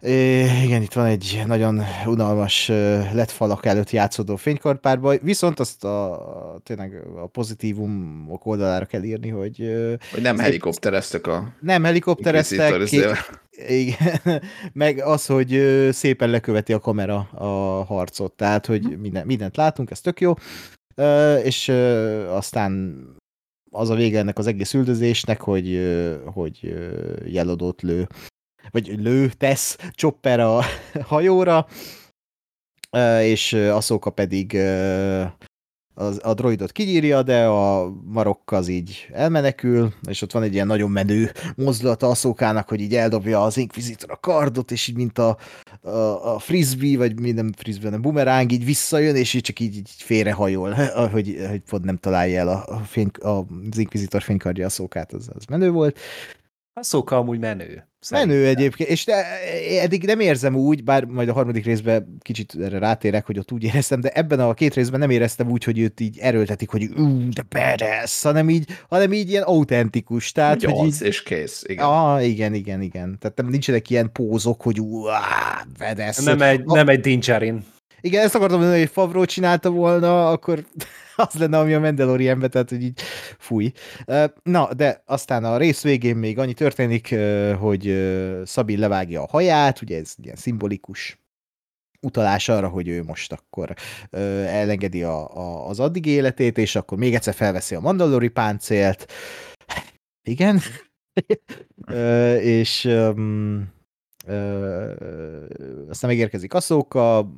É, 0.03 0.45
igen, 0.63 0.83
itt 0.83 0.93
van 0.93 1.07
egy 1.07 1.43
nagyon 1.47 1.83
unalmas 2.07 2.69
lett 3.13 3.31
falak 3.31 3.67
előtt 3.67 3.91
játszódó 3.91 4.37
fénykarpárbaj, 4.37 5.19
viszont 5.23 5.61
azt 5.61 5.85
a, 5.85 6.61
tényleg 6.63 7.03
a 7.17 7.27
pozitívumok 7.27 8.47
oldalára 8.47 8.85
kell 8.85 9.03
írni, 9.03 9.29
hogy... 9.29 9.57
Hogy 10.13 10.23
nem 10.23 10.39
helikoptereztek 10.39 11.27
a... 11.27 11.55
Nem 11.61 11.85
helikoptereztek, 11.85 12.83
ki, 12.83 13.01
igen, 13.69 14.21
meg 14.73 14.99
az, 14.99 15.27
hogy 15.27 15.63
szépen 15.93 16.31
leköveti 16.31 16.73
a 16.73 16.79
kamera 16.79 17.17
a 17.35 17.85
harcot, 17.85 18.33
tehát, 18.33 18.67
hogy 18.67 18.99
minden, 19.01 19.27
mindent 19.27 19.57
látunk, 19.57 19.91
ez 19.91 20.01
tök 20.01 20.21
jó, 20.21 20.35
és 21.43 21.69
aztán 22.29 23.05
az 23.71 23.91
a 23.91 23.95
vége 23.95 24.19
ennek 24.19 24.39
az 24.39 24.47
egész 24.47 24.75
üldözésnek, 24.75 25.41
hogy, 25.41 25.81
hogy 26.35 26.75
jelodót 27.25 27.83
lő 27.83 28.07
vagy 28.71 28.87
lő, 28.87 29.29
tesz 29.29 29.79
Chopper 29.91 30.41
a 30.41 30.63
hajóra, 31.13 31.67
és 33.21 33.53
Aszóka 33.53 34.11
pedig 34.11 34.57
az, 35.95 36.21
a 36.23 36.35
droidot 36.35 36.73
kinyírja, 36.73 37.23
de 37.23 37.47
a 37.47 37.93
marokk 38.05 38.51
az 38.51 38.69
így 38.69 39.09
elmenekül, 39.13 39.93
és 40.09 40.23
ott 40.23 40.33
van 40.33 40.43
egy 40.43 40.53
ilyen 40.53 40.67
nagyon 40.67 40.91
menő 40.91 41.31
mozdulata 41.57 42.09
Aszókának, 42.09 42.69
hogy 42.69 42.81
így 42.81 42.95
eldobja 42.95 43.43
az 43.43 43.57
Inquisitor 43.57 44.11
a 44.11 44.17
kardot, 44.17 44.71
és 44.71 44.89
így 44.89 44.97
mint 44.97 45.19
a, 45.19 45.37
a, 45.81 46.35
a 46.35 46.39
frisbee, 46.39 46.97
vagy 46.97 47.21
minden 47.21 47.55
frisbee, 47.57 47.91
nem 47.91 48.03
bumeráng, 48.03 48.53
így 48.53 48.65
visszajön, 48.65 49.17
és 49.17 49.35
így 49.35 49.43
csak 49.43 49.61
így, 49.61 49.77
így 49.77 49.91
félrehajol, 49.97 50.73
hogy, 51.13 51.47
hogy 51.49 51.61
pont 51.61 51.85
nem 51.85 51.97
találja 51.97 52.41
el 52.41 52.49
a, 52.49 52.65
a 52.67 52.79
fény, 52.79 53.11
a, 53.21 53.29
az 53.71 53.79
Inquisitor 53.79 54.23
fénykardja 54.23 54.67
Aszókát, 54.67 55.13
az, 55.13 55.31
az 55.35 55.45
menő 55.45 55.71
volt. 55.71 55.99
A 56.81 56.83
szóka 56.83 57.17
amúgy 57.17 57.39
menő. 57.39 57.92
Szerintem. 58.03 58.37
Menő 58.37 58.49
egyébként, 58.49 58.89
és 58.89 59.05
de, 59.05 59.25
eddig 59.81 60.05
nem 60.05 60.21
érzem 60.21 60.57
úgy, 60.57 60.85
bár 60.85 61.05
majd 61.05 61.29
a 61.29 61.33
harmadik 61.33 61.65
részben 61.65 62.17
kicsit 62.21 62.55
erre 62.63 62.79
rátérek, 62.79 63.27
hogy 63.27 63.39
ott 63.39 63.53
úgy 63.53 63.65
éreztem, 63.65 64.01
de 64.01 64.09
ebben 64.09 64.41
a 64.41 64.55
két 64.55 64.75
részben 64.75 65.01
nem 65.01 65.11
éreztem 65.11 65.51
úgy, 65.51 65.65
hogy 65.65 65.79
őt 65.79 66.01
így 66.01 66.19
erőltetik, 66.19 66.71
hogy 66.71 66.89
ú, 66.97 67.29
de 67.29 67.43
badass, 67.49 68.23
hanem 68.23 68.51
így, 68.51 68.65
hanem 68.89 69.13
így 69.13 69.31
ilyen 69.31 69.43
autentikus. 69.43 70.33
Tehát, 70.33 70.65
hogy 70.65 70.87
így... 70.87 71.03
és 71.03 71.23
kész, 71.23 71.63
igen. 71.67 71.85
Ah, 71.85 72.27
igen, 72.29 72.55
igen, 72.55 72.81
igen. 72.81 73.19
Tehát 73.21 73.37
nem 73.37 73.47
nincsenek 73.47 73.91
ilyen 73.91 74.13
pózok, 74.13 74.63
hogy 74.63 74.81
ú, 74.81 75.05
badass. 75.79 76.25
Nem 76.25 76.43
egy, 76.43 76.63
a... 76.65 76.75
nem 76.75 76.89
egy 76.89 77.01
Dingerin. 77.01 77.65
Igen, 78.01 78.25
ezt 78.25 78.35
akartam 78.35 78.59
mondani, 78.59 78.81
hogy 78.81 78.91
Favreau 78.91 79.25
csinálta 79.25 79.71
volna, 79.71 80.31
akkor 80.31 80.65
az 81.29 81.35
lenne, 81.35 81.59
ami 81.59 81.75
a 81.75 81.81
Mandalorianbe, 81.81 82.49
tehát 82.49 82.69
hogy 82.69 82.83
így 82.83 83.01
fúj. 83.39 83.73
Na, 84.43 84.75
de 84.75 85.03
aztán 85.07 85.45
a 85.45 85.57
rész 85.57 85.83
végén 85.83 86.17
még 86.17 86.39
annyi 86.39 86.55
történik, 86.55 87.15
hogy 87.59 88.11
Szabin 88.45 88.79
levágja 88.79 89.23
a 89.23 89.29
haját, 89.31 89.83
ugye 89.83 89.99
ez 89.99 90.15
ilyen 90.23 90.37
szimbolikus 90.37 91.21
utalás 92.01 92.49
arra, 92.49 92.69
hogy 92.69 92.89
ő 92.89 93.03
most 93.03 93.33
akkor 93.33 93.75
elengedi 94.11 95.03
a, 95.03 95.37
a, 95.37 95.69
az 95.69 95.81
addig 95.81 96.07
életét, 96.07 96.59
és 96.59 96.77
akkor 96.77 96.99
még 96.99 97.15
egyszer 97.15 97.35
felveszi 97.35 97.75
a 97.75 97.81
Mandalori 97.81 98.29
páncélt. 98.29 99.13
Igen. 100.23 100.61
és 102.59 102.85
um, 102.85 103.73
uh, 104.27 104.97
aztán 105.89 106.11
megérkezik 106.11 106.55
Aszóka, 106.55 107.33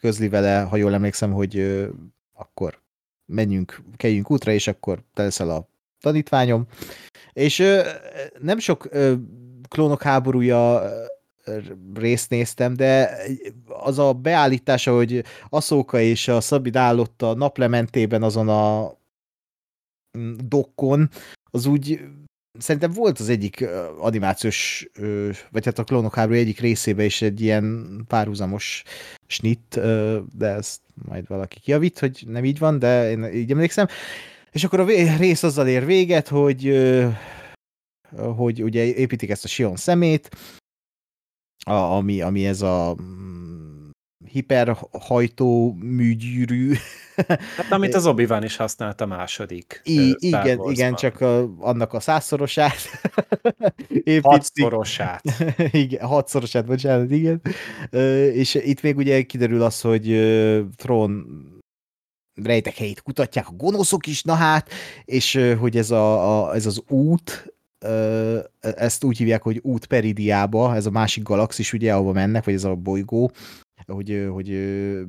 közli 0.00 0.28
vele, 0.28 0.60
ha 0.60 0.76
jól 0.76 0.94
emlékszem, 0.94 1.32
hogy 1.32 1.56
uh, 1.58 1.88
akkor 2.32 2.84
menjünk, 3.26 3.82
keljünk 3.96 4.30
útra, 4.30 4.52
és 4.52 4.66
akkor 4.66 5.02
te 5.14 5.22
leszel 5.22 5.50
a 5.50 5.68
tanítványom. 6.00 6.66
És 7.32 7.58
ö, 7.58 7.88
nem 8.40 8.58
sok 8.58 8.88
ö, 8.90 9.14
klónok 9.68 10.02
háborúja 10.02 10.82
részt 11.94 12.30
néztem, 12.30 12.74
de 12.74 13.16
az 13.66 13.98
a 13.98 14.12
beállítása, 14.12 14.94
hogy 14.94 15.24
Aszóka 15.48 16.00
és 16.00 16.28
a 16.28 16.40
Szabid 16.40 16.76
állott 16.76 17.22
a 17.22 17.34
naplementében 17.34 18.22
azon 18.22 18.48
a 18.48 18.96
mm, 20.18 20.34
dokkon, 20.44 21.10
az 21.50 21.66
úgy 21.66 22.00
szerintem 22.58 22.90
volt 22.90 23.18
az 23.18 23.28
egyik 23.28 23.64
animációs, 23.98 24.88
vagy 25.50 25.64
hát 25.64 25.78
a 25.78 25.84
klónok 25.84 26.14
háború 26.14 26.38
egyik 26.38 26.60
részében 26.60 27.04
is 27.04 27.22
egy 27.22 27.40
ilyen 27.40 27.86
párhuzamos 28.08 28.82
snit, 29.26 29.80
de 30.36 30.46
ezt 30.46 30.80
majd 31.08 31.26
valaki 31.26 31.60
kiavít, 31.60 31.98
hogy 31.98 32.24
nem 32.26 32.44
így 32.44 32.58
van, 32.58 32.78
de 32.78 33.10
én 33.10 33.24
így 33.24 33.50
emlékszem. 33.50 33.86
És 34.52 34.64
akkor 34.64 34.80
a 34.80 35.16
rész 35.16 35.42
azzal 35.42 35.68
ér 35.68 35.84
véget, 35.84 36.28
hogy, 36.28 36.86
hogy 38.36 38.62
ugye 38.62 38.84
építik 38.84 39.30
ezt 39.30 39.44
a 39.44 39.48
Sion 39.48 39.76
szemét, 39.76 40.28
ami, 41.64 42.20
ami 42.20 42.46
ez 42.46 42.62
a 42.62 42.96
hiperhajtó 44.36 45.76
műgyűrű. 45.80 46.72
Hát 47.56 47.70
amit 47.72 47.94
az 47.94 48.06
obi 48.06 48.26
is 48.40 48.56
használt 48.56 49.00
a 49.00 49.06
második. 49.06 49.80
I, 49.84 50.14
igen, 50.18 50.60
igen, 50.70 50.94
csak 50.94 51.20
a, 51.20 51.56
annak 51.58 51.92
a 51.92 52.00
százszorosát. 52.00 52.76
hatszorosát. 54.22 55.22
igen, 55.72 56.06
hatszorosát, 56.06 56.66
bocsánat, 56.66 57.10
igen. 57.10 57.42
És 58.32 58.54
itt 58.54 58.82
még 58.82 58.96
ugye 58.96 59.22
kiderül 59.22 59.62
az, 59.62 59.80
hogy 59.80 60.04
Tron 60.76 61.26
rejtek 62.42 62.76
helyét 62.76 63.02
kutatják 63.02 63.48
a 63.48 63.54
gonoszok 63.56 64.06
is, 64.06 64.22
na 64.22 64.34
hát, 64.34 64.70
és 65.04 65.40
hogy 65.58 65.76
ez, 65.76 65.90
a, 65.90 66.48
a, 66.48 66.54
ez 66.54 66.66
az 66.66 66.82
út, 66.88 67.54
ezt 68.60 69.04
úgy 69.04 69.16
hívják, 69.16 69.42
hogy 69.42 69.60
út 69.62 69.86
Peridiába, 69.86 70.74
ez 70.74 70.86
a 70.86 70.90
másik 70.90 71.22
galaxis, 71.22 71.72
ugye, 71.72 71.94
ahova 71.94 72.12
mennek, 72.12 72.44
vagy 72.44 72.54
ez 72.54 72.64
a 72.64 72.74
bolygó, 72.74 73.30
hogy, 73.86 74.28
hogy 74.32 74.48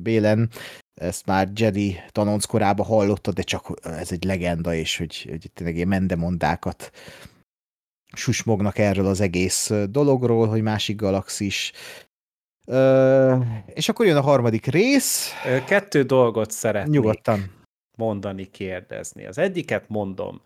Bélen 0.00 0.50
ezt 0.94 1.26
már 1.26 1.48
Jedi 1.54 1.96
tanonc 2.08 2.44
korában 2.44 2.86
hallotta, 2.86 3.32
de 3.32 3.42
csak 3.42 3.74
ez 3.82 4.12
egy 4.12 4.24
legenda, 4.24 4.74
és 4.74 4.96
hogy, 4.96 5.26
hogy 5.28 5.50
tényleg 5.54 5.76
ilyen 5.76 5.88
mendemondákat 5.88 6.90
susmognak 8.12 8.78
erről 8.78 9.06
az 9.06 9.20
egész 9.20 9.72
dologról, 9.90 10.46
hogy 10.46 10.62
másik 10.62 10.96
galaxis. 10.96 11.72
Ö, 12.66 13.36
és 13.66 13.88
akkor 13.88 14.06
jön 14.06 14.16
a 14.16 14.20
harmadik 14.20 14.66
rész. 14.66 15.32
Kettő 15.66 16.02
dolgot 16.02 16.50
szeretnék 16.50 16.94
Nyugodtan. 16.94 17.50
mondani, 17.96 18.44
kérdezni. 18.50 19.26
Az 19.26 19.38
egyiket 19.38 19.88
mondom. 19.88 20.40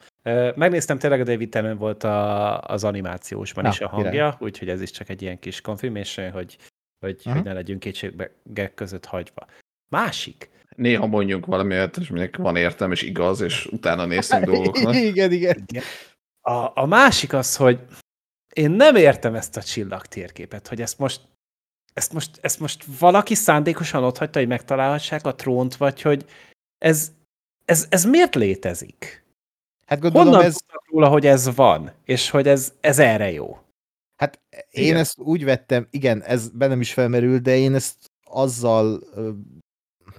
Megnéztem, 0.55 0.99
tényleg 0.99 1.21
a 1.21 1.25
David 1.25 1.49
Tennant 1.49 1.79
volt 1.79 2.05
a, 2.05 2.61
az 2.61 2.85
animációsban 2.85 3.65
Na, 3.65 3.71
is 3.71 3.81
a 3.81 3.89
hangja, 3.89 4.37
úgyhogy 4.41 4.69
ez 4.69 4.81
is 4.81 4.91
csak 4.91 5.09
egy 5.09 5.23
ilyen 5.23 5.39
kis 5.39 5.61
confirmation, 5.61 6.31
hogy, 6.31 6.57
hogy, 7.07 7.17
uh-huh. 7.19 7.35
hogy 7.35 7.43
ne 7.45 7.53
legyünk 7.53 7.81
kétségek 7.81 8.75
között 8.75 9.05
hagyva. 9.05 9.47
Másik. 9.89 10.51
Néha 10.77 11.07
mondjunk 11.07 11.47
valami 11.47 11.75
olyat, 11.75 11.97
és 11.97 12.09
mindenki 12.09 12.43
van 12.43 12.57
értem, 12.57 12.93
és 12.93 13.03
igaz, 13.03 13.41
és 13.41 13.67
utána 13.67 14.07
néztünk 14.07 14.45
dolgoknak. 14.51 14.95
igen, 14.95 15.33
igen. 15.33 15.67
A, 16.41 16.71
a 16.75 16.87
másik 16.87 17.33
az, 17.33 17.57
hogy 17.57 17.81
én 18.55 18.71
nem 18.71 18.97
értem 18.97 19.35
ezt 19.35 19.57
a 19.57 19.63
csillagtérképet, 19.63 20.69
hogy 20.69 20.81
ezt 20.81 20.99
most 20.99 21.21
ezt 21.93 22.13
most, 22.13 22.39
ezt 22.41 22.61
most 22.61 22.85
valaki 22.99 23.35
szándékosan 23.35 24.05
ott 24.05 24.19
hagyta, 24.19 24.39
hogy 24.39 24.49
megtalálhassák 24.49 25.27
a 25.27 25.35
trónt, 25.35 25.77
vagy 25.77 26.03
hogy 26.03 26.25
ez, 26.79 27.13
ez, 27.65 27.87
ez 27.91 28.05
miért 28.05 28.35
létezik? 28.35 29.25
Hát 29.87 30.01
gondolom 30.01 30.29
Honnan 30.29 30.45
ez... 30.45 30.57
róla, 30.91 31.09
hogy 31.09 31.27
ez 31.27 31.55
van, 31.55 31.93
és 32.05 32.31
hogy 32.31 32.49
ez, 32.49 32.73
ez 32.81 32.99
erre 32.99 33.31
jó? 33.31 33.59
Hát 34.17 34.43
én 34.71 34.85
igen. 34.85 34.97
ezt 34.97 35.19
úgy 35.19 35.45
vettem, 35.45 35.87
igen, 35.91 36.23
ez 36.23 36.49
bennem 36.49 36.81
is 36.81 36.93
felmerül, 36.93 37.39
de 37.39 37.57
én 37.57 37.75
ezt 37.75 38.11
azzal 38.25 39.01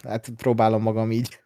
hát 0.04 0.30
próbálom 0.36 0.82
magam 0.82 1.12
így 1.12 1.40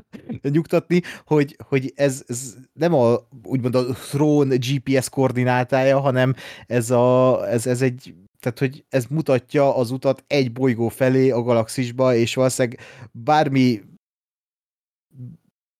nyugtatni, 0.42 1.02
hogy, 1.24 1.56
hogy 1.64 1.92
ez, 1.94 2.24
ez 2.26 2.56
nem 2.72 2.94
a, 2.94 3.16
úgymond 3.42 3.74
a 3.74 3.84
Throne 3.84 4.56
GPS 4.56 5.08
koordinátája, 5.08 6.00
hanem 6.00 6.34
ez, 6.66 6.90
a, 6.90 7.40
ez, 7.48 7.66
ez 7.66 7.82
egy 7.82 8.14
tehát, 8.40 8.58
hogy 8.58 8.84
ez 8.88 9.06
mutatja 9.06 9.76
az 9.76 9.90
utat 9.90 10.24
egy 10.26 10.52
bolygó 10.52 10.88
felé 10.88 11.30
a 11.30 11.42
galaxisba, 11.42 12.14
és 12.14 12.34
valószínűleg 12.34 12.80
bármi 13.12 13.82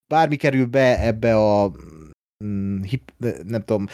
bármi 0.07 0.37
kerül 0.37 0.67
be 0.67 1.01
ebbe 1.01 1.37
a 1.37 1.73
mm, 2.45 2.83
hip, 2.83 3.13
nem 3.47 3.65
tudom, 3.65 3.87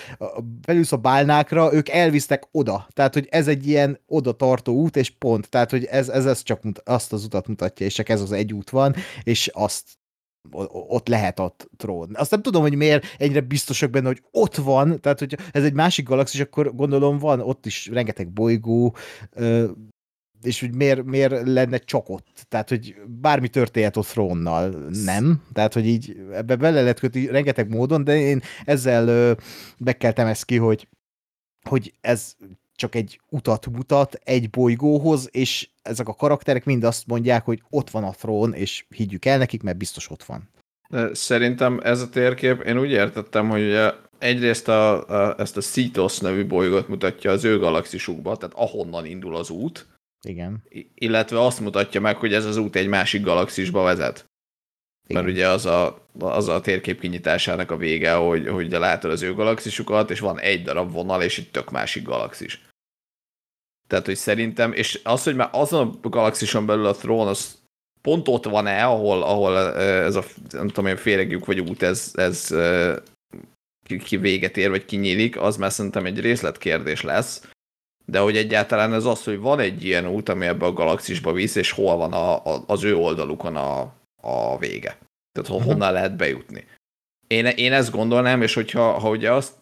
belülsz 0.66 0.93
a 0.93 0.97
bálnákra, 0.97 1.74
ők 1.74 1.89
elvisztek 1.89 2.48
oda. 2.51 2.86
Tehát, 2.93 3.14
hogy 3.14 3.28
ez 3.31 3.48
egy 3.48 3.66
ilyen 3.66 4.01
oda 4.06 4.32
tartó 4.32 4.74
út, 4.74 4.97
és 4.97 5.10
pont. 5.10 5.48
Tehát, 5.48 5.70
hogy 5.70 5.85
ez, 5.85 6.09
ez, 6.09 6.27
ez 6.27 6.43
csak 6.43 6.60
azt 6.85 7.12
az 7.12 7.24
utat 7.24 7.47
mutatja, 7.47 7.86
és 7.86 7.94
csak 7.94 8.09
ez 8.09 8.20
az 8.20 8.32
egy 8.32 8.52
út 8.52 8.70
van, 8.70 8.94
és 9.22 9.51
azt 9.52 9.98
ott 10.70 11.09
lehet 11.09 11.39
a 11.39 11.55
trón. 11.77 12.10
Azt 12.14 12.31
nem 12.31 12.43
tudom, 12.43 12.62
hogy 12.62 12.74
miért 12.74 13.05
ennyire 13.18 13.40
biztosak 13.40 13.90
benne, 13.90 14.06
hogy 14.06 14.22
ott 14.31 14.55
van, 14.55 15.01
tehát 15.01 15.18
hogy 15.18 15.36
ez 15.51 15.64
egy 15.64 15.72
másik 15.72 16.09
galaxis, 16.09 16.40
akkor 16.40 16.74
gondolom 16.74 17.18
van 17.18 17.40
ott 17.40 17.66
is 17.66 17.86
rengeteg 17.86 18.28
bolygó, 18.32 18.97
és 20.43 20.61
hogy 20.61 20.75
miért, 20.75 21.05
miért 21.05 21.49
lenne 21.49 21.79
csak 21.79 22.09
ott? 22.09 22.47
Tehát, 22.49 22.69
hogy 22.69 22.95
bármi 23.07 23.49
történhet 23.49 23.97
ott 23.97 24.07
trónnal, 24.07 24.69
nem? 25.05 25.43
Tehát, 25.53 25.73
hogy 25.73 25.87
így 25.87 26.17
ebbe 26.33 26.57
bele 26.57 26.81
lehet 26.81 27.01
kötni 27.01 27.27
rengeteg 27.27 27.69
módon, 27.69 28.05
de 28.05 28.17
én 28.17 28.43
ezzel 28.65 29.37
bekeltem 29.79 30.27
ezt 30.27 30.45
ki, 30.45 30.57
hogy, 30.57 30.89
hogy 31.69 31.95
ez 32.01 32.37
csak 32.75 32.95
egy 32.95 33.21
utat 33.29 33.67
mutat 33.67 34.15
egy 34.25 34.51
bolygóhoz, 34.51 35.29
és 35.31 35.69
ezek 35.83 36.09
a 36.09 36.15
karakterek 36.15 36.65
mind 36.65 36.85
azt 36.85 37.07
mondják, 37.07 37.45
hogy 37.45 37.62
ott 37.71 37.91
van 37.91 38.05
a 38.05 38.11
trón, 38.11 38.53
és 38.53 38.85
higgyük 38.89 39.25
el 39.25 39.39
nekik, 39.39 39.62
mert 39.62 39.77
biztos 39.79 40.11
ott 40.11 40.23
van. 40.23 40.49
Szerintem 41.12 41.81
ez 41.83 42.01
a 42.01 42.09
térkép, 42.09 42.61
én 42.62 42.79
úgy 42.79 42.91
értettem, 42.91 43.49
hogy 43.49 43.62
ugye 43.62 43.93
egyrészt 44.19 44.69
a, 44.69 45.09
a, 45.09 45.35
ezt 45.39 45.57
a 45.57 45.61
Cetos 45.61 46.19
nevű 46.19 46.47
bolygót 46.47 46.89
mutatja 46.89 47.31
az 47.31 47.45
ő 47.45 47.59
galaxisukba, 47.59 48.37
tehát 48.37 48.55
ahonnan 48.57 49.07
indul 49.07 49.37
az 49.37 49.51
út. 49.51 49.87
Igen. 50.23 50.63
Illetve 50.95 51.45
azt 51.45 51.61
mutatja 51.61 52.01
meg, 52.01 52.17
hogy 52.17 52.35
ez 52.35 52.45
az 52.45 52.57
út 52.57 52.77
egy 52.77 52.89
másik 52.89 53.23
galaxisba 53.23 53.83
vezet. 53.83 54.25
Igen. 55.07 55.23
Mert 55.23 55.35
ugye 55.35 55.49
az 55.49 55.67
a, 55.67 56.09
az 56.19 56.49
a 56.49 56.61
térkép 56.61 57.01
kinyitásának 57.01 57.71
a 57.71 57.77
vége, 57.77 58.15
hogy, 58.15 58.49
hogy 58.49 58.71
látod 58.71 59.11
az 59.11 59.23
ő 59.23 59.35
galaxisukat, 59.35 60.11
és 60.11 60.21
van 60.21 60.41
egy 60.41 60.63
darab 60.63 60.93
vonal, 60.93 61.23
és 61.23 61.39
egy 61.39 61.51
tök 61.51 61.71
másik 61.71 62.03
galaxis. 62.03 62.63
Tehát, 63.87 64.07
hogy 64.07 64.17
szerintem, 64.17 64.73
és 64.73 65.01
az, 65.05 65.23
hogy 65.23 65.37
már 65.37 65.49
azon 65.53 65.99
a 66.03 66.09
galaxison 66.09 66.67
belül 66.67 66.87
a 66.87 66.95
trón, 66.95 67.27
az 67.27 67.59
pont 68.01 68.29
ott 68.29 68.45
van-e, 68.45 68.85
ahol, 68.85 69.23
ahol 69.23 69.59
ez 69.79 70.15
a, 70.15 70.25
nem 70.51 70.69
tudom 70.69 70.87
én, 70.87 70.97
féregjük 70.97 71.47
vagy 71.47 71.61
út, 71.61 71.83
ez, 71.83 72.13
ez 72.15 72.55
ki, 74.05 74.17
véget 74.17 74.57
ér, 74.57 74.71
vagy 74.71 74.85
kinyílik, 74.85 75.41
az 75.41 75.57
már 75.57 75.73
szerintem 75.73 76.07
egy 76.07 76.21
részletkérdés 76.21 77.03
lesz. 77.03 77.49
De 78.05 78.18
hogy 78.18 78.36
egyáltalán 78.36 78.93
ez 78.93 79.05
az, 79.05 79.24
hogy 79.24 79.39
van 79.39 79.59
egy 79.59 79.85
ilyen 79.85 80.06
út, 80.06 80.28
ami 80.28 80.47
ebbe 80.47 80.66
a 80.66 80.72
galaxisba 80.72 81.32
visz, 81.32 81.55
és 81.55 81.70
hol 81.70 81.97
van 81.97 82.12
a, 82.12 82.44
a, 82.44 82.64
az 82.66 82.85
ő 82.85 82.97
oldalukon 82.97 83.56
a, 83.56 83.81
a 84.20 84.59
vége. 84.59 84.98
Tehát 85.32 85.51
uh-huh. 85.51 85.64
honnan 85.64 85.93
lehet 85.93 86.16
bejutni. 86.16 86.66
Én, 87.27 87.47
én 87.47 87.72
ezt 87.72 87.90
gondolnám, 87.90 88.43
és 88.43 88.55
hogyha 88.55 88.98
ha 88.98 89.09
ugye 89.09 89.32
azt 89.32 89.55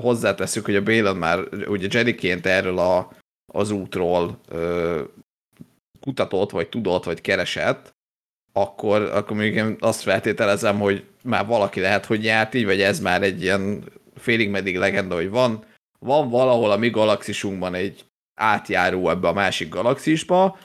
hozzáteszük, 0.00 0.64
hogy 0.64 0.76
a 0.76 0.82
Bélan 0.82 1.16
már 1.16 1.38
ugye 1.66 1.88
Jediként 1.90 2.46
erről 2.46 2.78
a, 2.78 3.12
az 3.52 3.70
útról 3.70 4.38
ö, 4.48 5.02
kutatott, 6.00 6.50
vagy 6.50 6.68
tudott, 6.68 7.04
vagy 7.04 7.20
keresett, 7.20 7.94
akkor, 8.52 9.02
akkor 9.02 9.36
még 9.36 9.54
én 9.54 9.76
azt 9.80 10.02
feltételezem, 10.02 10.78
hogy 10.78 11.04
már 11.24 11.46
valaki 11.46 11.80
lehet, 11.80 12.06
hogy 12.06 12.24
járt 12.24 12.54
így, 12.54 12.64
vagy 12.64 12.80
ez 12.80 13.00
már 13.00 13.22
egy 13.22 13.42
ilyen 13.42 13.84
félig 14.16 14.50
meddig 14.50 14.76
legenda, 14.76 15.14
hogy 15.14 15.30
van, 15.30 15.64
van 16.06 16.28
valahol 16.28 16.70
a 16.70 16.76
mi 16.76 16.90
galaxisunkban 16.90 17.74
egy 17.74 18.04
átjáró 18.34 19.10
ebbe 19.10 19.28
a 19.28 19.32
másik 19.32 19.68
galaxisba, 19.68 20.58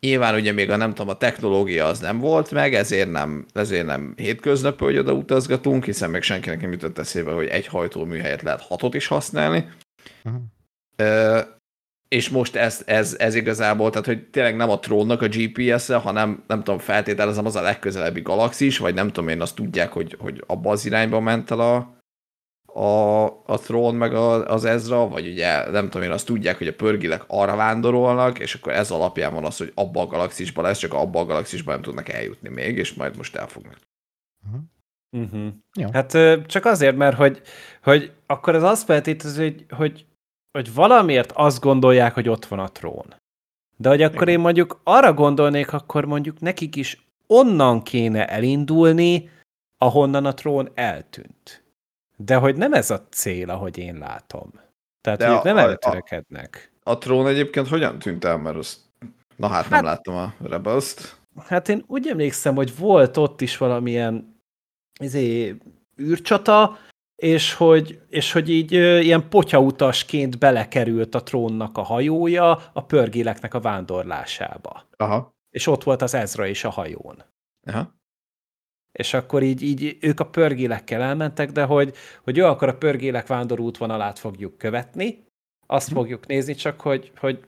Nyilván 0.00 0.34
ugye 0.34 0.52
még 0.52 0.70
a 0.70 0.76
nem 0.76 0.88
tudom, 0.88 1.08
a 1.08 1.16
technológia 1.16 1.86
az 1.86 1.98
nem 1.98 2.18
volt 2.18 2.50
meg, 2.50 2.74
ezért 2.74 3.10
nem, 3.10 3.46
ezért 3.52 3.86
nem 3.86 4.12
hétköznapi, 4.16 4.84
hogy 4.84 4.98
oda 4.98 5.12
utazgatunk, 5.12 5.84
hiszen 5.84 6.10
még 6.10 6.22
senkinek 6.22 6.60
nem 6.60 6.72
jutott 6.72 6.98
eszébe, 6.98 7.32
hogy 7.32 7.46
egy 7.46 7.66
hajtómű 7.66 8.18
helyett 8.18 8.42
lehet 8.42 8.60
hatot 8.60 8.94
is 8.94 9.06
használni. 9.06 9.68
Uh-huh 10.24 10.42
és 12.12 12.28
most 12.28 12.56
ez, 12.56 12.82
ez, 12.86 13.16
ez 13.18 13.34
igazából, 13.34 13.90
tehát 13.90 14.06
hogy 14.06 14.26
tényleg 14.30 14.56
nem 14.56 14.70
a 14.70 14.78
trónnak 14.78 15.22
a 15.22 15.28
GPS-e, 15.28 15.96
hanem 15.96 16.44
nem 16.46 16.62
tudom, 16.62 16.78
feltételezem 16.78 17.46
az 17.46 17.56
a 17.56 17.62
legközelebbi 17.62 18.20
galaxis, 18.20 18.78
vagy 18.78 18.94
nem 18.94 19.06
tudom 19.06 19.28
én, 19.28 19.40
azt 19.40 19.54
tudják, 19.54 19.92
hogy, 19.92 20.16
hogy 20.18 20.44
abba 20.46 20.70
az 20.70 20.86
irányba 20.86 21.20
ment 21.20 21.50
el 21.50 21.60
a, 21.60 21.96
a, 22.74 23.24
a 23.24 23.58
trón 23.62 23.94
meg 23.94 24.14
a, 24.14 24.46
az 24.46 24.64
Ezra, 24.64 25.08
vagy 25.08 25.28
ugye 25.28 25.70
nem 25.70 25.84
tudom 25.84 26.02
én, 26.06 26.12
azt 26.12 26.26
tudják, 26.26 26.58
hogy 26.58 26.66
a 26.66 26.74
pörgilek 26.74 27.24
arra 27.26 27.56
vándorolnak, 27.56 28.38
és 28.38 28.54
akkor 28.54 28.72
ez 28.72 28.90
alapján 28.90 29.34
van 29.34 29.44
az, 29.44 29.56
hogy 29.56 29.72
abba 29.74 30.00
a 30.00 30.06
galaxisba 30.06 30.62
lesz, 30.62 30.78
csak 30.78 30.92
abba 30.92 31.20
a 31.20 31.24
galaxisba 31.24 31.72
nem 31.72 31.82
tudnak 31.82 32.08
eljutni 32.08 32.48
még, 32.48 32.76
és 32.76 32.94
majd 32.94 33.16
most 33.16 33.36
elfognak. 33.36 33.78
Uh-huh. 34.46 34.62
Uh-huh. 35.16 35.92
Hát 35.92 36.16
csak 36.46 36.64
azért, 36.64 36.96
mert 36.96 37.16
hogy, 37.16 37.42
hogy 37.82 38.12
akkor 38.26 38.54
az 38.54 38.62
azt 38.62 38.84
feltételezi, 38.84 39.42
hogy, 39.42 39.64
hogy 39.68 40.06
hogy 40.52 40.74
valamiért 40.74 41.32
azt 41.32 41.60
gondolják, 41.60 42.14
hogy 42.14 42.28
ott 42.28 42.44
van 42.44 42.58
a 42.58 42.68
trón. 42.68 43.14
De 43.76 43.88
hogy 43.88 44.02
akkor 44.02 44.28
én 44.28 44.40
mondjuk 44.40 44.80
arra 44.84 45.12
gondolnék, 45.12 45.72
akkor 45.72 46.04
mondjuk 46.04 46.40
nekik 46.40 46.76
is 46.76 47.06
onnan 47.26 47.82
kéne 47.82 48.26
elindulni, 48.28 49.30
ahonnan 49.78 50.24
a 50.24 50.34
trón 50.34 50.70
eltűnt. 50.74 51.61
De 52.24 52.36
hogy 52.36 52.56
nem 52.56 52.72
ez 52.72 52.90
a 52.90 53.06
cél, 53.10 53.50
ahogy 53.50 53.78
én 53.78 53.96
látom. 53.98 54.50
Tehát, 55.00 55.18
De 55.18 55.26
hogy 55.28 55.36
a, 55.36 55.42
nem 55.42 55.56
erre 55.56 55.76
törekednek. 55.76 56.72
A, 56.82 56.90
a 56.90 56.98
trón 56.98 57.26
egyébként 57.26 57.68
hogyan 57.68 57.98
tűnt 57.98 58.24
el, 58.24 58.38
mert 58.38 58.56
azt... 58.56 58.78
Na 59.36 59.48
hát, 59.48 59.62
hát 59.62 59.70
nem 59.70 59.84
láttam 59.84 60.14
a 60.16 60.34
rebels 60.42 60.94
Hát 61.38 61.68
én 61.68 61.84
úgy 61.86 62.08
emlékszem, 62.08 62.54
hogy 62.54 62.76
volt 62.76 63.16
ott 63.16 63.40
is 63.40 63.56
valamilyen 63.56 64.40
izé, 65.00 65.56
űrcsata, 66.00 66.78
és 67.16 67.54
hogy, 67.54 68.00
és 68.08 68.32
hogy 68.32 68.50
így 68.50 68.74
ö, 68.74 68.98
ilyen 68.98 69.28
potyautasként 69.28 70.38
belekerült 70.38 71.14
a 71.14 71.22
trónnak 71.22 71.78
a 71.78 71.82
hajója 71.82 72.70
a 72.72 72.84
pörgéleknek 72.84 73.54
a 73.54 73.60
vándorlásába. 73.60 74.88
Aha. 74.96 75.34
És 75.50 75.66
ott 75.66 75.82
volt 75.82 76.02
az 76.02 76.14
Ezra 76.14 76.46
is 76.46 76.64
a 76.64 76.70
hajón. 76.70 77.22
Aha. 77.66 77.94
És 78.92 79.14
akkor 79.14 79.42
így, 79.42 79.62
így 79.62 79.96
ők 80.00 80.20
a 80.20 80.26
pörgélekkel 80.26 81.02
elmentek, 81.02 81.50
de 81.52 81.64
hogy, 81.64 81.94
hogy 82.22 82.36
jó, 82.36 82.46
akkor 82.46 82.68
a 82.68 82.76
pörgélek 82.76 83.26
vándor 83.26 83.60
útvonalát 83.60 84.18
fogjuk 84.18 84.58
követni, 84.58 85.24
azt 85.66 85.88
Hm. 85.88 85.94
fogjuk 85.94 86.26
nézni, 86.26 86.54
csak 86.54 86.80
hogy, 86.80 87.12
hogy 87.16 87.38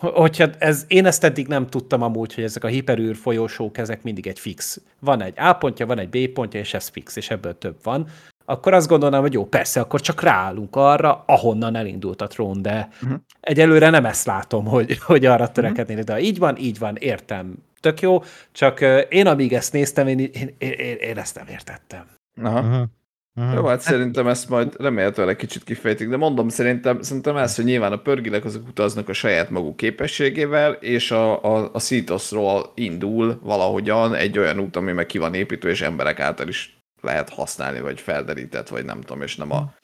hogyha 0.00 0.50
ez, 0.58 0.84
én 0.88 1.06
ezt 1.06 1.24
eddig 1.24 1.46
nem 1.46 1.66
tudtam 1.66 2.02
amúgy, 2.02 2.34
hogy 2.34 2.44
ezek 2.44 2.64
a 2.64 2.68
hiperűr 2.68 3.16
folyósók, 3.16 3.78
ezek 3.78 4.02
mindig 4.02 4.26
egy 4.26 4.38
fix. 4.38 4.80
Van 5.00 5.22
egy 5.22 5.34
A 5.36 5.52
pontja, 5.52 5.86
van 5.86 5.98
egy 5.98 6.08
B 6.08 6.32
pontja, 6.32 6.60
és 6.60 6.74
ez 6.74 6.88
fix, 6.88 7.16
és 7.16 7.30
ebből 7.30 7.58
több 7.58 7.76
van. 7.82 8.08
Akkor 8.44 8.72
azt 8.74 8.88
gondolnám, 8.88 9.20
hogy 9.20 9.32
jó, 9.32 9.46
persze, 9.46 9.80
akkor 9.80 10.00
csak 10.00 10.20
ráállunk 10.22 10.76
arra, 10.76 11.22
ahonnan 11.26 11.74
elindult 11.76 12.22
a 12.22 12.26
trón, 12.26 12.62
de 12.62 12.88
Mhm. 13.00 13.14
egyelőre 13.40 13.90
nem 13.90 14.04
ezt 14.04 14.26
látom, 14.26 14.64
hogy, 14.64 14.98
hogy 14.98 15.24
arra 15.24 15.52
törekednének, 15.52 16.04
de 16.04 16.12
ha 16.12 16.18
így 16.20 16.38
van, 16.38 16.56
így 16.56 16.78
van, 16.78 16.96
értem, 16.96 17.54
tök 17.80 18.00
jó, 18.00 18.22
csak 18.52 18.80
én 19.08 19.26
amíg 19.26 19.52
ezt 19.52 19.72
néztem, 19.72 20.06
én, 20.06 20.18
én, 20.18 20.54
én, 20.58 20.96
én 21.00 21.18
ezt 21.18 21.34
nem 21.34 21.46
értettem. 21.48 22.06
Aha. 22.42 22.60
Uh-huh. 22.60 23.54
Jó, 23.54 23.64
hát 23.64 23.80
szerintem 23.80 24.26
ezt 24.26 24.48
majd 24.48 24.74
remélhetőleg 24.78 25.36
kicsit 25.36 25.64
kifejtik, 25.64 26.08
de 26.08 26.16
mondom, 26.16 26.48
szerintem, 26.48 27.02
szerintem 27.02 27.36
ez, 27.36 27.56
hogy 27.56 27.64
nyilván 27.64 27.92
a 27.92 27.96
pörgilek 27.96 28.44
azok 28.44 28.68
utaznak 28.68 29.08
a 29.08 29.12
saját 29.12 29.50
maguk 29.50 29.76
képességével, 29.76 30.72
és 30.72 31.10
a, 31.10 31.44
a, 31.44 31.70
a 31.72 31.78
Szítosról 31.78 32.72
indul 32.74 33.38
valahogyan 33.42 34.14
egy 34.14 34.38
olyan 34.38 34.58
út, 34.58 34.76
ami 34.76 34.92
meg 34.92 35.06
ki 35.06 35.18
van 35.18 35.34
építve, 35.34 35.70
és 35.70 35.80
emberek 35.80 36.20
által 36.20 36.48
is 36.48 36.78
lehet 37.00 37.28
használni, 37.28 37.80
vagy 37.80 38.00
felderített, 38.00 38.68
vagy 38.68 38.84
nem 38.84 39.00
tudom, 39.00 39.22
és 39.22 39.36
nem 39.36 39.52
a... 39.52 39.74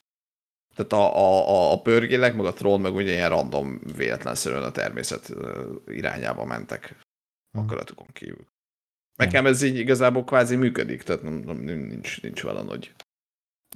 Tehát 0.77 0.93
a, 0.93 1.17
a, 1.17 1.49
a, 1.49 1.73
a 1.73 1.81
pörgélek, 1.81 2.35
meg 2.35 2.47
a 2.47 2.53
trón, 2.53 2.81
meg 2.81 2.95
ugye 2.95 3.13
ilyen 3.13 3.29
random, 3.29 3.81
véletlenszerűen 3.97 4.63
a 4.63 4.71
természet 4.71 5.35
irányába 5.87 6.45
mentek 6.45 6.97
akaratukon 7.55 8.07
kívül. 8.13 8.47
Nekem 9.17 9.47
ez 9.47 9.63
így 9.63 9.79
igazából 9.79 10.25
kvázi 10.25 10.57
működik, 10.57 11.03
tehát 11.03 11.23
nem, 11.23 11.35
nem, 11.35 11.57
nincs, 11.57 12.23
nincs 12.23 12.43
vele 12.43 12.63
nagy 12.63 12.93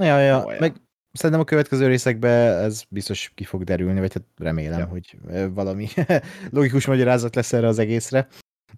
Ja, 0.00 0.18
ja, 0.18 0.44
Olyan. 0.44 0.60
meg 0.60 0.76
szerintem 1.12 1.40
a 1.40 1.44
következő 1.44 1.86
részekben 1.86 2.64
ez 2.64 2.82
biztos 2.88 3.32
ki 3.34 3.44
fog 3.44 3.64
derülni, 3.64 4.00
vagy 4.00 4.12
hát 4.12 4.22
remélem, 4.36 4.78
Ja. 4.78 4.84
hogy 4.84 5.18
ö, 5.26 5.52
valami 5.52 5.88
logikus 6.50 6.86
magyarázat 6.86 7.34
lesz 7.34 7.52
erre 7.52 7.66
az 7.66 7.78
egészre. 7.78 8.28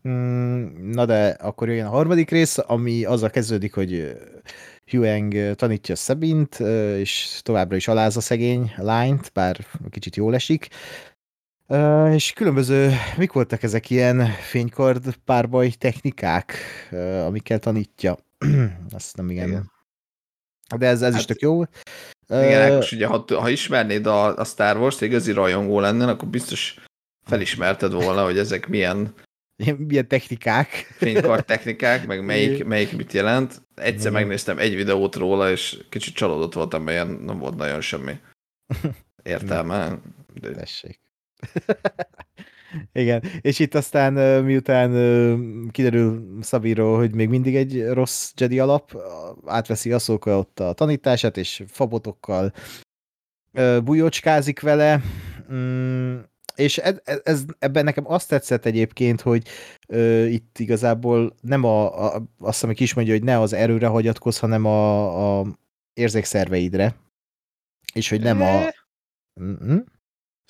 Mm, 0.08 0.90
Na 0.90 1.06
de 1.06 1.28
akkor 1.28 1.68
jöjjön 1.68 1.86
a 1.86 1.90
harmadik 1.90 2.30
rész, 2.30 2.58
ami 2.58 3.04
azzal 3.04 3.30
kezdődik, 3.30 3.74
hogy 3.74 3.94
ö, 3.94 4.10
Huang 4.90 5.34
ö, 5.34 5.54
tanítja 5.54 5.96
Szabint, 5.96 6.60
ö, 6.60 6.96
és 6.96 7.40
továbbra 7.42 7.76
is 7.76 7.88
alázza 7.88 8.20
szegény 8.20 8.72
lányt, 8.76 9.30
bár 9.32 9.66
kicsit 9.90 10.16
jól 10.16 10.34
esik. 10.34 10.68
És 12.12 12.32
különböző, 12.32 12.90
mik 13.16 13.32
voltak 13.32 13.62
ezek 13.62 13.90
ilyen 13.90 14.26
fénykard 14.26 15.14
párbaj 15.24 15.68
technikák, 15.70 16.54
ö, 16.90 17.18
amikkel 17.18 17.58
tanítja? 17.58 18.16
Azt 18.90 19.16
nem 19.16 19.30
igen. 19.30 19.48
Igen. 19.48 19.70
De 20.76 20.86
ez, 20.86 21.02
ez 21.02 21.10
hát, 21.12 21.20
is 21.20 21.26
tök 21.26 21.40
jó. 21.40 21.62
Igen, 22.28 22.70
Ö, 22.70 22.74
Ákos, 22.74 22.92
ugye, 22.92 23.06
ha, 23.06 23.24
ha 23.28 23.48
ismernéd 23.48 24.06
a, 24.06 24.36
a 24.36 24.44
Star 24.44 24.76
Wars-t, 24.76 25.00
igazi 25.00 25.32
rajongó 25.32 25.80
lennél, 25.80 26.08
akkor 26.08 26.28
biztos 26.28 26.74
felismerted 27.24 27.92
volna, 27.92 28.24
hogy 28.24 28.38
ezek 28.38 28.66
milyen 28.68 29.14
ilyen- 29.56 29.76
milyen 29.76 30.08
technikák. 30.08 30.68
fénykart 30.96 31.46
technikák, 31.52 32.06
meg 32.06 32.24
melyik, 32.24 32.64
melyik 32.64 32.96
mit 32.96 33.12
jelent. 33.12 33.62
Egyszer 33.74 34.12
megnéztem 34.12 34.58
egy 34.58 34.74
videót 34.74 35.14
róla, 35.16 35.50
és 35.50 35.84
kicsit 35.88 36.14
csalódott 36.14 36.52
voltam, 36.54 36.82
mert 36.82 37.20
nem 37.20 37.38
volt 37.38 37.56
nagyon 37.56 37.80
semmi 37.80 38.18
értelme. 39.22 39.98
De, 40.40 40.50
Tessék. 40.50 41.00
Igen, 42.92 43.22
és 43.40 43.58
itt 43.58 43.74
aztán 43.74 44.44
miután 44.44 44.90
kiderül 45.70 46.38
Szabíról, 46.40 46.96
hogy 46.96 47.14
még 47.14 47.28
mindig 47.28 47.56
egy 47.56 47.88
rossz 47.88 48.32
Jedi 48.36 48.58
alap, 48.58 48.96
átveszi 49.46 49.92
Aszóka 49.92 50.38
ott 50.38 50.60
a 50.60 50.72
tanítását, 50.72 51.36
és 51.36 51.62
fabotokkal 51.66 52.52
bujócskázik 53.84 54.60
vele, 54.60 55.02
mm, 55.52 56.18
és 56.54 56.78
ez, 56.78 56.96
ez, 57.24 57.44
ebben 57.58 57.84
nekem 57.84 58.04
azt 58.06 58.28
tetszett 58.28 58.64
egyébként, 58.64 59.20
hogy 59.20 59.48
ö, 59.88 60.24
itt 60.24 60.58
igazából 60.58 61.34
nem 61.40 61.64
a, 61.64 62.14
a, 62.14 62.22
azt, 62.38 62.64
ami 62.64 62.74
is 62.76 62.94
mondja, 62.94 63.14
hogy 63.14 63.22
ne 63.22 63.40
az 63.40 63.52
erőre 63.52 63.86
hagyatkoz, 63.86 64.38
hanem 64.38 64.64
a, 64.64 65.40
a 65.40 65.46
érzékszerveidre, 65.92 66.96
és 67.94 68.08
hogy 68.08 68.20
nem 68.20 68.42
a... 68.42 68.60
Mm-mm. 69.42 69.78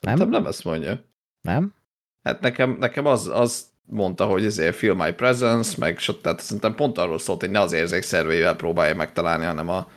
Nem? 0.01 0.19
Nem? 0.19 0.29
nem 0.29 0.47
ezt 0.47 0.65
mondja. 0.65 1.05
Nem? 1.41 1.75
Hát 2.23 2.41
nekem, 2.41 2.77
nekem 2.79 3.07
az, 3.07 3.27
az 3.27 3.69
mondta, 3.87 4.27
hogy 4.27 4.45
ezért 4.45 4.77
feel 4.77 4.95
my 4.95 5.13
presence, 5.13 5.75
meg 5.79 5.99
tehát 6.23 6.41
szerintem 6.41 6.75
pont 6.75 6.99
arról 6.99 7.19
szólt, 7.19 7.41
hogy 7.41 7.51
ne 7.51 7.61
az 7.61 7.73
érzékszerveivel 7.73 8.57
próbálja 8.57 8.95
megtalálni, 8.95 9.45
hanem 9.45 9.69
a, 9.69 9.91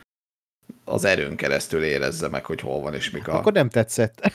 az 0.84 1.04
erőn 1.04 1.36
keresztül 1.36 1.82
érezze 1.84 2.28
meg, 2.28 2.44
hogy 2.44 2.60
hol 2.60 2.80
van 2.80 2.94
és 2.94 3.10
mik 3.10 3.28
a... 3.28 3.34
Akkor 3.36 3.52
nem 3.52 3.68
tetszett. 3.68 4.20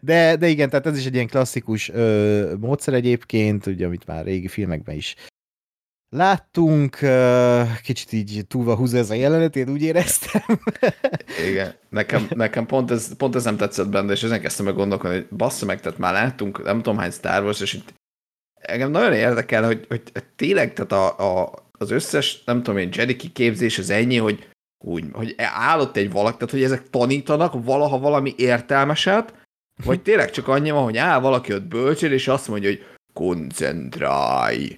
De, 0.00 0.36
de 0.36 0.46
igen, 0.48 0.70
tehát 0.70 0.86
ez 0.86 0.98
is 0.98 1.06
egy 1.06 1.14
ilyen 1.14 1.26
klasszikus 1.26 1.88
ö, 1.88 2.54
módszer 2.60 2.94
egyébként, 2.94 3.66
ugye, 3.66 3.86
amit 3.86 4.06
már 4.06 4.24
régi 4.24 4.48
filmekben 4.48 4.94
is 4.96 5.16
láttunk, 6.12 6.98
kicsit 7.82 8.12
így 8.12 8.44
túlva 8.48 8.74
húzza 8.74 8.98
ez 8.98 9.10
a 9.10 9.14
jelenet, 9.14 9.56
én 9.56 9.68
úgy 9.68 9.82
éreztem. 9.82 10.60
Igen, 11.50 11.74
nekem, 11.88 12.26
nekem 12.30 12.66
pont, 12.66 12.90
ez, 12.90 13.16
pont 13.16 13.34
ez 13.34 13.44
nem 13.44 13.56
tetszett 13.56 13.88
benne, 13.88 14.12
és 14.12 14.22
ezen 14.22 14.40
kezdtem 14.40 14.64
meg 14.64 14.74
gondolkodni, 14.74 15.16
hogy 15.16 15.26
bassza 15.36 15.66
meg, 15.66 15.80
tehát 15.80 15.98
már 15.98 16.12
láttunk 16.12 16.64
nem 16.64 16.76
tudom 16.76 16.98
hány 16.98 17.10
Star 17.10 17.42
Wars, 17.42 17.60
és 17.60 17.72
itt 17.72 17.94
engem 18.60 18.90
nagyon 18.90 19.12
érdekel, 19.12 19.64
hogy, 19.64 19.84
hogy 19.88 20.02
tényleg 20.36 20.72
tehát 20.72 20.92
a, 20.92 21.40
a, 21.42 21.52
az 21.78 21.90
összes, 21.90 22.44
nem 22.44 22.62
tudom 22.62 22.78
én, 22.80 22.88
Jedi 22.92 23.16
kiképzés 23.16 23.78
az 23.78 23.90
ennyi, 23.90 24.16
hogy 24.16 24.48
úgy, 24.84 25.04
hogy 25.12 25.34
állott 25.38 25.96
egy 25.96 26.10
valaki, 26.10 26.36
tehát 26.36 26.50
hogy 26.50 26.62
ezek 26.62 26.90
tanítanak 26.90 27.64
valaha 27.64 27.98
valami 27.98 28.34
értelmeset, 28.36 29.34
vagy 29.84 30.02
tényleg 30.02 30.30
csak 30.30 30.48
annyi 30.48 30.70
van, 30.70 30.84
hogy 30.84 30.96
áll 30.96 31.20
valaki 31.20 31.52
ott 31.52 31.66
bölcsél, 31.66 32.12
és 32.12 32.28
azt 32.28 32.48
mondja, 32.48 32.68
hogy 32.68 32.86
koncentrálj, 33.12 34.76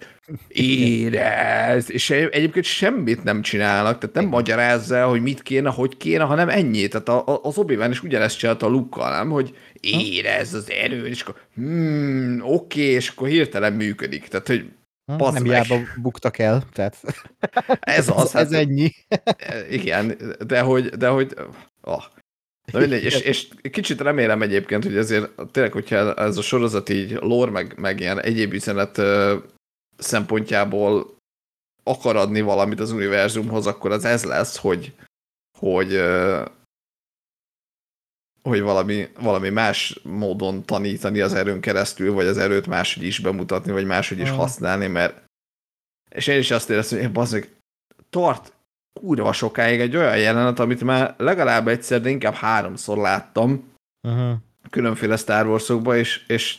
érezd, 0.48 1.90
és 1.90 2.10
egy- 2.10 2.28
egyébként 2.32 2.64
semmit 2.64 3.24
nem 3.24 3.42
csinálnak, 3.42 3.98
tehát 3.98 4.14
nem 4.14 4.26
magyarázza 4.26 4.96
el, 4.96 5.06
hogy 5.06 5.22
mit 5.22 5.42
kéne, 5.42 5.70
hogy 5.70 5.96
kéne, 5.96 6.24
hanem 6.24 6.48
ennyi. 6.48 6.88
Tehát 6.88 7.08
a, 7.08 7.26
a, 7.26 7.40
az 7.42 7.58
obi 7.58 7.78
is 7.90 8.02
ugyanezt 8.02 8.38
csinálta 8.38 8.66
a 8.66 8.68
lukkal, 8.68 9.10
nem? 9.10 9.30
Hogy 9.30 9.56
érezd 9.80 10.54
az 10.54 10.70
erőt, 10.70 11.06
és 11.06 11.20
akkor 11.20 11.36
hmm, 11.54 12.40
oké, 12.42 12.82
és 12.82 13.08
akkor 13.08 13.28
hirtelen 13.28 13.72
működik. 13.72 14.28
Tehát, 14.28 14.46
hogy 14.46 14.70
Bazd 15.16 15.34
nem 15.34 15.44
hiába 15.44 15.80
buktak 15.96 16.38
el, 16.38 16.62
tehát 16.72 16.96
ez 17.80 18.08
az, 18.16 18.22
ez, 18.24 18.32
hát, 18.32 18.42
ez 18.42 18.52
ennyi. 18.52 18.90
igen, 19.70 20.18
de 20.46 20.60
hogy, 20.60 20.88
de 20.88 21.08
hogy, 21.08 21.34
oh. 21.80 22.02
Na 22.72 22.78
mindegy, 22.78 23.04
és, 23.04 23.20
és 23.20 23.48
kicsit 23.70 24.00
remélem 24.00 24.42
egyébként, 24.42 24.84
hogy 24.84 24.96
azért 24.96 25.30
tényleg, 25.50 25.72
hogyha 25.72 26.14
ez 26.14 26.36
a 26.36 26.42
sorozat 26.42 26.88
így 26.88 27.12
lore, 27.12 27.50
meg, 27.50 27.74
meg 27.76 28.00
ilyen 28.00 28.20
egyéb 28.20 28.52
üzenet 28.52 29.00
szempontjából 29.96 31.16
akar 31.82 32.16
adni 32.16 32.40
valamit 32.40 32.80
az 32.80 32.90
univerzumhoz, 32.90 33.66
akkor 33.66 33.90
az 33.90 34.04
ez 34.04 34.24
lesz, 34.24 34.56
hogy, 34.56 34.94
hogy, 35.58 36.00
hogy 38.42 38.60
valami, 38.60 39.08
valami 39.20 39.48
más 39.48 40.00
módon 40.02 40.64
tanítani 40.64 41.20
az 41.20 41.34
erőn 41.34 41.60
keresztül, 41.60 42.12
vagy 42.12 42.26
az 42.26 42.38
erőt 42.38 42.66
máshogy 42.66 43.04
is 43.04 43.18
bemutatni, 43.18 43.72
vagy 43.72 43.86
máshogy 43.86 44.18
is 44.18 44.30
használni, 44.30 44.86
mert 44.86 45.22
és 46.10 46.26
én 46.26 46.38
is 46.38 46.50
azt 46.50 46.70
éreztem, 46.70 46.98
hogy 46.98 47.12
bazdmeg, 47.12 47.56
tart 48.10 48.52
kurva 49.00 49.32
sokáig 49.32 49.80
egy 49.80 49.96
olyan 49.96 50.18
jelenet, 50.18 50.58
amit 50.58 50.82
már 50.82 51.14
legalább 51.18 51.68
egyszer, 51.68 52.00
de 52.00 52.08
inkább 52.08 52.34
háromszor 52.34 52.96
láttam 52.96 53.72
Uh-huh. 54.04 54.36
különféle 54.70 55.16
Star 55.16 55.46
Wars-okba, 55.46 55.96
és, 55.96 56.24
és 56.26 56.58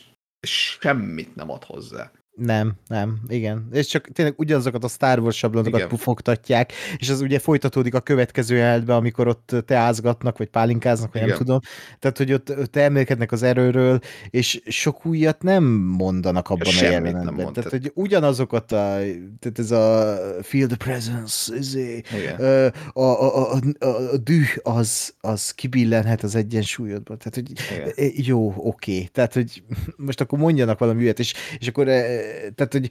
semmit 0.80 1.34
nem 1.34 1.50
ad 1.50 1.64
hozzá. 1.64 2.10
Nem, 2.36 2.72
nem, 2.88 3.18
igen. 3.28 3.68
És 3.72 3.86
csak 3.86 4.08
tényleg 4.12 4.34
ugyanazokat 4.38 4.84
a 4.84 4.88
Star 4.88 5.18
Wars 5.18 5.36
sablonokat 5.36 5.78
Igen. 5.78 5.88
pufogtatják, 5.88 6.72
és 6.96 7.10
az 7.10 7.20
ugye 7.20 7.38
folytatódik 7.38 7.94
a 7.94 8.00
következő 8.00 8.56
jelenetbe, 8.56 8.94
amikor 8.94 9.28
ott 9.28 9.54
teázgatnak, 9.66 10.38
vagy 10.38 10.48
pálinkáznak, 10.48 11.12
vagy 11.12 11.20
nem 11.20 11.30
Igen. 11.30 11.40
tudom. 11.40 11.60
Tehát, 11.98 12.16
hogy 12.16 12.32
ott, 12.32 12.58
ott 12.58 12.76
elmélkednek 12.76 13.32
az 13.32 13.42
erőről, 13.42 14.00
és 14.30 14.62
sok 14.66 15.06
újat 15.06 15.42
nem 15.42 15.64
mondanak 15.74 16.48
abban 16.48 16.66
a 16.66 16.70
Semmit 16.70 16.92
nem 16.92 17.04
jelenetben. 17.04 17.52
tehát, 17.52 17.70
hogy 17.70 17.90
ugyanazokat 17.94 18.72
a, 18.72 18.98
tehát 19.38 19.58
ez 19.58 19.70
a 19.70 20.14
the 20.50 20.76
presence, 20.76 21.56
izé, 21.56 22.02
a, 22.38 22.42
a, 22.42 23.02
a, 23.02 23.52
a, 23.52 23.86
a 24.12 24.16
düh 24.16 24.48
az, 24.62 25.14
az 25.20 25.50
kibillenhet 25.50 26.22
az 26.22 26.34
egyensúlyodban. 26.34 27.18
Tehát, 27.18 27.34
hogy 27.34 27.50
Igen. 27.50 27.92
e, 27.96 28.12
jó, 28.14 28.54
oké. 28.56 29.04
Tehát, 29.04 29.34
hogy 29.34 29.62
most 29.96 30.20
akkor 30.20 30.38
mondjanak 30.38 30.78
valami 30.78 31.02
ügyet, 31.02 31.18
és, 31.18 31.34
és 31.58 31.68
akkor 31.68 31.88
e, 31.88 32.25
tehát, 32.54 32.72
hogy 32.72 32.90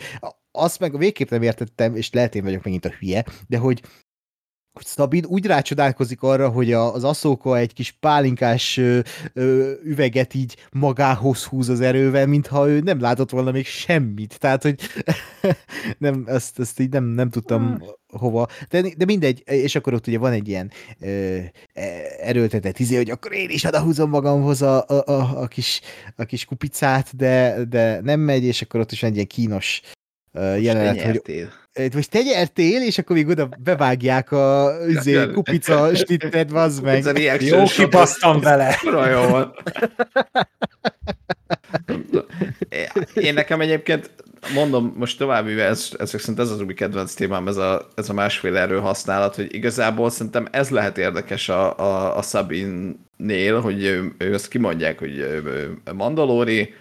azt 0.51 0.79
meg 0.79 0.97
végképp 0.97 1.29
nem 1.29 1.41
értettem, 1.41 1.95
és 1.95 2.11
lehet 2.11 2.35
én 2.35 2.43
vagyok 2.43 2.63
megint 2.63 2.85
a 2.85 2.93
hülye, 2.99 3.25
de 3.47 3.57
hogy 3.57 3.81
Szabin 4.83 5.25
úgy 5.25 5.45
rácsodálkozik 5.45 6.21
arra, 6.21 6.49
hogy 6.49 6.73
az 6.73 7.03
aszóka 7.03 7.57
egy 7.57 7.73
kis 7.73 7.91
pálinkás 7.91 8.79
üveget 9.83 10.33
így 10.33 10.57
magához 10.71 11.43
húz 11.43 11.69
az 11.69 11.81
erővel, 11.81 12.27
mintha 12.27 12.69
ő 12.69 12.79
nem 12.79 12.99
látott 12.99 13.29
volna 13.29 13.51
még 13.51 13.65
semmit. 13.65 14.39
Tehát, 14.39 14.63
hogy 14.63 14.79
nem, 15.97 16.23
ezt, 16.27 16.59
ezt 16.59 16.79
így 16.79 16.89
nem, 16.89 17.03
nem 17.03 17.29
tudtam 17.29 17.83
hova. 18.07 18.47
De, 18.69 18.81
de 18.97 19.05
mindegy, 19.05 19.43
és 19.45 19.75
akkor 19.75 19.93
ott 19.93 20.07
ugye 20.07 20.17
van 20.17 20.31
egy 20.31 20.47
ilyen 20.47 20.71
ö, 20.99 21.37
erőltetett 22.19 22.79
izé, 22.79 22.95
hogy 22.95 23.09
akkor 23.09 23.33
én 23.33 23.49
is 23.49 23.63
odahúzom 23.63 24.09
magamhoz 24.09 24.61
a, 24.61 24.85
a, 24.87 25.11
a, 25.11 25.41
a, 25.41 25.47
kis, 25.47 25.81
a 26.15 26.23
kis 26.23 26.45
kupicát, 26.45 27.15
de, 27.15 27.65
de 27.69 28.01
nem 28.01 28.19
megy, 28.19 28.43
és 28.43 28.61
akkor 28.61 28.79
ott 28.79 28.91
is 28.91 29.01
van 29.01 29.09
egy 29.09 29.15
ilyen 29.15 29.27
kínos 29.27 29.81
jelenet, 30.41 31.01
hogy 31.73 31.93
most 31.93 32.09
te 32.09 32.21
nyertél, 32.21 32.81
és 32.81 32.97
akkor 32.97 33.15
még 33.15 33.27
oda 33.27 33.49
bevágják 33.63 34.31
a 34.31 34.71
üzé, 34.87 35.27
kupica 35.33 35.95
stittet, 35.95 36.49
vazd 36.49 36.83
meg. 36.83 37.03
Jó, 37.41 37.63
kibasztam 37.63 38.39
vele. 38.39 38.79
Jó 38.83 39.27
van. 39.29 39.53
Én 43.13 43.33
nekem 43.33 43.61
egyébként 43.61 44.09
mondom, 44.53 44.93
most 44.97 45.17
tovább, 45.17 45.45
mivel 45.45 45.67
ez, 45.67 45.89
ezek 45.99 46.19
szerint 46.19 46.39
ez 46.39 46.49
az 46.49 46.61
új 46.61 46.73
kedvenc 46.73 47.13
témám, 47.13 47.47
ez 47.47 47.57
a, 47.57 47.87
ez 47.95 48.09
a 48.09 48.13
másféle 48.13 48.59
erő 48.59 48.79
használat, 48.79 49.35
hogy 49.35 49.53
igazából 49.53 50.09
szerintem 50.09 50.47
ez 50.51 50.69
lehet 50.69 50.97
érdekes 50.97 51.49
a, 51.49 51.79
a, 51.79 52.17
a 52.17 52.21
Sabine-nél, 52.21 53.61
hogy 53.61 53.83
ő, 53.83 54.15
ő 54.17 54.33
ezt 54.33 54.47
kimondják, 54.47 54.99
hogy 54.99 55.43
Mandalori, 55.93 56.73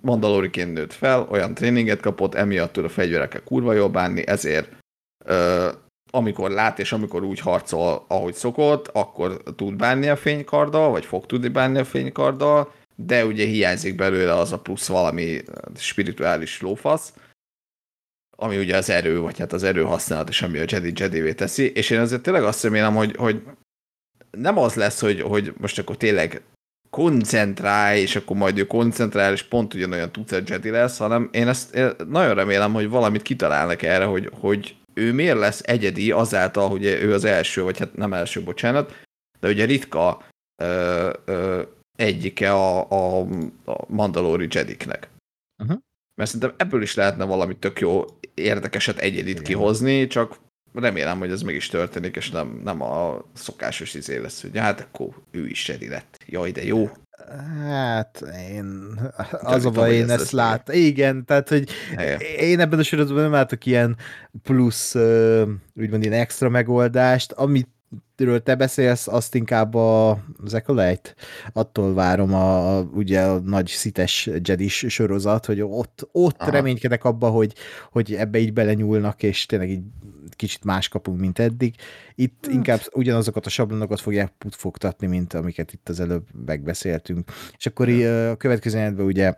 Mandaloriként 0.00 0.72
nőtt 0.72 0.92
fel, 0.92 1.26
olyan 1.30 1.54
tréninget 1.54 2.00
kapott, 2.00 2.34
emiatt 2.34 2.72
tud 2.72 2.84
a 2.84 2.88
fegyverekkel 2.88 3.42
kurva 3.42 3.72
jól 3.72 3.88
bánni, 3.88 4.26
ezért 4.26 4.76
ö, 5.24 5.68
amikor 6.10 6.50
lát 6.50 6.78
és 6.78 6.92
amikor 6.92 7.22
úgy 7.22 7.40
harcol, 7.40 8.04
ahogy 8.08 8.34
szokott, 8.34 8.88
akkor 8.88 9.42
tud 9.56 9.76
bánni 9.76 10.08
a 10.08 10.16
fénykarddal, 10.16 10.90
vagy 10.90 11.04
fog 11.04 11.26
tudni 11.26 11.48
bánni 11.48 11.78
a 11.78 11.84
fénykarddal, 11.84 12.72
de 12.96 13.26
ugye 13.26 13.44
hiányzik 13.44 13.94
belőle 13.94 14.34
az 14.34 14.52
a 14.52 14.58
plusz 14.58 14.86
valami 14.86 15.42
spirituális 15.76 16.60
lófasz, 16.60 17.12
ami 18.36 18.58
ugye 18.58 18.76
az 18.76 18.90
erő, 18.90 19.20
vagy 19.20 19.38
hát 19.38 19.52
az 19.52 19.62
erő 19.62 19.82
használat, 19.82 20.28
és 20.28 20.42
ami 20.42 20.58
a 20.58 20.64
Jedi 20.66 20.92
Jedi 20.94 21.34
teszi, 21.34 21.72
és 21.72 21.90
én 21.90 22.00
azért 22.00 22.22
tényleg 22.22 22.44
azt 22.44 22.62
remélem, 22.62 22.94
hogy, 22.94 23.16
hogy 23.16 23.42
nem 24.30 24.58
az 24.58 24.74
lesz, 24.74 25.00
hogy, 25.00 25.20
hogy 25.20 25.54
most 25.56 25.78
akkor 25.78 25.96
tényleg 25.96 26.42
koncentrálj, 26.96 28.00
és 28.00 28.16
akkor 28.16 28.36
majd 28.36 28.58
ő 28.58 28.66
koncentrál, 28.66 29.32
és 29.32 29.42
pont 29.42 29.74
ugyanolyan 29.74 30.12
tucat 30.12 30.48
Jedi 30.48 30.70
lesz, 30.70 30.98
hanem 30.98 31.28
én 31.32 31.48
ezt 31.48 31.74
én 31.74 31.90
nagyon 32.08 32.34
remélem, 32.34 32.72
hogy 32.72 32.88
valamit 32.88 33.22
kitalálnak 33.22 33.82
erre, 33.82 34.04
hogy, 34.04 34.30
hogy 34.40 34.76
ő 34.94 35.12
miért 35.12 35.38
lesz 35.38 35.60
egyedi 35.64 36.10
azáltal, 36.10 36.68
hogy 36.68 36.84
ő 36.84 37.12
az 37.12 37.24
első, 37.24 37.62
vagy 37.62 37.78
hát 37.78 37.96
nem 37.96 38.12
első, 38.12 38.42
bocsánat, 38.42 38.94
de 39.40 39.48
ugye 39.48 39.64
ritka 39.64 40.24
ö, 40.62 41.12
ö, 41.24 41.62
egyike 41.98 42.52
a, 42.52 42.90
a, 42.90 43.26
a 43.64 43.84
Mandalori 43.88 44.46
Jediknek. 44.50 45.08
Uh-huh. 45.62 45.78
Mert 46.14 46.30
szerintem 46.30 46.54
ebből 46.56 46.82
is 46.82 46.94
lehetne 46.94 47.24
valami 47.24 47.56
tök 47.56 47.80
jó, 47.80 48.04
érdekeset 48.34 48.98
egyedit 48.98 49.28
Igen. 49.28 49.42
kihozni, 49.42 50.06
csak 50.06 50.38
remélem, 50.78 51.18
hogy 51.18 51.30
ez 51.30 51.42
mégis 51.42 51.68
történik, 51.68 52.16
és 52.16 52.30
nem, 52.30 52.60
nem 52.64 52.82
a 52.82 53.24
szokásos 53.32 53.94
izé 53.94 54.16
lesz, 54.16 54.42
hogy 54.42 54.58
hát 54.58 54.80
akkor 54.80 55.08
ő 55.30 55.46
is 55.46 55.68
Jedi 55.68 55.88
lett. 55.88 56.18
Jaj, 56.26 56.50
de 56.50 56.64
jó. 56.64 56.90
Hát 57.62 58.24
én, 58.50 59.00
az 59.30 59.64
a 59.64 59.70
baj, 59.70 59.94
én 59.94 60.10
ezt 60.10 60.30
lát. 60.30 60.74
Igen, 60.74 61.24
tehát, 61.24 61.48
hogy 61.48 61.70
Igen. 61.92 62.20
én 62.38 62.60
ebben 62.60 62.78
a 62.78 62.82
sorozatban 62.82 63.22
nem 63.22 63.32
látok 63.32 63.66
ilyen 63.66 63.96
plusz, 64.42 64.94
úgymond 65.74 66.02
ilyen 66.02 66.12
extra 66.12 66.48
megoldást, 66.48 67.32
amit 67.32 67.68
ről 68.16 68.42
te 68.42 68.54
beszélsz, 68.54 69.08
azt 69.08 69.34
inkább 69.34 69.74
a, 69.74 70.10
az. 70.44 71.14
Attól 71.52 71.94
várom 71.94 72.34
a, 72.34 72.80
ugye 72.80 73.20
a 73.20 73.38
nagy 73.40 73.66
szites 73.66 74.30
Jedis 74.42 74.84
sorozat, 74.88 75.46
hogy 75.46 75.60
ott, 75.60 76.08
ott 76.12 76.42
reménykedek 76.42 77.04
abba, 77.04 77.28
hogy, 77.28 77.54
hogy 77.90 78.14
ebbe 78.14 78.38
így 78.38 78.52
belenyúlnak, 78.52 79.22
és 79.22 79.46
tényleg 79.46 79.70
így 79.70 79.82
kicsit 80.36 80.64
más 80.64 80.88
kapunk, 80.88 81.20
mint 81.20 81.38
eddig. 81.38 81.74
Itt 82.14 82.46
hmm. 82.46 82.54
inkább 82.54 82.80
ugyanazokat 82.92 83.46
a 83.46 83.50
sablonokat 83.50 84.00
fogják 84.00 84.32
putfogtatni, 84.38 85.06
mint 85.06 85.34
amiket 85.34 85.72
itt 85.72 85.88
az 85.88 86.00
előbb 86.00 86.26
megbeszéltünk. 86.46 87.30
És 87.56 87.66
akkor 87.66 87.86
hmm. 87.86 88.30
a 88.30 88.36
következő 88.36 88.78
jelentben 88.78 89.06
ugye 89.06 89.34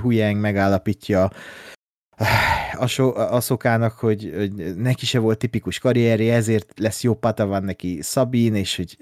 Huyang 0.00 0.40
megállapítja 0.40 1.30
a 3.14 3.40
szokának, 3.40 3.92
hogy, 3.92 4.32
hogy 4.36 4.76
neki 4.76 5.06
se 5.06 5.18
volt 5.18 5.38
tipikus 5.38 5.78
karrierje, 5.78 6.34
ezért 6.34 6.72
lesz 6.76 7.02
jó 7.02 7.18
van 7.36 7.64
neki 7.64 7.98
Szabin, 8.02 8.54
és 8.54 8.76
hogy 8.76 8.96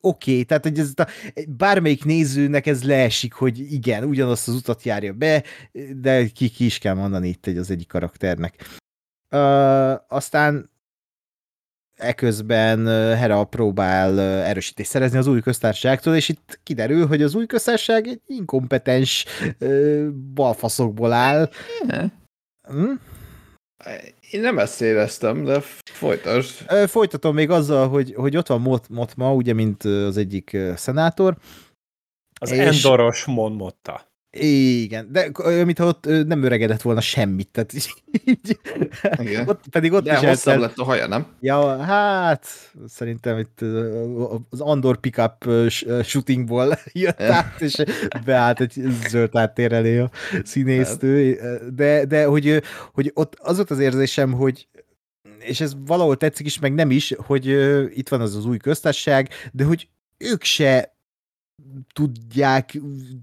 oké, 0.00 0.30
okay, 0.30 0.44
tehát 0.44 0.62
hogy 0.62 0.78
ez 0.78 0.92
a, 0.96 1.06
bármelyik 1.48 2.04
nézőnek 2.04 2.66
ez 2.66 2.84
leesik, 2.84 3.32
hogy 3.32 3.72
igen, 3.72 4.04
ugyanazt 4.04 4.48
az 4.48 4.54
utat 4.54 4.82
járja 4.82 5.12
be, 5.12 5.42
de 5.96 6.26
ki, 6.26 6.48
ki 6.48 6.64
is 6.64 6.78
kell 6.78 6.94
mondani 6.94 7.28
itt 7.28 7.46
egy 7.46 7.56
az 7.56 7.70
egyik 7.70 7.88
karakternek. 7.88 8.78
Aztán 10.08 10.70
eközben 11.94 12.86
Hera 13.16 13.44
próbál 13.44 14.20
erősítést 14.20 14.90
szerezni 14.90 15.18
az 15.18 15.26
új 15.26 15.40
köztársaságtól, 15.40 16.14
és 16.14 16.28
itt 16.28 16.60
kiderül, 16.62 17.06
hogy 17.06 17.22
az 17.22 17.34
új 17.34 17.46
köztársaság 17.46 18.06
egy 18.06 18.20
inkompetens 18.26 19.24
balfaszokból 20.34 21.12
áll. 21.12 21.50
Hm? 22.68 22.92
Én 24.30 24.40
nem 24.40 24.58
ezt 24.58 24.80
éreztem, 24.80 25.44
de 25.44 25.60
folytasd. 25.84 26.50
Folytatom 26.88 27.34
még 27.34 27.50
azzal, 27.50 27.88
hogy, 27.88 28.14
hogy 28.14 28.36
ott 28.36 28.46
van 28.46 28.60
Mot, 28.60 28.88
Motma, 28.88 29.34
ugye, 29.34 29.52
mint 29.52 29.82
az 29.82 30.16
egyik 30.16 30.56
szenátor. 30.76 31.36
Az 32.40 32.50
és... 32.50 32.58
Endoros 32.58 33.24
Mon 33.24 33.52
Motta. 33.52 34.12
Igen, 34.40 35.08
de 35.12 35.30
mintha 35.64 35.86
ott 35.86 36.06
nem 36.26 36.42
öregedett 36.42 36.82
volna 36.82 37.00
semmit, 37.00 37.48
tehát 37.48 37.72
így, 37.72 37.88
Igen. 39.18 39.48
ott 39.48 39.64
pedig 39.70 39.92
ott 39.92 40.04
de 40.04 40.12
is 40.12 40.18
hosszabb 40.18 40.58
lett 40.58 40.78
a 40.78 40.84
haja, 40.84 41.06
nem? 41.06 41.26
Ja, 41.40 41.82
hát 41.82 42.46
szerintem 42.86 43.38
itt 43.38 43.60
az 44.50 44.60
Andor 44.60 44.96
pickup 44.96 45.48
shootingból 46.02 46.78
jött 46.92 47.20
ja. 47.20 47.34
át, 47.34 47.60
és 47.60 47.82
beállt 48.24 48.60
egy 48.60 48.82
zöld 49.08 49.36
áttér 49.36 49.72
elé 49.72 49.98
a 49.98 50.10
színésztő, 50.44 51.40
de, 51.74 52.04
de 52.04 52.24
hogy, 52.24 52.62
hogy 52.92 53.10
ott 53.14 53.34
az 53.38 53.56
volt 53.56 53.70
az 53.70 53.78
érzésem, 53.78 54.32
hogy 54.32 54.68
és 55.38 55.60
ez 55.60 55.72
valahol 55.86 56.16
tetszik 56.16 56.46
is, 56.46 56.58
meg 56.58 56.74
nem 56.74 56.90
is, 56.90 57.14
hogy 57.16 57.46
itt 57.98 58.08
van 58.08 58.20
az 58.20 58.36
az 58.36 58.46
új 58.46 58.56
köztársaság, 58.56 59.28
de 59.52 59.64
hogy 59.64 59.88
ők 60.18 60.42
se 60.42 60.93
tudják 61.92 62.78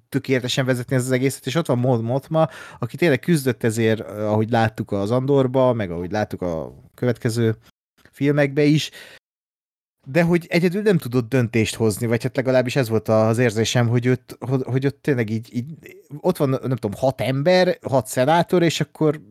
tökéletesen 0.10 0.66
vezetni 0.66 0.96
ez 0.96 1.06
az 1.06 1.12
egészet, 1.12 1.46
és 1.46 1.56
ott 1.56 1.66
van 1.66 1.80
Mod 1.80 2.02
Motma, 2.02 2.48
aki 2.80 2.98
tényleg 2.98 3.20
küzdött 3.20 3.64
ezért, 3.64 4.00
ahogy 4.00 4.50
láttuk 4.50 4.92
az 4.92 5.12
Andorba, 5.12 5.74
meg 5.74 5.92
ahogy 5.92 6.12
láttuk 6.12 6.42
a 6.42 6.74
következő 6.94 7.56
filmekbe 8.12 8.64
is, 8.64 8.92
de 10.08 10.24
hogy 10.24 10.46
egyedül 10.50 10.82
nem 10.82 10.98
tudott 10.98 11.30
döntést 11.30 11.76
hozni, 11.76 12.08
vagy 12.08 12.24
hát 12.24 12.36
legalábbis 12.36 12.76
ez 12.76 12.90
volt 12.90 13.08
az 13.08 13.38
érzésem, 13.38 13.88
hogy 13.88 14.08
ott, 14.08 14.38
hogy 14.64 14.86
ott 14.86 15.02
tényleg 15.02 15.30
így, 15.30 15.56
így 15.56 15.98
ott 16.20 16.38
van, 16.38 16.50
nem 16.50 16.76
tudom, 16.76 16.94
hat 16.94 17.22
ember, 17.22 17.78
hat 17.82 18.08
szenátor, 18.08 18.64
és 18.64 18.80
akkor 18.80 19.22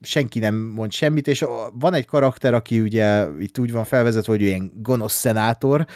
senki 0.00 0.38
nem 0.38 0.54
mond 0.54 0.92
semmit, 0.92 1.28
és 1.28 1.44
van 1.72 1.94
egy 1.94 2.06
karakter, 2.06 2.54
aki 2.54 2.80
ugye 2.80 3.26
itt 3.38 3.58
úgy 3.58 3.72
van 3.72 3.84
felvezetve, 3.84 4.32
hogy 4.32 4.42
ilyen 4.42 4.72
gonosz 4.74 5.12
szenátor, 5.12 5.86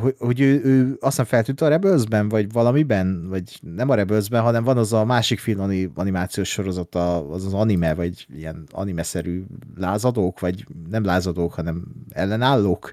hogy, 0.00 0.14
hogy 0.18 0.40
ő, 0.40 0.60
ő 0.64 0.96
aztán 1.00 1.26
feltűnt 1.26 1.60
a 1.60 1.68
rebels 1.68 2.02
vagy 2.28 2.52
valamiben, 2.52 3.28
vagy 3.28 3.58
nem 3.60 3.90
a 3.90 3.94
rebels 3.94 4.28
hanem 4.30 4.64
van 4.64 4.78
az 4.78 4.92
a 4.92 5.04
másik 5.04 5.38
film 5.38 5.90
animációs 5.94 6.48
sorozat, 6.48 6.94
az 6.94 7.44
az 7.44 7.54
anime, 7.54 7.94
vagy 7.94 8.26
ilyen 8.34 8.66
anime-szerű 8.70 9.44
lázadók, 9.76 10.40
vagy 10.40 10.66
nem 10.90 11.04
lázadók, 11.04 11.54
hanem 11.54 11.84
ellenállók, 12.10 12.92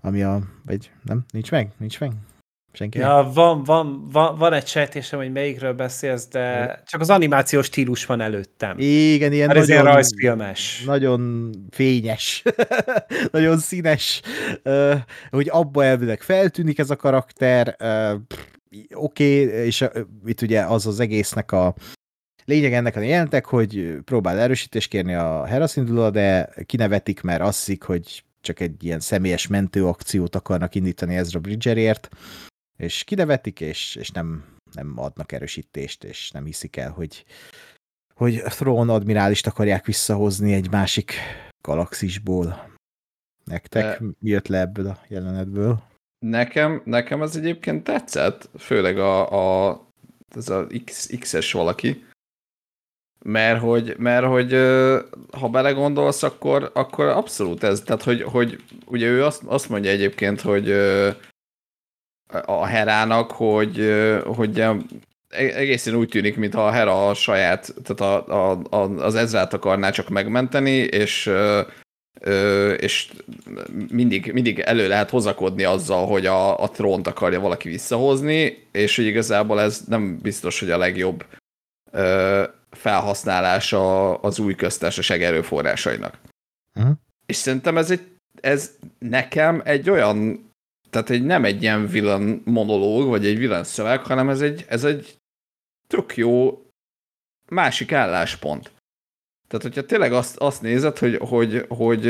ami 0.00 0.22
a, 0.22 0.42
vagy 0.66 0.90
nem, 1.02 1.24
nincs 1.32 1.50
meg, 1.50 1.72
nincs 1.78 2.00
meg. 2.00 2.12
Senki? 2.72 2.98
Ja, 2.98 3.30
van, 3.34 3.62
van, 3.64 4.08
van, 4.12 4.38
van 4.38 4.52
egy 4.52 4.66
sejtésem, 4.66 5.18
hogy 5.18 5.32
melyikről 5.32 5.72
beszélsz, 5.72 6.28
de 6.28 6.82
csak 6.86 7.00
az 7.00 7.10
animációs 7.10 7.66
stílus 7.66 8.06
van 8.06 8.20
előttem. 8.20 8.78
Igen, 8.78 9.32
ilyen 9.32 9.46
Mert 9.46 9.58
nagyon, 9.58 9.82
ilyen 9.82 9.92
rajzfilmes. 9.92 10.82
Nagyon 10.84 11.50
fényes, 11.70 12.42
nagyon 13.32 13.58
színes, 13.58 14.20
uh, 14.64 14.94
hogy 15.30 15.48
abba 15.50 15.84
elvileg 15.84 16.20
feltűnik 16.20 16.78
ez 16.78 16.90
a 16.90 16.96
karakter, 16.96 17.76
uh, 17.80 18.20
oké, 18.94 19.44
okay, 19.44 19.64
és 19.64 19.80
uh, 19.80 19.90
itt 20.26 20.42
ugye 20.42 20.60
az 20.60 20.86
az 20.86 21.00
egésznek 21.00 21.52
a 21.52 21.74
lényeg 22.44 22.72
ennek 22.72 22.96
a 22.96 23.00
jelentek, 23.00 23.46
hogy 23.46 23.96
próbál 24.04 24.38
erősítést 24.38 24.88
kérni 24.88 25.14
a 25.14 25.44
Heraszindula, 25.46 26.10
de 26.10 26.48
kinevetik, 26.66 27.20
mert 27.20 27.40
asszik, 27.42 27.82
hogy 27.82 28.24
csak 28.40 28.60
egy 28.60 28.84
ilyen 28.84 29.00
személyes 29.00 29.46
mentőakciót 29.46 30.34
akarnak 30.34 30.74
indítani 30.74 31.16
Ezra 31.16 31.38
Bridgerért, 31.38 32.08
és 32.82 33.04
kinevetik, 33.04 33.60
és, 33.60 33.94
és 33.94 34.10
nem, 34.10 34.44
nem 34.72 34.98
adnak 34.98 35.32
erősítést, 35.32 36.04
és 36.04 36.30
nem 36.30 36.44
hiszik 36.44 36.76
el, 36.76 36.90
hogy, 36.90 37.24
hogy 38.14 38.42
Throne 38.42 38.92
admirálist 38.92 39.46
akarják 39.46 39.86
visszahozni 39.86 40.52
egy 40.52 40.70
másik 40.70 41.14
galaxisból. 41.60 42.70
Nektek 43.44 43.82
De... 43.82 44.06
mi 44.18 44.30
jött 44.30 44.46
le 44.48 44.58
ebből 44.60 44.86
a 44.86 44.98
jelenetből? 45.08 45.82
Nekem, 46.18 46.82
nekem 46.84 47.22
ez 47.22 47.36
egyébként 47.36 47.84
tetszett, 47.84 48.48
főleg 48.58 48.98
a, 48.98 49.68
a 49.68 49.80
ez 50.36 50.48
a 50.48 50.66
X, 50.84 51.06
X-es 51.18 51.52
valaki, 51.52 52.04
mert 53.24 53.60
hogy, 53.60 53.94
mert 53.98 54.26
hogy 54.26 54.52
ha 55.32 55.48
belegondolsz, 55.50 56.22
akkor, 56.22 56.70
akkor 56.74 57.06
abszolút 57.06 57.62
ez, 57.62 57.80
tehát 57.80 58.02
hogy, 58.02 58.22
hogy 58.22 58.62
ugye 58.86 59.06
ő 59.06 59.24
azt, 59.24 59.42
azt 59.42 59.68
mondja 59.68 59.90
egyébként, 59.90 60.40
hogy 60.40 60.68
a 62.44 62.64
Herának, 62.64 63.30
hogy, 63.30 63.92
hogy 64.24 64.60
e, 64.60 64.76
egészen 65.28 65.94
úgy 65.94 66.08
tűnik, 66.08 66.36
mintha 66.36 66.66
a 66.66 66.70
Hera 66.70 67.08
a 67.08 67.14
saját, 67.14 67.74
tehát 67.82 68.26
a, 68.28 68.50
a, 68.50 68.62
a, 68.70 68.76
az 68.76 69.14
Ezrát 69.14 69.54
akarná 69.54 69.90
csak 69.90 70.08
megmenteni, 70.08 70.76
és 70.76 71.30
és 72.76 73.12
mindig, 73.90 74.32
mindig 74.32 74.58
elő 74.58 74.88
lehet 74.88 75.10
hozakodni 75.10 75.64
azzal, 75.64 76.06
hogy 76.06 76.26
a, 76.26 76.62
a 76.62 76.70
trónt 76.70 77.06
akarja 77.06 77.40
valaki 77.40 77.68
visszahozni, 77.68 78.66
és 78.72 78.96
hogy 78.96 79.04
igazából 79.04 79.60
ez 79.60 79.80
nem 79.86 80.18
biztos, 80.18 80.60
hogy 80.60 80.70
a 80.70 80.78
legjobb 80.78 81.24
felhasználása 82.70 84.14
az 84.14 84.38
új 84.38 84.54
köztársaság 84.54 85.22
erőforrásainak. 85.22 86.18
Uh-huh. 86.74 86.92
És 87.26 87.36
szerintem 87.36 87.76
ez, 87.78 87.90
egy, 87.90 88.06
ez 88.40 88.70
nekem 88.98 89.62
egy 89.64 89.90
olyan, 89.90 90.50
tehát 90.92 91.10
egy, 91.10 91.22
nem 91.22 91.44
egy 91.44 91.62
ilyen 91.62 91.86
villain 91.86 92.42
monológ, 92.44 93.08
vagy 93.08 93.26
egy 93.26 93.38
villain 93.38 93.64
szöveg, 93.64 94.04
hanem 94.04 94.28
ez 94.28 94.40
egy, 94.40 94.64
ez 94.68 94.84
egy 94.84 95.16
tök 95.86 96.16
jó 96.16 96.62
másik 97.48 97.92
álláspont. 97.92 98.72
Tehát, 99.48 99.62
hogyha 99.66 99.86
tényleg 99.86 100.12
azt, 100.12 100.36
azt 100.36 100.62
nézed, 100.62 100.98
hogy, 100.98 101.16
hogy, 101.16 101.64
hogy 101.68 102.02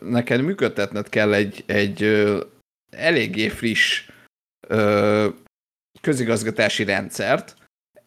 neked 0.00 0.42
működtetned 0.42 1.08
kell 1.08 1.32
egy, 1.32 1.62
egy 1.66 2.26
eléggé 2.90 3.48
friss 3.48 4.10
közigazgatási 6.00 6.84
rendszert, 6.84 7.56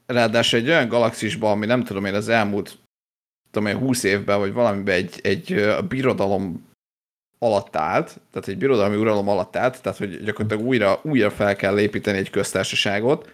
ráadásul 0.05 0.59
egy 0.59 0.67
olyan 0.67 0.87
galaxisban, 0.87 1.51
ami 1.51 1.65
nem 1.65 1.83
tudom 1.83 2.05
én 2.05 2.13
az 2.13 2.29
elmúlt 2.29 2.77
tudom 3.51 3.67
én, 3.67 3.77
20 3.77 4.03
évben, 4.03 4.39
vagy 4.39 4.53
valamiben 4.53 4.95
egy, 4.95 5.19
egy 5.23 5.53
a 5.53 5.81
birodalom 5.81 6.73
alatt 7.39 7.75
állt, 7.75 8.19
tehát 8.31 8.47
egy 8.47 8.57
birodalmi 8.57 8.95
uralom 8.95 9.27
alatt 9.27 9.55
állt, 9.55 9.81
tehát 9.81 9.97
hogy 9.97 10.23
gyakorlatilag 10.23 10.65
újra, 10.65 10.99
újra 11.03 11.29
fel 11.29 11.55
kell 11.55 11.79
építeni 11.79 12.17
egy 12.17 12.29
köztársaságot, 12.29 13.33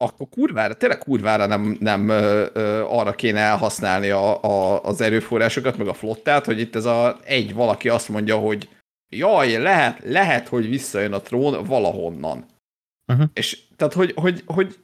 akkor 0.00 0.28
kurvára, 0.28 0.74
tényleg 0.74 0.98
kurvára 0.98 1.46
nem, 1.46 1.76
nem 1.80 2.08
ö, 2.08 2.46
ö, 2.52 2.84
arra 2.84 3.12
kéne 3.12 3.40
elhasználni 3.40 4.10
a, 4.10 4.42
a, 4.42 4.82
az 4.84 5.00
erőforrásokat, 5.00 5.76
meg 5.76 5.88
a 5.88 5.94
flottát, 5.94 6.44
hogy 6.44 6.60
itt 6.60 6.74
ez 6.74 6.84
a 6.84 7.18
egy 7.24 7.54
valaki 7.54 7.88
azt 7.88 8.08
mondja, 8.08 8.36
hogy 8.36 8.68
jaj, 9.08 9.56
lehet, 9.56 10.00
lehet, 10.04 10.48
hogy 10.48 10.68
visszajön 10.68 11.12
a 11.12 11.20
trón 11.20 11.64
valahonnan. 11.64 12.44
Uh-huh. 13.12 13.26
És 13.32 13.62
tehát, 13.76 13.92
hogy, 13.92 14.12
hogy, 14.16 14.42
hogy 14.46 14.78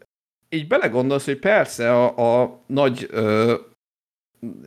így 0.49 0.67
belegondolsz, 0.67 1.25
hogy 1.25 1.39
persze 1.39 1.93
a, 1.93 2.43
a 2.43 2.61
nagy 2.67 3.07
ö, 3.11 3.55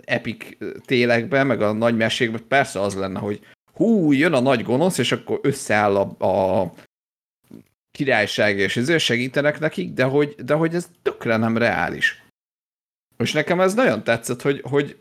epic 0.06 0.58
télekben, 0.86 1.48
meg 1.48 1.62
a 1.62 1.72
nagy 1.72 1.98
mesékben 1.98 2.48
persze 2.48 2.82
az 2.82 2.95
lenne, 2.95 3.20
hogy 3.20 3.40
hú, 3.74 4.12
jön 4.12 4.34
a 4.34 4.40
nagy 4.40 4.64
gonosz, 4.64 4.98
és 4.98 5.12
akkor 5.12 5.40
összeáll 5.41 5.95
a, 5.95 6.26
a 6.26 6.74
királyság, 7.91 8.58
és 8.58 8.78
ezért 8.78 9.04
segítenek 9.04 9.60
nekik, 9.60 9.94
de 9.94 10.04
hogy, 10.04 10.36
de 10.36 10.54
hogy 10.54 10.76
ez 10.76 10.90
tökre 11.02 11.38
nem 11.38 11.58
reális. 11.58 12.24
És 13.18 13.32
nekem 13.32 13.60
ez 13.60 13.74
nagyon 13.74 14.04
tetszett, 14.04 14.41
hogy, 14.41 14.62
hogy 14.64 14.98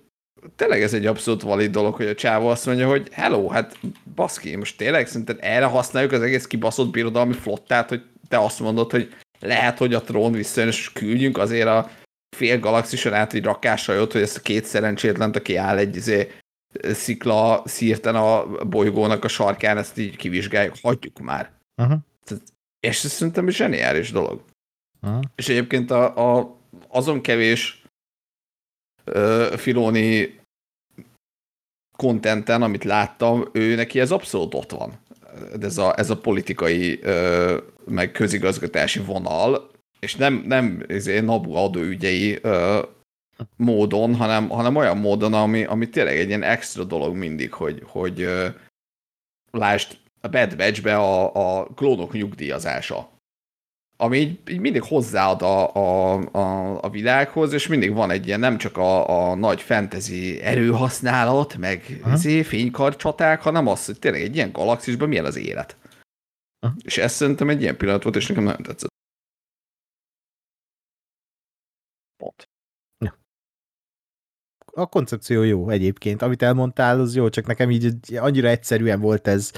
tényleg 0.56 0.82
ez 0.82 0.94
egy 0.94 1.06
abszolút 1.06 1.42
valid 1.42 1.70
dolog, 1.70 1.94
hogy 1.94 2.06
a 2.06 2.14
csávó 2.14 2.48
azt 2.48 2.66
mondja, 2.66 2.88
hogy 2.88 3.08
hello, 3.12 3.48
hát 3.48 3.78
baszki, 4.14 4.56
most 4.56 4.76
tényleg 4.76 5.06
szerinted 5.06 5.38
erre 5.40 5.64
használjuk 5.64 6.12
az 6.12 6.22
egész 6.22 6.46
kibaszott 6.46 6.90
birodalmi 6.90 7.32
flottát, 7.32 7.88
hogy 7.88 8.02
te 8.28 8.38
azt 8.38 8.60
mondod, 8.60 8.90
hogy 8.90 9.14
lehet, 9.40 9.78
hogy 9.78 9.94
a 9.94 10.02
trón 10.02 10.32
visszajön, 10.32 10.68
és 10.68 10.92
küldjünk 10.92 11.38
azért 11.38 11.66
a 11.66 11.90
fél 12.36 12.58
galaxison 12.58 13.12
át 13.12 13.32
egy 13.32 13.44
rakáshajót, 13.44 14.12
hogy 14.12 14.22
ezt 14.22 14.36
a 14.36 14.40
két 14.40 14.64
szerencsétlent, 14.64 15.36
aki 15.36 15.56
áll 15.56 15.76
egy 15.76 15.96
izé, 15.96 16.32
szikla 16.82 17.62
szírten 17.64 18.14
a 18.14 18.46
bolygónak 18.64 19.24
a 19.24 19.28
sarkán, 19.28 19.78
ezt 19.78 19.98
így 19.98 20.16
kivizsgáljuk, 20.16 20.74
hagyjuk 20.82 21.18
már. 21.18 21.52
Uh-huh. 21.82 21.98
És 22.80 23.04
ez 23.04 23.10
szerintem 23.10 23.48
zseniális 23.48 24.12
dolog. 24.12 24.42
Uh-huh. 25.02 25.22
És 25.34 25.48
egyébként 25.48 25.90
a, 25.90 26.38
a, 26.38 26.56
azon 26.88 27.20
kevés 27.20 27.82
uh, 29.06 29.56
Filoni 29.56 30.40
kontenten, 31.96 32.62
amit 32.62 32.84
láttam, 32.84 33.48
ő 33.52 33.74
neki 33.74 34.00
ez 34.00 34.10
abszolút 34.10 34.54
ott 34.54 34.70
van. 34.70 34.98
Ez 35.60 35.78
a, 35.78 35.98
ez 35.98 36.10
a 36.10 36.18
politikai 36.18 37.00
uh, 37.02 37.62
meg 37.84 38.12
közigazgatási 38.12 39.00
vonal, 39.00 39.70
és 40.06 40.14
nem, 40.14 40.42
nem 40.46 40.84
ezért 40.88 41.24
NABU 41.24 41.54
adóügyei 41.54 42.38
uh, 42.42 42.78
módon, 43.56 44.14
hanem, 44.14 44.48
hanem 44.48 44.76
olyan 44.76 44.96
módon, 44.96 45.34
ami, 45.34 45.64
ami 45.64 45.88
tényleg 45.88 46.16
egy 46.16 46.28
ilyen 46.28 46.42
extra 46.42 46.84
dolog 46.84 47.14
mindig, 47.16 47.52
hogy, 47.52 47.82
hogy 47.86 48.22
uh, 48.22 48.46
lásd 49.50 49.96
a 50.20 50.28
Bad 50.28 50.56
Batch-be 50.56 50.96
a, 50.96 51.34
a 51.34 51.64
klónok 51.64 52.12
nyugdíjazása. 52.12 53.08
Ami 53.96 54.18
így, 54.18 54.38
így 54.50 54.60
mindig 54.60 54.82
hozzáad 54.82 55.42
a, 55.42 55.74
a, 55.74 56.14
a, 56.32 56.78
a 56.82 56.90
világhoz, 56.90 57.52
és 57.52 57.66
mindig 57.66 57.92
van 57.92 58.10
egy 58.10 58.26
ilyen 58.26 58.40
nem 58.40 58.58
csak 58.58 58.76
a, 58.76 59.30
a 59.30 59.34
nagy 59.34 59.60
fantasy 59.60 60.40
erőhasználat, 60.40 61.56
meg 61.56 62.00
izé, 62.14 62.42
fénykarcsaták, 62.42 63.42
hanem 63.42 63.66
az, 63.66 63.86
hogy 63.86 63.98
tényleg 63.98 64.22
egy 64.22 64.34
ilyen 64.34 64.52
galaxisban 64.52 65.08
milyen 65.08 65.24
az 65.24 65.36
élet. 65.36 65.76
Aha. 66.60 66.74
És 66.84 66.98
ez 66.98 67.12
szerintem 67.12 67.48
egy 67.48 67.60
ilyen 67.62 67.76
pillanat 67.76 68.02
volt, 68.02 68.16
és 68.16 68.26
nekem 68.26 68.44
nagyon 68.44 68.62
tetszett. 68.62 68.94
A 74.76 74.86
koncepció 74.86 75.42
jó 75.42 75.68
egyébként, 75.70 76.22
amit 76.22 76.42
elmondtál, 76.42 77.00
az 77.00 77.14
jó, 77.14 77.28
csak 77.28 77.46
nekem 77.46 77.70
így 77.70 77.94
annyira 78.16 78.48
egyszerűen 78.48 79.00
volt 79.00 79.28
ez 79.28 79.52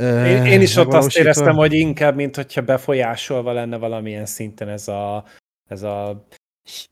én, 0.00 0.44
én 0.44 0.60
is 0.60 0.76
ott 0.76 0.92
azt 0.92 1.16
éreztem, 1.16 1.56
hogy 1.56 1.72
inkább, 1.72 2.14
mint 2.14 2.36
hogyha 2.36 2.62
befolyásolva 2.62 3.52
lenne 3.52 3.76
valamilyen 3.76 4.26
szinten 4.26 4.68
ez 4.68 4.88
a, 4.88 5.24
ez 5.68 5.82
a 5.82 6.26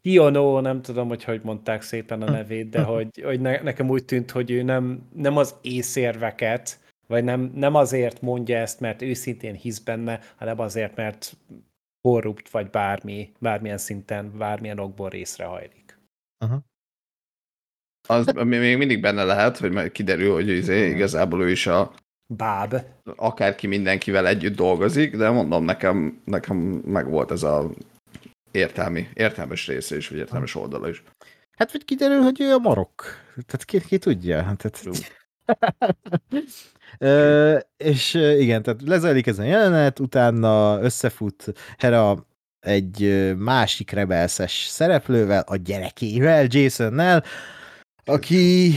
Hionó, 0.02 0.60
nem 0.60 0.82
tudom, 0.82 1.08
hogy 1.08 1.24
hogy 1.24 1.40
mondták 1.42 1.82
szépen 1.82 2.22
a 2.22 2.30
nevét, 2.30 2.68
de 2.68 2.82
hogy, 2.82 3.08
hogy 3.22 3.40
ne, 3.40 3.60
nekem 3.60 3.88
úgy 3.88 4.04
tűnt, 4.04 4.30
hogy 4.30 4.50
ő 4.50 4.62
nem, 4.62 5.08
nem 5.14 5.36
az 5.36 5.54
észérveket, 5.62 6.78
vagy 7.06 7.24
nem, 7.24 7.52
nem 7.54 7.74
azért 7.74 8.20
mondja 8.20 8.58
ezt, 8.58 8.80
mert 8.80 9.02
őszintén 9.02 9.54
hisz 9.54 9.78
benne, 9.78 10.20
hanem 10.36 10.60
azért, 10.60 10.96
mert 10.96 11.36
korrupt, 12.00 12.50
vagy 12.50 12.70
bármi, 12.70 13.32
bármilyen 13.38 13.78
szinten, 13.78 14.38
bármilyen 14.38 14.78
okból 14.78 15.08
részrehajlik. 15.08 15.87
Uh-huh. 16.44 16.58
Az 18.08 18.26
még 18.44 18.76
mindig 18.76 19.00
benne 19.00 19.24
lehet, 19.24 19.58
hogy 19.58 19.92
kiderül, 19.92 20.32
hogy 20.32 20.48
izé, 20.48 20.88
igazából 20.88 21.42
ő 21.42 21.50
is 21.50 21.66
a 21.66 21.94
báb. 22.26 22.74
Akárki 23.16 23.66
mindenkivel 23.66 24.26
együtt 24.26 24.56
dolgozik, 24.56 25.16
de 25.16 25.30
mondom, 25.30 25.64
nekem, 25.64 26.20
nekem 26.24 26.56
meg 26.84 27.08
volt 27.08 27.30
ez 27.30 27.42
a 27.42 27.70
értelmi, 28.50 29.08
értelmes 29.14 29.66
része 29.66 29.96
is, 29.96 30.08
vagy 30.08 30.18
értelmes 30.18 30.54
oldala 30.54 30.88
is. 30.88 31.02
Hát, 31.56 31.72
vagy 31.72 31.84
kiderül, 31.84 32.20
hogy 32.20 32.40
ő 32.40 32.52
a 32.52 32.58
marok. 32.58 33.04
Tehát 33.46 33.64
ki, 33.64 33.80
ki 33.80 33.98
tudja. 33.98 34.42
Hát, 34.42 34.56
tehát... 34.56 35.06
Ö, 36.98 37.58
és 37.76 38.14
igen, 38.14 38.62
tehát 38.62 38.82
lezajlik 38.82 39.26
ez 39.26 39.38
a 39.38 39.42
jelenet, 39.42 39.98
utána 39.98 40.80
összefut 40.80 41.52
Hera 41.78 42.26
egy 42.60 43.32
másik 43.36 43.90
rebelszes 43.90 44.66
szereplővel, 44.70 45.44
a 45.46 45.56
gyerekével, 45.56 46.46
Jasonnel, 46.50 47.24
aki 48.04 48.72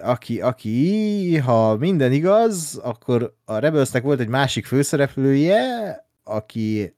aki, 0.00 0.40
aki, 0.40 1.36
ha 1.36 1.76
minden 1.76 2.12
igaz, 2.12 2.80
akkor 2.82 3.34
a 3.44 3.58
Rebelsnek 3.58 4.02
volt 4.02 4.20
egy 4.20 4.28
másik 4.28 4.66
főszereplője, 4.66 6.06
aki 6.24 6.94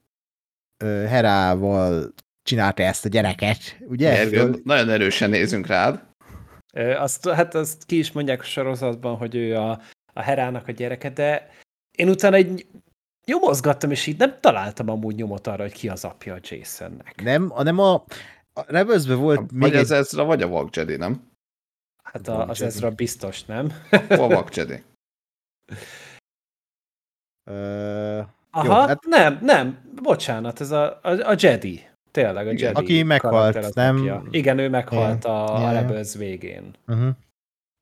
Herával 0.85 2.15
csinálta 2.43 2.83
ezt 2.83 3.05
a 3.05 3.09
gyereket, 3.09 3.59
ugye? 3.89 4.19
Ergő, 4.19 4.61
nagyon 4.65 4.91
erősen 4.91 5.31
nézünk 5.31 5.67
rád. 5.67 6.03
Azt, 6.99 7.29
hát 7.29 7.55
azt 7.55 7.85
ki 7.85 7.99
is 7.99 8.13
mondják 8.13 8.41
a 8.41 8.45
sorozatban, 8.45 9.17
hogy 9.17 9.35
ő 9.35 9.57
a, 9.57 9.81
a 10.13 10.21
Herának 10.21 10.69
a 10.69 10.73
gyereke, 10.73 11.11
de 11.11 11.51
én 11.91 12.09
utána 12.09 12.37
egy 12.37 12.67
nyomozgattam, 13.25 13.91
és 13.91 14.07
így 14.07 14.19
nem 14.19 14.37
találtam 14.41 14.89
amúgy 14.89 15.15
nyomot 15.15 15.47
arra, 15.47 15.63
hogy 15.63 15.73
ki 15.73 15.89
az 15.89 16.05
apja 16.05 16.35
a 16.35 16.39
Jasonnek. 16.43 17.23
Nem, 17.23 17.49
hanem 17.49 17.79
a, 17.79 17.95
a 18.53 18.65
Rebelsben 18.67 19.19
volt 19.19 19.39
a, 19.39 19.41
még 19.41 19.61
Vagy 19.61 19.75
egy... 19.75 19.81
az 19.81 19.91
Ezra, 19.91 20.25
vagy 20.25 20.43
a 20.43 20.49
Vag 20.49 20.69
Jedi, 20.73 20.97
nem? 20.97 21.33
Hát 22.03 22.29
a, 22.29 22.49
az 22.49 22.63
Ezra 22.63 22.91
biztos, 22.91 23.45
nem? 23.45 23.73
Hol 24.09 24.45
Jedi? 24.53 24.83
Aha, 28.51 28.65
Jó, 28.65 28.71
hát... 28.71 29.05
nem, 29.05 29.39
nem, 29.43 29.79
bocsánat, 30.03 30.61
ez 30.61 30.71
a, 30.71 31.01
a, 31.03 31.31
a 31.31 31.35
Jedi. 31.39 31.89
Tényleg, 32.11 32.47
a 32.47 32.51
Jedi. 32.51 32.81
Aki 32.81 33.03
meghalt, 33.03 33.75
nem? 33.75 34.27
Igen, 34.31 34.59
ő 34.59 34.69
meghalt 34.69 35.25
a, 35.25 35.67
a 35.67 35.73
Rebels 35.73 36.15
végén. 36.15 36.75
Uh-huh. 36.87 37.09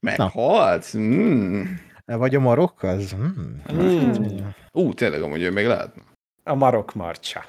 Meghalt? 0.01 0.97
Mm. 0.97 1.63
Vagy 2.05 2.35
a 2.35 2.41
marok 2.41 2.83
az? 2.83 3.15
Mm. 3.15 3.83
Mm. 3.83 4.39
Ú, 4.73 4.95
tényleg 4.95 5.23
amúgy 5.23 5.43
ő 5.43 5.51
még 5.51 5.67
lehet. 5.67 5.95
A 6.45 6.55
marok 6.55 6.95
marcsa. 6.95 7.45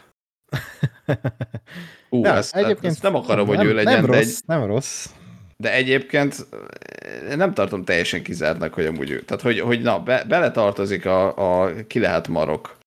Ú, 2.09 2.23
ja, 2.23 2.33
ezt, 2.33 2.55
egyébként 2.55 2.93
ezt 2.93 3.03
nem 3.03 3.15
akarom, 3.15 3.47
hogy 3.47 3.57
nem, 3.57 3.67
ő 3.67 3.73
legyen. 3.73 3.93
Nem 3.93 4.05
rossz, 4.05 4.37
egy... 4.37 4.43
nem 4.45 4.65
rossz. 4.65 5.09
De 5.57 5.73
egyébként 5.73 6.47
eh, 6.51 7.35
nem 7.35 7.53
tartom 7.53 7.83
teljesen 7.83 8.23
kizártnak, 8.23 8.73
hogy 8.73 8.85
amúgy 8.85 9.09
ő. 9.09 9.21
Tehát, 9.21 9.43
hogy, 9.43 9.59
hogy 9.59 9.81
na, 9.81 9.99
be, 9.99 10.23
beletartozik 10.23 11.05
a, 11.05 11.63
a 11.63 11.73
ki 11.87 11.99
lehet 11.99 12.27
marok 12.27 12.77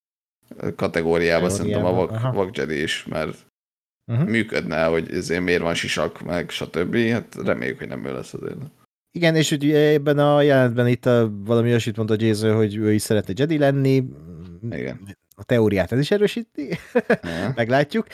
kategóriába, 0.77 1.49
szerintem 1.49 1.85
a 1.85 2.07
vak, 2.33 2.71
is, 2.71 3.05
mert 3.05 3.47
uh-huh. 4.13 4.29
működne, 4.29 4.85
hogy 4.85 5.13
ezért 5.13 5.43
miért 5.43 5.63
van 5.63 5.75
sisak, 5.75 6.21
meg 6.21 6.51
stb. 6.51 6.97
Hát 6.97 7.35
reméljük, 7.45 7.79
hogy 7.79 7.89
nem 7.89 8.05
ő 8.05 8.13
lesz 8.13 8.35
azért. 8.35 8.57
Igen, 9.17 9.37
és 9.37 9.51
ugye 9.51 9.79
ebben 9.79 10.19
a 10.19 10.43
jelentben 10.43 10.87
itt 10.87 11.07
a, 11.07 11.33
valami 11.45 11.69
olyasmit 11.69 11.97
mondta 11.97 12.15
Jason, 12.19 12.55
hogy 12.55 12.77
ő 12.77 12.93
is 12.93 13.03
szeretne 13.03 13.33
Jedi 13.37 13.59
lenni. 13.59 14.05
Igen. 14.71 15.17
A 15.37 15.45
teóriát 15.45 15.93
ez 15.93 15.99
is 15.99 16.11
erősíti. 16.11 16.79
Meglátjuk. 17.55 18.07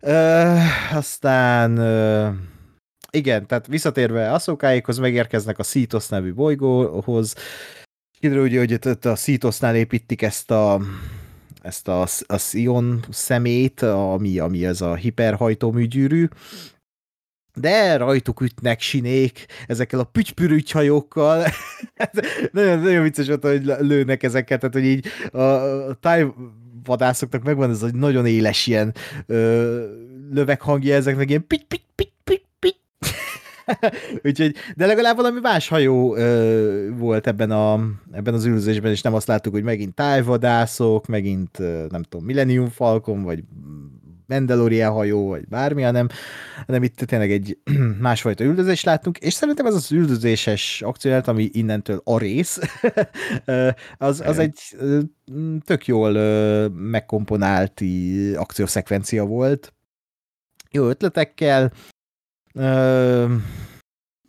Uh, 0.00 0.58
aztán 0.94 1.78
uh, 1.78 2.34
igen, 3.10 3.46
tehát 3.46 3.66
visszatérve 3.66 4.32
Aszokáikhoz 4.32 4.98
megérkeznek 4.98 5.58
a 5.58 5.62
Szítosz 5.62 6.08
nevű 6.08 6.34
bolygóhoz. 6.34 7.34
Kiderül, 8.18 8.42
ugye, 8.42 8.58
hogy 8.58 8.70
itt 8.70 9.04
a 9.04 9.16
Szítosznál 9.16 9.76
építik 9.76 10.22
ezt 10.22 10.50
a 10.50 10.80
ezt 11.62 11.88
a, 11.88 12.06
a 12.26 12.38
Sion 12.38 13.04
szemét, 13.10 13.82
ami, 13.82 14.38
ami 14.38 14.66
ez 14.66 14.80
a 14.80 14.94
hiperhajtóműgyűrű, 14.94 16.28
de 17.54 17.96
rajtuk 17.96 18.40
ütnek 18.40 18.80
sinék 18.80 19.46
ezekkel 19.66 19.98
a 19.98 20.04
pütypürügyhajókkal. 20.04 21.44
nagyon, 22.52 22.78
nagyon 22.78 23.02
vicces 23.02 23.26
volt, 23.26 23.44
hogy 23.44 23.64
lőnek 23.78 24.22
ezeket, 24.22 24.60
tehát 24.60 24.74
hogy 24.74 24.84
így 24.84 25.06
a, 25.32 25.98
tájvadászoknak 26.00 27.42
megvan 27.42 27.70
ez 27.70 27.82
a 27.82 27.88
nagyon 27.92 28.26
éles 28.26 28.66
ilyen 28.66 28.94
ö, 29.26 29.84
löveghangja 30.32 30.94
ezeknek, 30.94 31.28
ilyen 31.28 31.46
pit, 31.46 31.64
pit, 31.64 31.84
pit, 31.94 32.12
pit, 32.24 32.44
pit. 32.58 32.78
Úgyhogy, 34.24 34.54
de 34.76 34.86
legalább 34.86 35.16
valami 35.16 35.40
más 35.40 35.68
hajó 35.68 36.16
ö, 36.16 36.88
volt 36.96 37.26
ebben, 37.26 37.50
a, 37.50 37.80
ebben 38.12 38.34
az 38.34 38.44
üldözésben, 38.44 38.90
és 38.90 39.02
nem 39.02 39.14
azt 39.14 39.26
láttuk, 39.26 39.52
hogy 39.52 39.62
megint 39.62 39.94
tájvadászok, 39.94 41.06
megint 41.06 41.58
ö, 41.58 41.84
nem 41.90 42.02
tudom, 42.02 42.26
Millennium 42.26 42.68
Falcon, 42.68 43.22
vagy 43.22 43.42
Mandalorian 44.30 44.92
hajó, 44.92 45.28
vagy 45.28 45.48
bármi, 45.48 45.82
hanem, 45.82 46.08
hanem 46.66 46.82
itt 46.82 46.96
tényleg 46.96 47.30
egy 47.30 47.58
másfajta 48.00 48.44
üldözést 48.44 48.84
láttunk, 48.84 49.18
és 49.18 49.32
szerintem 49.32 49.66
ez 49.66 49.74
az 49.74 49.92
üldözéses 49.92 50.82
akcióját, 50.82 51.28
ami 51.28 51.48
innentől 51.52 52.00
a 52.04 52.18
rész, 52.18 52.58
az, 53.98 54.20
az 54.20 54.38
egy 54.38 54.76
tök 55.64 55.86
jól 55.86 56.12
megkomponált 56.68 57.80
akciószekvencia 58.34 59.24
volt, 59.24 59.74
jó 60.70 60.88
ötletekkel, 60.88 61.72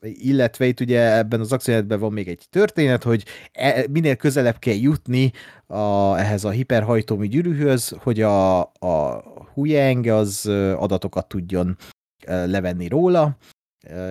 illetve 0.02 0.66
itt 0.66 0.80
ugye 0.80 1.18
ebben 1.18 1.40
az 1.40 1.52
akciójátban 1.52 2.00
van 2.00 2.14
még 2.14 2.28
egy 2.28 2.46
történet, 2.50 3.04
hogy 3.04 3.26
e, 3.52 3.86
minél 3.90 4.16
közelebb 4.16 4.60
kell 4.60 4.76
jutni 4.76 5.32
a, 5.68 6.16
ehhez 6.18 6.44
a 6.44 6.50
hiperhajtómű 6.50 7.28
gyűrűhöz, 7.28 7.96
hogy 7.98 8.22
a, 8.22 8.60
a 8.62 9.24
Huyang 9.54 10.08
az 10.08 10.46
adatokat 10.76 11.28
tudjon 11.28 11.78
levenni 12.26 12.88
róla, 12.88 13.38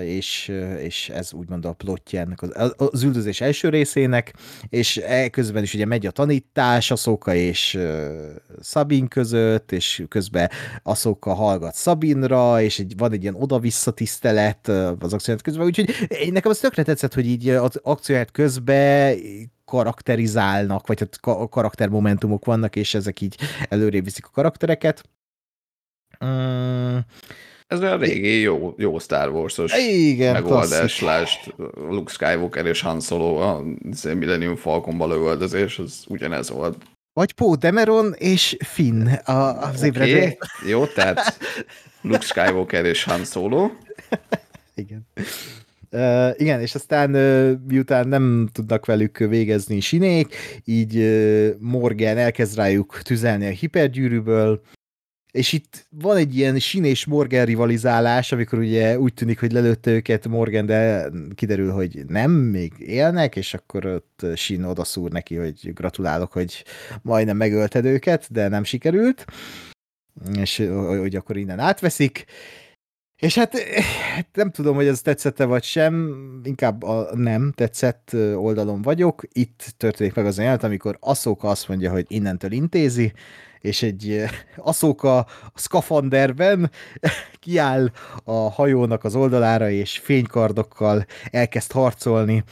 és, 0.02 0.52
és 0.78 1.09
ez 1.09 1.32
úgymond 1.32 1.64
a 1.64 1.72
plotja 1.72 2.20
ennek 2.20 2.42
az, 2.42 2.74
az 2.76 3.02
üldözés 3.02 3.40
első 3.40 3.68
részének, 3.68 4.34
és 4.68 4.97
e 4.97 5.28
közben 5.28 5.62
is 5.62 5.74
ugye 5.74 5.84
megy 5.84 6.06
a 6.06 6.10
tanítás 6.10 6.90
Aszoka 6.90 7.34
és 7.34 7.78
Szabin 8.60 9.09
között, 9.09 9.72
és 9.72 10.05
közben 10.09 10.51
Aszoka 10.82 11.34
hallgat 11.34 11.74
Szabinra, 11.74 12.62
és 12.62 12.78
egy, 12.78 12.97
van 12.97 13.12
egy 13.12 13.22
ilyen 13.22 13.34
oda-vissza 13.34 13.90
tisztelet 13.90 14.68
az 14.98 15.12
akcióját 15.12 15.42
közben, 15.42 15.66
úgyhogy 15.66 15.94
nekem 16.30 16.51
az 16.51 16.59
tökre 16.59 16.82
tetszett, 16.82 17.14
hogy 17.14 17.26
így 17.26 17.48
az 17.48 17.80
akcióját 17.82 18.30
közben 18.30 19.18
karakterizálnak, 19.64 20.86
vagy 20.86 21.01
hát 21.01 21.20
karaktermomentumok 21.51 22.44
vannak, 22.44 22.76
és 22.76 22.94
ezek 22.94 23.20
így 23.20 23.36
előrébb 23.68 24.05
viszik 24.05 24.26
a 24.26 24.30
karaktereket. 24.32 25.02
Mm. 26.24 26.98
Ez 27.70 27.80
a 27.80 27.97
régi 27.97 28.40
jó, 28.40 28.74
jó 28.76 28.98
Star 28.98 29.28
Wars-os 29.28 29.76
Igen, 29.76 30.32
megoldás, 30.32 31.01
lást 31.01 31.55
Luke 31.74 32.12
Skywalker 32.12 32.66
és 32.66 32.80
Han 32.80 33.01
Solo 33.01 33.36
a 33.36 33.62
Millennium 34.14 34.56
Falconba 34.56 35.06
lövöldözés, 35.06 35.78
az 35.78 36.05
ugyanez 36.09 36.51
volt. 36.51 36.76
Vagy 37.12 37.32
Poe 37.32 37.56
Dameron 37.56 38.14
és 38.18 38.56
Finn 38.64 39.06
az 39.24 39.82
okay. 39.82 40.38
Jó, 40.68 40.86
tehát 40.86 41.38
Luke 42.01 42.20
Skywalker 42.20 42.84
és 42.84 43.05
Han 43.05 43.24
Solo. 43.24 43.70
Igen. 44.74 45.06
Uh, 45.90 46.40
igen, 46.40 46.60
és 46.60 46.74
aztán 46.74 47.14
uh, 47.14 47.52
miután 47.66 48.09
nem 48.09 48.48
tudnak 48.52 48.86
velük 48.86 49.18
végezni 49.18 49.80
sinék, 49.80 50.34
így 50.64 50.97
uh, 50.97 51.48
Morgan 51.59 52.18
elkezd 52.18 52.56
rájuk 52.56 53.01
tüzelni 53.02 53.47
a 53.47 53.51
hipergyűrűből, 53.51 54.62
és 55.31 55.52
itt 55.52 55.86
van 55.90 56.16
egy 56.16 56.36
ilyen 56.36 56.59
Sin 56.59 56.85
és 56.85 57.07
Morgan 57.07 57.44
rivalizálás, 57.44 58.32
amikor 58.32 58.59
ugye 58.59 58.98
úgy 58.98 59.15
tűnik, 59.15 59.40
hogy 59.40 59.52
lelőtte 59.52 59.90
őket 59.90 60.28
Morgan, 60.28 60.66
de 60.66 61.11
kiderül, 61.35 61.73
hogy 61.73 62.05
nem, 62.09 62.31
még 62.31 62.73
élnek, 62.78 63.36
és 63.36 63.55
akkor 63.55 63.86
ott 63.86 64.27
Sin 64.35 64.65
odaszúr 64.65 65.11
neki, 65.11 65.35
hogy 65.35 65.73
gratulálok, 65.74 66.32
hogy 66.32 66.65
majdnem 67.02 67.36
megölted 67.36 67.85
őket, 67.85 68.32
de 68.32 68.48
nem 68.48 68.65
sikerült, 68.65 69.24
és 70.32 70.57
hogy 71.01 71.16
akkor 71.16 71.36
innen 71.36 71.59
átveszik, 71.59 72.24
és 73.20 73.35
hát 73.35 73.55
nem 74.32 74.51
tudom, 74.51 74.74
hogy 74.74 74.86
ez 74.86 75.02
tetszette 75.02 75.44
vagy 75.44 75.62
sem, 75.62 76.15
inkább 76.44 76.82
a 76.82 77.16
nem 77.16 77.52
tetszett 77.52 78.11
oldalon 78.35 78.82
vagyok. 78.82 79.23
Itt 79.32 79.74
történik 79.77 80.15
meg 80.15 80.27
az 80.27 80.39
jelent, 80.39 80.62
amikor 80.62 80.97
Aszóka 81.01 81.48
azt 81.48 81.69
mondja, 81.69 81.90
hogy 81.90 82.05
innentől 82.09 82.52
intézi, 82.52 83.12
és 83.60 83.82
egy 83.82 84.24
aszóka 84.56 85.18
a 85.18 85.26
szkafanderben 85.54 86.70
kiáll 87.42 87.90
a 88.24 88.32
hajónak 88.32 89.04
az 89.04 89.14
oldalára, 89.14 89.70
és 89.70 89.98
fénykardokkal 89.98 91.06
elkezd 91.30 91.72
harcolni 91.72 92.44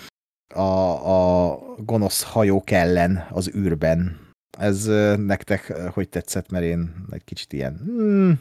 a, 0.55 0.61
a 0.61 1.59
gonosz 1.77 2.23
hajók 2.23 2.71
ellen 2.71 3.27
az 3.31 3.55
űrben. 3.55 4.27
Ez 4.59 4.85
nektek 5.17 5.73
hogy 5.73 6.09
tetszett, 6.09 6.51
mert 6.51 6.65
én 6.65 7.07
egy 7.11 7.25
kicsit 7.25 7.53
ilyen 7.53 7.81
hmm, 7.85 8.41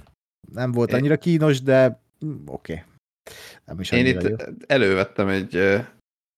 nem 0.54 0.72
volt 0.72 0.94
annyira 0.94 1.18
kínos, 1.18 1.62
de 1.62 2.02
hmm, 2.20 2.44
oké. 2.46 2.74
Okay. 2.74 2.86
Nem 3.66 3.80
is 3.80 3.92
Én 3.92 4.06
itt 4.06 4.22
jó. 4.22 4.36
elővettem 4.68 5.28
egy 5.28 5.84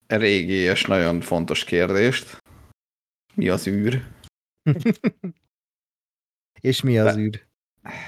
régi 0.07 0.53
és 0.53 0.85
nagyon 0.85 1.21
fontos 1.21 1.63
kérdést. 1.63 2.37
Mi 3.33 3.49
az 3.49 3.67
űr? 3.67 4.07
És 6.61 6.81
mi 6.81 6.97
az 6.97 7.17
űr? 7.17 7.41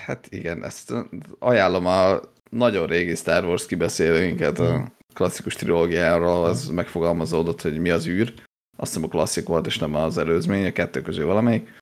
Hát 0.06 0.28
igen, 0.30 0.64
ezt 0.64 0.94
ajánlom 1.40 1.86
a 1.86 2.20
nagyon 2.50 2.88
régi 2.88 3.16
Star 3.16 3.46
Wars 3.46 3.66
kibeszélőinket 3.66 4.60
a 4.60 4.74
hmm. 4.74 4.94
klasszikus 5.14 5.56
trilógiáról, 5.56 6.46
az 6.46 6.68
megfogalmazódott, 6.68 7.62
hogy 7.62 7.80
mi 7.80 7.90
az 7.90 8.08
űr. 8.08 8.34
Azt 8.78 8.94
hiszem 8.94 9.04
a 9.04 9.12
klasszik 9.12 9.48
volt, 9.48 9.66
és 9.66 9.78
nem 9.78 9.96
az 9.96 10.18
előzmény, 10.18 10.66
a 10.66 10.72
kettő 10.72 11.02
közül 11.02 11.26
valamelyik. 11.26 11.80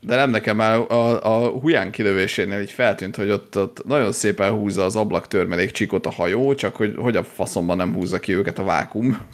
De 0.00 0.16
nem 0.16 0.30
nekem 0.30 0.56
már 0.56 0.78
a, 0.78 1.22
a 1.22 1.48
Huyán 1.48 1.90
kilövésénél 1.90 2.60
így 2.60 2.70
feltűnt, 2.70 3.16
hogy 3.16 3.30
ott, 3.30 3.58
ott 3.58 3.84
nagyon 3.84 4.12
szépen 4.12 4.52
húzza 4.52 4.84
az 4.84 4.96
ablak 4.96 5.26
törmelék 5.26 5.70
csíkot 5.70 6.06
a 6.06 6.10
hajó, 6.10 6.54
csak 6.54 6.76
hogy, 6.76 6.94
hogy 6.96 7.16
a 7.16 7.24
faszomban 7.24 7.76
nem 7.76 7.94
húzza 7.94 8.20
ki 8.20 8.34
őket 8.34 8.58
a 8.58 8.64
vákum. 8.64 9.26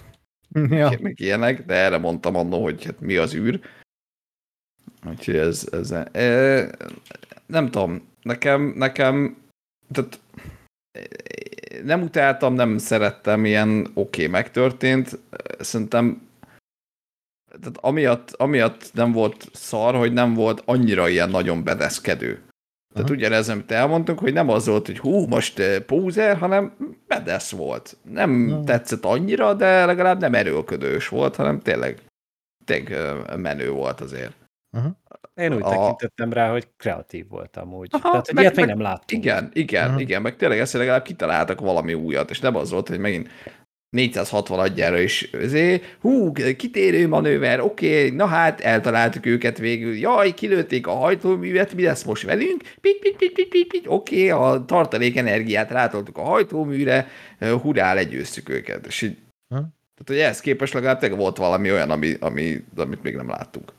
Ja. 0.71 0.93
Meg 1.01 1.21
ilyenek, 1.21 1.65
de 1.65 1.75
erre 1.75 1.99
mondtam 1.99 2.37
annó, 2.37 2.63
hogy 2.63 2.85
hát 2.85 3.01
mi 3.01 3.17
az 3.17 3.35
űr. 3.35 3.61
Úgyhogy 5.09 5.37
ez, 5.37 5.69
ez 5.73 5.91
e, 6.13 6.71
nem 7.47 7.71
tudom, 7.71 8.09
nekem, 8.23 8.73
nekem 8.77 9.37
tehát 9.93 10.21
nem 11.85 12.03
utáltam, 12.03 12.55
nem 12.55 12.79
szerettem, 12.79 13.45
ilyen 13.45 13.81
oké, 13.81 13.93
okay, 13.95 14.27
megtörtént. 14.27 15.19
Szerintem 15.59 16.29
tehát 17.61 17.77
amiatt, 17.81 18.31
amiatt 18.31 18.91
nem 18.93 19.13
volt 19.13 19.49
szar, 19.53 19.95
hogy 19.95 20.13
nem 20.13 20.35
volt 20.35 20.63
annyira 20.65 21.09
ilyen 21.09 21.31
nagyon 21.31 21.65
bedeszkedő. 21.65 22.43
Tehát 22.95 23.11
uh-huh. 23.11 23.17
ugyanez, 23.17 23.49
amit 23.49 23.71
elmondtunk, 23.71 24.19
hogy 24.19 24.33
nem 24.33 24.49
az 24.49 24.67
volt, 24.67 24.87
hogy 24.87 24.99
hú, 24.99 25.27
most 25.27 25.83
pózer, 25.87 26.37
hanem 26.37 26.77
bedesz 27.07 27.51
volt. 27.51 27.97
Nem 28.03 28.47
uh-huh. 28.47 28.65
tetszett 28.65 29.05
annyira, 29.05 29.55
de 29.55 29.85
legalább 29.85 30.21
nem 30.21 30.35
erőlködős 30.35 31.09
volt, 31.09 31.37
hanem 31.37 31.61
tényleg 31.61 31.99
tényleg 32.65 32.97
menő 33.37 33.71
volt 33.71 34.01
azért. 34.01 34.35
Én 35.35 35.55
úgy 35.55 35.63
A- 35.63 35.69
tekintettem 35.69 36.33
rá, 36.33 36.51
hogy 36.51 36.69
kreatív 36.77 37.29
volt 37.29 37.57
amúgy. 37.57 37.89
Aha, 37.93 38.11
Tehát, 38.11 38.27
hogy 38.27 38.35
meg- 38.35 38.45
ilyet 38.45 38.57
még 38.57 38.67
meg- 38.67 38.75
nem 38.77 38.85
láttunk. 38.85 39.25
Igen, 39.25 39.51
igen, 39.53 39.89
Aha. 39.89 40.01
igen, 40.01 40.23
meg 40.23 40.37
tényleg 40.37 40.59
ezt 40.59 40.73
legalább 40.73 41.03
kitaláltak 41.03 41.61
valami 41.61 41.95
újat, 41.95 42.31
és 42.31 42.41
nem 42.41 42.57
az 42.57 42.71
volt, 42.71 42.89
hogy 42.89 42.99
megint 42.99 43.29
460 43.97 44.59
adjára 44.59 44.99
is, 44.99 45.31
azért, 45.33 45.97
hú, 46.01 46.33
kitérő 46.33 47.09
manőver, 47.09 47.61
oké, 47.61 48.09
na 48.11 48.27
hát, 48.27 48.61
eltaláltuk 48.61 49.27
őket 49.27 49.59
végül, 49.59 49.95
jaj, 49.97 50.35
kilőtték 50.35 50.87
a 50.87 50.91
hajtóművet, 50.95 51.75
mi 51.75 51.83
lesz 51.83 52.03
most 52.05 52.23
velünk? 52.23 52.63
Pit, 52.81 52.99
pit, 52.99 53.17
pit, 53.17 53.33
pit, 53.33 53.49
pit, 53.49 53.67
pit. 53.67 53.85
oké, 53.87 54.29
a 54.29 54.65
tartalék 54.67 55.17
energiát 55.17 55.71
rátoltuk 55.71 56.19
a 56.19 56.23
hajtóműre, 56.23 57.09
hurrá, 57.39 57.95
legyőztük 57.95 58.49
őket, 58.49 58.87
és 58.87 59.03
így, 59.03 59.17
Aha. 59.49 59.61
tehát, 59.61 60.07
hogy 60.07 60.19
ehhez 60.19 60.41
képest 60.41 60.73
legalább 60.75 61.17
volt 61.17 61.37
valami 61.37 61.71
olyan, 61.73 61.91
ami, 61.91 62.17
ami, 62.21 62.65
amit 62.77 63.03
még 63.03 63.17
nem 63.17 63.29
láttunk. 63.29 63.73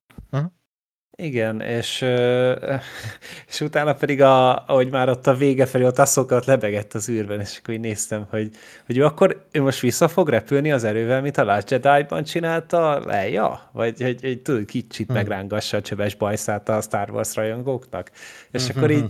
Igen, 1.18 1.62
és, 1.62 2.02
és 3.50 3.62
utána 3.62 3.94
pedig, 3.94 4.22
a, 4.22 4.66
ahogy 4.66 4.90
már 4.90 5.10
ott 5.10 5.28
a 5.28 5.34
vége 5.36 5.66
felé, 5.66 5.84
ott 5.86 6.00
asszokat 6.00 6.46
lebegett 6.46 6.94
az 6.94 7.10
űrben, 7.10 7.40
és 7.40 7.58
akkor 7.58 7.74
így 7.74 7.80
néztem, 7.80 8.26
hogy, 8.30 8.50
hogy 8.86 8.98
ő 8.98 9.06
akkor 9.06 9.46
ő 9.52 9.62
most 9.62 9.80
vissza 9.80 10.08
fog 10.08 10.30
repülni 10.30 10.72
az 10.72 10.84
erővel, 10.84 11.22
mint 11.22 11.38
a 11.38 11.44
Last 11.44 11.72
Jedi-ban 11.72 12.24
csinálta 12.24 13.00
Leia? 13.06 13.70
Vagy 13.74 14.02
hogy, 14.02 14.22
hogy 14.22 14.42
tudod, 14.42 14.66
kicsit 14.66 15.08
Hm. 15.08 15.14
megrángassa 15.14 15.78
a 15.78 15.82
csöves 15.82 16.16
bajszát 16.16 16.70
a 16.70 16.82
Star 16.82 17.10
Wars 17.10 17.36
rajongóknak? 17.36 18.12
És 18.52 18.70
akkor 18.70 18.92
így, 18.92 19.06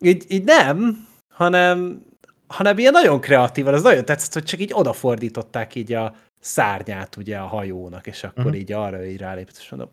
így, 0.00 0.24
így 0.28 0.44
nem, 0.44 1.06
hanem, 1.28 2.02
hanem 2.46 2.78
ilyen 2.78 2.92
nagyon 2.92 3.20
kreatívan, 3.20 3.74
az 3.74 3.82
nagyon 3.82 4.04
tetszett, 4.04 4.32
hogy 4.32 4.42
csak 4.44 4.60
így 4.60 4.70
odafordították 4.74 5.74
így 5.74 5.92
a 5.92 6.14
szárnyát 6.40 7.16
ugye 7.16 7.36
a 7.36 7.46
hajónak, 7.46 8.06
és 8.06 8.24
akkor 8.24 8.44
Mhm. 8.44 8.54
így 8.54 8.72
arra 8.72 9.04
így 9.04 9.18
rálépett, 9.18 9.56
és 9.58 9.68
mondom, 9.68 9.90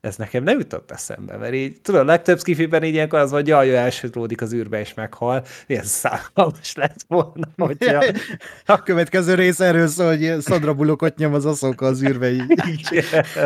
ez 0.00 0.16
nekem 0.16 0.42
nem 0.42 0.58
jutott 0.58 0.90
eszembe, 0.90 1.36
mert 1.36 1.54
így, 1.54 1.80
tudod, 1.80 2.00
a 2.00 2.04
legtöbb 2.04 2.38
skifiben 2.38 2.82
így 2.82 2.94
ilyenkor 2.94 3.18
az, 3.18 3.30
hogy 3.30 3.46
jaj, 3.46 3.68
ő 3.68 3.76
elsődródik 3.76 4.40
az 4.40 4.52
űrbe 4.52 4.80
és 4.80 4.94
meghal, 4.94 5.44
ilyen 5.66 5.84
szállalmas 5.84 6.74
lett 6.74 7.04
volna, 7.08 7.48
hogyha... 7.56 8.04
A 8.66 8.82
következő 8.82 9.34
rész 9.34 9.60
erről 9.60 9.86
szól, 9.86 10.06
hogy 10.06 10.42
Sandra 10.42 10.74
Bullockot 10.74 11.16
nyom 11.16 11.34
az 11.34 11.46
aszóka 11.46 11.86
az 11.86 12.02
űrbe, 12.02 12.30
így, 12.30 12.54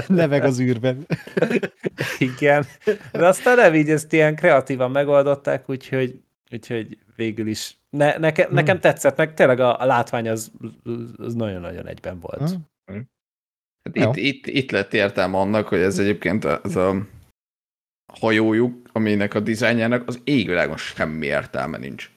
neveg 0.06 0.44
az 0.44 0.60
űrben. 0.60 1.06
Igen, 2.18 2.66
de 3.12 3.26
aztán 3.26 3.56
nem 3.56 3.74
így 3.74 3.90
ezt 3.90 4.12
ilyen 4.12 4.36
kreatívan 4.36 4.90
megoldották, 4.90 5.68
úgyhogy, 5.68 6.20
úgyhogy 6.50 6.98
végül 7.16 7.46
is 7.46 7.76
ne, 7.90 8.18
nekem, 8.18 8.46
Hmm. 8.46 8.54
nekem 8.54 8.80
tetszett, 8.80 9.16
meg 9.16 9.34
tényleg 9.34 9.60
a, 9.60 9.80
a 9.80 9.84
látvány 9.84 10.28
az, 10.28 10.52
az 11.16 11.34
nagyon-nagyon 11.34 11.86
egyben 11.86 12.20
volt. 12.20 12.50
Hm? 12.50 12.56
Hát 13.82 14.16
itt, 14.16 14.16
itt, 14.16 14.46
itt 14.46 14.70
lett 14.70 14.94
értelme 14.94 15.36
annak, 15.36 15.68
hogy 15.68 15.78
ez 15.78 15.98
egyébként 15.98 16.44
ez 16.44 16.76
a 16.76 17.06
hajójuk, 18.12 18.88
aminek 18.92 19.34
a 19.34 19.40
dizájnjának 19.40 20.08
az 20.08 20.20
égvilágon 20.24 20.76
semmi 20.76 21.26
értelme 21.26 21.78
nincs. 21.78 22.10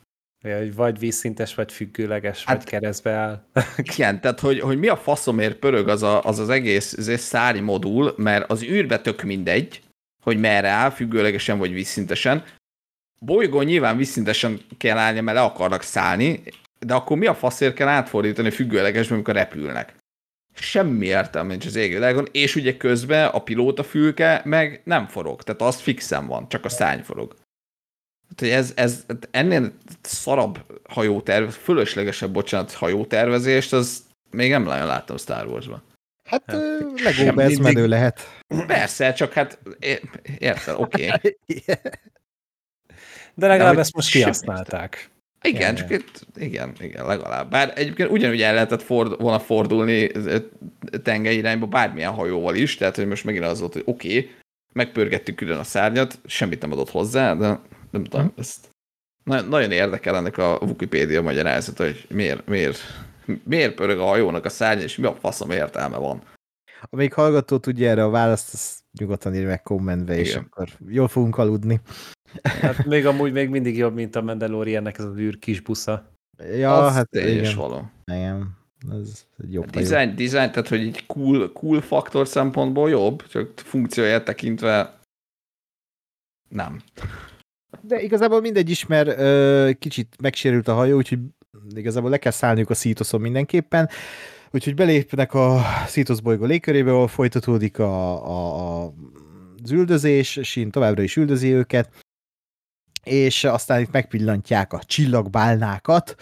Ja, 0.46 0.58
hogy 0.58 0.76
vagy 0.76 1.00
vízszintes, 1.00 1.56
vagy 1.56 1.72
függőleges, 1.72 2.44
Hát- 2.44 2.56
vagy 2.56 2.66
keresztbe 2.66 3.12
áll. 3.12 3.46
Igen, 3.96 4.22
tehát 4.22 4.40
hogy, 4.40 4.60
hogy 4.60 4.80
mi 4.80 4.88
a 4.88 4.98
faszomért 4.98 5.56
pörög 5.56 5.88
az 5.88 6.04
a, 6.04 6.24
az, 6.24 6.40
az 6.40 6.50
egész, 6.50 6.94
az 6.94 7.20
szári 7.20 7.60
modul, 7.60 8.14
mert 8.18 8.52
az 8.52 8.64
űrbe 8.64 9.00
tök 9.00 9.22
mindegy, 9.22 9.82
hogy 10.24 10.40
merre 10.40 10.70
áll, 10.70 10.90
függőlegesen 10.90 11.58
vagy 11.58 11.74
vízszintesen. 11.74 12.44
Bolygón 13.20 13.66
nyilván 13.66 13.98
vízszintesen 13.98 14.60
kell 14.78 14.98
állni, 14.98 15.20
mert 15.20 15.38
le 15.38 15.44
akarnak 15.44 15.82
szállni, 15.82 16.44
de 16.80 16.94
akkor 16.94 17.18
mi 17.18 17.26
a 17.26 17.36
faszért 17.36 17.76
kell 17.76 17.88
átfordítani 17.88 18.50
függőlegesbe, 18.50 19.14
amikor 19.14 19.34
repülnek? 19.34 19.94
Semmi 20.56 21.06
értelme 21.06 21.50
nincs 21.50 21.66
az 21.66 21.76
égvilágon, 21.76 22.28
és 22.32 22.56
ugye 22.56 22.78
közben 22.78 23.28
a 23.28 23.44
pilóta 23.44 23.84
fülke 23.84 24.42
meg 24.46 24.82
nem 24.84 25.08
forog, 25.08 25.44
tehát 25.44 25.62
az 25.62 25.82
fixen 25.82 26.28
van, 26.28 26.50
csak 26.50 26.66
a 26.66 26.70
szárny 26.70 27.02
forog. 27.02 27.36
Tehát, 28.36 28.40
hogy 28.40 28.64
ez, 28.64 28.72
ez 28.76 29.06
ennél 29.32 29.74
szarabb 30.02 30.66
hajóterv, 30.90 31.50
fölöslegesebb, 31.50 32.32
bocsánat, 32.32 32.74
hajótervezést, 32.74 33.74
az 33.74 34.04
még 34.32 34.50
nem 34.50 34.64
nagyon 34.64 34.88
láttam 34.88 35.18
Star 35.18 35.48
Wars-ban. 35.48 35.84
Hát 36.24 36.44
Hát, 37.04 37.18
ez 37.18 37.18
mindig. 37.36 37.60
menő 37.60 37.88
lehet. 37.88 38.42
Persze, 38.68 39.14
csak 39.14 39.34
hát 39.34 39.60
érted, 40.38 40.76
oké. 40.78 41.10
Okay. 41.48 41.64
De 43.38 43.48
legalább 43.48 43.72
hogy 43.72 43.82
ezt 43.82 43.96
most 43.96 44.12
kihasználták. 44.12 45.10
Igen, 45.42 45.62
Igen. 45.62 45.76
csak 45.76 45.90
itt, 45.90 46.28
igen, 46.36 46.74
igen, 46.80 47.06
legalább. 47.06 47.50
Bár 47.50 47.74
egyébként 47.76 48.12
ugyanúgy 48.12 48.42
el 48.42 48.54
lehetett 48.54 48.82
ford, 48.82 49.22
volna 49.22 49.40
fordulni 49.40 50.12
tengely 51.04 51.36
irányba 51.36 51.66
bármilyen 51.66 52.14
hajóval 52.14 52.56
is, 52.56 52.76
tehát 52.76 52.96
hogy 52.96 53.08
most 53.08 53.24
megint 53.24 53.46
az 53.46 53.60
volt, 53.60 53.74
hogy 53.74 53.84
oké, 53.86 54.18
okay, 54.18 54.32
megpörgettük 54.74 55.36
külön 55.36 55.58
a 55.58 55.64
szárnyat, 55.64 56.20
semmit 56.26 56.62
nem 56.62 56.72
adott 56.72 56.90
hozzá, 56.90 57.36
de 57.36 57.60
nem 57.92 58.04
tudom, 58.04 58.34
ezt 58.38 58.68
na- 59.24 59.42
nagyon 59.42 59.72
érdekel 59.72 60.16
ennek 60.16 60.38
a 60.38 60.60
Wikipédia 60.62 61.22
magyarázat, 61.22 61.78
hogy 61.78 62.06
miért, 62.10 62.48
miért, 62.48 62.80
miért 63.44 63.76
pörög 63.76 64.00
a 64.00 64.06
hajónak 64.06 64.46
a 64.46 64.50
szárnya, 64.50 64.84
és 64.84 64.96
mi 64.96 65.06
a 65.06 65.16
faszom 65.16 65.52
értelme 65.52 65.98
van. 65.98 66.22
Amíg 66.90 67.14
hallgató 67.14 67.58
tudja 67.58 67.90
erre 67.90 68.04
a 68.04 68.10
választ, 68.10 68.54
azt 68.54 68.80
nyugodtan 69.00 69.36
írj 69.36 69.46
meg 69.46 69.62
kommentbe, 69.62 70.18
és 70.18 70.30
Igen. 70.30 70.44
akkor 70.50 70.68
jól 70.88 71.08
fogunk 71.08 71.38
aludni. 71.38 71.82
Hát 72.44 72.86
még 72.86 73.06
amúgy 73.06 73.32
még 73.32 73.50
mindig 73.50 73.78
jobb, 73.78 73.94
mint 73.94 74.16
a 74.16 74.22
Mandaloriannek 74.22 74.98
ez 74.98 75.06
az 75.06 75.18
űr 75.18 75.40
kis 75.40 75.62
busza. 75.62 76.10
Ja, 76.58 76.78
az 76.78 76.94
hát 76.94 77.10
teljes 77.10 77.52
igen. 77.52 77.56
való. 77.56 77.90
Igen, 78.06 78.58
ez 78.92 79.26
egy 79.38 79.54
jobb 79.54 79.66
A 79.68 79.70
design, 79.70 80.16
design, 80.16 80.52
tehát 80.52 80.68
hogy 80.68 80.82
így 80.82 81.06
cool, 81.06 81.52
cool 81.52 81.82
faktor 81.82 82.28
szempontból 82.28 82.90
jobb, 82.90 83.28
csak 83.28 83.52
funkcióját 83.56 84.26
tekintve 84.26 85.00
nem. 86.50 86.82
De 87.82 88.02
igazából 88.02 88.42
mindegy 88.42 88.70
is, 88.70 88.86
mert 88.86 89.20
ö, 89.20 89.70
kicsit 89.80 90.16
megsérült 90.22 90.68
a 90.68 90.74
hajó, 90.74 90.98
úgyhogy 90.98 91.20
igazából 91.76 92.10
le 92.10 92.18
kell 92.18 92.32
szállniuk 92.32 92.70
a 92.70 92.74
szítoszon 92.74 93.22
mindenképpen. 93.22 93.90
Úgyhogy 94.52 94.76
belépnek 94.76 95.34
a 95.34 95.62
szítosz 95.88 96.20
bolygó 96.20 96.46
légkörébe, 96.46 96.92
ahol 96.92 97.08
folytatódik 97.08 97.80
a, 97.80 98.26
a, 98.26 98.84
a, 98.84 98.94
az 99.64 99.72
üldözés, 99.72 100.40
Sin 100.44 100.72
továbbra 100.72 101.04
is 101.04 101.16
üldözi 101.16 101.54
őket, 101.54 102.05
és 103.06 103.44
aztán 103.44 103.82
itt 103.82 103.92
megpillantják 103.92 104.74
a 104.74 104.82
csillagbálnákat, 104.84 106.16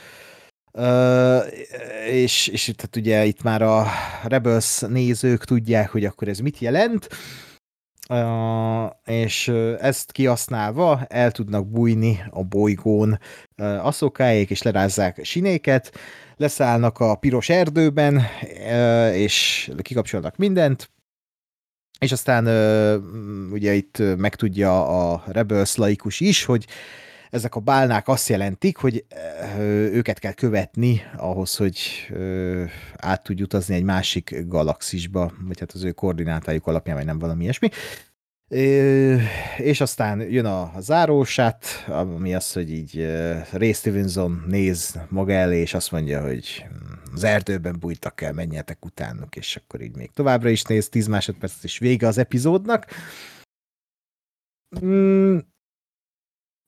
és, 2.09 2.47
és 2.47 2.71
tehát 2.75 2.95
ugye 2.95 3.25
itt 3.25 3.43
már 3.43 3.61
a 3.61 3.87
Rebels 4.23 4.79
nézők 4.79 5.45
tudják, 5.45 5.89
hogy 5.89 6.05
akkor 6.05 6.27
ez 6.27 6.39
mit 6.39 6.59
jelent, 6.59 7.07
és 9.05 9.47
ezt 9.79 10.11
kihasználva 10.11 11.05
el 11.07 11.31
tudnak 11.31 11.67
bújni 11.67 12.23
a 12.29 12.43
bolygón 12.43 13.19
uh, 13.57 13.85
aszokáék, 13.85 14.49
és 14.49 14.61
lerázzák 14.61 15.17
a 15.17 15.23
sinéket, 15.23 15.91
leszállnak 16.37 16.99
a 16.99 17.15
piros 17.15 17.49
erdőben, 17.49 18.21
és 19.13 19.69
kikapcsolnak 19.81 20.37
mindent, 20.37 20.89
és 22.03 22.11
aztán 22.11 22.47
ugye 23.51 23.73
itt 23.73 24.01
megtudja 24.17 24.87
a 25.11 25.23
Rebels 25.25 25.75
laikus 25.75 26.19
is, 26.19 26.45
hogy 26.45 26.65
ezek 27.29 27.55
a 27.55 27.59
bálnák 27.59 28.07
azt 28.07 28.29
jelentik, 28.29 28.77
hogy 28.77 29.05
őket 29.91 30.19
kell 30.19 30.31
követni 30.33 31.01
ahhoz, 31.17 31.55
hogy 31.55 31.77
át 32.95 33.23
tudj 33.23 33.41
utazni 33.41 33.75
egy 33.75 33.83
másik 33.83 34.43
galaxisba, 34.47 35.31
vagy 35.47 35.59
hát 35.59 35.71
az 35.71 35.83
ő 35.83 35.91
koordinátájuk 35.91 36.67
alapján, 36.67 36.95
vagy 36.95 37.05
nem 37.05 37.19
valami 37.19 37.43
ilyesmi. 37.43 37.69
És 39.57 39.81
aztán 39.81 40.21
jön 40.21 40.45
a, 40.45 40.71
zárósát, 40.79 41.65
ami 41.87 42.35
az, 42.35 42.53
hogy 42.53 42.71
így 42.71 43.05
Ray 43.51 43.73
Stevenson 43.73 44.43
néz 44.47 44.99
maga 45.09 45.31
elé, 45.31 45.59
és 45.59 45.73
azt 45.73 45.91
mondja, 45.91 46.21
hogy 46.21 46.65
hm, 46.67 47.13
az 47.13 47.23
erdőben 47.23 47.79
bújtak 47.79 48.21
el, 48.21 48.33
menjetek 48.33 48.85
utánuk, 48.85 49.35
és 49.35 49.55
akkor 49.55 49.81
így 49.81 49.95
még 49.95 50.11
továbbra 50.11 50.49
is 50.49 50.61
néz, 50.61 50.89
10 50.89 51.07
másodperc, 51.07 51.63
és 51.63 51.77
vége 51.77 52.07
az 52.07 52.17
epizódnak. 52.17 52.85
Mm, 54.85 55.37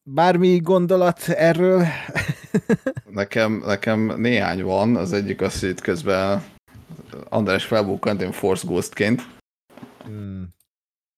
bármi 0.04 0.58
gondolat 0.58 1.28
erről? 1.28 1.86
Nekem, 3.10 3.64
nekem 3.66 4.22
néhány 4.22 4.64
van, 4.64 4.96
az 4.96 5.14
egyik 5.14 5.42
az, 5.42 5.60
hogy 5.60 5.70
itt 5.70 5.82
közben 5.82 6.44
András 7.30 7.66
felbukkant 7.66 8.22
én 8.22 8.32
Force 8.32 8.68
Ghostként. 8.68 9.28
Hmm. 10.04 10.55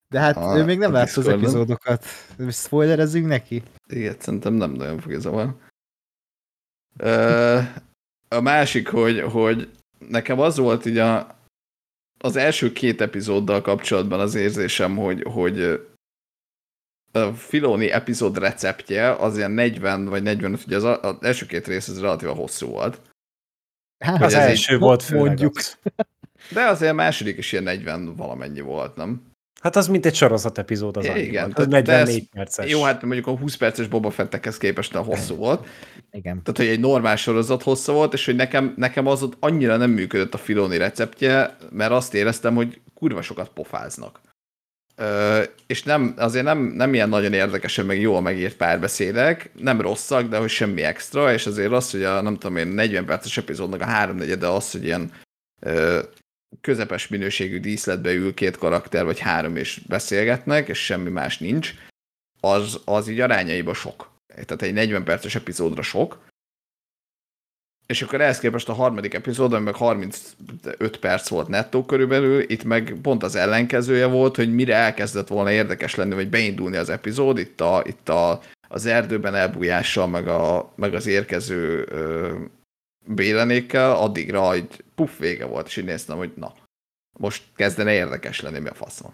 De 0.09 0.19
hát 0.19 0.35
A- 0.37 0.57
ő 0.57 0.63
még 0.63 0.77
nem 0.77 0.91
látta 0.91 1.19
az 1.19 1.27
epizódokat. 1.27 2.05
Spoilerezzünk 2.51 3.25
neki? 3.27 3.63
Igen, 3.87 4.15
szerintem 4.19 4.53
nem 4.53 4.71
nagyon 4.71 4.99
fogja 4.99 5.19
zavar. 5.19 5.55
A 8.27 8.39
másik, 8.41 8.87
hogy, 8.89 9.19
hogy 9.21 9.71
nekem 10.09 10.39
az 10.39 10.57
volt 10.57 10.85
így 10.85 10.97
a, 10.97 11.35
az 12.19 12.35
első 12.35 12.71
két 12.73 13.01
epizóddal 13.01 13.61
kapcsolatban 13.61 14.19
az 14.19 14.35
érzésem, 14.35 14.97
hogy, 14.97 15.23
hogy 15.23 15.85
a 17.11 17.33
Filoni 17.33 17.91
epizód 17.91 18.37
receptje 18.37 19.15
az 19.15 19.37
ilyen 19.37 19.51
40 19.51 20.05
vagy 20.05 20.23
45, 20.23 20.65
ugye 20.65 20.75
az, 20.75 20.83
a- 20.83 21.01
az 21.03 21.15
első 21.21 21.45
két 21.45 21.67
rész 21.67 21.87
az 21.87 21.99
relatíva 22.01 22.33
hosszú 22.33 22.67
volt. 22.67 23.01
Hát, 24.05 24.21
Az 24.21 24.33
első 24.33 24.77
volt 24.77 25.03
főleg 25.03 25.25
mondjuk. 25.25 25.55
az. 25.57 25.77
De 26.51 26.65
azért 26.65 26.91
a 26.91 26.95
második 26.95 27.37
is 27.37 27.51
ilyen 27.51 27.63
40 27.63 28.15
valamennyi 28.15 28.61
volt, 28.61 28.95
nem? 28.95 29.21
Hát 29.67 29.75
az 29.75 29.87
mint 29.87 30.05
egy 30.05 30.15
sorozat 30.15 30.57
epizód 30.57 30.97
az 30.97 31.03
Igen, 31.05 31.15
annyiban. 31.17 31.33
tehát- 31.33 31.57
Az 31.59 31.67
44 31.67 32.05
de 32.05 32.11
ez- 32.11 32.29
perces. 32.33 32.71
Jó, 32.71 32.83
hát 32.83 33.01
mondjuk 33.03 33.27
a 33.27 33.37
20 33.37 33.55
perces 33.55 33.87
Boba 33.87 34.09
Fettekhez 34.09 34.57
képest 34.57 34.95
a 34.95 35.01
hosszú 35.01 35.35
volt. 35.35 35.67
Igen. 36.11 36.41
Tehát, 36.43 36.57
hogy 36.57 36.67
egy 36.67 36.79
normál 36.79 37.15
sorozat 37.15 37.63
hossza 37.63 37.93
volt, 37.93 38.13
és 38.13 38.25
hogy 38.25 38.35
nekem, 38.35 38.73
nekem 38.77 39.07
az 39.07 39.23
ott 39.23 39.33
annyira 39.39 39.77
nem 39.77 39.89
működött 39.91 40.33
a 40.33 40.37
Filoni 40.37 40.77
receptje, 40.77 41.57
mert 41.71 41.91
azt 41.91 42.13
éreztem, 42.13 42.55
hogy 42.55 42.81
kurva 42.93 43.21
sokat 43.21 43.49
pofáznak. 43.49 44.19
Ö, 44.95 45.41
és 45.67 45.83
nem, 45.83 46.13
azért 46.17 46.45
nem, 46.45 46.59
nem 46.75 46.93
ilyen 46.93 47.09
nagyon 47.09 47.33
érdekesen, 47.33 47.85
meg 47.85 47.99
jól 48.01 48.21
megírt 48.21 48.55
párbeszédek, 48.55 49.51
nem 49.59 49.81
rosszak, 49.81 50.27
de 50.27 50.37
hogy 50.37 50.49
semmi 50.49 50.81
extra, 50.83 51.33
és 51.33 51.45
azért 51.45 51.71
az, 51.71 51.91
hogy 51.91 52.03
a 52.03 52.21
nem 52.21 52.37
tudom 52.37 52.57
én, 52.57 52.67
40 52.67 53.05
perces 53.05 53.37
epizódnak 53.37 53.81
a 53.81 53.85
háromnegyede 53.85 54.47
az, 54.47 54.71
hogy 54.71 54.83
ilyen 54.83 55.11
ö, 55.59 55.99
közepes 56.61 57.07
minőségű 57.07 57.59
díszletbe 57.59 58.13
ül 58.13 58.33
két 58.33 58.57
karakter, 58.57 59.05
vagy 59.05 59.19
három, 59.19 59.55
és 59.55 59.81
beszélgetnek, 59.87 60.67
és 60.67 60.85
semmi 60.85 61.09
más 61.09 61.37
nincs, 61.37 61.73
az, 62.39 62.81
az 62.85 63.07
így 63.07 63.19
arányaiba 63.19 63.73
sok. 63.73 64.09
Tehát 64.27 64.61
egy 64.61 64.73
40 64.73 65.03
perces 65.03 65.35
epizódra 65.35 65.81
sok, 65.81 66.25
és 67.87 68.01
akkor 68.01 68.21
ehhez 68.21 68.39
képest 68.39 68.69
a 68.69 68.73
harmadik 68.73 69.13
epizódon 69.13 69.61
meg 69.61 69.75
35 69.75 70.97
perc 70.99 71.27
volt 71.27 71.47
nettó 71.47 71.85
körülbelül, 71.85 72.49
itt 72.49 72.63
meg 72.63 72.95
pont 73.01 73.23
az 73.23 73.35
ellenkezője 73.35 74.05
volt, 74.05 74.35
hogy 74.35 74.53
mire 74.53 74.75
elkezdett 74.75 75.27
volna 75.27 75.51
érdekes 75.51 75.95
lenni, 75.95 76.13
vagy 76.13 76.29
beindulni 76.29 76.77
az 76.77 76.89
epizód, 76.89 77.37
itt, 77.37 77.61
a, 77.61 77.83
itt 77.85 78.09
a, 78.09 78.41
az 78.67 78.85
erdőben 78.85 79.35
elbújással, 79.35 80.07
meg, 80.07 80.27
a, 80.27 80.71
meg 80.75 80.93
az 80.93 81.07
érkező 81.07 81.87
ö, 81.89 82.35
bélenékkel, 83.07 83.95
addigra 83.95 84.53
egy 84.53 84.83
puff 84.95 85.17
vége 85.17 85.45
volt, 85.45 85.67
és 85.67 85.77
így 85.77 85.85
néztem, 85.85 86.17
hogy 86.17 86.33
na, 86.35 86.53
most 87.19 87.43
kezdene 87.55 87.93
érdekes 87.93 88.41
lenni, 88.41 88.59
mi 88.59 88.69
a 88.69 88.73
faszon. 88.73 89.13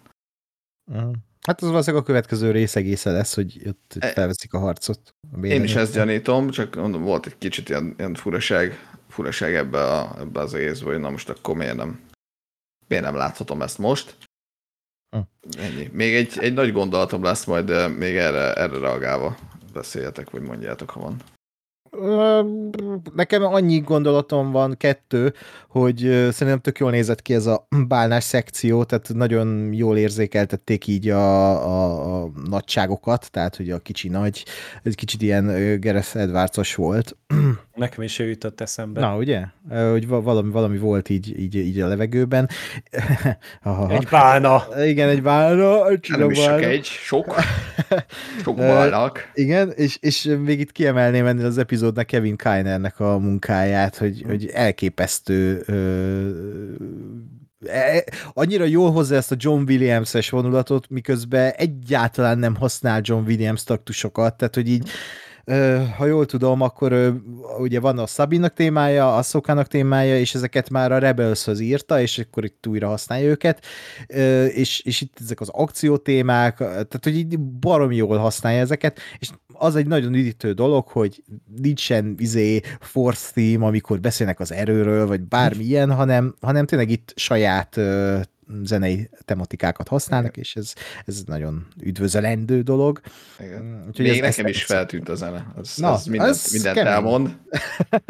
Mhm. 0.91 1.11
Hát 1.41 1.61
az 1.61 1.69
valószínűleg 1.69 2.03
a 2.03 2.05
következő 2.05 2.51
rész 2.51 2.75
egésze 2.75 3.11
lesz, 3.11 3.35
hogy 3.35 3.61
ott 3.67 3.95
E- 3.99 4.11
felveszik 4.11 4.53
a 4.53 4.59
harcot. 4.59 5.15
A 5.31 5.45
Én 5.45 5.63
is 5.63 5.75
ezt 5.75 5.93
gyanítom, 5.93 6.49
csak 6.49 6.75
mondom, 6.75 7.01
volt 7.01 7.25
egy 7.25 7.37
kicsit 7.37 7.69
ilyen, 7.69 7.93
ilyen 7.97 8.13
furaság, 8.13 8.95
furaság 9.07 9.55
ebbe, 9.55 9.83
a, 9.83 10.19
ebbe 10.19 10.39
az 10.39 10.53
egészbe, 10.53 10.91
hogy 10.91 10.99
na 10.99 11.09
most 11.09 11.29
akkor 11.29 11.55
miért 11.55 11.75
nem, 11.75 11.99
miért 12.87 13.03
nem 13.03 13.15
láthatom 13.15 13.61
ezt 13.61 13.77
most. 13.77 14.17
Hm. 15.15 15.21
Ennyi. 15.57 15.89
Még 15.91 16.15
egy, 16.15 16.37
egy 16.39 16.53
nagy 16.53 16.71
gondolatom 16.71 17.23
lesz, 17.23 17.45
majd 17.45 17.65
de 17.65 17.87
még 17.87 18.15
erre, 18.15 18.53
erre 18.53 18.79
reagálva 18.79 19.37
beszéljetek, 19.73 20.29
vagy 20.29 20.41
mondjátok, 20.41 20.89
ha 20.89 20.99
van. 20.99 21.21
Nekem 23.13 23.43
annyi 23.43 23.79
gondolatom 23.79 24.51
van, 24.51 24.77
kettő, 24.77 25.33
hogy 25.67 25.97
szerintem 26.31 26.59
tök 26.59 26.79
jól 26.79 26.91
nézett 26.91 27.21
ki 27.21 27.33
ez 27.33 27.45
a 27.45 27.67
bálnás 27.87 28.23
szekció, 28.23 28.83
tehát 28.83 29.09
nagyon 29.13 29.73
jól 29.73 29.97
érzékeltették 29.97 30.87
így 30.87 31.09
a, 31.09 31.49
a, 31.65 32.21
a 32.23 32.31
nagyságokat, 32.49 33.31
tehát 33.31 33.55
hogy 33.55 33.69
a 33.69 33.79
kicsi 33.79 34.07
nagy, 34.07 34.45
egy 34.83 34.95
kicsit 34.95 35.21
ilyen 35.21 35.79
Gareth 35.79 36.17
Edwardsos 36.17 36.75
volt. 36.75 37.17
Nekem 37.75 38.03
is 38.03 38.19
ő 38.19 38.27
jutott 38.27 38.61
eszembe. 38.61 38.99
Na, 38.99 39.17
ugye? 39.17 39.43
Hogy 39.69 40.07
va- 40.07 40.23
valami, 40.23 40.51
valami 40.51 40.77
volt 40.77 41.09
így, 41.09 41.39
így, 41.39 41.55
így 41.55 41.79
a 41.79 41.87
levegőben. 41.87 42.49
Egy 43.89 44.07
bálna. 44.09 44.63
Igen, 44.85 45.09
egy 45.09 45.21
bálna, 45.21 45.89
egy 45.89 46.09
Nem 46.17 46.29
is 46.29 46.43
csak 46.43 46.61
egy, 46.61 46.85
sok, 46.85 47.35
sok 48.43 48.59
Ö, 48.59 48.67
balnak. 48.67 49.31
Igen, 49.33 49.71
és, 49.71 49.97
és 50.01 50.35
még 50.43 50.59
itt 50.59 50.71
kiemelném 50.71 51.25
ennél 51.25 51.45
az 51.45 51.57
epizódnak 51.57 52.05
Kevin 52.05 52.37
Kinernek 52.37 52.99
a 52.99 53.17
munkáját, 53.17 53.97
hogy, 53.97 54.23
hogy 54.27 54.49
elképesztő 54.53 55.63
ö, 55.65 56.29
e, 57.65 58.03
annyira 58.33 58.65
jól 58.65 58.91
hozza 58.91 59.15
ezt 59.15 59.31
a 59.31 59.35
John 59.37 59.63
Williams-es 59.67 60.29
vonulatot, 60.29 60.89
miközben 60.89 61.51
egyáltalán 61.51 62.37
nem 62.37 62.55
használ 62.55 63.01
John 63.03 63.25
Williams 63.25 63.63
taktusokat, 63.63 64.37
tehát 64.37 64.55
hogy 64.55 64.69
így 64.69 64.89
ha 65.97 66.05
jól 66.05 66.25
tudom, 66.25 66.61
akkor 66.61 67.21
ugye 67.59 67.79
van 67.79 67.97
a 67.97 68.05
Sabinak 68.05 68.53
témája, 68.53 69.15
a 69.15 69.21
Szokának 69.21 69.67
témája, 69.67 70.19
és 70.19 70.35
ezeket 70.35 70.69
már 70.69 70.91
a 70.91 70.97
Rebelshöz 70.97 71.59
írta, 71.59 72.01
és 72.01 72.19
akkor 72.19 72.43
itt 72.43 72.67
újra 72.67 72.87
használja 72.87 73.29
őket, 73.29 73.65
és, 74.47 74.79
és 74.79 75.01
itt 75.01 75.17
ezek 75.21 75.41
az 75.41 75.49
akciótémák, 75.49 76.57
tehát 76.57 76.99
hogy 77.03 77.17
így 77.17 77.39
baromi 77.39 77.95
jól 77.95 78.17
használja 78.17 78.59
ezeket, 78.59 78.99
és 79.19 79.29
az 79.53 79.75
egy 79.75 79.87
nagyon 79.87 80.13
üdítő 80.13 80.51
dolog, 80.51 80.87
hogy 80.87 81.23
nincsen 81.61 82.15
izé 82.17 82.61
force 82.79 83.31
theme, 83.33 83.65
amikor 83.65 83.99
beszélnek 83.99 84.39
az 84.39 84.51
erőről, 84.51 85.07
vagy 85.07 85.21
bármi 85.21 85.63
ilyen, 85.63 85.91
hanem, 85.91 86.35
hanem 86.41 86.65
tényleg 86.65 86.89
itt 86.89 87.13
saját 87.15 87.79
zenei 88.63 89.09
tematikákat 89.25 89.87
használnak, 89.87 90.37
és 90.37 90.55
ez, 90.55 90.73
ez 91.05 91.23
nagyon 91.25 91.67
üdvözölendő 91.81 92.61
dolog. 92.61 93.01
Igen. 93.39 93.83
Úgyhogy 93.87 94.05
Még 94.05 94.13
ez- 94.19 94.29
nekem 94.29 94.45
ez- 94.45 94.51
is 94.51 94.63
feltűnt 94.63 95.09
a 95.09 95.15
zene. 95.15 95.45
Az, 95.55 95.77
Na, 95.77 95.91
az 95.91 96.05
mindent, 96.05 96.29
az 96.29 96.51
mindent 96.51 96.75
kemény. 96.75 96.93
elmond. 96.93 97.37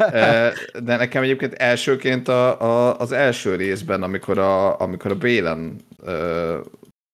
De 0.84 0.96
nekem 0.96 1.22
egyébként 1.22 1.52
elsőként 1.54 2.28
a, 2.28 2.60
a, 2.60 2.98
az 2.98 3.12
első 3.12 3.54
részben, 3.56 4.02
amikor 4.02 4.38
a, 4.38 4.80
amikor 4.80 5.10
a 5.10 5.14
Bélen 5.16 5.80
ö, 6.02 6.60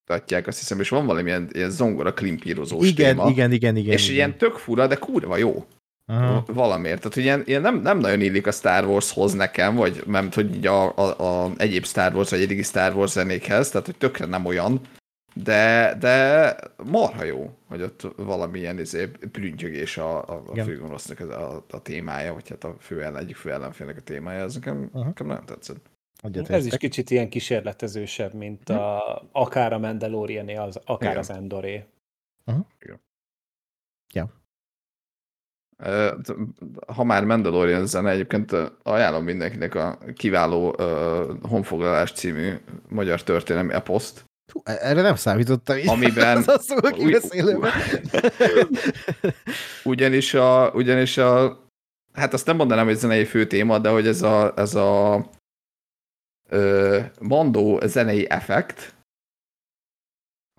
adják, 0.07 0.47
azt 0.47 0.59
hiszem, 0.59 0.81
és 0.81 0.89
van 0.89 1.07
valamilyen 1.07 1.49
ilyen 1.53 1.71
zongora 1.71 2.13
klimpírozós 2.15 2.89
Igen, 2.89 3.17
téma. 3.17 3.31
igen, 3.31 3.53
igen, 3.53 3.77
igen. 3.77 3.93
és 3.93 4.03
igen. 4.05 4.15
ilyen 4.15 4.39
tök 4.39 4.55
fura, 4.57 4.87
de 4.87 4.95
kurva 4.97 5.37
jó. 5.37 5.65
Aha. 6.11 6.45
Valamiért. 6.47 6.97
Tehát, 6.97 7.15
hogy 7.15 7.23
ilyen, 7.23 7.43
ilyen 7.45 7.61
nem, 7.61 7.81
nem 7.81 7.99
nagyon 7.99 8.21
illik 8.21 8.47
a 8.47 8.51
Star 8.51 8.85
Warshoz 8.85 9.33
nekem, 9.33 9.75
vagy 9.75 10.03
nem 10.07 10.29
hogy 10.33 10.55
így 10.55 10.67
a, 10.67 10.97
a, 10.97 11.45
a, 11.45 11.51
egyéb 11.57 11.85
Star 11.85 12.15
Wars, 12.15 12.31
vagy 12.31 12.43
eddigi 12.43 12.63
Star 12.63 12.95
Wars 12.95 13.11
zenékhez, 13.11 13.71
tehát, 13.71 13.87
hogy 13.87 13.97
tökre 13.97 14.27
nem 14.27 14.45
olyan, 14.45 14.81
de, 15.35 15.97
de 16.01 16.57
marha 16.85 17.25
jó, 17.25 17.51
hogy 17.69 17.83
ott 17.83 18.07
valamilyen 18.17 18.79
izé, 18.79 19.07
prüntjögés 19.07 19.97
a, 19.97 20.29
a, 20.29 20.43
a 20.47 20.51
Igen. 20.53 20.67
főgonosznak 20.67 21.21
ez 21.21 21.29
a, 21.29 21.65
a, 21.71 21.83
témája, 21.83 22.35
vagy 22.35 22.49
hát 22.49 22.65
a 22.65 22.77
fő 22.81 23.03
ellen, 23.03 23.23
egyik 23.23 23.37
fő 23.37 23.53
ellenfélnek 23.53 23.97
a 23.97 24.01
témája, 24.01 24.45
ez 24.45 24.55
nekem, 24.55 24.91
Aha. 24.93 25.05
nekem 25.05 25.27
nagyon 25.27 25.47
tetszett. 25.47 25.91
Egyetértek. 26.23 26.57
Ez 26.57 26.67
is 26.67 26.77
kicsit 26.77 27.11
ilyen 27.11 27.29
kísérletezősebb, 27.29 28.35
mint 28.35 28.69
a, 28.69 29.23
akár 29.33 29.73
a 29.73 29.79
mandalorian 29.79 30.49
az, 30.49 30.81
akár 30.85 31.11
Igen. 31.11 31.21
az 31.21 31.31
Endoré. 31.31 31.85
Ö, 32.45 32.53
Ha 36.95 37.05
már 37.05 37.25
Mandalorian 37.25 37.87
zene, 37.87 38.11
egyébként 38.11 38.53
ajánlom 38.83 39.25
mindenkinek 39.25 39.75
a 39.75 39.99
kiváló 40.15 40.77
Honfoglalás 41.43 42.13
című 42.13 42.55
magyar 42.89 43.23
történelmi 43.23 43.73
eposzt, 43.73 44.25
Hú, 44.53 44.61
erre 44.65 45.03
nem 45.03 45.15
számítottam 45.15 45.77
így. 45.77 45.89
Amiben- 45.89 46.37
az 46.47 46.49
a 46.49 46.59
szó 46.59 46.75
Úgy- 46.83 46.93
kibeszélőben. 46.93 47.71
ugyanis 49.85 50.35
a, 50.35 50.71
ugyanis 50.75 51.17
a, 51.19 51.59
hát 52.13 52.33
azt 52.33 52.47
nem 52.47 52.57
mondanám, 52.57 52.87
hogy 52.87 52.97
zenei 52.97 53.25
fő 53.25 53.47
téma, 53.47 53.79
de 53.79 53.89
hogy 53.89 54.07
ez 54.07 54.23
a, 54.23 54.53
ez 54.57 54.75
a 54.75 55.25
ö, 56.49 57.01
Mandó 57.21 57.81
zenei 57.87 58.31
effekt, 58.31 58.99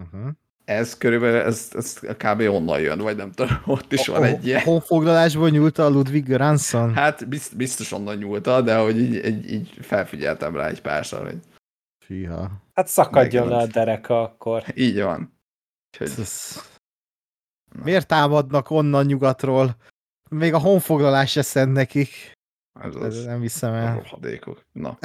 Uh-huh. 0.03 0.31
Ez 0.71 0.97
körülbelül, 0.97 1.39
ez, 1.39 1.69
ez 1.73 1.99
kb. 1.99 2.39
onnan 2.39 2.79
jön, 2.79 2.99
vagy 2.99 3.15
nem 3.15 3.31
tudom, 3.31 3.61
ott 3.65 3.91
is 3.91 4.07
van 4.07 4.23
egy 4.23 4.45
ilyen. 4.45 4.61
Honfoglalásból 4.61 5.49
nyúlt 5.49 5.77
a 5.77 5.89
Ludwig 5.89 6.25
Göransson. 6.25 6.93
Hát 6.93 7.27
bizt- 7.27 7.55
biztos 7.55 7.91
onnan 7.91 8.17
nyúlta, 8.17 8.61
de 8.61 8.77
hogy 8.77 8.99
így, 8.99 9.25
így, 9.25 9.51
így 9.51 9.77
felfigyeltem 9.81 10.55
rá 10.55 10.67
egy 10.67 10.81
párszor, 10.81 11.25
hogy 11.25 11.39
Fűha. 12.05 12.51
Hát 12.73 12.87
szakadjon 12.87 13.47
le 13.47 13.55
a 13.57 13.65
dereka 13.65 14.21
akkor. 14.21 14.63
így 14.75 15.01
van. 15.01 15.39
Úgyhogy, 15.91 16.19
Ez- 16.19 16.69
Miért 17.83 18.07
támadnak 18.07 18.69
onnan 18.69 19.05
nyugatról? 19.05 19.75
Még 20.29 20.53
a 20.53 20.57
honfoglalás 20.59 21.31
se 21.31 21.41
szent 21.41 21.73
nekik. 21.73 22.31
ez 22.79 22.95
Ez 22.95 23.17
az 23.17 23.25
nem 23.25 23.39
viszem 23.39 23.73
a 23.73 23.75
el. 23.77 23.95
rohadékok. 23.95 24.65
Na. 24.71 24.97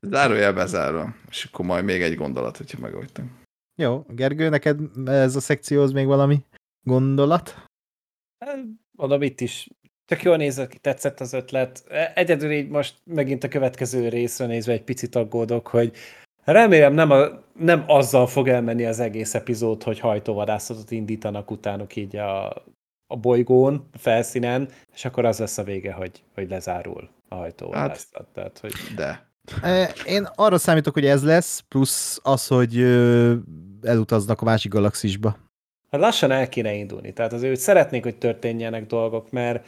Zárójel 0.00 0.52
bezárva. 0.52 1.14
És 1.30 1.44
akkor 1.44 1.64
majd 1.64 1.84
még 1.84 2.02
egy 2.02 2.14
gondolat, 2.16 2.56
hogyha 2.56 2.78
megoldtam. 2.80 3.40
Jó, 3.82 4.04
Gergő, 4.08 4.48
neked 4.48 4.80
ez 5.04 5.36
a 5.36 5.40
szekcióhoz 5.40 5.92
még 5.92 6.06
valami 6.06 6.44
gondolat? 6.82 7.64
Mondom, 8.90 9.22
itt 9.22 9.40
is 9.40 9.68
tök 10.06 10.22
jól 10.22 10.36
nézett 10.36 10.70
ki, 10.70 10.78
tetszett 10.78 11.20
az 11.20 11.32
ötlet. 11.32 11.84
Egyedül 12.14 12.50
így 12.50 12.68
most 12.68 12.94
megint 13.04 13.44
a 13.44 13.48
következő 13.48 14.08
részre 14.08 14.46
nézve 14.46 14.72
egy 14.72 14.82
picit 14.82 15.14
aggódok, 15.14 15.66
hogy 15.66 15.92
remélem 16.44 16.94
nem, 16.94 17.10
a, 17.10 17.28
nem 17.58 17.84
azzal 17.86 18.26
fog 18.26 18.48
elmenni 18.48 18.84
az 18.84 19.00
egész 19.00 19.34
epizód, 19.34 19.82
hogy 19.82 19.98
hajtóvadászatot 19.98 20.90
indítanak 20.90 21.50
utánuk 21.50 21.96
így 21.96 22.16
a, 22.16 22.46
a 23.06 23.16
bolygón, 23.20 23.88
a 23.92 23.98
felszínen, 23.98 24.68
és 24.94 25.04
akkor 25.04 25.24
az 25.24 25.38
lesz 25.38 25.58
a 25.58 25.64
vége, 25.64 25.92
hogy, 25.92 26.22
hogy 26.34 26.48
lezárul 26.48 27.08
a 27.28 27.34
hajtóvadászat. 27.34 28.08
Hát, 28.12 28.26
Tehát, 28.34 28.58
hogy 28.58 28.72
De. 28.96 29.30
E, 29.62 29.92
Én 30.06 30.28
arra 30.34 30.58
számítok, 30.58 30.94
hogy 30.94 31.06
ez 31.06 31.24
lesz, 31.24 31.60
plusz 31.68 32.20
az, 32.22 32.46
hogy 32.46 32.76
elutaznak 33.82 34.40
a 34.40 34.44
másik 34.44 34.72
galaxisba. 34.72 35.36
hát 35.90 36.00
lassan 36.00 36.30
el 36.30 36.48
kéne 36.48 36.74
indulni. 36.74 37.12
Tehát 37.12 37.32
azért 37.32 37.52
hogy 37.52 37.60
szeretnék, 37.60 38.02
hogy 38.02 38.16
történjenek 38.16 38.86
dolgok, 38.86 39.30
mert, 39.30 39.66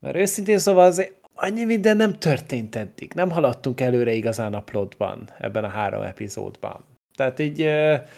mert 0.00 0.16
őszintén 0.16 0.58
szóval 0.58 0.84
az, 0.84 1.10
annyi 1.34 1.64
minden 1.64 1.96
nem 1.96 2.18
történt 2.18 2.76
eddig. 2.76 3.12
Nem 3.14 3.30
haladtunk 3.30 3.80
előre 3.80 4.12
igazán 4.12 4.54
a 4.54 4.60
plotban, 4.60 5.30
ebben 5.38 5.64
a 5.64 5.68
három 5.68 6.02
epizódban. 6.02 6.84
Tehát 7.14 7.38
így... 7.38 7.62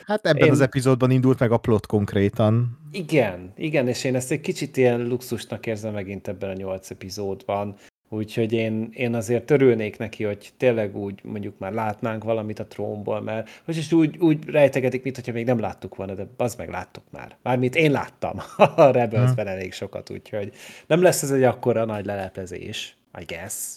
Hát 0.05 0.27
ebben 0.27 0.47
én... 0.47 0.51
az 0.51 0.60
epizódban 0.60 1.10
indult 1.10 1.39
meg 1.39 1.52
a 1.52 1.56
plot 1.56 1.86
konkrétan. 1.86 2.78
Igen, 2.90 3.52
igen, 3.56 3.89
és 3.89 4.05
én 4.05 4.15
ezt 4.15 4.31
egy 4.31 4.40
kicsit 4.40 4.77
ilyen 4.77 5.06
luxusnak 5.06 5.66
érzem 5.66 5.93
megint 5.93 6.28
ebben 6.28 6.51
a 6.51 6.52
nyolc 6.52 6.90
epizódban, 6.90 7.77
Úgyhogy 8.11 8.53
én, 8.53 8.89
én 8.93 9.15
azért 9.15 9.51
örülnék 9.51 9.99
neki, 9.99 10.25
hogy 10.25 10.53
tényleg 10.57 10.97
úgy 10.97 11.21
mondjuk 11.25 11.59
már 11.59 11.73
látnánk 11.73 12.25
valamit 12.25 12.59
a 12.59 12.67
trónból, 12.67 13.21
mert 13.21 13.63
most 13.65 13.79
is 13.79 13.93
úgy, 13.93 14.19
úgy 14.19 14.45
rejtegetik, 14.45 15.03
mintha 15.03 15.33
még 15.33 15.45
nem 15.45 15.59
láttuk 15.59 15.97
volna, 15.97 16.15
de 16.15 16.27
az 16.37 16.55
meg 16.55 16.71
láttuk 16.71 17.03
már. 17.11 17.37
Mármint 17.43 17.75
én 17.75 17.91
láttam 17.91 18.37
a 18.77 18.91
rebels 18.91 19.31
hmm. 19.31 19.47
elég 19.47 19.73
sokat, 19.73 20.11
úgyhogy 20.11 20.53
nem 20.87 21.03
lesz 21.03 21.23
ez 21.23 21.31
egy 21.31 21.43
akkora 21.43 21.85
nagy 21.85 22.05
leleplezés, 22.05 22.97
I 23.21 23.25
guess. 23.25 23.77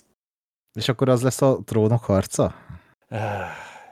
És 0.74 0.90
akkor 0.90 1.10
az 1.10 1.22
lesz 1.22 1.41
a 1.41 1.60
trónok 1.66 2.03
harca? 2.03 2.56
Uh, 3.10 3.20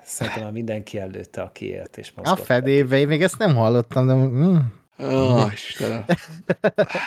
szerintem 0.04 0.44
már 0.44 0.52
mindenki 0.52 1.00
előtte, 1.00 1.42
aki 1.42 1.66
élt 1.66 1.98
és 1.98 2.12
mozgott. 2.12 2.40
A 2.40 2.44
fedébe, 2.44 2.98
én 2.98 3.08
még 3.08 3.22
ezt 3.22 3.38
nem 3.38 3.56
hallottam, 3.56 4.08
de... 4.08 4.14
Mm. 4.14 4.58
Ó, 5.00 5.46
Istenem. 5.54 6.06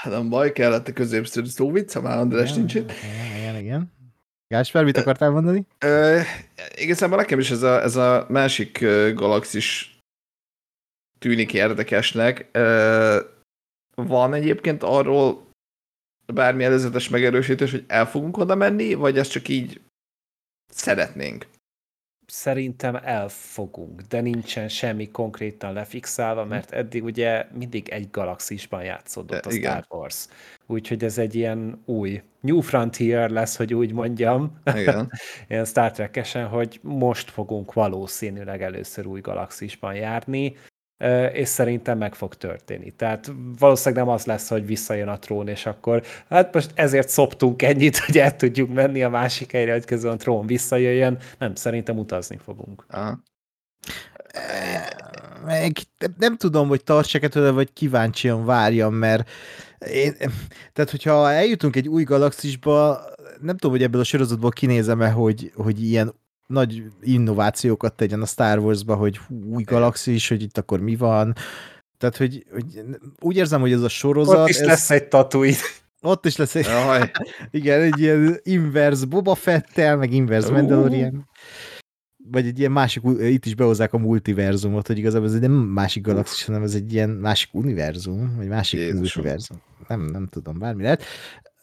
Nem 0.04 0.28
baj, 0.28 0.52
kellett 0.52 0.88
a 0.88 0.92
középszerű 0.92 1.46
szó 1.46 1.70
vicc, 1.70 1.92
ha 1.92 2.00
már 2.00 2.18
András 2.18 2.48
igen, 2.48 2.58
nincs 2.58 2.74
itt. 2.74 2.92
Igen, 3.36 3.56
igen. 3.56 3.92
Gásper, 4.48 4.84
mit 4.84 4.96
akartál 4.96 5.30
mondani? 5.30 5.66
Uh, 5.84 6.20
igazából 6.74 7.16
nekem 7.16 7.38
is 7.38 7.50
ez 7.50 7.62
a, 7.62 7.82
ez 7.82 7.96
a 7.96 8.26
másik 8.28 8.78
galaxis 9.14 9.98
tűnik 11.18 11.52
érdekesnek. 11.52 12.48
Uh, 12.54 13.16
van 13.94 14.34
egyébként 14.34 14.82
arról 14.82 15.50
bármi 16.26 16.64
előzetes 16.64 17.08
megerősítés, 17.08 17.70
hogy 17.70 17.84
el 17.86 18.06
fogunk 18.06 18.36
oda 18.36 18.54
menni, 18.54 18.94
vagy 18.94 19.18
ezt 19.18 19.30
csak 19.30 19.48
így 19.48 19.80
szeretnénk? 20.66 21.46
Szerintem 22.32 22.98
elfogunk, 23.02 24.00
de 24.00 24.20
nincsen 24.20 24.68
semmi 24.68 25.10
konkrétan 25.10 25.72
lefixálva, 25.72 26.44
mert 26.44 26.72
eddig 26.72 27.04
ugye 27.04 27.46
mindig 27.54 27.88
egy 27.88 28.08
galaxisban 28.10 28.84
játszódott 28.84 29.46
a 29.46 29.50
Star 29.50 29.84
Wars. 29.88 30.26
Úgyhogy 30.66 31.04
ez 31.04 31.18
egy 31.18 31.34
ilyen 31.34 31.82
új 31.84 32.22
New 32.40 32.60
Frontier 32.60 33.30
lesz, 33.30 33.56
hogy 33.56 33.74
úgy 33.74 33.92
mondjam. 33.92 34.60
Igen. 34.74 35.10
ilyen 35.48 35.64
Star 35.64 35.90
Trek-esen, 35.90 36.46
hogy 36.46 36.80
most 36.82 37.30
fogunk 37.30 37.72
valószínűleg 37.72 38.62
először 38.62 39.06
új 39.06 39.20
galaxisban 39.20 39.94
járni, 39.94 40.56
és 41.32 41.48
szerintem 41.48 41.98
meg 41.98 42.14
fog 42.14 42.34
történni. 42.34 42.90
Tehát 42.90 43.32
valószínűleg 43.58 44.04
nem 44.04 44.14
az 44.14 44.24
lesz, 44.24 44.48
hogy 44.48 44.66
visszajön 44.66 45.08
a 45.08 45.18
trón, 45.18 45.48
és 45.48 45.66
akkor 45.66 46.02
hát 46.28 46.54
most 46.54 46.70
ezért 46.74 47.08
szoptunk 47.08 47.62
ennyit, 47.62 47.98
hogy 48.04 48.18
el 48.18 48.36
tudjuk 48.36 48.72
menni 48.72 49.02
a 49.02 49.08
másik 49.08 49.52
helyre, 49.52 49.72
hogy 49.72 49.84
közben 49.84 50.12
a 50.12 50.16
trón 50.16 50.46
visszajöjjön. 50.46 51.18
Nem, 51.38 51.54
szerintem 51.54 51.98
utazni 51.98 52.38
fogunk. 52.44 52.84
Aha. 52.88 53.22
Meg 55.44 55.72
nem 56.18 56.36
tudom, 56.36 56.68
hogy 56.68 56.84
tartsak 56.84 57.28
tőle, 57.28 57.50
vagy 57.50 57.72
kíváncsian 57.72 58.44
várjam, 58.44 58.94
mert 58.94 59.30
én, 59.90 60.14
tehát 60.72 60.90
hogyha 60.90 61.30
eljutunk 61.30 61.76
egy 61.76 61.88
új 61.88 62.02
galaxisba, 62.02 63.04
nem 63.40 63.56
tudom, 63.56 63.76
hogy 63.76 63.82
ebből 63.82 64.00
a 64.00 64.04
sorozatból 64.04 64.50
kinézem-e, 64.50 65.10
hogy, 65.10 65.52
hogy 65.54 65.82
ilyen 65.82 66.14
nagy 66.46 66.82
innovációkat 67.00 67.94
tegyen 67.94 68.22
a 68.22 68.26
Star 68.26 68.58
Wars-ba, 68.58 68.94
hogy 68.94 69.20
új 69.50 69.62
galaxis, 69.62 70.28
hogy 70.28 70.42
itt 70.42 70.58
akkor 70.58 70.80
mi 70.80 70.96
van. 70.96 71.34
Tehát, 71.98 72.16
hogy, 72.16 72.46
hogy 72.52 72.84
úgy 73.20 73.36
érzem, 73.36 73.60
hogy 73.60 73.72
ez 73.72 73.82
a 73.82 73.88
sorozat... 73.88 74.38
Ott 74.38 74.48
is 74.48 74.58
ez... 74.58 74.66
lesz 74.66 74.90
egy 74.90 75.08
tatuid. 75.08 75.56
Ott 76.00 76.26
is 76.26 76.36
lesz 76.36 76.54
egy... 76.54 76.66
igen, 77.50 77.80
egy 77.80 77.98
ilyen 77.98 78.40
inverse 78.42 79.06
Boba 79.06 79.34
Fettel, 79.34 79.96
meg 79.96 80.12
inverse 80.12 80.48
uh. 80.48 80.54
Mandalorian. 80.54 81.28
Vagy 82.30 82.46
egy 82.46 82.58
ilyen 82.58 82.72
másik, 82.72 83.02
itt 83.20 83.46
is 83.46 83.54
behozzák 83.54 83.92
a 83.92 83.98
multiverzumot, 83.98 84.86
hogy 84.86 84.98
igazából 84.98 85.26
ez 85.28 85.34
egy 85.34 85.40
nem 85.40 85.52
másik 85.52 86.02
galaxis, 86.02 86.44
hanem 86.44 86.62
ez 86.62 86.74
egy 86.74 86.92
ilyen 86.92 87.10
másik 87.10 87.54
univerzum, 87.54 88.36
vagy 88.36 88.48
másik 88.48 88.80
Jézusom. 88.80 89.00
multiverzum. 89.00 89.62
Nem, 89.88 90.00
nem 90.00 90.26
tudom, 90.26 90.58
bármi 90.58 90.82
lehet. 90.82 91.04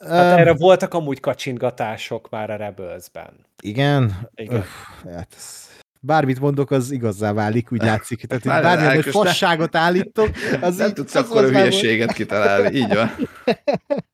Hát 0.08 0.34
um, 0.34 0.40
erre 0.40 0.54
voltak 0.54 0.94
amúgy 0.94 1.20
kacsintgatások 1.20 2.30
már 2.30 2.50
a 2.50 2.56
Rebels-ben. 2.56 3.46
Igen? 3.62 4.30
Igen. 4.36 4.56
Öff, 4.56 4.68
hát 5.14 5.28
ez, 5.38 5.68
bármit 6.00 6.40
mondok, 6.40 6.72
az 6.72 6.92
igazzá 6.92 7.34
válik, 7.34 7.72
úgy 7.72 7.82
látszik. 7.82 8.26
Tehát, 8.26 8.44
hogy 8.44 8.52
bármilyen 8.52 8.96
hogy 8.96 9.06
fasságot 9.06 9.76
állítok, 9.76 10.30
az 10.62 10.78
Nem 10.78 10.88
így, 10.88 10.94
tudsz 10.94 11.16
akkor 11.16 11.44
a 11.44 11.48
hülyeséget 11.48 12.14
kitalálni, 12.14 12.78
így 12.78 12.94
van. 12.94 13.12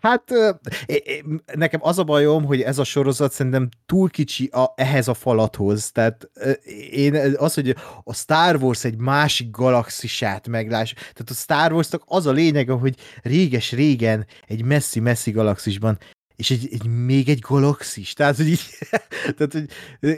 Hát 0.00 0.32
nekem 1.54 1.80
az 1.82 1.98
a 1.98 2.04
bajom, 2.04 2.44
hogy 2.44 2.60
ez 2.60 2.78
a 2.78 2.84
sorozat 2.84 3.32
szerintem 3.32 3.68
túl 3.86 4.10
kicsi 4.10 4.46
a, 4.46 4.72
ehhez 4.76 5.08
a 5.08 5.14
falathoz. 5.14 5.90
Tehát 5.90 6.30
én 6.90 7.34
az, 7.36 7.54
hogy 7.54 7.76
a 8.04 8.14
Star 8.14 8.56
Wars 8.62 8.84
egy 8.84 8.98
másik 8.98 9.50
galaxisát 9.50 10.48
megláss. 10.48 10.92
Tehát 10.92 11.30
a 11.30 11.34
Star 11.34 11.72
Warsnak 11.72 12.02
az 12.06 12.26
a 12.26 12.32
lényege, 12.32 12.72
hogy 12.72 12.96
réges-régen 13.22 14.26
egy 14.46 14.64
messzi-messzi 14.64 15.30
galaxisban 15.30 15.98
és 16.36 16.50
egy, 16.50 16.68
egy, 16.70 16.86
még 16.86 17.28
egy 17.28 17.38
galaxis. 17.38 18.12
Tehát, 18.12 18.36
hogy, 18.36 18.48
így, 18.48 18.60
tehát, 19.36 19.52
hogy 19.52 19.68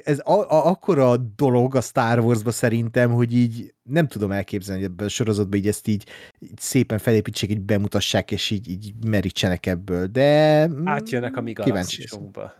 ez 0.05 0.19
a, 0.19 0.33
a, 0.33 0.67
akkora 0.67 1.17
dolog 1.17 1.75
a 1.75 1.81
Star 1.81 2.19
Wars-ba 2.19 2.51
szerintem, 2.51 3.11
hogy 3.11 3.35
így 3.35 3.75
nem 3.83 4.07
tudom 4.07 4.33
elképzelni, 4.33 4.83
hogy 4.83 4.91
ebben 4.91 5.07
a 5.07 5.11
sorozatban 5.11 5.59
így 5.59 5.69
ezt 5.69 5.87
így, 5.87 6.09
így 6.39 6.59
szépen 6.59 6.99
felépítsék, 6.99 7.51
így 7.51 7.61
bemutassák, 7.61 8.31
és 8.31 8.51
így, 8.51 8.69
így 8.71 8.95
merítsenek 9.07 9.67
ebből, 9.67 10.07
de... 10.07 10.69
Átjönnek 10.85 11.37
a 11.37 11.41
mi 11.41 11.53
galaxisunkba. 11.53 12.55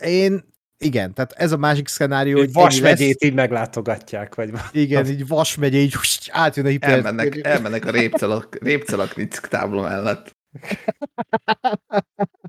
Én 0.00 0.50
igen, 0.78 1.14
tehát 1.14 1.32
ez 1.32 1.52
a 1.52 1.56
másik 1.56 1.88
szkenárió, 1.88 2.38
hogy 2.38 2.52
Vas 2.52 2.80
megyét 2.80 3.06
lesz... 3.20 3.30
így 3.30 3.34
meglátogatják, 3.34 4.34
vagy 4.34 4.50
Igen, 4.72 5.06
így 5.06 5.26
Vas 5.26 5.56
megye, 5.56 5.78
így 5.78 5.96
átjön 6.30 6.66
a 6.66 6.68
hiper... 6.68 6.90
Elmennek, 6.90 7.36
elmennek 7.42 7.84
a 7.84 7.90
répcelak, 7.90 8.58
répcelak 8.62 9.12
táblom 9.48 9.82
mellett. 9.82 10.36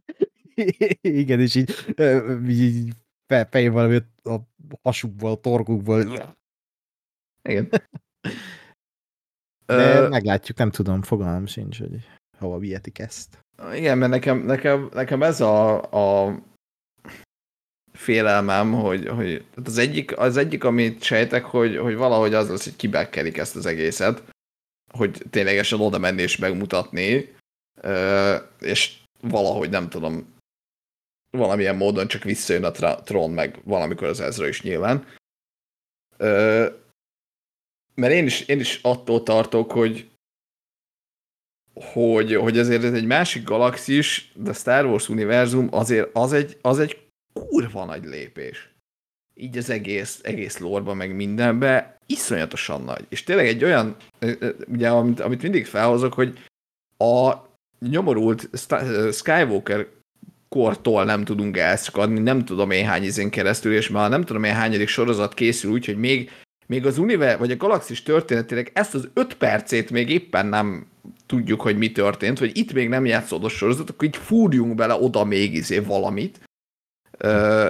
Igen, 1.01 1.39
és 1.39 1.55
így, 1.55 1.71
így 2.47 2.93
fején 3.49 3.71
valami 3.71 3.99
a 4.23 4.35
hasukból, 4.81 5.31
a 5.31 5.35
torkukból. 5.35 6.29
Igen. 7.49 7.69
De 9.65 10.07
meglátjuk, 10.09 10.57
nem 10.57 10.71
tudom, 10.71 11.01
fogalmam 11.01 11.45
sincs, 11.45 11.79
hogy 11.79 12.09
hova 12.37 12.57
vihetik 12.57 12.99
ezt. 12.99 13.39
Igen, 13.73 13.97
mert 13.97 14.11
nekem, 14.11 14.37
nekem, 14.37 14.89
nekem 14.93 15.23
ez 15.23 15.41
a, 15.41 15.81
a 15.91 16.39
félelmem, 17.91 18.73
hogy, 18.73 19.07
hogy 19.07 19.45
az, 19.63 19.77
egyik, 19.77 20.17
az 20.17 20.37
egyik, 20.37 20.63
amit 20.63 21.03
sejtek, 21.03 21.43
hogy, 21.43 21.77
hogy 21.77 21.95
valahogy 21.95 22.33
az 22.33 22.49
az, 22.49 22.63
hogy 22.63 22.75
kibekkelik 22.75 23.37
ezt 23.37 23.55
az 23.55 23.65
egészet, 23.65 24.23
hogy 24.93 25.23
ténylegesen 25.29 25.79
oda 25.79 25.97
menni 25.97 26.21
és 26.21 26.37
megmutatni, 26.37 27.35
és 28.59 28.97
valahogy 29.21 29.69
nem 29.69 29.89
tudom, 29.89 30.32
valamilyen 31.37 31.75
módon 31.75 32.07
csak 32.07 32.23
visszajön 32.23 32.63
a 32.63 32.71
trón, 33.01 33.31
meg 33.31 33.59
valamikor 33.63 34.07
az 34.07 34.19
Ezra 34.19 34.47
is 34.47 34.61
nyilván. 34.61 35.05
Mert 37.95 38.13
én 38.13 38.25
is, 38.25 38.41
én 38.41 38.59
is 38.59 38.79
attól 38.81 39.23
tartok, 39.23 39.71
hogy 39.71 40.11
hogy, 41.73 42.35
hogy 42.35 42.57
azért 42.57 42.83
ez 42.83 42.93
egy 42.93 43.05
másik 43.05 43.43
galaxis, 43.43 44.31
de 44.35 44.53
Star 44.53 44.85
Wars 44.85 45.09
univerzum 45.09 45.67
azért 45.71 46.09
az 46.13 46.33
egy, 46.33 46.57
az 46.61 46.79
egy 46.79 47.07
kurva 47.33 47.85
nagy 47.85 48.03
lépés. 48.03 48.69
Így 49.35 49.57
az 49.57 49.69
egész, 49.69 50.19
egész 50.23 50.57
lórba, 50.57 50.93
meg 50.93 51.15
mindenbe 51.15 51.97
iszonyatosan 52.05 52.81
nagy. 52.81 53.05
És 53.09 53.23
tényleg 53.23 53.47
egy 53.47 53.63
olyan, 53.63 53.95
ugye, 54.67 54.89
amit, 54.89 55.19
amit 55.19 55.41
mindig 55.41 55.65
felhozok, 55.65 56.13
hogy 56.13 56.39
a 56.97 57.35
nyomorult 57.79 58.49
Skywalker 59.11 59.87
kortól 60.53 61.03
nem 61.03 61.23
tudunk 61.23 61.57
elszakadni, 61.57 62.19
nem 62.19 62.45
tudom 62.45 62.71
én 62.71 62.85
hány 62.85 63.03
izén 63.03 63.29
keresztül, 63.29 63.73
és 63.73 63.89
már 63.89 64.09
nem 64.09 64.23
tudom 64.23 64.43
én 64.43 64.53
hányadik 64.53 64.87
sorozat 64.87 65.33
készül 65.33 65.71
úgy, 65.71 65.85
hogy 65.85 65.97
még, 65.97 66.31
még 66.67 66.85
az 66.85 66.97
univer, 66.97 67.37
vagy 67.37 67.51
a 67.51 67.57
galaxis 67.57 68.03
történetének 68.03 68.71
ezt 68.73 68.95
az 68.95 69.09
öt 69.13 69.33
percét 69.33 69.89
még 69.89 70.09
éppen 70.09 70.45
nem 70.45 70.87
tudjuk, 71.25 71.61
hogy 71.61 71.77
mi 71.77 71.91
történt, 71.91 72.39
hogy 72.39 72.57
itt 72.57 72.73
még 72.73 72.89
nem 72.89 73.05
játszódott 73.05 73.51
sorozat, 73.51 73.89
akkor 73.89 74.07
így 74.07 74.17
fúrjunk 74.17 74.75
bele 74.75 74.93
oda 74.93 75.23
még 75.23 75.53
izé 75.53 75.79
valamit. 75.79 76.39
Ö, 77.17 77.67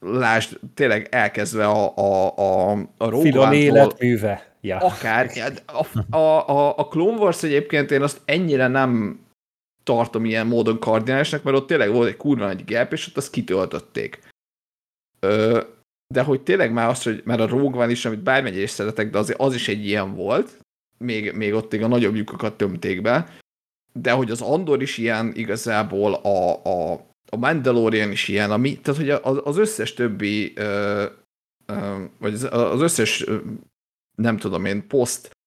lásd, 0.00 0.58
tényleg 0.74 1.08
elkezdve 1.10 1.66
a, 1.66 1.96
a, 1.96 2.36
a, 2.36 2.70
a 2.96 3.08
Rogue 3.08 3.52
életműve. 3.52 4.56
Ja. 4.60 4.76
Akár. 4.76 5.30
A, 5.66 6.16
a, 6.16 6.50
a, 6.50 6.78
a 6.78 6.88
Clone 6.88 7.18
Wars 7.18 7.42
egyébként 7.42 7.90
én 7.90 8.02
azt 8.02 8.20
ennyire 8.24 8.66
nem 8.66 9.20
tartom 9.88 10.24
ilyen 10.24 10.46
módon 10.46 10.78
kardinálisnak, 10.78 11.42
mert 11.42 11.56
ott 11.56 11.66
tényleg 11.66 11.92
volt 11.92 12.08
egy 12.08 12.16
kurva 12.16 12.46
nagy 12.46 12.64
gap, 12.64 12.92
és 12.92 13.06
ott 13.06 13.16
azt 13.16 13.30
kitöltötték. 13.30 14.18
Ö, 15.20 15.62
de 16.14 16.22
hogy 16.22 16.40
tényleg 16.40 16.72
már 16.72 16.88
az, 16.88 17.02
hogy 17.02 17.22
már 17.24 17.40
a 17.40 17.46
Rogue 17.46 17.76
van 17.76 17.90
is, 17.90 18.04
amit 18.04 18.22
bármennyire 18.22 18.62
is 18.62 18.70
szeretek, 18.70 19.10
de 19.10 19.18
az, 19.18 19.34
az 19.36 19.54
is 19.54 19.68
egy 19.68 19.86
ilyen 19.86 20.14
volt, 20.14 20.58
még, 20.98 21.32
még 21.32 21.54
ott 21.54 21.72
még 21.72 21.82
a 21.82 21.86
nagyobb 21.86 22.14
lyukokat 22.14 22.56
tömték 22.56 23.02
be, 23.02 23.34
de 23.92 24.12
hogy 24.12 24.30
az 24.30 24.40
Andor 24.40 24.82
is 24.82 24.98
ilyen 24.98 25.32
igazából, 25.34 26.14
a, 26.14 26.64
a, 26.64 26.92
a 27.30 27.36
Mandalorian 27.36 28.10
is 28.10 28.28
ilyen, 28.28 28.50
ami, 28.50 28.78
tehát 28.80 29.00
hogy 29.00 29.10
az, 29.10 29.40
az 29.44 29.56
összes 29.56 29.94
többi, 29.94 30.52
ö, 30.56 31.04
ö, 31.66 32.04
vagy 32.18 32.32
az, 32.32 32.48
az 32.50 32.80
összes, 32.80 33.26
ö, 33.26 33.38
nem 34.14 34.36
tudom 34.36 34.64
én, 34.64 34.86
post 34.86 35.30
ö, 35.30 35.37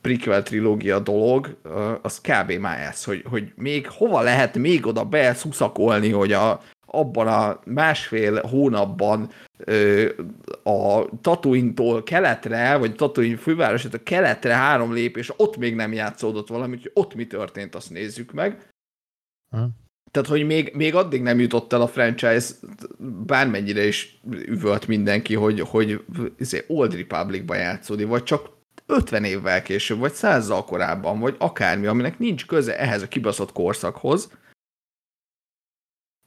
prequel 0.00 0.42
trilógia 0.42 0.98
dolog, 0.98 1.56
az 2.02 2.20
kb. 2.20 2.52
már 2.52 2.80
ez, 2.80 3.04
hogy, 3.04 3.24
hogy 3.30 3.52
még 3.56 3.88
hova 3.88 4.20
lehet 4.20 4.58
még 4.58 4.86
oda 4.86 5.04
beszuszakolni, 5.04 6.10
hogy 6.10 6.32
a, 6.32 6.60
abban 6.86 7.26
a 7.26 7.60
másfél 7.64 8.40
hónapban 8.40 9.30
ö, 9.56 10.08
a 10.62 11.04
Tatuintól 11.20 12.02
keletre, 12.02 12.76
vagy 12.76 12.94
Tatuin 12.94 13.36
fővárosától 13.36 14.00
keletre 14.02 14.54
három 14.54 14.92
lépés, 14.92 15.32
ott 15.36 15.56
még 15.56 15.74
nem 15.74 15.92
játszódott 15.92 16.48
valami, 16.48 16.76
hogy 16.76 16.90
ott 16.94 17.14
mi 17.14 17.26
történt, 17.26 17.74
azt 17.74 17.90
nézzük 17.90 18.32
meg. 18.32 18.68
Ha. 19.54 19.68
Tehát, 20.10 20.28
hogy 20.28 20.46
még, 20.46 20.72
még 20.74 20.94
addig 20.94 21.22
nem 21.22 21.40
jutott 21.40 21.72
el 21.72 21.80
a 21.80 21.88
franchise, 21.88 22.54
bármennyire 23.26 23.86
is 23.86 24.20
üvölt 24.30 24.86
mindenki, 24.86 25.34
hogy, 25.34 25.60
hogy 25.60 26.04
izé, 26.38 26.64
Old 26.66 26.94
Republic-ba 26.94 27.54
játszódik, 27.54 28.06
vagy 28.06 28.22
csak 28.22 28.57
50 28.88 29.24
évvel 29.24 29.62
később, 29.62 29.98
vagy 29.98 30.12
százzal 30.12 30.64
korábban, 30.64 31.18
vagy 31.18 31.36
akármi, 31.38 31.86
aminek 31.86 32.18
nincs 32.18 32.46
köze 32.46 32.78
ehhez 32.78 33.02
a 33.02 33.08
kibaszott 33.08 33.52
korszakhoz, 33.52 34.30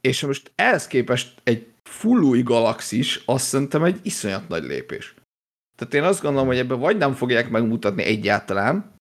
és 0.02 0.22
most 0.22 0.52
ehhez 0.56 0.88
képest 0.88 1.42
egy 1.44 1.74
full 1.84 2.22
új 2.22 2.42
galaxis, 2.42 3.22
azt 3.26 3.46
szerintem 3.46 3.84
egy 3.84 4.00
iszonyat 4.04 4.48
nagy 4.48 4.64
lépés. 4.64 5.14
Tehát 5.76 5.94
én 5.94 6.04
azt 6.04 6.22
gondolom, 6.22 6.48
hogy 6.48 6.58
ebben 6.58 6.80
vagy 6.80 6.98
nem 6.98 7.14
fogják 7.14 7.50
megmutatni 7.50 8.04
egyáltalán, 8.04 8.96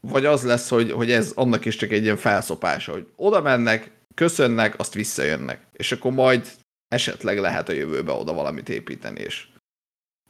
vagy 0.00 0.24
az 0.24 0.44
lesz, 0.44 0.68
hogy, 0.68 0.90
hogy 0.90 1.10
ez 1.10 1.32
annak 1.34 1.64
is 1.64 1.76
csak 1.76 1.90
egy 1.90 2.02
ilyen 2.02 2.16
felszopása, 2.16 2.92
hogy 2.92 3.08
oda 3.16 3.40
mennek, 3.40 3.90
köszönnek, 4.14 4.78
azt 4.78 4.94
visszajönnek. 4.94 5.66
És 5.72 5.92
akkor 5.92 6.12
majd 6.12 6.48
esetleg 6.88 7.38
lehet 7.38 7.68
a 7.68 7.72
jövőbe 7.72 8.12
oda 8.12 8.32
valamit 8.32 8.68
építeni, 8.68 9.20
és 9.20 9.48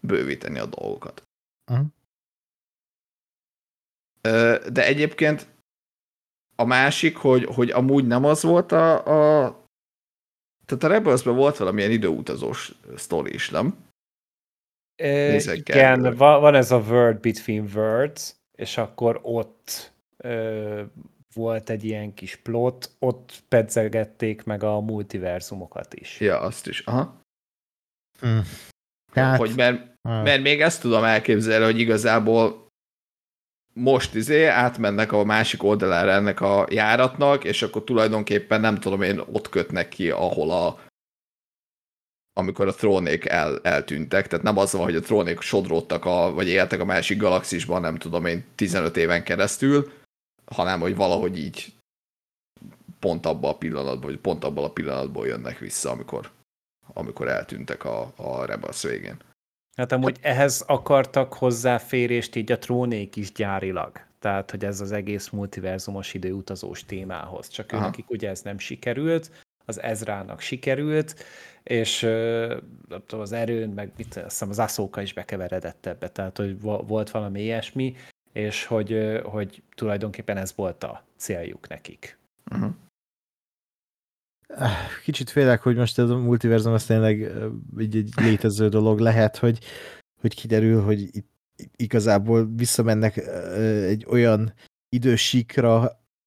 bővíteni 0.01 0.59
a 0.59 0.67
dolgokat. 0.67 1.23
Uh-huh. 1.71 1.87
De 4.73 4.87
egyébként 4.87 5.47
a 6.57 6.65
másik, 6.65 7.17
hogy, 7.17 7.45
hogy 7.45 7.71
amúgy 7.71 8.07
nem 8.07 8.25
az 8.25 8.43
volt 8.43 8.73
a, 8.73 8.95
a 8.95 9.65
tehát 10.67 10.85
a 10.85 10.89
rebels 10.89 11.23
volt 11.23 11.57
valamilyen 11.57 11.91
időutazós 11.91 12.73
sztori 12.97 13.35
is, 13.35 13.51
nem? 13.51 13.85
E, 15.03 15.55
igen, 15.55 16.15
van, 16.17 16.41
van 16.41 16.55
ez 16.55 16.71
a 16.71 16.79
Word 16.79 17.21
Between 17.21 17.71
Words, 17.75 18.35
és 18.59 18.77
akkor 18.77 19.21
ott 19.23 19.93
ö, 20.17 20.83
volt 21.35 21.71
egy 21.71 21.85
ilyen 21.85 22.15
kis 22.15 22.37
plot, 22.37 22.91
ott 22.99 23.43
pedzegették 23.49 24.45
meg 24.45 24.63
a 24.63 24.81
multiverzumokat 24.81 25.95
is. 25.95 26.21
Ja, 26.21 26.41
azt 26.41 26.67
is, 26.67 26.81
aha. 26.81 27.21
Hm. 28.21 28.39
Tehát... 29.13 29.39
Hogy 29.39 29.53
mert, 29.57 29.95
mert 30.03 30.43
még 30.43 30.61
ezt 30.61 30.81
tudom 30.81 31.05
elképzelni, 31.05 31.65
hogy 31.65 31.79
igazából 31.79 32.66
most 33.79 34.15
izé 34.15 34.45
átmennek 34.45 35.13
a 35.13 35.25
másik 35.25 35.63
oldalára 35.63 36.11
ennek 36.11 36.41
a 36.41 36.67
járatnak, 36.71 37.45
és 37.45 37.63
akkor 37.63 37.85
tulajdonképpen 37.85 38.61
nem 38.61 38.81
tudom 38.81 39.03
én, 39.03 39.19
ott 39.19 39.49
kötnek 39.49 39.89
ki, 39.89 40.11
ahol 40.11 40.51
a 40.51 40.85
amikor 42.39 42.69
a 42.69 42.75
trónék 42.75 43.25
el, 43.25 43.59
eltűntek, 43.63 44.27
tehát 44.27 44.45
nem 44.45 44.59
az 44.59 44.73
van, 44.73 44.83
hogy 44.83 44.97
a 44.97 45.01
trónék 45.01 45.41
sodródtak, 45.41 46.05
a, 46.05 46.33
vagy 46.33 46.49
éltek 46.49 46.81
a 46.81 46.85
másik 46.85 47.19
galaxisban, 47.19 47.81
nem 47.81 47.97
tudom 47.97 48.27
én, 48.27 48.45
15 48.55 48.97
éven 48.97 49.23
keresztül, 49.25 49.93
hanem 50.45 50.81
hogy 50.81 50.97
valahogy 50.97 51.39
így 51.39 51.73
pont 52.99 53.27
abban 53.27 53.51
a 53.51 53.57
pillanatban, 53.57 54.11
vagy 54.11 54.19
pont 54.19 54.45
abban 54.45 54.65
a 54.65 54.73
pillanatból 54.73 55.27
jönnek 55.27 55.59
vissza, 55.59 55.91
amikor, 55.91 56.31
amikor 56.93 57.29
eltűntek 57.29 57.85
a, 57.85 58.13
a 58.17 58.45
Rebels 58.45 58.83
végén. 58.83 59.17
Hát 59.77 59.93
amúgy 59.93 60.19
ehhez 60.21 60.65
akartak 60.67 61.33
hozzáférést 61.33 62.35
így 62.37 62.53
a 62.53 62.59
trónék 62.59 63.17
is 63.17 63.33
gyárilag. 63.33 64.01
Tehát, 64.19 64.51
hogy 64.51 64.65
ez 64.65 64.81
az 64.81 64.93
egész 64.93 65.29
multiverzumos 65.29 66.15
időutazós 66.15 66.85
témához. 66.85 67.49
Csak 67.49 67.73
Aha. 67.73 67.83
őnekik 67.83 68.11
ugye 68.11 68.29
ez 68.29 68.43
nem 68.43 68.59
sikerült, 68.59 69.31
az 69.65 69.83
Ezrának 69.83 70.41
sikerült, 70.41 71.15
és 71.63 72.03
uh, 72.03 72.57
az 73.11 73.33
erőn, 73.33 73.69
meg 73.69 73.93
mit, 73.97 74.17
azt 74.17 74.25
hiszem 74.25 74.49
az 74.49 74.59
Aszóka 74.59 75.01
is 75.03 75.13
bekeveredett 75.13 75.87
ebbe, 75.87 76.09
tehát 76.09 76.37
hogy 76.37 76.61
volt 76.61 77.11
valami 77.11 77.43
ilyesmi, 77.43 77.95
és 78.33 78.65
hogy, 78.65 79.21
hogy 79.25 79.63
tulajdonképpen 79.75 80.37
ez 80.37 80.53
volt 80.57 80.85
a 80.85 81.05
céljuk 81.17 81.69
nekik. 81.69 82.19
Uh-huh. 82.51 82.71
Kicsit 85.05 85.31
félek, 85.31 85.63
hogy 85.63 85.77
most 85.77 85.99
ez 85.99 86.11
a 86.11 86.17
multiverzum 86.17 86.73
az 86.73 86.85
tényleg 86.85 87.33
egy, 87.77 87.97
egy 87.97 88.13
létező 88.17 88.69
dolog 88.69 88.99
lehet, 88.99 89.37
hogy, 89.37 89.59
hogy 90.21 90.35
kiderül, 90.35 90.83
hogy 90.83 91.01
itt 91.01 91.29
igazából 91.77 92.51
visszamennek 92.57 93.17
egy 93.87 94.07
olyan 94.09 94.53
idősíkra 94.89 95.81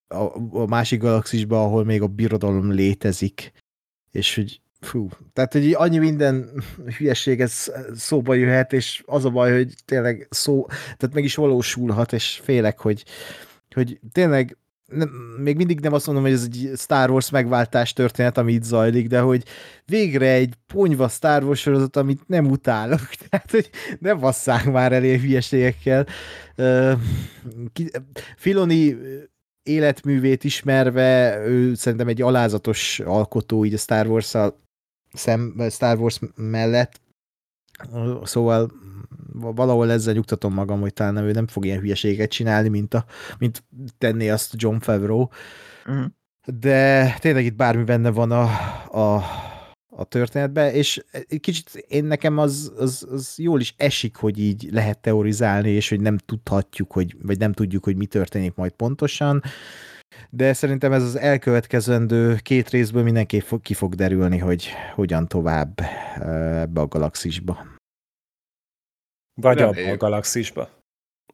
a, 0.08 0.24
a 0.52 0.66
másik 0.66 1.00
galaxisba, 1.00 1.64
ahol 1.64 1.84
még 1.84 2.02
a 2.02 2.08
birodalom 2.08 2.72
létezik, 2.72 3.52
és 4.12 4.36
hogy 4.36 4.62
fú, 4.80 5.10
tehát 5.34 5.54
hogy 5.54 5.74
annyi 5.74 5.98
minden 5.98 6.64
hülyeség 6.98 7.42
ez 7.42 7.72
szóba 7.94 8.34
jöhet, 8.34 8.74
és 8.74 9.04
az 9.06 9.26
a 9.26 9.30
baj, 9.30 9.52
hogy 9.52 9.74
tényleg 9.86 10.28
szó, 10.30 10.66
tehát 10.68 11.14
meg 11.14 11.24
is 11.24 11.36
valósulhat, 11.36 12.14
és 12.14 12.40
félek, 12.44 12.80
hogy, 12.80 13.06
hogy 13.74 14.00
tényleg 14.12 14.58
nem, 14.90 15.10
még 15.38 15.56
mindig 15.56 15.80
nem 15.80 15.94
azt 15.94 16.06
mondom, 16.06 16.24
hogy 16.24 16.34
ez 16.34 16.44
egy 16.44 16.72
Star 16.76 17.10
Wars 17.10 17.30
megváltás 17.30 17.94
történet, 17.94 18.38
ami 18.38 18.54
itt 18.54 18.64
zajlik, 18.64 19.08
de 19.08 19.20
hogy 19.20 19.44
végre 19.86 20.32
egy 20.32 20.54
ponyva 20.68 21.08
Star 21.08 21.44
Wars 21.44 21.60
sorozat, 21.60 21.96
amit 21.96 22.28
nem 22.28 22.46
utálok. 22.46 23.10
Tehát, 23.30 23.52
hogy 23.52 23.70
ne 24.00 24.14
basszák 24.14 24.72
már 24.72 24.92
elé 24.92 25.18
hülyeségekkel. 25.18 26.08
Filoni 28.36 28.98
életművét 29.64 30.44
ismerve, 30.44 31.40
ő 31.46 31.74
szerintem 31.74 32.08
egy 32.08 32.22
alázatos 32.22 33.00
alkotó 33.00 33.66
így 33.66 33.74
a 33.74 33.78
Star 33.78 34.08
wars 34.08 34.36
szem, 35.14 35.56
Star 35.70 35.98
Wars 35.98 36.20
mellett, 36.36 37.02
szóval 38.24 38.72
valahol 39.40 39.92
ezzel 39.92 40.14
nyugtatom 40.14 40.54
magam, 40.54 40.80
hogy 40.80 40.94
talán 40.94 41.18
ő 41.18 41.32
nem 41.32 41.48
fog 41.48 41.66
ilyen 41.66 41.80
hülyeséget 41.80 42.30
csinálni, 42.30 42.70
mint, 42.70 42.94
a, 42.94 43.06
mint 43.38 43.64
tenné 43.98 44.30
azt 44.30 44.54
John 44.56 44.78
Favreau. 44.78 45.28
Uh-huh. 45.86 46.06
De 46.60 47.16
tényleg 47.20 47.46
itt 47.46 47.56
bármi 47.56 47.84
benne 47.84 48.10
van 48.10 48.32
a, 48.32 48.44
a, 48.92 49.24
a 49.90 50.04
történetben, 50.04 50.74
és 50.74 51.04
kicsit 51.40 51.86
én 51.88 52.06
nekem 52.06 52.38
az, 52.38 52.74
az, 52.78 53.08
az 53.12 53.34
jól 53.38 53.60
is 53.60 53.74
esik, 53.78 54.16
hogy 54.16 54.40
így 54.40 54.68
lehet 54.72 55.00
teorizálni, 55.00 55.70
és 55.70 55.90
hogy 55.90 56.02
nem 56.02 56.18
tudhatjuk, 56.18 56.92
hogy, 56.92 57.16
vagy 57.22 57.38
nem 57.38 57.54
tudjuk, 57.54 57.84
hogy 57.84 57.96
mi 57.96 58.06
történik 58.06 58.56
majd 58.56 58.72
pontosan, 58.72 59.42
de 60.30 60.54
szerintem 60.54 60.92
ez 60.92 61.04
az 61.04 61.18
elkövetkezendő 61.18 62.36
két 62.36 62.70
részből 62.70 63.04
mindenképp 63.04 63.50
ki 63.62 63.74
fog 63.74 63.96
derülni, 63.96 64.38
hogy 64.38 64.70
hogyan 64.96 65.28
tovább 65.28 65.80
ebbe 66.62 66.82
a 66.82 66.88
galaxisba. 66.88 67.78
Vagy 69.42 69.62
abba 69.62 69.92
a 69.92 69.98
galaxisba. 69.98 70.70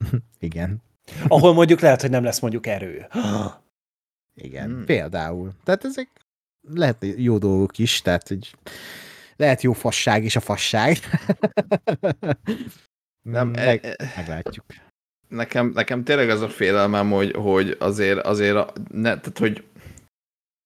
Igen. 0.40 0.84
Ahol 1.28 1.54
mondjuk 1.54 1.80
lehet, 1.80 2.02
hogy 2.02 2.10
nem 2.10 2.24
lesz 2.24 2.40
mondjuk 2.40 2.68
erő. 2.68 3.08
Igen, 4.34 4.70
hmm. 4.70 4.86
például. 4.86 5.52
Tehát 5.64 5.86
ezek 5.86 6.10
lehet 6.62 7.06
jó 7.18 7.38
dolgok 7.38 7.78
is, 7.78 8.02
tehát 8.02 8.28
hogy 8.28 8.56
lehet 9.36 9.62
jó 9.62 9.74
fasság 9.74 10.24
is 10.24 10.36
a 10.36 10.40
fasság. 10.40 10.98
nem, 13.36 13.48
Meg, 13.48 13.86
e, 13.86 13.96
e, 13.98 14.14
meglátjuk. 14.16 14.66
Nekem, 15.28 15.72
nekem 15.74 16.04
tényleg 16.04 16.30
az 16.30 16.42
a 16.42 16.50
félelmem, 16.50 17.12
hogy, 17.12 17.32
hogy 17.32 17.76
azért, 17.80 18.20
azért 18.20 18.74
ne, 18.92 19.20
tehát 19.20 19.38
hogy 19.38 19.64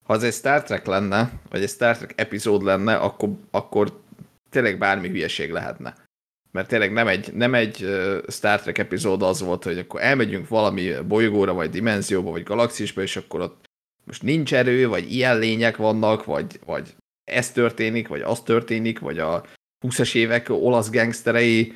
ha 0.06 0.14
az 0.14 0.24
egy 0.24 0.34
Star 0.34 0.64
Trek 0.64 0.86
lenne, 0.86 1.32
vagy 1.49 1.61
egy 1.61 1.70
Star 1.70 1.98
Trek 1.98 2.14
epizód 2.16 2.64
lenne, 2.64 2.95
akkor, 2.95 3.30
akkor 3.52 4.02
tényleg 4.49 4.78
bármi 4.78 5.07
hülyeség 5.07 5.52
lehetne 5.52 6.09
mert 6.51 6.67
tényleg 6.67 6.91
nem 6.91 7.07
egy, 7.07 7.34
nem 7.34 7.53
egy 7.53 7.88
Star 8.27 8.61
Trek 8.61 8.77
epizód 8.77 9.21
az 9.21 9.41
volt, 9.41 9.63
hogy 9.63 9.77
akkor 9.77 10.01
elmegyünk 10.01 10.47
valami 10.47 10.91
bolygóra, 11.07 11.53
vagy 11.53 11.69
dimenzióba, 11.69 12.31
vagy 12.31 12.43
galaxisba, 12.43 13.01
és 13.01 13.15
akkor 13.15 13.41
ott 13.41 13.65
most 14.03 14.23
nincs 14.23 14.53
erő, 14.53 14.88
vagy 14.88 15.13
ilyen 15.13 15.39
lények 15.39 15.77
vannak, 15.77 16.26
vagy, 16.26 16.59
vagy 16.65 16.95
ez 17.23 17.51
történik, 17.51 18.07
vagy 18.07 18.21
az 18.21 18.41
történik, 18.41 18.99
vagy 18.99 19.19
a 19.19 19.43
20-as 19.88 20.15
évek 20.15 20.49
olasz 20.49 20.89
gangsterei 20.89 21.73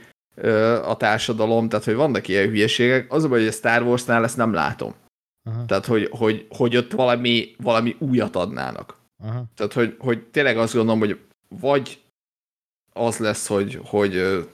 a 0.83 0.97
társadalom, 0.97 1.69
tehát 1.69 1.85
hogy 1.85 1.95
vannak 1.95 2.27
ilyen 2.27 2.47
hülyeségek. 2.47 3.13
Az 3.13 3.23
a 3.23 3.27
baj, 3.27 3.39
hogy 3.39 3.47
a 3.47 3.51
Star 3.51 3.81
Wars-nál 3.81 4.23
ezt 4.23 4.37
nem 4.37 4.53
látom. 4.53 4.93
Aha. 5.49 5.65
Tehát, 5.65 5.85
hogy, 5.85 6.09
hogy, 6.11 6.45
hogy 6.49 6.77
ott 6.77 6.91
valami, 6.91 7.55
valami 7.57 7.95
újat 7.99 8.35
adnának. 8.35 8.97
Aha. 9.23 9.43
Tehát, 9.55 9.73
hogy, 9.73 9.95
hogy 9.99 10.23
tényleg 10.23 10.57
azt 10.57 10.73
gondolom, 10.73 10.99
hogy 10.99 11.19
vagy 11.59 12.01
az 12.93 13.17
lesz, 13.17 13.47
hogy, 13.47 13.79
hogy 13.83 14.45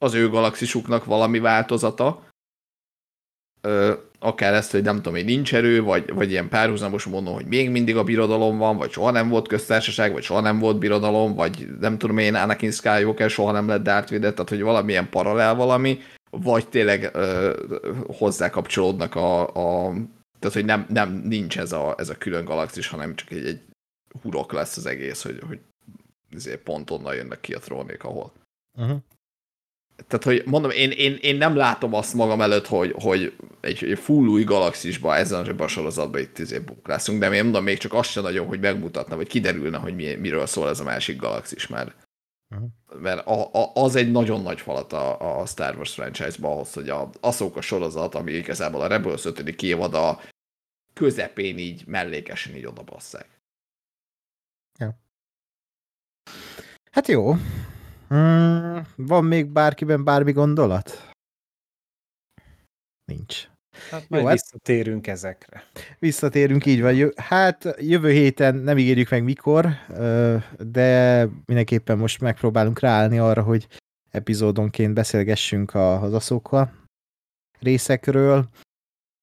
az 0.00 0.14
ő 0.14 0.28
galaxisuknak 0.28 1.04
valami 1.04 1.38
változata, 1.38 2.22
akár 4.18 4.54
ezt, 4.54 4.70
hogy 4.70 4.82
nem 4.82 4.96
tudom, 4.96 5.12
hogy 5.12 5.24
nincs 5.24 5.54
erő, 5.54 5.82
vagy, 5.82 6.12
vagy 6.12 6.30
ilyen 6.30 6.48
párhuzamos 6.48 7.04
mondom, 7.04 7.34
hogy 7.34 7.46
még 7.46 7.70
mindig 7.70 7.96
a 7.96 8.04
birodalom 8.04 8.58
van, 8.58 8.76
vagy 8.76 8.90
soha 8.90 9.10
nem 9.10 9.28
volt 9.28 9.48
köztársaság, 9.48 10.12
vagy 10.12 10.22
soha 10.22 10.40
nem 10.40 10.58
volt 10.58 10.78
birodalom, 10.78 11.34
vagy 11.34 11.68
nem 11.80 11.98
tudom 11.98 12.18
én, 12.18 12.34
Anakin 12.34 12.70
Skywalker 12.70 13.30
soha 13.30 13.52
nem 13.52 13.68
lett 13.68 13.82
Darth 13.82 14.12
Vader, 14.12 14.32
tehát 14.32 14.48
hogy 14.48 14.62
valamilyen 14.62 15.08
paralel 15.08 15.54
valami, 15.54 15.98
vagy 16.30 16.68
tényleg 16.68 17.10
ö, 17.12 17.52
hozzá 18.06 18.50
kapcsolódnak 18.50 19.14
a, 19.14 19.42
a 19.42 19.92
tehát, 20.38 20.58
hogy 20.58 20.64
nem, 20.64 20.86
nem 20.88 21.12
nincs 21.12 21.58
ez 21.58 21.72
a, 21.72 21.94
ez 21.98 22.08
a 22.08 22.18
külön 22.18 22.44
galaxis, 22.44 22.88
hanem 22.88 23.14
csak 23.14 23.30
egy, 23.30 23.46
egy 23.46 23.60
hurok 24.22 24.52
lesz 24.52 24.76
az 24.76 24.86
egész, 24.86 25.22
hogy, 25.22 25.40
hogy 25.48 25.60
ezért 26.34 26.62
pont 26.62 26.90
onnan 26.90 27.14
jönnek 27.14 27.40
ki 27.40 27.54
a 27.54 27.58
trónék, 27.58 28.04
ahol. 28.04 28.32
Uh-huh. 28.78 28.98
Tehát, 29.96 30.24
hogy 30.24 30.42
mondom, 30.46 30.70
én, 30.70 30.90
én, 30.90 31.18
én 31.20 31.36
nem 31.36 31.56
látom 31.56 31.94
azt 31.94 32.14
magam 32.14 32.40
előtt, 32.40 32.66
hogy, 32.66 32.94
hogy 32.98 33.36
egy, 33.60 33.84
egy 33.84 33.98
full 33.98 34.26
új 34.26 34.44
galaxisba, 34.44 35.16
ezen 35.16 35.58
a 35.58 35.68
sorozatban 35.68 36.20
itt 36.20 36.38
izé 36.38 36.60
leszünk, 36.84 37.20
de 37.20 37.32
én 37.32 37.42
mondom, 37.42 37.64
még 37.64 37.78
csak 37.78 37.92
azt 37.92 38.10
sem 38.10 38.22
nagyon, 38.22 38.46
hogy 38.46 38.60
megmutatna, 38.60 39.16
vagy 39.16 39.26
kiderülne, 39.26 39.78
hogy 39.78 39.94
mi, 39.94 40.14
miről 40.14 40.46
szól 40.46 40.68
ez 40.68 40.80
a 40.80 40.84
másik 40.84 41.16
galaxis 41.16 41.66
már. 41.66 41.94
Uh-huh. 42.50 42.68
Mert 43.00 43.26
a, 43.26 43.52
a, 43.52 43.70
az 43.74 43.96
egy 43.96 44.10
nagyon 44.10 44.42
nagy 44.42 44.60
falat 44.60 44.92
a, 44.92 45.40
a 45.40 45.46
Star 45.46 45.76
Wars 45.76 45.94
franchise-ba 45.94 46.48
ahhoz, 46.48 46.72
hogy 46.72 46.88
a 46.88 47.10
a 47.20 47.60
sorozat, 47.60 48.14
ami 48.14 48.32
igazából 48.32 48.80
a 48.80 48.86
Rebels 48.86 49.24
5. 49.24 49.62
évada 49.62 50.20
közepén 50.94 51.58
így 51.58 51.86
mellékesen 51.86 52.54
így 52.54 52.66
odabasszák. 52.66 53.28
Ja. 54.78 54.98
Hát 56.90 57.08
jó. 57.08 57.34
Mm, 58.14 58.78
van 58.96 59.24
még 59.24 59.46
bárkiben 59.46 60.04
bármi 60.04 60.32
gondolat? 60.32 61.10
Nincs. 63.04 63.48
Hát 63.90 64.08
majd 64.08 64.22
Jó, 64.22 64.28
hát 64.28 64.38
visszatérünk 64.40 65.06
ezekre. 65.06 65.64
Visszatérünk, 65.98 66.66
így 66.66 66.80
van. 66.80 67.12
Hát 67.16 67.74
jövő 67.78 68.10
héten 68.10 68.54
nem 68.54 68.78
ígérjük 68.78 69.10
meg 69.10 69.24
mikor, 69.24 69.68
de 70.58 71.24
mindenképpen 71.46 71.98
most 71.98 72.20
megpróbálunk 72.20 72.78
ráállni 72.80 73.18
arra, 73.18 73.42
hogy 73.42 73.68
epizódonként 74.10 74.94
beszélgessünk 74.94 75.74
az 75.74 76.12
aszókkal 76.12 76.72
részekről. 77.58 78.48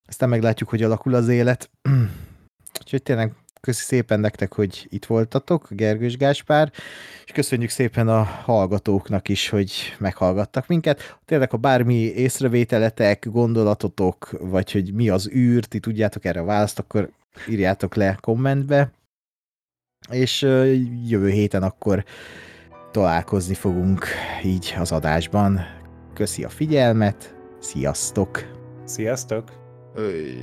Aztán 0.07 0.29
meglátjuk, 0.29 0.69
hogy 0.69 0.83
alakul 0.83 1.13
az 1.13 1.27
élet. 1.27 1.69
Úgyhogy 2.81 3.03
tényleg 3.03 3.33
köszi 3.61 3.83
szépen 3.83 4.19
nektek, 4.19 4.53
hogy 4.53 4.87
itt 4.89 5.05
voltatok, 5.05 5.67
Gergős 5.69 6.17
Gáspár, 6.17 6.71
és 7.25 7.31
köszönjük 7.31 7.69
szépen 7.69 8.07
a 8.07 8.23
hallgatóknak 8.23 9.29
is, 9.29 9.49
hogy 9.49 9.95
meghallgattak 9.99 10.67
minket. 10.67 11.17
Tényleg, 11.25 11.49
ha 11.49 11.57
bármi 11.57 11.95
észrevételetek, 11.95 13.27
gondolatotok, 13.29 14.29
vagy 14.39 14.71
hogy 14.71 14.93
mi 14.93 15.09
az 15.09 15.29
űr, 15.29 15.65
ti 15.65 15.79
tudjátok 15.79 16.25
erre 16.25 16.41
választ, 16.41 16.79
akkor 16.79 17.09
írjátok 17.49 17.95
le 17.95 18.17
kommentbe, 18.21 18.91
és 20.09 20.41
jövő 21.05 21.29
héten 21.29 21.63
akkor 21.63 22.05
találkozni 22.91 23.53
fogunk 23.53 24.05
így 24.43 24.75
az 24.79 24.91
adásban. 24.91 25.59
Köszi 26.13 26.43
a 26.43 26.49
figyelmet, 26.49 27.35
sziasztok! 27.59 28.59
Sziasztok! 28.85 29.51
Öy. 29.95 30.37